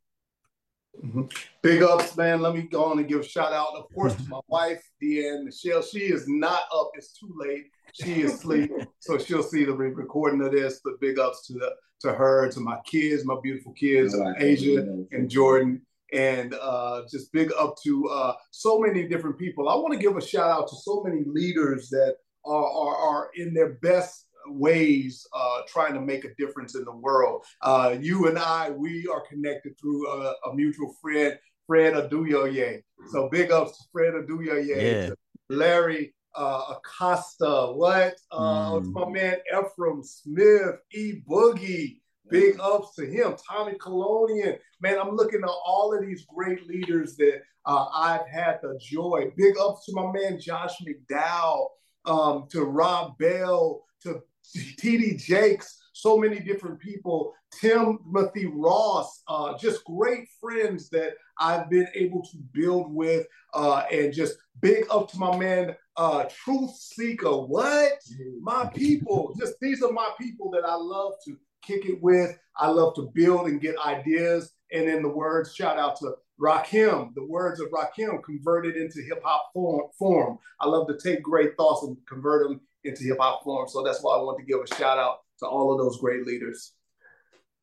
Mm-hmm. 1.03 1.23
Big 1.61 1.81
ups, 1.83 2.15
man. 2.17 2.41
Let 2.41 2.55
me 2.55 2.63
go 2.63 2.85
on 2.85 2.99
and 2.99 3.07
give 3.07 3.21
a 3.21 3.23
shout 3.23 3.53
out, 3.53 3.75
of 3.75 3.85
course, 3.93 4.15
to 4.15 4.23
my 4.29 4.39
wife, 4.47 4.83
Deanne 5.01 5.45
Michelle. 5.45 5.81
She 5.81 5.99
is 5.99 6.25
not 6.27 6.61
up. 6.73 6.91
It's 6.95 7.17
too 7.17 7.33
late. 7.35 7.65
She 7.93 8.21
is 8.21 8.33
asleep, 8.33 8.71
so 8.99 9.17
she'll 9.17 9.43
see 9.43 9.65
the 9.65 9.73
recording 9.73 10.41
of 10.41 10.51
this. 10.51 10.81
But 10.83 10.99
big 10.99 11.19
ups 11.19 11.47
to 11.47 11.53
the 11.53 11.73
to 12.01 12.13
her, 12.13 12.49
to 12.49 12.59
my 12.59 12.79
kids, 12.85 13.25
my 13.25 13.35
beautiful 13.41 13.73
kids, 13.73 14.15
Asia 14.37 14.81
and 15.11 15.29
Jordan 15.29 15.81
and 16.13 16.53
uh, 16.61 17.03
just 17.09 17.31
big 17.31 17.51
up 17.57 17.75
to 17.83 18.07
uh, 18.09 18.33
so 18.51 18.79
many 18.79 19.07
different 19.07 19.37
people. 19.37 19.69
I 19.69 19.75
want 19.75 19.93
to 19.93 19.99
give 19.99 20.17
a 20.17 20.21
shout 20.21 20.49
out 20.49 20.67
to 20.69 20.75
so 20.75 21.03
many 21.03 21.23
leaders 21.25 21.89
that 21.89 22.15
are, 22.45 22.65
are, 22.65 22.95
are 22.95 23.29
in 23.35 23.53
their 23.53 23.73
best 23.81 24.25
ways 24.47 25.25
uh, 25.33 25.61
trying 25.67 25.93
to 25.93 26.01
make 26.01 26.25
a 26.25 26.33
difference 26.35 26.75
in 26.75 26.83
the 26.83 26.95
world. 26.95 27.45
Uh, 27.61 27.95
you 27.99 28.27
and 28.27 28.37
I, 28.37 28.69
we 28.71 29.07
are 29.07 29.21
connected 29.21 29.79
through 29.79 30.07
a, 30.07 30.35
a 30.49 30.55
mutual 30.55 30.95
friend, 31.01 31.37
Fred 31.67 31.93
Aduyoye. 31.93 32.81
So 33.11 33.29
big 33.29 33.51
ups 33.51 33.77
to 33.77 33.83
Fred 33.91 34.13
Aduyoye, 34.13 35.07
yeah. 35.07 35.09
Larry 35.49 36.13
uh, 36.35 36.75
Acosta, 36.77 37.73
what? 37.73 38.15
Uh, 38.31 38.79
mm. 38.79 38.91
my 38.93 39.09
man 39.09 39.37
Ephraim 39.47 40.01
Smith, 40.03 40.77
E 40.93 41.21
Boogie, 41.27 42.01
Big 42.31 42.57
ups 42.61 42.95
to 42.95 43.05
him, 43.05 43.35
Tommy 43.47 43.73
Colonian. 43.77 44.57
Man, 44.79 44.97
I'm 44.97 45.15
looking 45.15 45.41
at 45.43 45.49
all 45.49 45.93
of 45.93 46.03
these 46.03 46.25
great 46.33 46.65
leaders 46.65 47.17
that 47.17 47.41
uh, 47.65 47.87
I've 47.93 48.25
had 48.27 48.59
the 48.63 48.79
joy. 48.81 49.33
Big 49.35 49.55
ups 49.59 49.85
to 49.85 49.91
my 49.93 50.09
man 50.13 50.39
Josh 50.39 50.73
McDowell, 50.81 51.67
um, 52.05 52.47
to 52.51 52.63
Rob 52.63 53.17
Bell, 53.17 53.83
to 54.03 54.21
TD 54.55 55.17
Jakes, 55.17 55.81
so 55.93 56.17
many 56.17 56.39
different 56.39 56.79
people. 56.79 57.33
Timothy 57.59 58.45
Ross, 58.45 59.23
uh, 59.27 59.57
just 59.57 59.83
great 59.85 60.27
friends 60.39 60.89
that 60.89 61.13
I've 61.39 61.69
been 61.69 61.87
able 61.93 62.21
to 62.23 62.37
build 62.53 62.93
with, 62.93 63.27
uh, 63.53 63.83
and 63.91 64.13
just 64.13 64.37
big 64.61 64.85
up 64.89 65.11
to 65.11 65.17
my 65.17 65.35
man, 65.37 65.75
uh, 65.97 66.25
Truth 66.29 66.75
Seeker. 66.75 67.31
What? 67.31 67.99
My 68.41 68.69
people, 68.73 69.35
just 69.39 69.55
these 69.61 69.83
are 69.83 69.91
my 69.91 70.09
people 70.19 70.49
that 70.51 70.65
I 70.65 70.75
love 70.75 71.13
to 71.25 71.37
kick 71.61 71.85
it 71.85 72.01
with. 72.01 72.37
I 72.55 72.67
love 72.69 72.95
to 72.95 73.11
build 73.13 73.47
and 73.47 73.61
get 73.61 73.75
ideas. 73.85 74.53
And 74.71 74.87
in 74.87 75.01
the 75.01 75.09
words, 75.09 75.53
shout 75.53 75.77
out 75.77 75.97
to 75.97 76.15
Rakim, 76.39 77.13
the 77.13 77.23
words 77.23 77.59
of 77.59 77.69
Rakim 77.69 78.23
converted 78.23 78.75
into 78.75 79.01
hip 79.01 79.21
hop 79.23 79.51
form, 79.53 79.89
form. 79.97 80.39
I 80.59 80.67
love 80.67 80.87
to 80.87 80.97
take 80.97 81.21
great 81.21 81.55
thoughts 81.55 81.85
and 81.85 81.97
convert 82.07 82.47
them 82.47 82.61
into 82.83 83.03
hip 83.03 83.17
hop 83.19 83.43
form. 83.43 83.67
So 83.67 83.83
that's 83.83 84.01
why 84.01 84.15
I 84.15 84.21
want 84.21 84.39
to 84.39 84.45
give 84.45 84.59
a 84.61 84.75
shout 84.75 84.97
out 84.97 85.19
to 85.39 85.45
all 85.45 85.71
of 85.71 85.79
those 85.79 85.99
great 85.99 86.25
leaders. 86.25 86.73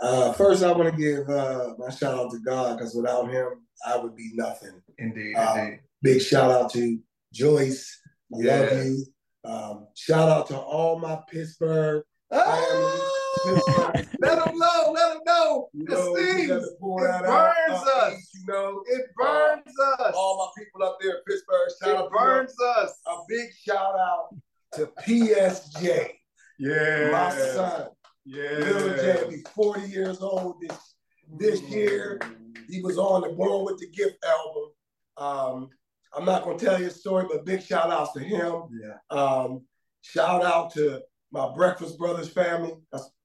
Uh, 0.00 0.32
first, 0.32 0.62
I 0.62 0.72
want 0.72 0.94
to 0.94 0.96
give 0.96 1.28
uh, 1.28 1.74
my 1.78 1.90
shout 1.90 2.18
out 2.18 2.30
to 2.30 2.38
God 2.38 2.78
because 2.78 2.94
without 2.94 3.30
Him, 3.30 3.48
I 3.86 3.96
would 3.96 4.14
be 4.14 4.30
nothing. 4.34 4.80
Indeed, 4.98 5.34
uh, 5.34 5.54
indeed. 5.58 5.80
Big 6.02 6.22
shout 6.22 6.50
out 6.50 6.72
to 6.72 6.98
Joyce. 7.32 8.00
I 8.32 8.38
yeah. 8.40 8.60
love 8.60 8.84
you. 8.84 9.06
Um, 9.44 9.86
shout 9.94 10.28
out 10.28 10.46
to 10.48 10.58
all 10.58 10.98
my 10.98 11.18
Pittsburgh 11.28 12.04
ah! 12.32 13.02
let 14.20 14.44
them 14.44 14.58
know. 14.58 14.92
Let 14.92 15.14
them 15.14 15.22
know. 15.26 15.68
You 15.72 15.84
know 15.84 16.16
it 16.16 16.32
stings. 16.32 16.50
It 16.50 16.80
burns 16.80 17.88
us. 17.96 18.30
You 18.34 18.46
know, 18.46 18.82
it 18.86 19.06
burns 19.16 19.74
us. 20.00 20.14
All 20.14 20.36
my 20.38 20.62
people 20.62 20.86
up 20.86 20.98
there 21.00 21.12
in 21.12 21.22
Pittsburgh, 21.26 21.68
shout 21.82 22.04
it 22.06 22.10
burns 22.10 22.54
us. 22.78 22.98
A 23.06 23.16
big 23.28 23.48
shout 23.64 23.94
out 23.98 24.34
to 24.74 24.86
PSJ. 25.06 26.08
Yeah, 26.58 27.10
my 27.12 27.30
son. 27.30 27.88
Yeah, 28.24 28.50
little 28.58 28.96
J 28.96 29.26
be 29.30 29.44
40 29.54 29.88
years 29.88 30.20
old 30.20 30.60
this 30.60 30.94
this 31.38 31.62
year. 31.62 32.20
He 32.68 32.82
was 32.82 32.98
on 32.98 33.22
the 33.22 33.28
Born 33.30 33.64
with 33.64 33.78
the 33.78 33.88
Gift 33.88 34.22
album. 34.24 34.70
Um, 35.16 35.70
I'm 36.14 36.24
not 36.24 36.44
gonna 36.44 36.58
tell 36.58 36.80
you 36.80 36.88
a 36.88 36.90
story, 36.90 37.26
but 37.30 37.46
big 37.46 37.62
shout 37.62 37.90
outs 37.90 38.12
to 38.12 38.20
him. 38.20 38.62
Yeah. 38.70 38.96
Um, 39.10 39.62
shout 40.02 40.44
out 40.44 40.72
to 40.74 41.00
my 41.30 41.54
Breakfast 41.54 41.98
Brothers 41.98 42.28
family, 42.28 42.74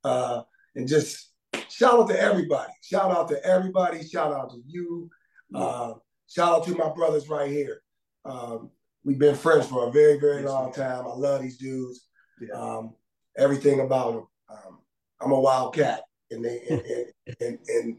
uh, 0.03 0.44
and 0.76 0.88
just 0.88 1.32
shout 1.70 1.99
out 1.99 2.10
to 2.10 2.20
everybody. 2.20 2.72
Shout 2.82 3.11
out 3.11 3.28
to 3.30 3.45
everybody. 3.45 4.07
Shout 4.07 4.34
out 4.34 4.52
to 4.52 4.61
you. 4.65 5.10
Uh, 5.53 5.94
shout 6.28 6.53
out 6.53 6.65
to 6.65 6.76
my 6.76 6.90
brothers 6.94 7.30
right 7.30 7.49
here. 7.49 7.82
Um, 8.26 8.72
we've 9.04 9.20
been 9.20 9.36
friends 9.36 9.68
for 9.68 9.88
a 9.88 9.92
very, 9.92 10.20
very 10.20 10.44
long 10.44 10.74
time. 10.74 11.06
I 11.06 11.14
love 11.16 11.42
these 11.42 11.58
dudes. 11.58 12.08
Um, 12.54 12.96
everything 13.38 13.80
about 13.80 14.14
them. 14.14 14.28
Um, 14.50 14.80
I'm 15.22 15.32
a 15.32 15.40
wild 15.40 15.76
cat, 15.76 16.04
and 16.32 16.44
they 16.44 16.62
and, 16.70 16.82
and, 17.28 17.38
and, 17.40 17.60
and 17.68 17.98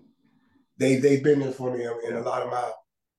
they 0.79 0.97
they've 0.97 1.23
been 1.23 1.41
there 1.41 1.53
for 1.53 1.77
me 1.77 1.85
in 2.07 2.17
a 2.17 2.21
lot 2.21 2.43
of 2.43 2.51
my 2.51 2.71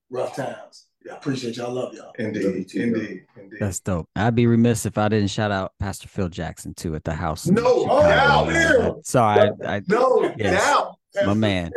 rough 0.10 0.36
times. 0.36 0.88
I 1.10 1.16
appreciate 1.16 1.58
y'all. 1.58 1.72
Love 1.72 1.94
y'all. 1.94 2.12
Indeed, 2.18 2.74
indeed, 2.74 3.26
indeed. 3.38 3.60
That's 3.60 3.80
dope. 3.80 4.10
I'd 4.16 4.34
be 4.34 4.48
remiss 4.48 4.88
if 4.88 4.98
I 4.98 5.08
didn't 5.08 5.30
shout 5.30 5.52
out 5.52 5.74
Pastor 5.80 6.08
Phil 6.08 6.30
Jackson 6.30 6.74
too 6.74 6.96
at 6.96 7.04
the 7.04 7.14
house. 7.14 7.46
No 7.46 7.86
doubt. 7.86 9.06
Sorry, 9.06 9.52
I, 9.64 9.76
I 9.76 9.82
no 9.88 10.34
yes, 10.38 10.64
doubt. 10.64 10.96
My 11.26 11.34
man. 11.34 11.72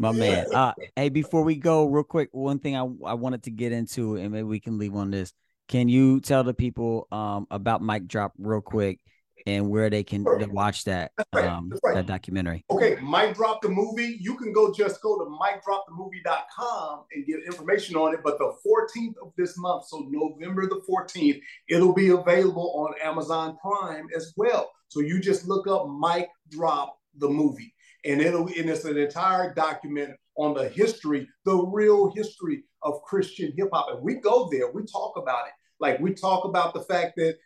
My 0.00 0.12
man. 0.12 0.46
Uh, 0.54 0.72
hey, 0.94 1.08
before 1.08 1.42
we 1.42 1.56
go, 1.56 1.86
real 1.86 2.04
quick, 2.04 2.28
one 2.30 2.60
thing 2.60 2.76
I, 2.76 2.82
I 3.04 3.14
wanted 3.14 3.42
to 3.44 3.50
get 3.50 3.72
into, 3.72 4.14
and 4.14 4.30
maybe 4.30 4.44
we 4.44 4.60
can 4.60 4.78
leave 4.78 4.94
on 4.94 5.10
this. 5.10 5.32
Can 5.68 5.88
you 5.88 6.20
tell 6.20 6.44
the 6.44 6.54
people 6.54 7.06
um, 7.12 7.46
about 7.50 7.82
Mic 7.82 8.08
Drop 8.08 8.32
real 8.38 8.60
quick 8.60 9.00
and 9.48 9.70
where 9.70 9.88
they 9.88 10.02
can 10.02 10.24
sure. 10.24 10.46
watch 10.48 10.84
that 10.84 11.12
um, 11.32 11.72
right. 11.82 11.94
that 11.94 12.06
documentary. 12.06 12.64
Okay, 12.70 12.96
Mic 13.02 13.34
Drop 13.34 13.62
the 13.62 13.68
movie. 13.68 14.18
You 14.20 14.36
can 14.36 14.52
go 14.52 14.72
just 14.72 15.00
go 15.00 15.18
to 15.18 15.24
micdropthemovie.com 15.24 17.04
and 17.12 17.26
get 17.26 17.44
information 17.44 17.96
on 17.96 18.14
it. 18.14 18.20
But 18.22 18.38
the 18.38 18.52
14th 18.66 19.14
of 19.22 19.32
this 19.36 19.56
month, 19.56 19.86
so 19.86 20.06
November 20.10 20.66
the 20.66 20.82
14th, 20.88 21.40
it'll 21.68 21.94
be 21.94 22.10
available 22.10 22.72
on 22.76 22.94
Amazon 23.02 23.56
Prime 23.60 24.08
as 24.14 24.34
well. 24.36 24.70
So 24.88 25.00
you 25.00 25.20
just 25.20 25.46
look 25.46 25.66
up 25.66 25.88
Mic 25.88 26.28
Drop 26.50 26.98
the 27.16 27.28
movie, 27.28 27.74
and 28.04 28.20
it'll 28.20 28.48
and 28.48 28.68
it's 28.68 28.84
an 28.84 28.98
entire 28.98 29.54
document 29.54 30.14
on 30.36 30.54
the 30.54 30.68
history, 30.68 31.26
the 31.44 31.56
real 31.56 32.12
history 32.14 32.64
of 32.82 33.02
Christian 33.02 33.52
hip 33.56 33.68
hop. 33.72 33.88
And 33.90 34.02
we 34.02 34.16
go 34.16 34.48
there, 34.50 34.70
we 34.70 34.82
talk 34.84 35.16
about 35.16 35.46
it. 35.46 35.52
Like 35.80 36.00
we 36.00 36.14
talk 36.14 36.44
about 36.44 36.74
the 36.74 36.82
fact 36.82 37.14
that 37.16 37.36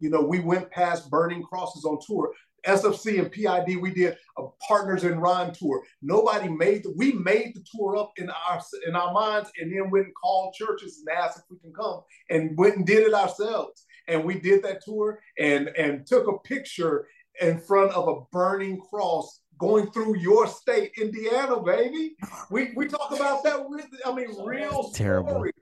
you 0.00 0.10
know, 0.10 0.20
we 0.20 0.40
went 0.40 0.70
past 0.70 1.10
Burning 1.10 1.42
Crosses 1.42 1.84
on 1.84 1.98
tour. 2.06 2.32
SFC 2.66 3.18
and 3.18 3.30
PID, 3.30 3.80
we 3.80 3.90
did 3.90 4.16
a 4.38 4.42
Partners 4.66 5.04
in 5.04 5.18
Rhyme 5.18 5.52
tour. 5.52 5.82
Nobody 6.02 6.48
made 6.48 6.82
the, 6.82 6.92
we 6.96 7.12
made 7.12 7.54
the 7.54 7.64
tour 7.74 7.96
up 7.96 8.12
in 8.16 8.30
our 8.30 8.60
in 8.86 8.96
our 8.96 9.12
minds, 9.12 9.50
and 9.58 9.70
then 9.72 9.90
went 9.90 10.06
and 10.06 10.14
called 10.14 10.54
churches 10.54 10.98
and 11.06 11.16
asked 11.16 11.38
if 11.38 11.44
we 11.50 11.58
can 11.58 11.72
come, 11.72 12.00
and 12.30 12.56
went 12.56 12.76
and 12.76 12.86
did 12.86 13.06
it 13.06 13.14
ourselves. 13.14 13.84
And 14.08 14.24
we 14.24 14.40
did 14.40 14.62
that 14.62 14.82
tour 14.84 15.20
and 15.38 15.68
and 15.76 16.06
took 16.06 16.26
a 16.26 16.38
picture 16.38 17.06
in 17.40 17.58
front 17.58 17.92
of 17.92 18.08
a 18.08 18.20
burning 18.32 18.80
cross 18.80 19.40
going 19.58 19.90
through 19.90 20.18
your 20.18 20.46
state, 20.46 20.92
Indiana, 21.00 21.60
baby. 21.62 22.16
We 22.50 22.72
we 22.76 22.86
talk 22.86 23.12
about 23.12 23.42
that. 23.44 23.66
I 24.06 24.14
mean, 24.14 24.28
real 24.44 24.90
terrible. 24.90 25.30
Stories 25.30 25.54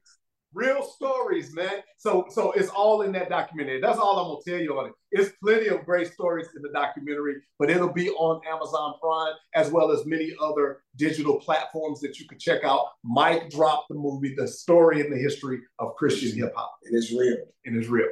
real 0.55 0.82
stories, 0.82 1.55
man. 1.55 1.82
So 1.97 2.27
so 2.31 2.52
it's 2.52 2.69
all 2.69 3.02
in 3.02 3.12
that 3.12 3.28
documentary. 3.28 3.81
That's 3.81 3.98
all 3.98 4.19
I'm 4.19 4.28
gonna 4.28 4.40
tell 4.47 4.62
you 4.62 4.78
on 4.78 4.86
it. 4.86 4.93
It's 5.10 5.32
plenty 5.43 5.69
of 5.69 5.85
great 5.85 6.12
stories 6.12 6.48
in 6.56 6.62
the 6.62 6.70
documentary, 6.70 7.36
but 7.59 7.70
it'll 7.70 7.93
be 7.93 8.10
on 8.10 8.40
Amazon 8.48 8.94
Prime 9.01 9.35
as 9.55 9.70
well 9.70 9.90
as 9.90 10.05
many 10.06 10.32
other 10.40 10.82
digital 10.97 11.39
platforms 11.39 12.01
that 12.01 12.19
you 12.19 12.27
can 12.27 12.39
check 12.39 12.64
out. 12.64 12.86
Mic 13.05 13.51
Drop 13.51 13.86
the 13.89 13.94
movie, 13.94 14.35
the 14.36 14.48
story 14.48 15.01
and 15.01 15.12
the 15.12 15.19
history 15.19 15.60
of 15.78 15.94
Christian 15.97 16.36
hip 16.36 16.52
hop. 16.55 16.74
It 16.82 16.94
is 16.94 17.12
real. 17.12 17.39
It 17.64 17.77
is 17.77 17.89
real. 17.89 18.09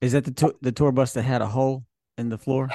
Is 0.00 0.12
that 0.12 0.24
the 0.24 0.32
t- 0.32 0.56
the 0.60 0.72
tour 0.72 0.92
bus 0.92 1.12
that 1.14 1.22
had 1.22 1.42
a 1.42 1.46
hole 1.46 1.84
in 2.18 2.28
the 2.28 2.38
floor? 2.38 2.68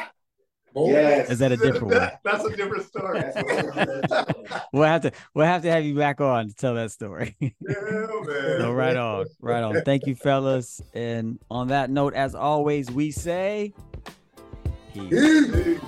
Yes. 0.76 1.30
Is 1.30 1.40
that 1.40 1.52
a 1.52 1.58
different 1.58 1.94
one? 1.94 2.12
That's 2.24 2.44
a 2.44 2.56
different 2.56 2.86
story. 2.86 3.22
we'll 4.74 4.84
have 4.84 5.02
to 5.02 5.12
we'll 5.34 5.46
have 5.46 5.62
to 5.62 5.72
have 5.72 5.86
you 5.86 5.96
back 5.96 6.20
on 6.20 6.50
to 6.50 6.54
tell 6.54 6.76
that 6.76 6.92
story. 6.92 7.36
yeah, 7.40 7.50
man. 7.62 8.60
No, 8.60 8.74
right 8.74 8.98
on. 8.98 9.26
Right 9.40 9.64
on. 9.64 9.82
Thank 9.84 10.06
you, 10.06 10.16
fellas. 10.16 10.82
And 10.94 11.40
on 11.50 11.70
that 11.70 11.90
note, 11.90 12.14
as 12.14 12.36
always, 12.36 12.92
we 12.92 13.12
say 13.12 13.74
peace. 14.94 15.10
peace. 15.10 15.80